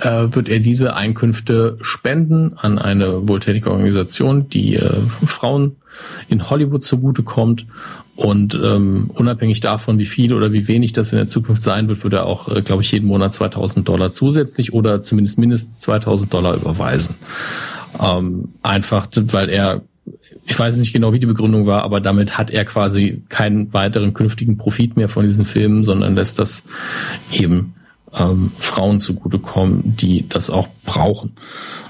äh, 0.00 0.28
wird 0.30 0.48
er 0.48 0.60
diese 0.60 0.94
Einkünfte 0.94 1.76
spenden 1.80 2.56
an 2.56 2.78
eine 2.78 3.28
wohltätige 3.28 3.70
Organisation, 3.70 4.48
die 4.48 4.76
äh, 4.76 5.00
Frauen 5.26 5.76
in 6.28 6.48
Hollywood 6.48 6.84
zugutekommt 6.84 7.66
und 8.16 8.54
ähm, 8.54 9.10
unabhängig 9.14 9.60
davon, 9.60 9.98
wie 9.98 10.04
viel 10.04 10.34
oder 10.34 10.52
wie 10.52 10.68
wenig 10.68 10.92
das 10.92 11.12
in 11.12 11.16
der 11.16 11.26
Zukunft 11.26 11.62
sein 11.62 11.88
wird, 11.88 12.04
wird 12.04 12.14
er 12.14 12.26
auch, 12.26 12.54
äh, 12.54 12.60
glaube 12.60 12.82
ich, 12.82 12.92
jeden 12.92 13.06
Monat 13.06 13.32
2000 13.32 13.88
Dollar 13.88 14.10
zusätzlich 14.10 14.74
oder 14.74 15.00
zumindest 15.00 15.38
mindestens 15.38 15.80
2000 15.80 16.32
Dollar 16.32 16.54
überweisen. 16.54 17.14
Ähm, 17.98 18.50
einfach, 18.62 19.08
weil 19.14 19.48
er, 19.48 19.80
ich 20.46 20.58
weiß 20.58 20.76
nicht 20.76 20.92
genau, 20.92 21.12
wie 21.12 21.20
die 21.20 21.26
Begründung 21.26 21.66
war, 21.66 21.82
aber 21.82 22.00
damit 22.00 22.38
hat 22.38 22.50
er 22.50 22.64
quasi 22.64 23.22
keinen 23.28 23.72
weiteren 23.72 24.14
künftigen 24.14 24.56
Profit 24.56 24.96
mehr 24.96 25.08
von 25.08 25.24
diesen 25.24 25.44
Filmen, 25.44 25.84
sondern 25.84 26.14
lässt 26.14 26.38
das 26.38 26.64
eben 27.32 27.74
ähm, 28.18 28.52
Frauen 28.58 29.00
zugutekommen, 29.00 29.96
die 29.96 30.28
das 30.28 30.50
auch 30.50 30.68
brauchen. 30.84 31.32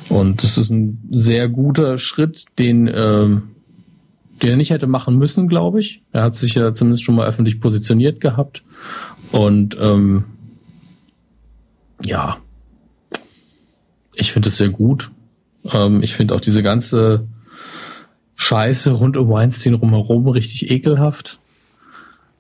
Und 0.09 0.43
das 0.43 0.59
ist 0.59 0.71
ein 0.71 1.03
sehr 1.11 1.49
guter 1.49 1.99
Schritt, 1.99 2.47
den 2.59 2.91
ähm, 2.93 3.43
den 4.43 4.51
er 4.51 4.57
nicht 4.57 4.71
hätte 4.71 4.87
machen 4.87 5.19
müssen, 5.19 5.49
glaube 5.49 5.81
ich. 5.81 6.03
Er 6.13 6.23
hat 6.23 6.37
sich 6.37 6.55
ja 6.55 6.73
zumindest 6.73 7.05
schon 7.05 7.15
mal 7.15 7.27
öffentlich 7.27 7.61
positioniert 7.61 8.21
gehabt. 8.21 8.63
Und 9.33 9.77
ähm, 9.81 10.25
ja, 12.05 12.39
ich 14.15 14.33
finde 14.33 14.49
es 14.49 14.57
sehr 14.57 14.71
gut. 14.71 15.11
Ähm, 15.73 16.03
ich 16.03 16.15
finde 16.15 16.35
auch 16.35 16.41
diese 16.41 16.63
ganze 16.63 17.27
Scheiße 18.41 18.93
rund 18.93 19.19
um 19.19 19.29
Weinstein 19.29 19.75
rumherum 19.75 20.27
richtig 20.27 20.71
ekelhaft. 20.71 21.41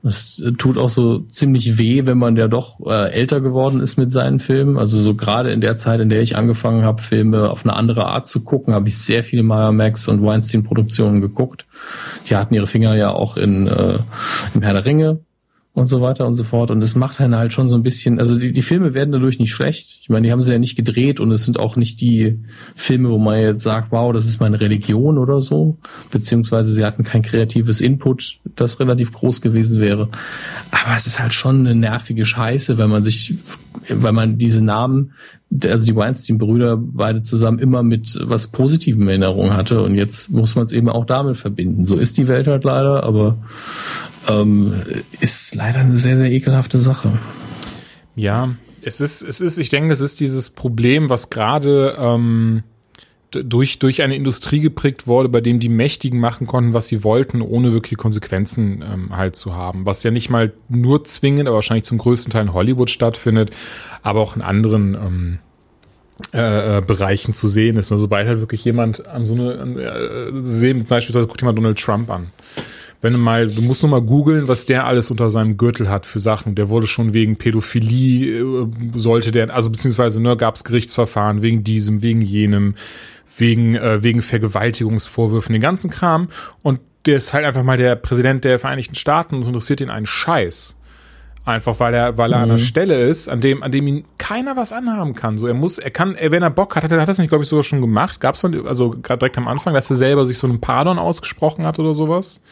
Es 0.02 0.42
tut 0.56 0.78
auch 0.78 0.88
so 0.88 1.18
ziemlich 1.28 1.76
weh, 1.76 2.06
wenn 2.06 2.16
man 2.16 2.36
ja 2.36 2.48
doch 2.48 2.80
äh, 2.86 3.12
älter 3.12 3.42
geworden 3.42 3.80
ist 3.80 3.98
mit 3.98 4.10
seinen 4.10 4.38
Filmen. 4.38 4.78
Also 4.78 4.98
so 4.98 5.14
gerade 5.14 5.52
in 5.52 5.60
der 5.60 5.76
Zeit, 5.76 6.00
in 6.00 6.08
der 6.08 6.22
ich 6.22 6.36
angefangen 6.36 6.84
habe, 6.84 7.02
Filme 7.02 7.50
auf 7.50 7.66
eine 7.66 7.76
andere 7.76 8.06
Art 8.06 8.26
zu 8.26 8.42
gucken, 8.42 8.72
habe 8.72 8.88
ich 8.88 8.96
sehr 8.96 9.22
viele 9.22 9.42
Meyer 9.42 9.72
Max 9.72 10.08
und 10.08 10.22
Weinstein-Produktionen 10.22 11.20
geguckt. 11.20 11.66
Die 12.30 12.34
hatten 12.34 12.54
ihre 12.54 12.66
Finger 12.66 12.96
ja 12.96 13.10
auch 13.10 13.36
in 13.36 13.66
äh, 13.66 13.98
im 14.54 14.62
Herr 14.62 14.72
der 14.72 14.86
Ringe 14.86 15.20
und 15.72 15.86
so 15.86 16.00
weiter 16.00 16.26
und 16.26 16.34
so 16.34 16.42
fort. 16.42 16.70
Und 16.70 16.80
das 16.80 16.96
macht 16.96 17.20
einen 17.20 17.36
halt 17.36 17.52
schon 17.52 17.68
so 17.68 17.76
ein 17.76 17.82
bisschen, 17.82 18.18
also 18.18 18.38
die, 18.38 18.52
die 18.52 18.62
Filme 18.62 18.92
werden 18.92 19.12
dadurch 19.12 19.38
nicht 19.38 19.52
schlecht. 19.52 19.98
Ich 20.00 20.08
meine, 20.08 20.26
die 20.26 20.32
haben 20.32 20.42
sie 20.42 20.52
ja 20.52 20.58
nicht 20.58 20.76
gedreht 20.76 21.20
und 21.20 21.30
es 21.30 21.44
sind 21.44 21.60
auch 21.60 21.76
nicht 21.76 22.00
die 22.00 22.40
Filme, 22.74 23.10
wo 23.10 23.18
man 23.18 23.40
jetzt 23.40 23.62
sagt, 23.62 23.92
wow, 23.92 24.12
das 24.12 24.26
ist 24.26 24.40
meine 24.40 24.60
Religion 24.60 25.16
oder 25.16 25.40
so. 25.40 25.78
Beziehungsweise 26.10 26.72
sie 26.72 26.84
hatten 26.84 27.04
kein 27.04 27.22
kreatives 27.22 27.80
Input, 27.80 28.38
das 28.56 28.80
relativ 28.80 29.12
groß 29.12 29.40
gewesen 29.40 29.80
wäre. 29.80 30.08
Aber 30.72 30.96
es 30.96 31.06
ist 31.06 31.20
halt 31.20 31.34
schon 31.34 31.60
eine 31.60 31.76
nervige 31.76 32.24
Scheiße, 32.24 32.76
wenn 32.76 32.90
man 32.90 33.04
sich, 33.04 33.34
weil 33.88 34.12
man 34.12 34.38
diese 34.38 34.62
Namen, 34.62 35.12
also 35.64 35.84
die 35.84 35.96
Weinstein-Brüder 35.96 36.76
beide 36.78 37.20
zusammen 37.20 37.58
immer 37.58 37.82
mit 37.82 38.18
was 38.22 38.48
Positivem 38.48 39.02
in 39.02 39.22
Erinnerung 39.22 39.54
hatte 39.54 39.82
und 39.82 39.94
jetzt 39.94 40.30
muss 40.30 40.54
man 40.54 40.64
es 40.64 40.72
eben 40.72 40.88
auch 40.88 41.04
damit 41.06 41.36
verbinden. 41.36 41.86
So 41.86 41.96
ist 41.96 42.18
die 42.18 42.28
Welt 42.28 42.46
halt 42.46 42.64
leider, 42.64 43.02
aber 43.04 43.38
ähm, 44.28 44.74
ist 45.20 45.54
leider 45.54 45.80
eine 45.80 45.98
sehr, 45.98 46.16
sehr 46.16 46.30
ekelhafte 46.30 46.78
Sache. 46.78 47.10
Ja, 48.16 48.50
Es 48.82 49.00
ist, 49.00 49.22
es 49.22 49.40
ist, 49.40 49.58
ich 49.58 49.68
denke, 49.68 49.92
es 49.92 50.00
ist 50.00 50.20
dieses 50.20 50.50
Problem, 50.50 51.10
was 51.10 51.30
gerade 51.30 51.96
ähm, 51.98 52.62
durch, 53.30 53.78
durch 53.78 54.02
eine 54.02 54.16
Industrie 54.16 54.60
geprägt 54.60 55.06
wurde, 55.06 55.28
bei 55.28 55.40
dem 55.40 55.60
die 55.60 55.68
Mächtigen 55.68 56.20
machen 56.20 56.46
konnten, 56.46 56.74
was 56.74 56.88
sie 56.88 57.04
wollten, 57.04 57.42
ohne 57.42 57.72
wirklich 57.72 57.98
Konsequenzen 57.98 58.82
ähm, 58.82 59.16
halt 59.16 59.36
zu 59.36 59.54
haben. 59.54 59.86
Was 59.86 60.02
ja 60.02 60.10
nicht 60.10 60.30
mal 60.30 60.52
nur 60.68 61.04
zwingend, 61.04 61.48
aber 61.48 61.56
wahrscheinlich 61.56 61.84
zum 61.84 61.98
größten 61.98 62.32
Teil 62.32 62.42
in 62.42 62.52
Hollywood 62.52 62.90
stattfindet, 62.90 63.50
aber 64.02 64.20
auch 64.20 64.36
in 64.36 64.42
anderen 64.42 64.94
ähm, 64.94 65.38
äh, 66.34 66.78
äh 66.78 66.80
Bereichen 66.82 67.34
zu 67.34 67.48
sehen 67.48 67.76
ist. 67.76 67.92
Also 67.92 68.02
sobald 68.02 68.28
halt 68.28 68.40
wirklich 68.40 68.64
jemand 68.64 69.06
an 69.06 69.24
so 69.24 69.34
eine, 69.34 69.58
an, 69.58 69.78
äh, 69.78 70.40
sehen, 70.40 70.84
beispielsweise 70.84 71.26
guck 71.26 71.38
dir 71.38 71.46
mal 71.46 71.54
Donald 71.54 71.78
Trump 71.78 72.10
an 72.10 72.30
wenn 73.02 73.14
du 73.14 73.18
mal, 73.18 73.46
du 73.48 73.62
musst 73.62 73.82
nur 73.82 73.90
mal 73.90 74.02
googeln, 74.02 74.46
was 74.46 74.66
der 74.66 74.84
alles 74.86 75.10
unter 75.10 75.30
seinem 75.30 75.56
Gürtel 75.56 75.88
hat 75.88 76.04
für 76.04 76.18
Sachen. 76.18 76.54
Der 76.54 76.68
wurde 76.68 76.86
schon 76.86 77.14
wegen 77.14 77.36
Pädophilie, 77.36 78.40
äh, 78.40 78.66
sollte 78.94 79.32
der, 79.32 79.54
also 79.54 79.70
beziehungsweise 79.70 80.20
ne, 80.20 80.36
gab 80.36 80.56
es 80.56 80.64
Gerichtsverfahren 80.64 81.40
wegen 81.40 81.64
diesem, 81.64 82.02
wegen 82.02 82.20
jenem, 82.20 82.74
wegen, 83.38 83.74
äh, 83.74 84.02
wegen 84.02 84.20
Vergewaltigungsvorwürfen, 84.20 85.52
den 85.54 85.62
ganzen 85.62 85.90
Kram. 85.90 86.28
Und 86.62 86.80
der 87.06 87.16
ist 87.16 87.32
halt 87.32 87.46
einfach 87.46 87.62
mal 87.62 87.78
der 87.78 87.96
Präsident 87.96 88.44
der 88.44 88.58
Vereinigten 88.58 88.94
Staaten 88.94 89.36
und 89.36 89.46
interessiert 89.46 89.80
ihn 89.80 89.90
einen 89.90 90.06
Scheiß. 90.06 90.76
Einfach 91.46 91.80
weil 91.80 91.94
er, 91.94 92.18
weil 92.18 92.32
er 92.32 92.38
mhm. 92.38 92.44
an 92.44 92.50
einer 92.50 92.58
Stelle 92.58 93.00
ist, 93.08 93.30
an 93.30 93.40
dem, 93.40 93.62
an 93.62 93.72
dem 93.72 93.86
ihn 93.86 94.04
keiner 94.18 94.58
was 94.58 94.74
anhaben 94.74 95.14
kann. 95.14 95.38
So, 95.38 95.46
er 95.46 95.54
muss, 95.54 95.78
er 95.78 95.90
kann, 95.90 96.16
er, 96.16 96.32
wenn 96.32 96.42
er 96.42 96.50
Bock 96.50 96.76
hat, 96.76 96.84
hat 96.84 96.92
er 96.92 97.00
hat 97.00 97.08
das 97.08 97.16
nicht, 97.16 97.30
glaube 97.30 97.44
ich, 97.44 97.48
sogar 97.48 97.62
schon 97.62 97.80
gemacht. 97.80 98.20
Gab 98.20 98.34
es 98.34 98.42
dann, 98.42 98.66
also 98.66 98.90
gerade 98.90 99.20
direkt 99.20 99.38
am 99.38 99.48
Anfang, 99.48 99.72
dass 99.72 99.88
er 99.88 99.96
selber 99.96 100.26
sich 100.26 100.36
so 100.36 100.46
einen 100.46 100.60
Pardon 100.60 100.98
ausgesprochen 100.98 101.66
hat 101.66 101.78
oder 101.78 101.94
sowas 101.94 102.42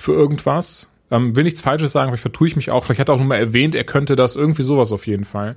für 0.00 0.12
irgendwas. 0.12 0.88
Ähm, 1.10 1.34
will 1.36 1.44
nichts 1.44 1.60
Falsches 1.60 1.92
sagen, 1.92 2.10
vielleicht 2.10 2.22
vertue 2.22 2.46
ich 2.46 2.56
mich 2.56 2.70
auch. 2.70 2.84
Vielleicht 2.84 3.00
hat 3.00 3.08
er 3.08 3.14
auch 3.14 3.18
nur 3.18 3.26
mal 3.26 3.36
erwähnt, 3.36 3.74
er 3.74 3.84
könnte 3.84 4.16
das 4.16 4.36
irgendwie 4.36 4.62
sowas 4.62 4.92
auf 4.92 5.06
jeden 5.06 5.24
Fall. 5.24 5.56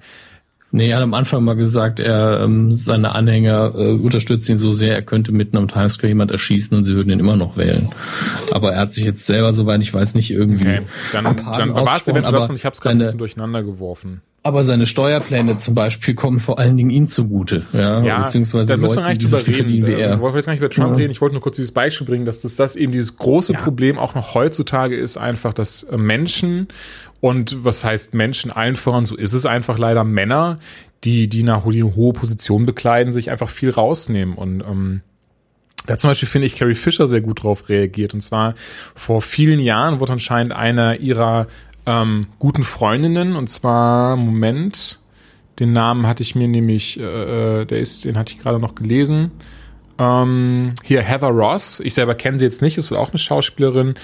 Nee, 0.75 0.89
er 0.89 0.95
hat 0.95 1.03
am 1.03 1.13
Anfang 1.13 1.43
mal 1.43 1.55
gesagt, 1.55 1.99
er 1.99 2.41
ähm, 2.43 2.71
seine 2.71 3.13
Anhänger 3.13 3.73
äh, 3.75 3.91
unterstützen 3.91 4.53
ihn 4.53 4.57
so 4.57 4.71
sehr, 4.71 4.95
er 4.95 5.03
könnte 5.03 5.31
mitten 5.31 5.55
am 5.55 5.67
Times 5.67 5.93
Square 5.93 6.07
jemand 6.07 6.31
erschießen 6.31 6.75
und 6.75 6.83
sie 6.83 6.95
würden 6.95 7.11
ihn 7.11 7.19
immer 7.19 7.35
noch 7.35 7.57
wählen. 7.57 7.89
Aber 8.51 8.73
er 8.73 8.79
hat 8.79 8.91
sich 8.91 9.05
jetzt 9.05 9.23
selber, 9.27 9.53
soweit 9.53 9.83
ich 9.83 9.93
weiß, 9.93 10.15
nicht 10.15 10.31
irgendwie. 10.31 10.63
Okay. 10.63 10.81
Dann, 11.11 11.25
dann 11.25 11.75
war 11.75 11.95
es 11.95 12.07
eventuell 12.07 12.33
das 12.33 12.49
und 12.49 12.55
ich 12.55 12.65
habe 12.65 12.73
es 12.73 12.81
gerade 12.81 12.95
ein 12.95 12.99
bisschen 12.99 13.19
durcheinander 13.19 13.61
geworfen. 13.61 14.23
Aber 14.45 14.65
seine 14.65 14.85
Steuerpläne 14.85 15.55
zum 15.55 15.73
Beispiel 15.73 16.15
kommen 16.15 16.37
vor 16.37 16.59
allen 16.59 16.75
Dingen 16.75 16.89
ihm 16.89 17.07
zugute, 17.07 17.65
ja, 17.71 18.03
ja 18.03 18.21
beziehungsweise 18.23 18.73
da 18.73 18.77
müssen 18.77 18.97
wir 18.97 19.05
eigentlich 19.05 19.31
drüber 19.31 19.47
reden. 19.47 19.87
Wie 19.87 19.95
also, 19.95 20.15
ich 20.15 20.19
wollte 20.19 20.37
jetzt 20.37 20.45
gar 20.47 20.53
nicht 20.53 20.59
über 20.59 20.69
Trump 20.69 20.91
ja. 20.91 20.95
reden, 20.97 21.11
ich 21.11 21.21
wollte 21.21 21.33
nur 21.33 21.41
kurz 21.41 21.55
dieses 21.55 21.71
Beispiel 21.71 22.05
bringen, 22.05 22.25
dass 22.25 22.41
das, 22.41 22.57
das 22.57 22.75
eben 22.75 22.91
dieses 22.91 23.15
große 23.15 23.53
ja. 23.53 23.59
Problem 23.59 23.97
auch 23.97 24.15
noch 24.15 24.35
heutzutage 24.35 24.97
ist, 24.97 25.15
einfach, 25.15 25.53
dass 25.53 25.83
äh, 25.83 25.95
Menschen 25.95 26.67
und 27.21 27.63
was 27.63 27.85
heißt 27.85 28.15
Menschen 28.15 28.51
allen 28.51 28.75
voran, 28.75 29.05
so 29.05 29.15
ist 29.15 29.31
es 29.31 29.45
einfach 29.45 29.77
leider 29.77 30.03
Männer, 30.03 30.59
die, 31.05 31.29
die 31.29 31.43
nach 31.43 31.65
die 31.69 31.83
hohe 31.83 32.11
Position 32.11 32.65
bekleiden, 32.65 33.13
sich 33.13 33.31
einfach 33.31 33.49
viel 33.49 33.69
rausnehmen 33.69 34.35
und 34.35 34.59
ähm, 34.59 35.01
da 35.85 35.97
zum 35.97 36.09
Beispiel 36.09 36.29
finde 36.29 36.47
ich 36.47 36.57
Carrie 36.57 36.75
Fisher 36.75 37.07
sehr 37.07 37.21
gut 37.21 37.43
drauf 37.43 37.67
reagiert. 37.67 38.13
Und 38.13 38.21
zwar 38.21 38.55
vor 38.95 39.21
vielen 39.21 39.59
Jahren 39.59 39.99
wurde 39.99 40.13
anscheinend 40.13 40.53
einer 40.53 40.99
ihrer 40.99 41.47
ähm, 41.86 42.27
guten 42.39 42.63
Freundinnen 42.63 43.36
und 43.36 43.49
zwar 43.49 44.15
Moment, 44.15 44.99
den 45.59 45.73
Namen 45.73 46.07
hatte 46.07 46.23
ich 46.23 46.36
mir 46.36 46.47
nämlich, 46.47 46.99
äh, 46.99 47.61
äh, 47.61 47.65
der 47.65 47.79
ist, 47.79 48.05
den 48.05 48.17
hatte 48.17 48.34
ich 48.34 48.39
gerade 48.39 48.59
noch 48.59 48.75
gelesen. 48.75 49.31
Ähm, 49.99 50.73
hier 50.84 51.01
Heather 51.01 51.27
Ross, 51.27 51.79
ich 51.79 51.93
selber 51.93 52.15
kenne 52.15 52.39
sie 52.39 52.45
jetzt 52.45 52.61
nicht, 52.61 52.77
ist 52.77 52.89
wohl 52.89 52.97
auch 52.97 53.09
eine 53.09 53.19
Schauspielerin. 53.19 53.95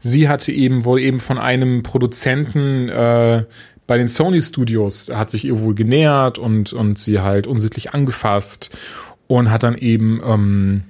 Sie 0.00 0.28
hatte 0.28 0.52
eben 0.52 0.84
wohl 0.84 1.00
eben 1.00 1.20
von 1.20 1.38
einem 1.38 1.82
Produzenten 1.82 2.88
äh, 2.88 3.44
bei 3.86 3.96
den 3.96 4.08
Sony 4.08 4.42
Studios 4.42 5.10
hat 5.12 5.30
sich 5.30 5.46
ihr 5.46 5.58
wohl 5.60 5.74
genähert 5.74 6.38
und 6.38 6.74
und 6.74 6.98
sie 6.98 7.20
halt 7.20 7.46
unsittlich 7.46 7.94
angefasst 7.94 8.76
und 9.28 9.50
hat 9.50 9.62
dann 9.62 9.78
eben 9.78 10.20
ähm, 10.22 10.82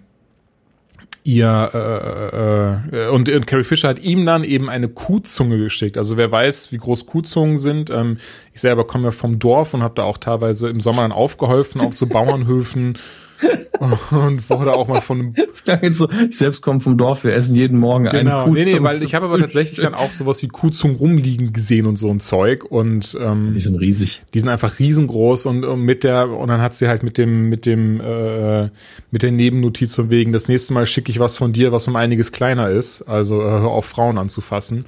ihr 1.29 2.81
äh, 2.91 2.97
äh, 2.97 3.09
und, 3.11 3.29
und 3.29 3.47
Carrie 3.47 3.62
Fisher 3.64 3.89
hat 3.89 3.99
ihm 3.99 4.24
dann 4.24 4.45
eben 4.45 4.70
eine 4.70 4.89
Kuhzunge 4.89 5.59
geschickt. 5.59 5.99
Also 5.99 6.16
wer 6.16 6.33
weiß, 6.33 6.72
wie 6.72 6.79
groß 6.79 7.05
Kuhzungen 7.05 7.59
sind. 7.59 7.91
Ähm, 7.91 8.16
ich 8.55 8.62
selber 8.62 8.87
komme 8.87 9.05
ja 9.05 9.11
vom 9.11 9.39
Dorf 9.39 9.74
und 9.74 9.83
habe 9.83 9.95
da 9.95 10.05
auch 10.05 10.16
teilweise 10.16 10.70
im 10.70 10.81
Sommer 10.81 11.03
dann 11.03 11.12
aufgeholfen 11.12 11.83
auf 11.83 11.93
so 11.93 12.07
Bauernhöfen 12.09 12.97
und 14.11 14.51
wurde 14.51 14.72
auch 14.72 14.89
mal 14.89 15.01
von 15.01 15.34
das 15.34 15.64
klang 15.64 15.82
jetzt 15.82 15.99
so, 15.99 16.09
ich 16.28 16.36
selbst 16.36 16.62
komme 16.62 16.80
vom 16.80 16.97
Dorf, 16.97 17.24
wir 17.24 17.34
essen 17.34 17.55
jeden 17.55 17.78
Morgen 17.78 18.05
genau. 18.05 18.16
eine 18.16 18.30
Kuhzung. 18.45 18.55
Nee, 18.55 18.78
nee, 18.78 18.82
weil 18.82 18.97
ich 19.03 19.14
habe 19.14 19.26
aber 19.26 19.39
tatsächlich 19.39 19.80
dann 19.80 19.95
auch 19.95 20.11
sowas 20.11 20.43
wie 20.43 20.49
Kuhzungen 20.49 20.97
rumliegen 20.97 21.53
gesehen 21.53 21.86
und 21.86 21.97
so 21.97 22.11
ein 22.11 22.20
Zeug 22.20 22.64
und 22.64 23.16
ähm, 23.20 23.53
die 23.55 23.61
sind 23.61 23.76
riesig. 23.76 24.22
Die 24.34 24.41
sind 24.41 24.49
einfach 24.49 24.78
riesengroß 24.78 25.47
und, 25.47 25.64
und 25.64 25.80
mit 25.82 26.05
der 26.05 26.28
und 26.28 26.49
dann 26.49 26.61
hat 26.61 26.74
sie 26.74 26.89
halt 26.89 27.03
mit 27.03 27.18
dem 27.18 27.49
mit 27.49 27.66
dem 27.66 28.01
äh, 28.01 28.70
mit 29.11 29.22
der 29.22 29.30
Nebennotiz 29.30 29.95
von 29.95 30.11
wegen 30.11 30.32
das 30.32 30.49
nächste 30.49 30.72
Mal 30.72 30.86
schicke 30.86 31.11
ich 31.11 31.18
was 31.18 31.36
von 31.36 31.53
dir, 31.53 31.72
was 31.72 31.86
um 31.89 31.97
einiges 31.97 32.32
kleiner 32.32 32.68
ist, 32.68 33.03
also 33.03 33.41
äh, 33.41 33.45
hör 33.45 33.68
auf 33.68 33.86
Frauen 33.86 34.18
anzufassen. 34.18 34.84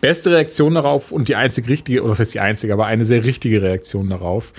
Beste 0.00 0.30
Reaktion 0.30 0.74
darauf 0.74 1.12
und 1.12 1.28
die 1.28 1.36
einzig 1.36 1.68
richtige, 1.68 2.02
oder 2.02 2.12
was 2.12 2.20
heißt 2.20 2.32
die 2.32 2.40
einzige, 2.40 2.72
aber 2.72 2.86
eine 2.86 3.04
sehr 3.04 3.24
richtige 3.24 3.60
Reaktion 3.60 4.08
darauf. 4.08 4.54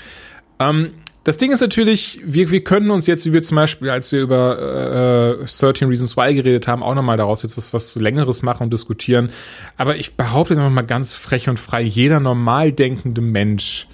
Ähm, 0.59 0.91
das 1.23 1.37
Ding 1.37 1.51
ist 1.51 1.61
natürlich, 1.61 2.19
wir, 2.23 2.49
wir 2.49 2.63
können 2.63 2.89
uns 2.89 3.05
jetzt, 3.05 3.25
wie 3.27 3.33
wir 3.33 3.43
zum 3.43 3.55
Beispiel, 3.55 3.91
als 3.91 4.11
wir 4.11 4.21
über 4.21 5.39
äh, 5.39 5.45
13 5.45 5.87
Reasons 5.87 6.17
Why 6.17 6.33
geredet 6.33 6.67
haben, 6.67 6.81
auch 6.81 6.95
nochmal 6.95 7.17
daraus 7.17 7.43
jetzt 7.43 7.57
was, 7.57 7.73
was 7.73 7.95
Längeres 7.95 8.41
machen 8.41 8.63
und 8.63 8.73
diskutieren. 8.73 9.29
Aber 9.77 9.97
ich 9.97 10.15
behaupte 10.15 10.53
jetzt 10.53 10.59
einfach 10.59 10.73
mal 10.73 10.81
ganz 10.81 11.13
frech 11.13 11.47
und 11.47 11.59
frei, 11.59 11.83
jeder 11.83 12.19
normal 12.19 12.71
denkende 12.71 13.21
Mensch 13.21 13.87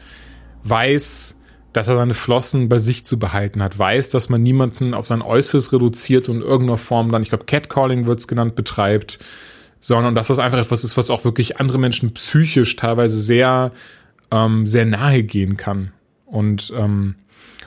weiß, 0.64 1.36
dass 1.74 1.90
er 1.90 1.98
seine 1.98 2.14
Flossen 2.14 2.70
bei 2.70 2.80
sich 2.80 3.04
zu 3.04 3.20
behalten 3.20 3.62
hat, 3.62 3.78
weiß, 3.78 4.10
dass 4.10 4.30
man 4.30 4.42
niemanden 4.42 4.94
auf 4.94 5.06
sein 5.06 5.22
Äußeres 5.22 5.74
reduziert 5.74 6.30
und 6.30 6.38
in 6.38 6.42
irgendeiner 6.42 6.78
Form 6.78 7.12
dann, 7.12 7.22
ich 7.22 7.30
glaube, 7.30 7.46
Catcalling 7.46 8.08
wird's 8.08 8.30
genannt, 8.30 8.56
betreibt, 8.56 9.20
sondern 9.82 10.16
dass 10.16 10.28
das 10.28 10.40
einfach 10.40 10.60
etwas 10.60 10.86
ist, 10.86 10.96
was 10.96 11.10
auch 11.10 11.26
wirklich 11.26 11.60
andere 11.60 11.78
Menschen 11.78 12.14
psychisch 12.14 12.78
teilweise 12.78 13.20
sehr, 13.20 13.74
ähm, 14.32 14.66
sehr 14.66 14.86
nahe 14.86 15.24
gehen 15.24 15.58
kann. 15.58 15.92
Und 16.28 16.72
ähm, 16.76 17.16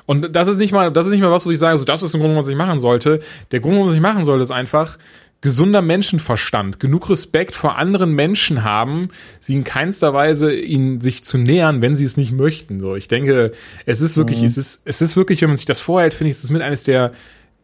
und 0.07 0.35
das 0.35 0.49
ist 0.49 0.59
nicht 0.59 0.73
mal, 0.73 0.93
das 0.93 1.07
ist 1.07 1.13
nicht 1.13 1.21
mal 1.21 1.31
was, 1.31 1.47
wo 1.47 1.51
ich 1.51 1.59
sage, 1.59 1.79
so 1.79 1.85
das 1.85 2.03
ist 2.03 2.15
ein 2.15 2.21
Grund, 2.21 2.37
was 2.37 2.49
ich 2.49 2.57
machen 2.57 2.81
sollte. 2.81 3.21
Der 3.53 3.61
Grund, 3.61 3.87
was 3.87 3.95
ich 3.95 4.01
machen 4.01 4.25
sollte, 4.25 4.43
ist 4.43 4.51
einfach 4.51 4.99
gesunder 5.41 5.81
Menschenverstand, 5.83 6.81
genug 6.81 7.09
Respekt 7.09 7.55
vor 7.55 7.79
anderen 7.79 8.13
Menschen 8.13 8.63
haben, 8.63 9.09
sie 9.39 9.55
in 9.55 9.65
keinster 9.65 10.13
Weise 10.13 10.55
ihnen 10.55 11.01
sich 11.01 11.25
zu 11.25 11.39
nähern, 11.39 11.81
wenn 11.81 11.97
sie 11.97 12.05
es 12.05 12.17
nicht 12.17 12.33
möchten. 12.33 12.81
So, 12.81 12.95
ich 12.95 13.09
denke, 13.09 13.53
es 13.87 14.03
ist 14.03 14.17
wirklich, 14.17 14.41
mhm. 14.41 14.47
es 14.47 14.59
ist, 14.59 14.83
es 14.85 15.01
ist 15.01 15.17
wirklich, 15.17 15.41
wenn 15.41 15.49
man 15.49 15.57
sich 15.57 15.67
das 15.67 15.81
vorhält, 15.81 16.13
finde 16.13 16.31
ich, 16.31 16.37
es 16.37 16.45
ist 16.45 16.51
mit 16.51 16.63
eines 16.63 16.85
der 16.85 17.13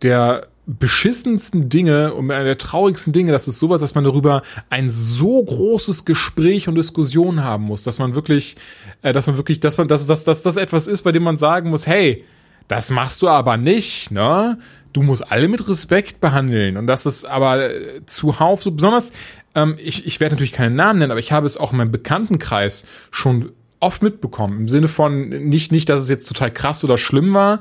der 0.02 0.48
beschissensten 0.66 1.68
Dinge 1.68 2.12
und 2.14 2.30
einer 2.30 2.44
der 2.44 2.58
traurigsten 2.58 3.12
Dinge, 3.12 3.30
das 3.30 3.46
ist 3.46 3.60
sowas, 3.60 3.80
dass 3.80 3.94
man 3.94 4.02
darüber 4.02 4.42
ein 4.68 4.90
so 4.90 5.42
großes 5.42 6.04
Gespräch 6.04 6.66
und 6.66 6.74
Diskussion 6.74 7.44
haben 7.44 7.64
muss, 7.64 7.82
dass 7.82 8.00
man 8.00 8.14
wirklich, 8.14 8.56
äh, 9.02 9.12
dass 9.12 9.28
man 9.28 9.36
wirklich, 9.36 9.60
dass 9.60 9.78
man, 9.78 9.86
dass, 9.86 10.06
dass, 10.06 10.24
dass 10.24 10.42
das 10.42 10.56
etwas 10.56 10.88
ist, 10.88 11.02
bei 11.02 11.12
dem 11.12 11.22
man 11.22 11.38
sagen 11.38 11.70
muss, 11.70 11.86
hey, 11.86 12.24
das 12.66 12.90
machst 12.90 13.22
du 13.22 13.28
aber 13.28 13.56
nicht, 13.56 14.10
ne? 14.10 14.58
Du 14.92 15.02
musst 15.02 15.30
alle 15.30 15.46
mit 15.46 15.68
Respekt 15.68 16.20
behandeln. 16.20 16.76
Und 16.76 16.88
das 16.88 17.06
ist 17.06 17.24
aber 17.24 17.70
äh, 17.70 18.04
zuhauf 18.06 18.62
so 18.62 18.72
besonders, 18.72 19.12
ähm, 19.54 19.76
ich, 19.78 20.04
ich 20.04 20.18
werde 20.18 20.34
natürlich 20.34 20.52
keinen 20.52 20.74
Namen 20.74 20.98
nennen, 20.98 21.12
aber 21.12 21.20
ich 21.20 21.30
habe 21.30 21.46
es 21.46 21.56
auch 21.56 21.70
in 21.70 21.78
meinem 21.78 21.92
Bekanntenkreis 21.92 22.84
schon 23.12 23.52
oft 23.78 24.02
mitbekommen. 24.02 24.60
Im 24.60 24.68
Sinne 24.68 24.88
von 24.88 25.28
nicht, 25.28 25.70
nicht, 25.70 25.88
dass 25.88 26.00
es 26.00 26.08
jetzt 26.08 26.26
total 26.26 26.50
krass 26.50 26.82
oder 26.82 26.98
schlimm 26.98 27.34
war, 27.34 27.60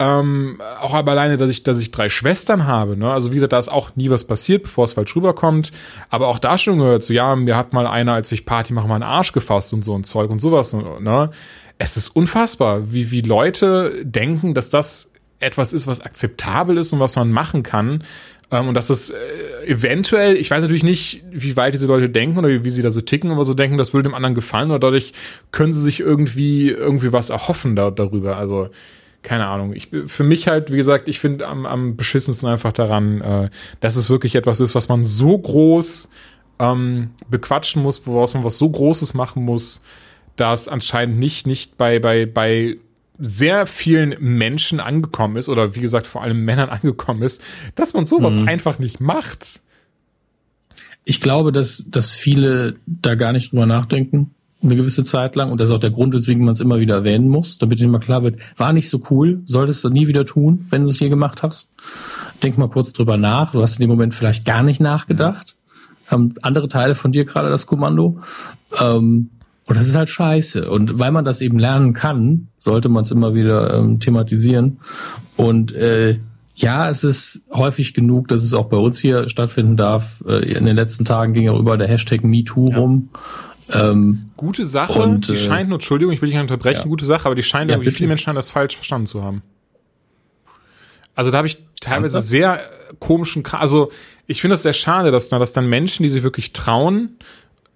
ähm, 0.00 0.60
auch 0.80 0.92
aber 0.92 1.12
alleine, 1.12 1.36
dass 1.36 1.50
ich, 1.50 1.62
dass 1.62 1.78
ich 1.78 1.92
drei 1.92 2.08
Schwestern 2.08 2.66
habe, 2.66 2.96
ne? 2.96 3.12
Also 3.12 3.30
wie 3.30 3.36
gesagt, 3.36 3.52
da 3.52 3.58
ist 3.58 3.70
auch 3.70 3.94
nie 3.94 4.10
was 4.10 4.24
passiert, 4.24 4.64
bevor 4.64 4.84
es 4.84 4.94
falsch 4.94 5.14
rüberkommt. 5.14 5.70
Aber 6.10 6.28
auch 6.28 6.40
da 6.40 6.58
schon 6.58 6.78
gehört, 6.78 7.04
so 7.04 7.12
ja, 7.12 7.36
mir 7.36 7.56
hat 7.56 7.72
mal 7.72 7.86
einer, 7.86 8.12
als 8.14 8.32
ich 8.32 8.44
Party 8.44 8.72
mache, 8.72 8.88
mal 8.88 8.96
einen 8.96 9.04
Arsch 9.04 9.32
gefasst 9.32 9.72
und 9.72 9.82
so 9.84 9.96
ein 9.96 10.02
Zeug 10.02 10.30
und 10.30 10.40
sowas, 10.40 10.72
ne? 10.72 11.30
Es 11.78 11.96
ist 11.96 12.08
unfassbar, 12.08 12.92
wie, 12.92 13.10
wie 13.10 13.20
Leute 13.20 14.04
denken, 14.04 14.54
dass 14.54 14.70
das 14.70 15.12
etwas 15.40 15.72
ist, 15.72 15.86
was 15.86 16.00
akzeptabel 16.00 16.78
ist 16.78 16.92
und 16.92 17.00
was 17.00 17.16
man 17.16 17.30
machen 17.30 17.62
kann. 17.62 18.04
Ähm, 18.50 18.68
und 18.68 18.74
dass 18.74 18.90
es 18.90 19.10
äh, 19.10 19.16
eventuell, 19.66 20.36
ich 20.36 20.50
weiß 20.50 20.60
natürlich 20.60 20.84
nicht, 20.84 21.24
wie 21.30 21.56
weit 21.56 21.74
diese 21.74 21.86
Leute 21.86 22.10
denken 22.10 22.38
oder 22.38 22.48
wie, 22.48 22.64
wie 22.64 22.70
sie 22.70 22.82
da 22.82 22.90
so 22.90 23.00
ticken, 23.00 23.30
aber 23.30 23.44
so 23.44 23.54
denken, 23.54 23.78
das 23.78 23.92
würde 23.92 24.08
dem 24.08 24.14
anderen 24.14 24.34
gefallen 24.34 24.70
oder 24.70 24.80
dadurch 24.80 25.12
können 25.50 25.72
sie 25.72 25.80
sich 25.80 26.00
irgendwie, 26.00 26.70
irgendwie 26.70 27.12
was 27.12 27.30
erhoffen 27.30 27.76
da, 27.76 27.90
darüber. 27.90 28.36
Also, 28.36 28.70
keine 29.24 29.46
Ahnung. 29.46 29.74
Ich, 29.74 29.88
für 30.06 30.22
mich 30.22 30.46
halt, 30.46 30.70
wie 30.70 30.76
gesagt, 30.76 31.08
ich 31.08 31.18
finde 31.18 31.48
am, 31.48 31.66
am 31.66 31.96
beschissensten 31.96 32.48
einfach 32.48 32.72
daran, 32.72 33.20
äh, 33.20 33.50
dass 33.80 33.96
es 33.96 34.08
wirklich 34.08 34.36
etwas 34.36 34.60
ist, 34.60 34.74
was 34.76 34.88
man 34.88 35.04
so 35.04 35.36
groß 35.36 36.10
ähm, 36.60 37.10
bequatschen 37.28 37.82
muss, 37.82 38.06
woraus 38.06 38.34
man 38.34 38.44
was 38.44 38.58
so 38.58 38.70
Großes 38.70 39.14
machen 39.14 39.44
muss, 39.44 39.82
dass 40.36 40.68
anscheinend 40.68 41.18
nicht, 41.18 41.46
nicht 41.46 41.76
bei, 41.76 41.98
bei, 41.98 42.26
bei 42.26 42.76
sehr 43.18 43.66
vielen 43.66 44.14
Menschen 44.20 44.78
angekommen 44.78 45.36
ist, 45.36 45.48
oder 45.48 45.74
wie 45.74 45.80
gesagt, 45.80 46.06
vor 46.06 46.22
allem 46.22 46.44
Männern 46.44 46.68
angekommen 46.70 47.22
ist, 47.22 47.42
dass 47.74 47.94
man 47.94 48.06
sowas 48.06 48.36
mhm. 48.36 48.46
einfach 48.46 48.78
nicht 48.78 49.00
macht. 49.00 49.60
Ich 51.04 51.20
glaube, 51.20 51.50
dass, 51.50 51.90
dass 51.90 52.12
viele 52.12 52.76
da 52.86 53.14
gar 53.14 53.32
nicht 53.32 53.52
drüber 53.52 53.66
nachdenken 53.66 54.34
eine 54.64 54.76
gewisse 54.76 55.04
Zeit 55.04 55.36
lang 55.36 55.50
und 55.50 55.60
das 55.60 55.68
ist 55.68 55.74
auch 55.74 55.80
der 55.80 55.90
Grund, 55.90 56.14
weswegen 56.14 56.44
man 56.44 56.52
es 56.52 56.60
immer 56.60 56.78
wieder 56.78 56.94
erwähnen 56.94 57.28
muss, 57.28 57.58
damit 57.58 57.80
immer 57.80 58.00
klar 58.00 58.22
wird, 58.22 58.38
war 58.56 58.72
nicht 58.72 58.88
so 58.88 59.00
cool, 59.10 59.42
solltest 59.44 59.84
du 59.84 59.90
nie 59.90 60.08
wieder 60.08 60.24
tun, 60.24 60.66
wenn 60.70 60.82
du 60.82 60.88
es 60.88 60.98
hier 60.98 61.08
gemacht 61.08 61.42
hast. 61.42 61.70
Denk 62.42 62.58
mal 62.58 62.68
kurz 62.68 62.92
drüber 62.92 63.16
nach. 63.16 63.52
Du 63.52 63.62
hast 63.62 63.76
in 63.76 63.82
dem 63.82 63.90
Moment 63.90 64.14
vielleicht 64.14 64.44
gar 64.44 64.62
nicht 64.62 64.80
nachgedacht. 64.80 65.56
Haben 66.08 66.30
andere 66.42 66.68
Teile 66.68 66.94
von 66.94 67.12
dir 67.12 67.24
gerade 67.24 67.48
das 67.48 67.66
Kommando. 67.66 68.18
Ähm, 68.80 69.30
und 69.66 69.76
das 69.76 69.86
ist 69.86 69.94
halt 69.94 70.10
scheiße. 70.10 70.70
Und 70.70 70.98
weil 70.98 71.10
man 71.10 71.24
das 71.24 71.40
eben 71.40 71.58
lernen 71.58 71.94
kann, 71.94 72.48
sollte 72.58 72.88
man 72.88 73.04
es 73.04 73.10
immer 73.10 73.34
wieder 73.34 73.78
ähm, 73.78 73.98
thematisieren. 73.98 74.78
Und 75.36 75.72
äh, 75.72 76.18
ja, 76.56 76.88
es 76.88 77.02
ist 77.02 77.46
häufig 77.50 77.94
genug, 77.94 78.28
dass 78.28 78.44
es 78.44 78.54
auch 78.54 78.66
bei 78.66 78.76
uns 78.76 78.98
hier 78.98 79.28
stattfinden 79.28 79.76
darf. 79.76 80.22
Äh, 80.26 80.52
in 80.52 80.66
den 80.66 80.76
letzten 80.76 81.04
Tagen 81.04 81.32
ging 81.32 81.48
auch 81.48 81.58
über 81.58 81.76
der 81.76 81.88
Hashtag 81.88 82.24
MeToo 82.24 82.70
ja. 82.70 82.76
rum. 82.76 83.08
Ähm, 83.72 84.30
gute 84.36 84.66
Sache, 84.66 85.00
und, 85.00 85.28
die 85.28 85.34
äh, 85.34 85.36
scheint 85.36 85.68
nur, 85.68 85.76
Entschuldigung, 85.76 86.12
ich 86.12 86.20
will 86.20 86.28
dich 86.28 86.34
nicht 86.34 86.42
unterbrechen, 86.42 86.82
ja. 86.82 86.88
gute 86.88 87.06
Sache, 87.06 87.26
aber 87.26 87.34
die 87.34 87.42
scheint 87.42 87.70
ja, 87.70 87.76
irgendwie, 87.76 87.92
viele 87.92 88.08
Menschen 88.08 88.34
das 88.34 88.50
falsch 88.50 88.76
verstanden 88.76 89.06
zu 89.06 89.22
haben. 89.22 89.42
Also 91.14 91.30
da 91.30 91.38
habe 91.38 91.46
ich 91.46 91.58
teilweise 91.80 92.20
sehr 92.20 92.60
komischen, 92.98 93.44
also 93.52 93.90
ich 94.26 94.40
finde 94.40 94.54
es 94.54 94.62
sehr 94.62 94.72
schade, 94.72 95.10
dass, 95.10 95.28
dass 95.28 95.52
dann 95.52 95.68
Menschen, 95.68 96.02
die 96.02 96.08
sich 96.08 96.22
wirklich 96.22 96.52
trauen, 96.52 97.16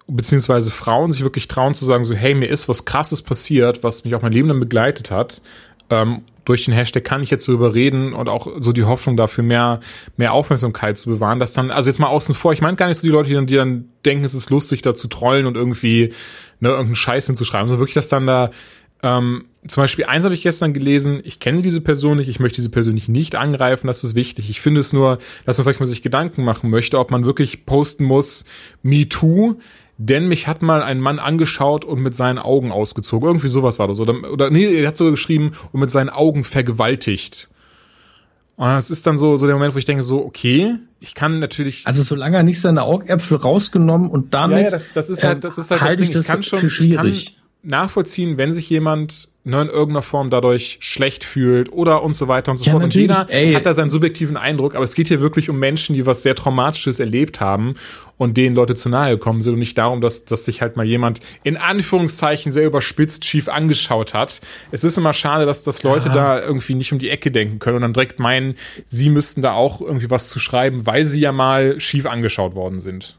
beziehungsweise 0.07 0.71
Frauen 0.71 1.11
sich 1.11 1.21
wirklich 1.21 1.47
trauen 1.47 1.73
zu 1.73 1.85
sagen, 1.85 2.03
so, 2.03 2.13
hey, 2.15 2.33
mir 2.33 2.47
ist 2.47 2.67
was 2.67 2.85
krasses 2.85 3.21
passiert, 3.21 3.83
was 3.83 4.03
mich 4.03 4.15
auch 4.15 4.21
mein 4.21 4.31
Leben 4.31 4.47
dann 4.47 4.59
begleitet 4.59 5.11
hat. 5.11 5.41
Ähm, 5.89 6.21
durch 6.49 6.65
den 6.65 6.73
Hashtag 6.73 7.03
kann 7.03 7.21
ich 7.21 7.29
jetzt 7.29 7.47
darüber 7.47 7.75
reden 7.75 8.13
und 8.13 8.27
auch 8.27 8.47
so 8.59 8.71
die 8.71 8.83
Hoffnung 8.83 9.15
dafür 9.15 9.43
mehr, 9.43 9.81
mehr 10.17 10.33
Aufmerksamkeit 10.33 10.97
zu 10.97 11.11
bewahren, 11.11 11.37
dass 11.37 11.53
dann, 11.53 11.69
also 11.69 11.91
jetzt 11.91 11.99
mal 11.99 12.07
außen 12.07 12.33
vor, 12.33 12.53
ich 12.53 12.61
meine 12.61 12.75
gar 12.75 12.87
nicht 12.87 12.97
so 12.97 13.03
die 13.03 13.11
Leute, 13.11 13.29
die 13.29 13.35
dann, 13.35 13.45
die 13.45 13.55
dann 13.55 13.85
denken, 14.03 14.25
es 14.25 14.33
ist 14.33 14.49
lustig, 14.49 14.81
da 14.81 14.95
zu 14.95 15.07
trollen 15.07 15.45
und 15.45 15.55
irgendwie, 15.55 16.11
ne, 16.59 16.69
irgendeinen 16.69 16.95
Scheiß 16.95 17.27
hinzuschreiben, 17.27 17.67
sondern 17.67 17.81
wirklich, 17.81 17.93
dass 17.93 18.09
dann 18.09 18.25
da, 18.25 18.49
ähm, 19.03 19.45
zum 19.67 19.83
Beispiel 19.83 20.05
eins 20.05 20.25
habe 20.25 20.33
ich 20.33 20.41
gestern 20.41 20.73
gelesen, 20.73 21.21
ich 21.23 21.39
kenne 21.39 21.61
diese 21.61 21.81
Person 21.81 22.17
nicht, 22.17 22.29
ich 22.29 22.39
möchte 22.39 22.55
diese 22.55 22.71
Person 22.71 22.99
nicht 23.05 23.35
angreifen, 23.35 23.85
das 23.85 24.03
ist 24.03 24.15
wichtig. 24.15 24.49
Ich 24.49 24.59
finde 24.59 24.79
es 24.79 24.91
nur, 24.91 25.19
dass 25.45 25.59
man 25.59 25.65
vielleicht 25.65 25.81
mal 25.81 25.85
sich 25.85 26.01
Gedanken 26.01 26.43
machen 26.43 26.71
möchte, 26.71 26.97
ob 26.97 27.11
man 27.11 27.25
wirklich 27.25 27.67
posten 27.67 28.05
muss, 28.05 28.45
me 28.81 29.07
too, 29.07 29.59
denn 29.99 30.29
mich 30.29 30.47
hat 30.47 30.61
mal 30.61 30.81
ein 30.81 31.01
Mann 31.01 31.19
angeschaut 31.19 31.83
und 31.83 32.01
mit 32.01 32.15
seinen 32.15 32.39
Augen 32.39 32.71
ausgezogen. 32.71 33.27
Irgendwie 33.27 33.49
sowas 33.49 33.79
war 33.79 33.89
das. 33.89 33.99
Oder, 33.99 34.31
oder 34.31 34.49
nee, 34.49 34.65
er 34.65 34.87
hat 34.87 34.97
sogar 34.97 35.11
geschrieben 35.11 35.51
und 35.73 35.81
mit 35.81 35.91
seinen 35.91 36.09
Augen 36.09 36.45
vergewaltigt. 36.45 37.49
Und 38.55 38.69
es 38.69 38.89
ist 38.91 39.05
dann 39.05 39.17
so, 39.17 39.35
so 39.35 39.45
der 39.45 39.55
Moment, 39.55 39.75
wo 39.75 39.77
ich 39.77 39.85
denke, 39.85 40.03
so, 40.03 40.23
okay, 40.23 40.75
ich 41.01 41.15
kann 41.15 41.39
natürlich. 41.39 41.85
Also 41.85 42.01
solange 42.01 42.37
er 42.37 42.43
nicht 42.43 42.61
seine 42.61 42.83
Augäpfel 42.83 43.37
rausgenommen 43.37 44.09
und 44.09 44.33
damit. 44.33 44.57
Ja, 44.57 44.63
ja 44.63 44.69
das, 44.69 44.93
das 44.93 45.09
ist 45.09 45.23
halt, 45.23 45.43
das 45.43 45.57
ist 45.57 45.69
halt 45.69 45.81
halt 45.81 45.99
das 45.99 46.09
Ding. 46.09 46.21
Ich, 46.21 46.27
kann 46.27 46.43
schon, 46.43 46.69
schwierig. 46.69 47.17
Ich 47.17 47.25
kann 47.35 47.69
nachvollziehen, 47.69 48.37
wenn 48.37 48.53
sich 48.53 48.69
jemand 48.69 49.28
ne, 49.43 49.61
in 49.61 49.67
irgendeiner 49.67 50.01
Form 50.01 50.29
dadurch 50.29 50.77
schlecht 50.81 51.23
fühlt 51.23 51.71
oder 51.71 52.03
und 52.03 52.13
so 52.13 52.27
weiter 52.27 52.51
und 52.51 52.57
so 52.57 52.65
ja, 52.65 52.71
fort. 52.71 52.83
Und 52.83 52.95
jeder 52.95 53.27
ey. 53.29 53.53
hat 53.53 53.65
da 53.65 53.73
seinen 53.73 53.89
subjektiven 53.89 54.37
Eindruck, 54.37 54.75
aber 54.75 54.83
es 54.83 54.95
geht 54.95 55.07
hier 55.07 55.21
wirklich 55.21 55.49
um 55.49 55.59
Menschen, 55.59 55.95
die 55.95 56.05
was 56.05 56.21
sehr 56.21 56.35
Traumatisches 56.35 56.99
erlebt 56.99 57.39
haben 57.39 57.75
und 58.17 58.35
denen 58.35 58.55
Leute 58.55 58.75
zu 58.75 58.89
nahe 58.89 59.11
gekommen 59.11 59.41
sind 59.41 59.53
und 59.53 59.59
nicht 59.59 59.77
darum, 59.77 60.01
dass, 60.01 60.25
dass 60.25 60.45
sich 60.45 60.61
halt 60.61 60.75
mal 60.75 60.85
jemand 60.85 61.21
in 61.43 61.55
Anführungszeichen 61.57 62.51
sehr 62.51 62.65
überspitzt 62.65 63.23
schief 63.25 63.47
angeschaut 63.47 64.13
hat. 64.13 64.41
Es 64.71 64.83
ist 64.83 64.97
immer 64.97 65.13
schade, 65.13 65.45
dass, 65.45 65.63
dass 65.63 65.83
Leute 65.83 66.09
ja. 66.09 66.13
da 66.13 66.41
irgendwie 66.41 66.75
nicht 66.75 66.91
um 66.91 66.99
die 66.99 67.09
Ecke 67.09 67.31
denken 67.31 67.59
können 67.59 67.77
und 67.77 67.81
dann 67.83 67.93
direkt 67.93 68.19
meinen, 68.19 68.55
sie 68.85 69.09
müssten 69.09 69.41
da 69.41 69.53
auch 69.53 69.81
irgendwie 69.81 70.09
was 70.09 70.29
zu 70.29 70.39
schreiben, 70.39 70.85
weil 70.85 71.05
sie 71.05 71.21
ja 71.21 71.31
mal 71.31 71.79
schief 71.79 72.05
angeschaut 72.05 72.55
worden 72.55 72.79
sind. 72.79 73.17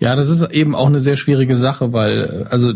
Ja, 0.00 0.16
das 0.16 0.28
ist 0.28 0.42
eben 0.50 0.74
auch 0.74 0.88
eine 0.88 1.00
sehr 1.00 1.16
schwierige 1.16 1.56
Sache, 1.56 1.92
weil 1.92 2.48
also 2.50 2.72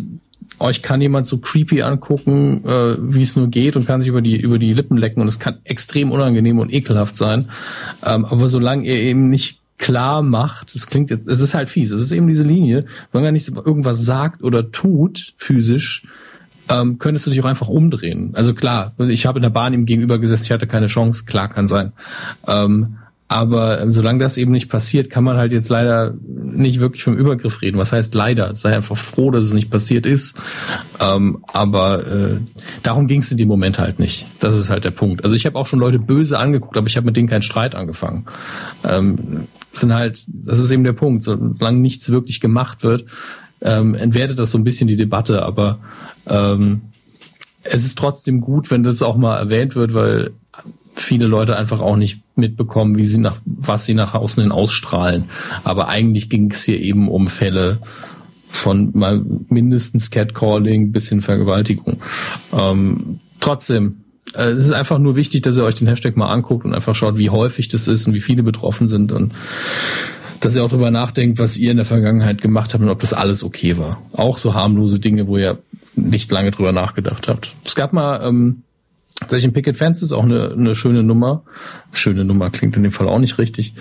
euch 0.60 0.82
kann 0.82 1.00
jemand 1.00 1.26
so 1.26 1.38
creepy 1.38 1.82
angucken, 1.82 2.64
äh, 2.64 2.96
wie 2.98 3.22
es 3.22 3.36
nur 3.36 3.48
geht 3.48 3.76
und 3.76 3.86
kann 3.86 4.00
sich 4.00 4.08
über 4.08 4.22
die 4.22 4.40
über 4.40 4.58
die 4.58 4.72
Lippen 4.72 4.96
lecken 4.96 5.20
und 5.20 5.28
es 5.28 5.38
kann 5.38 5.58
extrem 5.64 6.10
unangenehm 6.10 6.58
und 6.58 6.72
ekelhaft 6.72 7.16
sein. 7.16 7.50
Ähm, 8.04 8.24
aber 8.24 8.48
solange 8.48 8.84
ihr 8.84 8.96
eben 8.96 9.30
nicht 9.30 9.60
klar 9.78 10.22
macht, 10.22 10.74
es 10.74 10.86
klingt 10.88 11.10
jetzt, 11.10 11.28
es 11.28 11.40
ist 11.40 11.54
halt 11.54 11.68
fies, 11.68 11.92
es 11.92 12.00
ist 12.00 12.12
eben 12.12 12.26
diese 12.26 12.42
Linie, 12.42 12.86
solange 13.12 13.28
er 13.28 13.32
nicht 13.32 13.48
irgendwas 13.48 14.04
sagt 14.04 14.42
oder 14.42 14.72
tut 14.72 15.34
physisch, 15.36 16.06
ähm, 16.68 16.98
könntest 16.98 17.26
du 17.26 17.30
dich 17.30 17.40
auch 17.40 17.46
einfach 17.46 17.68
umdrehen. 17.68 18.32
Also 18.34 18.54
klar, 18.54 18.92
ich 18.98 19.24
habe 19.24 19.38
in 19.38 19.42
der 19.42 19.50
Bahn 19.50 19.72
ihm 19.72 19.86
gegenüber 19.86 20.18
gesessen, 20.18 20.44
ich 20.44 20.50
hatte 20.50 20.66
keine 20.66 20.88
Chance, 20.88 21.24
klar 21.24 21.48
kann 21.48 21.66
sein. 21.66 21.92
Ähm, 22.46 22.96
aber 23.28 23.82
ähm, 23.82 23.92
solange 23.92 24.20
das 24.20 24.38
eben 24.38 24.52
nicht 24.52 24.70
passiert, 24.70 25.10
kann 25.10 25.22
man 25.22 25.36
halt 25.36 25.52
jetzt 25.52 25.68
leider 25.68 26.14
nicht 26.22 26.80
wirklich 26.80 27.04
vom 27.04 27.14
Übergriff 27.14 27.60
reden. 27.60 27.76
Was 27.76 27.92
heißt 27.92 28.14
leider? 28.14 28.54
Sei 28.54 28.74
einfach 28.74 28.96
froh, 28.96 29.30
dass 29.30 29.44
es 29.44 29.52
nicht 29.52 29.70
passiert 29.70 30.06
ist. 30.06 30.40
Ähm, 30.98 31.44
aber 31.52 32.06
äh, 32.06 32.36
darum 32.82 33.06
ging 33.06 33.20
es 33.20 33.30
in 33.30 33.36
dem 33.36 33.48
Moment 33.48 33.78
halt 33.78 33.98
nicht. 33.98 34.26
Das 34.40 34.58
ist 34.58 34.70
halt 34.70 34.84
der 34.84 34.92
Punkt. 34.92 35.24
Also 35.24 35.36
ich 35.36 35.44
habe 35.44 35.58
auch 35.58 35.66
schon 35.66 35.78
Leute 35.78 35.98
böse 35.98 36.38
angeguckt, 36.38 36.78
aber 36.78 36.86
ich 36.86 36.96
habe 36.96 37.04
mit 37.04 37.16
denen 37.16 37.28
keinen 37.28 37.42
Streit 37.42 37.74
angefangen. 37.74 38.24
Ähm, 38.82 39.46
sind 39.72 39.94
halt, 39.94 40.24
das 40.26 40.58
ist 40.58 40.70
eben 40.70 40.84
der 40.84 40.94
Punkt. 40.94 41.22
Solange 41.22 41.80
nichts 41.80 42.10
wirklich 42.10 42.40
gemacht 42.40 42.82
wird, 42.82 43.04
ähm, 43.60 43.94
entwertet 43.94 44.38
das 44.38 44.52
so 44.52 44.58
ein 44.58 44.64
bisschen 44.64 44.88
die 44.88 44.96
Debatte. 44.96 45.42
Aber 45.42 45.80
ähm, 46.26 46.80
es 47.62 47.84
ist 47.84 47.98
trotzdem 47.98 48.40
gut, 48.40 48.70
wenn 48.70 48.82
das 48.82 49.02
auch 49.02 49.18
mal 49.18 49.36
erwähnt 49.36 49.76
wird, 49.76 49.92
weil 49.92 50.30
viele 51.00 51.26
Leute 51.26 51.56
einfach 51.56 51.80
auch 51.80 51.96
nicht 51.96 52.20
mitbekommen, 52.36 52.98
wie 52.98 53.06
sie 53.06 53.18
nach, 53.18 53.36
was 53.44 53.86
sie 53.86 53.94
nach 53.94 54.14
außen 54.14 54.42
hin 54.42 54.52
ausstrahlen. 54.52 55.24
Aber 55.64 55.88
eigentlich 55.88 56.28
ging 56.28 56.50
es 56.50 56.64
hier 56.64 56.80
eben 56.80 57.08
um 57.08 57.28
Fälle 57.28 57.78
von 58.48 58.90
mal 58.94 59.22
mindestens 59.48 60.10
Catcalling 60.10 60.92
bis 60.92 61.08
hin 61.08 61.20
Vergewaltigung. 61.20 62.00
Ähm, 62.56 63.20
trotzdem, 63.40 64.04
äh, 64.34 64.50
es 64.50 64.66
ist 64.66 64.72
einfach 64.72 64.98
nur 64.98 65.16
wichtig, 65.16 65.42
dass 65.42 65.56
ihr 65.56 65.64
euch 65.64 65.76
den 65.76 65.86
Hashtag 65.86 66.16
mal 66.16 66.32
anguckt 66.32 66.64
und 66.64 66.74
einfach 66.74 66.94
schaut, 66.94 67.18
wie 67.18 67.30
häufig 67.30 67.68
das 67.68 67.88
ist 67.88 68.06
und 68.06 68.14
wie 68.14 68.20
viele 68.20 68.42
betroffen 68.42 68.88
sind 68.88 69.12
und 69.12 69.32
dass 70.40 70.54
ihr 70.54 70.64
auch 70.64 70.68
darüber 70.68 70.90
nachdenkt, 70.90 71.38
was 71.38 71.58
ihr 71.58 71.70
in 71.70 71.78
der 71.78 71.86
Vergangenheit 71.86 72.40
gemacht 72.40 72.72
habt 72.72 72.82
und 72.82 72.90
ob 72.90 73.00
das 73.00 73.12
alles 73.12 73.42
okay 73.42 73.76
war. 73.76 74.00
Auch 74.12 74.38
so 74.38 74.54
harmlose 74.54 75.00
Dinge, 75.00 75.26
wo 75.26 75.36
ihr 75.36 75.58
nicht 75.96 76.30
lange 76.30 76.52
drüber 76.52 76.72
nachgedacht 76.72 77.28
habt. 77.28 77.52
Es 77.64 77.74
gab 77.74 77.92
mal 77.92 78.20
ähm, 78.24 78.62
Tatsächlich 79.20 79.52
Picket 79.52 79.76
Fence 79.76 80.00
ist 80.02 80.12
auch 80.12 80.22
eine, 80.22 80.52
eine 80.52 80.76
schöne 80.76 81.02
Nummer. 81.02 81.42
Schöne 81.92 82.24
Nummer 82.24 82.50
klingt 82.50 82.76
in 82.76 82.84
dem 82.84 82.92
Fall 82.92 83.08
auch 83.08 83.18
nicht 83.18 83.38
richtig. 83.38 83.74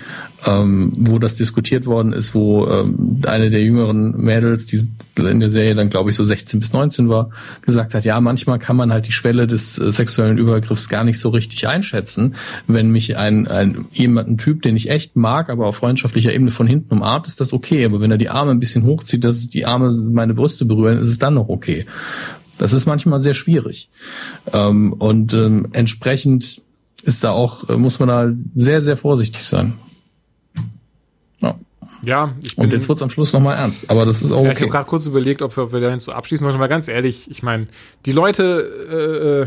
Ähm, 0.46 0.90
wo 0.96 1.20
das 1.20 1.36
diskutiert 1.36 1.86
worden 1.86 2.12
ist, 2.12 2.34
wo 2.34 2.66
ähm, 2.66 3.22
eine 3.24 3.48
der 3.48 3.62
jüngeren 3.62 4.16
Mädels, 4.16 4.66
die 4.66 4.80
in 5.16 5.38
der 5.38 5.48
Serie 5.48 5.76
dann 5.76 5.90
glaube 5.90 6.10
ich 6.10 6.16
so 6.16 6.24
16 6.24 6.58
bis 6.58 6.72
19 6.72 7.08
war, 7.08 7.30
gesagt 7.62 7.94
hat, 7.94 8.04
ja, 8.04 8.20
manchmal 8.20 8.58
kann 8.58 8.74
man 8.74 8.92
halt 8.92 9.06
die 9.06 9.12
Schwelle 9.12 9.46
des 9.46 9.78
äh, 9.78 9.92
sexuellen 9.92 10.38
Übergriffs 10.38 10.88
gar 10.88 11.04
nicht 11.04 11.20
so 11.20 11.28
richtig 11.28 11.68
einschätzen. 11.68 12.34
Wenn 12.66 12.90
mich 12.90 13.16
ein, 13.16 13.46
ein 13.46 13.86
jemand, 13.92 14.40
Typ, 14.40 14.62
den 14.62 14.74
ich 14.74 14.90
echt 14.90 15.14
mag, 15.14 15.50
aber 15.50 15.66
auf 15.66 15.76
freundschaftlicher 15.76 16.32
Ebene 16.32 16.50
von 16.50 16.66
hinten 16.66 16.94
umarmt, 16.94 17.28
ist 17.28 17.40
das 17.40 17.52
okay. 17.52 17.84
Aber 17.84 18.00
wenn 18.00 18.10
er 18.10 18.18
die 18.18 18.28
Arme 18.28 18.50
ein 18.50 18.60
bisschen 18.60 18.84
hochzieht, 18.84 19.22
dass 19.22 19.48
die 19.48 19.66
Arme 19.66 19.92
meine 19.92 20.34
Brüste 20.34 20.64
berühren, 20.64 20.98
ist 20.98 21.08
es 21.08 21.18
dann 21.18 21.34
noch 21.34 21.48
okay. 21.48 21.86
Das 22.58 22.72
ist 22.72 22.86
manchmal 22.86 23.20
sehr 23.20 23.34
schwierig. 23.34 23.88
Ähm, 24.52 24.92
und 24.92 25.32
ähm, 25.34 25.68
entsprechend 25.72 26.62
ist 27.02 27.24
da 27.24 27.30
auch, 27.30 27.68
äh, 27.68 27.76
muss 27.76 27.98
man 28.00 28.08
da 28.08 28.32
sehr, 28.54 28.82
sehr 28.82 28.96
vorsichtig 28.96 29.44
sein. 29.44 29.74
Ja. 31.40 31.54
Ja, 32.04 32.34
ich 32.42 32.56
bin, 32.56 32.66
Und 32.66 32.72
jetzt 32.72 32.88
wird's 32.88 33.02
am 33.02 33.10
Schluss 33.10 33.32
nochmal 33.32 33.56
ernst, 33.56 33.90
aber 33.90 34.04
das 34.04 34.22
ist 34.22 34.30
auch 34.30 34.40
okay. 34.40 34.52
Ich 34.52 34.60
habe 34.60 34.70
gerade 34.70 34.88
kurz 34.88 35.06
überlegt, 35.06 35.42
ob 35.42 35.56
wir, 35.56 35.64
ob 35.64 35.72
wir 35.72 35.80
dahin 35.80 35.98
so 35.98 36.12
abschließen 36.12 36.44
wollen, 36.44 36.56
aber 36.56 36.68
ganz 36.68 36.88
ehrlich, 36.88 37.28
ich 37.30 37.42
meine, 37.42 37.66
die 38.06 38.12
Leute, 38.12 38.70
äh, 38.90 39.42
äh 39.42 39.46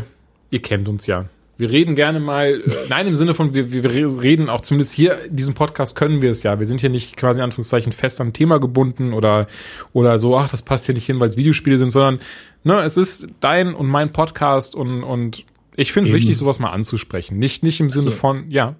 ihr 0.50 0.60
kennt 0.60 0.86
uns 0.86 1.06
ja. 1.06 1.26
Wir 1.58 1.70
reden 1.70 1.94
gerne 1.94 2.18
mal, 2.18 2.60
äh, 2.60 2.88
nein, 2.88 3.06
im 3.06 3.14
Sinne 3.14 3.34
von, 3.34 3.54
wir, 3.54 3.72
wir 3.72 3.90
reden 4.22 4.48
auch 4.48 4.62
zumindest 4.62 4.94
hier, 4.94 5.16
in 5.26 5.36
diesem 5.36 5.54
Podcast 5.54 5.94
können 5.94 6.22
wir 6.22 6.30
es 6.30 6.42
ja. 6.42 6.58
Wir 6.58 6.66
sind 6.66 6.80
hier 6.80 6.90
nicht 6.90 7.16
quasi 7.16 7.40
in 7.40 7.44
Anführungszeichen 7.44 7.92
fest 7.92 8.20
am 8.20 8.32
Thema 8.32 8.58
gebunden 8.58 9.12
oder, 9.12 9.46
oder 9.92 10.18
so, 10.18 10.36
ach, 10.36 10.50
das 10.50 10.62
passt 10.62 10.86
hier 10.86 10.94
nicht 10.94 11.06
hin, 11.06 11.20
weil 11.20 11.28
es 11.28 11.36
Videospiele 11.36 11.78
sind, 11.78 11.90
sondern, 11.90 12.20
ne, 12.64 12.80
es 12.82 12.96
ist 12.96 13.28
dein 13.40 13.74
und 13.74 13.86
mein 13.88 14.10
Podcast 14.10 14.74
und, 14.74 15.02
und 15.04 15.44
ich 15.76 15.92
finde 15.92 16.10
es 16.10 16.14
wichtig, 16.14 16.36
sowas 16.36 16.58
mal 16.58 16.70
anzusprechen. 16.70 17.38
Nicht, 17.38 17.62
nicht 17.62 17.80
im 17.80 17.90
Sinne 17.90 18.06
also, 18.06 18.16
von, 18.16 18.50
ja. 18.50 18.76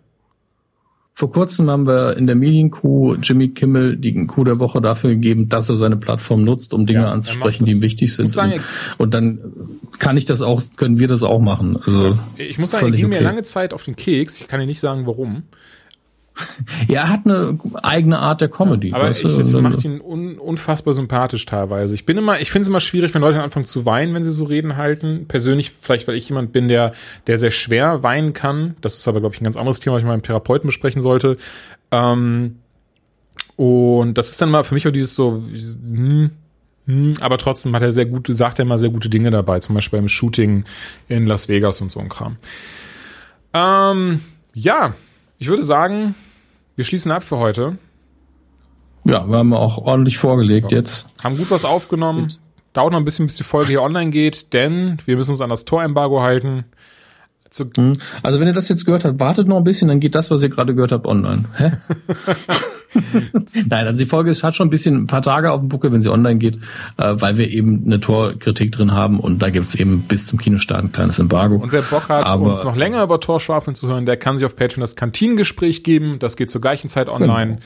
Vor 1.15 1.31
kurzem 1.31 1.69
haben 1.69 1.87
wir 1.87 2.17
in 2.17 2.27
der 2.27 2.37
Medienkuh 2.37 3.17
Jimmy 3.17 3.51
Kimmel 3.51 3.97
die 3.99 4.27
Kuh 4.27 4.45
der 4.45 4.59
Woche 4.59 4.81
dafür 4.81 5.11
gegeben, 5.11 5.49
dass 5.49 5.69
er 5.69 5.77
seine 5.77 5.97
Plattform 5.97 6.43
nutzt, 6.43 6.73
um 6.73 6.87
Dinge 6.87 7.03
ja, 7.03 7.13
anzusprechen, 7.13 7.67
die 7.67 7.73
ihm 7.73 7.83
wichtig 7.83 8.15
sind. 8.15 8.29
Sagen, 8.29 8.63
und, 8.97 9.13
dann 9.13 9.39
kann 9.99 10.17
ich 10.17 10.25
das 10.25 10.41
auch, 10.41 10.63
können 10.77 10.99
wir 10.99 11.09
das 11.09 11.23
auch 11.23 11.41
machen. 11.41 11.77
Also 11.77 12.19
ich 12.39 12.59
muss 12.59 12.71
sagen, 12.71 12.87
er 12.87 12.93
ging 12.93 13.07
okay. 13.07 13.19
mir 13.19 13.21
lange 13.21 13.43
Zeit 13.43 13.75
auf 13.75 13.85
den 13.85 13.95
Keks. 13.95 14.41
Ich 14.41 14.49
kann 14.49 14.59
dir 14.59 14.67
nicht 14.67 14.81
sagen, 14.81 15.07
warum 15.07 15.43
ja, 16.89 17.03
er 17.03 17.09
hat 17.09 17.21
eine 17.25 17.59
eigene 17.83 18.19
Art 18.19 18.41
der 18.41 18.49
Comedy. 18.49 18.89
Ja, 18.89 18.97
aber 18.97 19.05
weißt 19.05 19.25
ich, 19.25 19.37
das 19.37 19.53
macht 19.53 19.85
ihn 19.85 20.01
un, 20.01 20.39
unfassbar 20.39 20.95
sympathisch 20.95 21.45
teilweise. 21.47 21.95
Ich 21.95 22.07
bin 22.07 22.17
immer, 22.17 22.41
ich 22.41 22.51
finde 22.51 22.63
es 22.63 22.69
immer 22.69 22.81
schwierig, 22.81 23.13
wenn 23.15 23.21
Leute 23.21 23.43
anfangen 23.43 23.67
zu 23.67 23.85
weinen, 23.85 24.15
wenn 24.15 24.23
sie 24.23 24.33
so 24.33 24.45
Reden 24.45 24.77
halten. 24.77 25.27
Persönlich, 25.29 25.73
vielleicht, 25.81 26.09
weil 26.09 26.17
ich 26.17 26.29
jemand 26.29 26.53
bin, 26.53 26.69
der, 26.69 26.93
der 27.27 27.39
sehr 27.39 27.51
schwer 27.51 28.03
weinen 28.03 28.33
kann. 28.33 28.77
Das 28.81 28.99
ist 28.99 29.07
aber, 29.09 29.21
glaube 29.21 29.35
ich, 29.35 29.41
ein 29.41 29.45
ganz 29.45 29.57
anderes 29.57 29.81
Thema, 29.81 29.95
was 29.95 30.03
ich 30.03 30.07
mal 30.07 30.13
mit 30.17 30.25
einem 30.25 30.27
Therapeuten 30.27 30.67
besprechen 30.67 31.01
sollte. 31.01 31.37
Ähm, 31.91 32.57
und 33.57 34.17
das 34.17 34.31
ist 34.31 34.41
dann 34.41 34.51
mal 34.51 34.65
für 34.65 34.75
mich 34.75 34.89
auch 34.89 34.93
dieses 34.93 35.15
so, 35.15 35.43
hm, 35.91 36.31
Hm, 36.87 37.15
aber 37.21 37.39
trotzdem 37.39 37.75
hat 37.75 37.83
er 37.83 37.93
sehr 37.93 38.07
gute, 38.07 38.35
sagt 38.35 38.59
er 38.59 38.65
immer 38.65 38.79
sehr 38.79 38.91
gute 38.91 39.09
Dinge 39.09 39.31
dabei, 39.31 39.61
zum 39.61 39.75
Beispiel 39.75 40.01
beim 40.01 40.09
Shooting 40.09 40.65
in 41.09 41.27
Las 41.27 41.49
Vegas 41.49 41.81
und 41.81 41.91
so 41.91 42.01
ein 42.01 42.09
Kram. 42.09 42.37
Ähm, 43.55 44.21
ja, 44.55 44.95
ich 45.43 45.49
würde 45.49 45.65
sagen, 45.65 46.15
wir 46.77 46.85
schließen 46.85 47.11
ab 47.11 47.25
für 47.25 47.37
heute. 47.37 47.77
Ja, 49.05 49.27
wir 49.27 49.39
haben 49.39 49.53
auch 49.53 49.77
ordentlich 49.79 50.17
vorgelegt 50.17 50.71
ja. 50.71 50.79
jetzt. 50.79 51.17
Haben 51.25 51.37
gut 51.37 51.51
was 51.51 51.65
aufgenommen. 51.65 52.29
Dauert 52.73 52.93
noch 52.93 53.01
ein 53.01 53.05
bisschen, 53.05 53.27
bis 53.27 53.35
die 53.35 53.43
Folge 53.43 53.71
hier 53.71 53.83
online 53.83 54.11
geht, 54.11 54.53
denn 54.53 54.99
wir 55.05 55.17
müssen 55.17 55.33
uns 55.33 55.41
an 55.41 55.51
das 55.51 55.65
Torembargo 55.65 56.23
halten. 56.23 56.65
Hm. 57.77 57.95
Also 58.23 58.39
wenn 58.39 58.47
ihr 58.47 58.55
das 58.55 58.69
jetzt 58.69 58.85
gehört 58.85 59.05
habt, 59.05 59.19
wartet 59.19 59.49
noch 59.49 59.57
ein 59.57 59.65
bisschen, 59.65 59.89
dann 59.89 59.99
geht 59.99 60.15
das, 60.15 60.31
was 60.31 60.45
ihr 60.45 60.49
gerade 60.49 60.77
gehört 60.77 60.93
habt, 60.93 61.09
online. 61.09 61.47
Hä? 61.57 61.73
Nein, 63.69 63.87
also 63.87 64.01
die 64.01 64.07
Folge 64.07 64.31
hat 64.31 64.55
schon 64.55 64.69
ein 64.69 64.71
bisschen 64.71 64.97
ein 64.97 65.07
paar 65.07 65.23
Tage 65.23 65.53
auf 65.53 65.61
dem 65.61 65.69
Buckel, 65.69 65.93
wenn 65.93 66.03
sie 66.03 66.11
online 66.11 66.39
geht, 66.39 66.57
äh, 66.99 67.15
weil 67.15 67.39
wir 67.39 67.49
eben 67.49 67.85
eine 67.87 68.01
Torkritik 68.01 68.73
drin 68.73 68.93
haben 68.93 69.21
und 69.21 69.43
da 69.43 69.51
gibt's 69.51 69.75
eben 69.75 70.03
bis 70.03 70.27
zum 70.27 70.39
Kinostart 70.39 70.85
ein 70.85 70.93
kleines 70.93 71.19
Embargo. 71.19 71.57
Und 71.57 71.73
wer 71.73 71.83
Bock 71.83 72.09
hat, 72.09 72.27
Aber, 72.27 72.47
uns 72.47 72.65
noch 72.65 72.77
länger 72.77 73.03
über 73.03 73.21
Torschwafeln 73.21 73.75
zu 73.75 73.89
hören, 73.89 74.07
der 74.07 74.17
kann 74.17 74.37
sich 74.37 74.47
auf 74.47 74.57
Patreon 74.57 74.81
das 74.81 74.97
Kantinengespräch 74.97 75.83
geben. 75.83 76.19
Das 76.19 76.37
geht 76.37 76.51
zur 76.51 76.61
gleichen 76.61 76.89
Zeit 76.89 77.09
online. 77.09 77.55
Genau. 77.55 77.63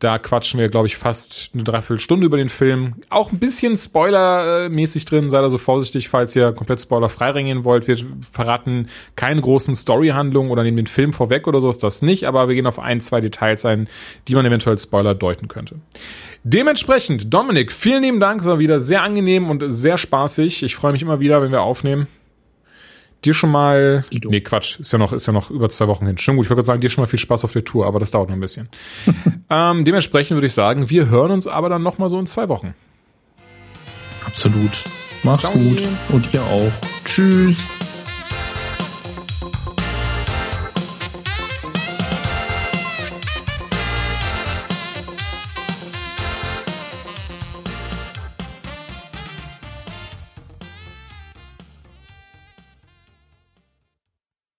Da 0.00 0.18
quatschen 0.18 0.58
wir, 0.58 0.70
glaube 0.70 0.86
ich, 0.86 0.96
fast 0.96 1.50
eine 1.52 1.62
Dreiviertelstunde 1.62 2.24
über 2.24 2.38
den 2.38 2.48
Film. 2.48 2.94
Auch 3.10 3.32
ein 3.32 3.38
bisschen 3.38 3.76
spoilermäßig 3.76 5.04
drin. 5.04 5.28
Seid 5.28 5.42
also 5.42 5.58
vorsichtig, 5.58 6.08
falls 6.08 6.34
ihr 6.34 6.52
komplett 6.52 6.80
spoilerfrei 6.80 7.30
reingehen 7.30 7.64
wollt. 7.64 7.86
Wir 7.86 7.98
verraten 8.32 8.88
keine 9.14 9.42
großen 9.42 9.74
Storyhandlungen 9.74 10.50
oder 10.50 10.62
nehmen 10.62 10.78
den 10.78 10.86
Film 10.86 11.12
vorweg 11.12 11.46
oder 11.46 11.60
so 11.60 11.68
ist 11.68 11.82
das 11.82 12.00
nicht. 12.00 12.26
Aber 12.26 12.48
wir 12.48 12.54
gehen 12.54 12.66
auf 12.66 12.78
ein, 12.78 13.02
zwei 13.02 13.20
Details 13.20 13.66
ein, 13.66 13.88
die 14.26 14.34
man 14.34 14.46
eventuell 14.46 14.78
Spoiler 14.78 15.14
deuten 15.14 15.48
könnte. 15.48 15.76
Dementsprechend, 16.44 17.34
Dominik, 17.34 17.70
vielen 17.70 18.02
lieben 18.02 18.20
Dank. 18.20 18.40
Es 18.40 18.46
war 18.46 18.58
wieder 18.58 18.80
sehr 18.80 19.02
angenehm 19.02 19.50
und 19.50 19.62
sehr 19.66 19.98
spaßig. 19.98 20.62
Ich 20.62 20.76
freue 20.76 20.92
mich 20.92 21.02
immer 21.02 21.20
wieder, 21.20 21.42
wenn 21.42 21.52
wir 21.52 21.60
aufnehmen 21.60 22.06
dir 23.24 23.34
schon 23.34 23.50
mal. 23.50 24.04
Dito. 24.12 24.30
Nee, 24.30 24.40
Quatsch, 24.40 24.80
ist 24.80 24.92
ja 24.92 24.98
noch, 24.98 25.12
ist 25.12 25.26
ja 25.26 25.32
noch 25.32 25.50
über 25.50 25.68
zwei 25.68 25.88
Wochen 25.88 26.06
hin. 26.06 26.18
Schon 26.18 26.36
gut, 26.36 26.46
ich 26.46 26.50
wollte 26.50 26.60
gerade 26.60 26.66
sagen, 26.66 26.80
dir 26.80 26.90
schon 26.90 27.02
mal 27.02 27.08
viel 27.08 27.18
Spaß 27.18 27.44
auf 27.44 27.52
der 27.52 27.64
Tour, 27.64 27.86
aber 27.86 27.98
das 27.98 28.10
dauert 28.10 28.28
noch 28.28 28.36
ein 28.36 28.40
bisschen. 28.40 28.68
ähm, 29.50 29.84
dementsprechend 29.84 30.36
würde 30.36 30.46
ich 30.46 30.54
sagen, 30.54 30.90
wir 30.90 31.08
hören 31.08 31.30
uns 31.30 31.46
aber 31.46 31.68
dann 31.68 31.82
noch 31.82 31.98
mal 31.98 32.08
so 32.08 32.18
in 32.18 32.26
zwei 32.26 32.48
Wochen. 32.48 32.74
Absolut. 34.26 34.70
Mach's 35.22 35.42
Ciao. 35.42 35.54
gut 35.54 35.88
und 36.10 36.32
ihr 36.32 36.42
auch. 36.42 36.72
Tschüss. 37.04 37.64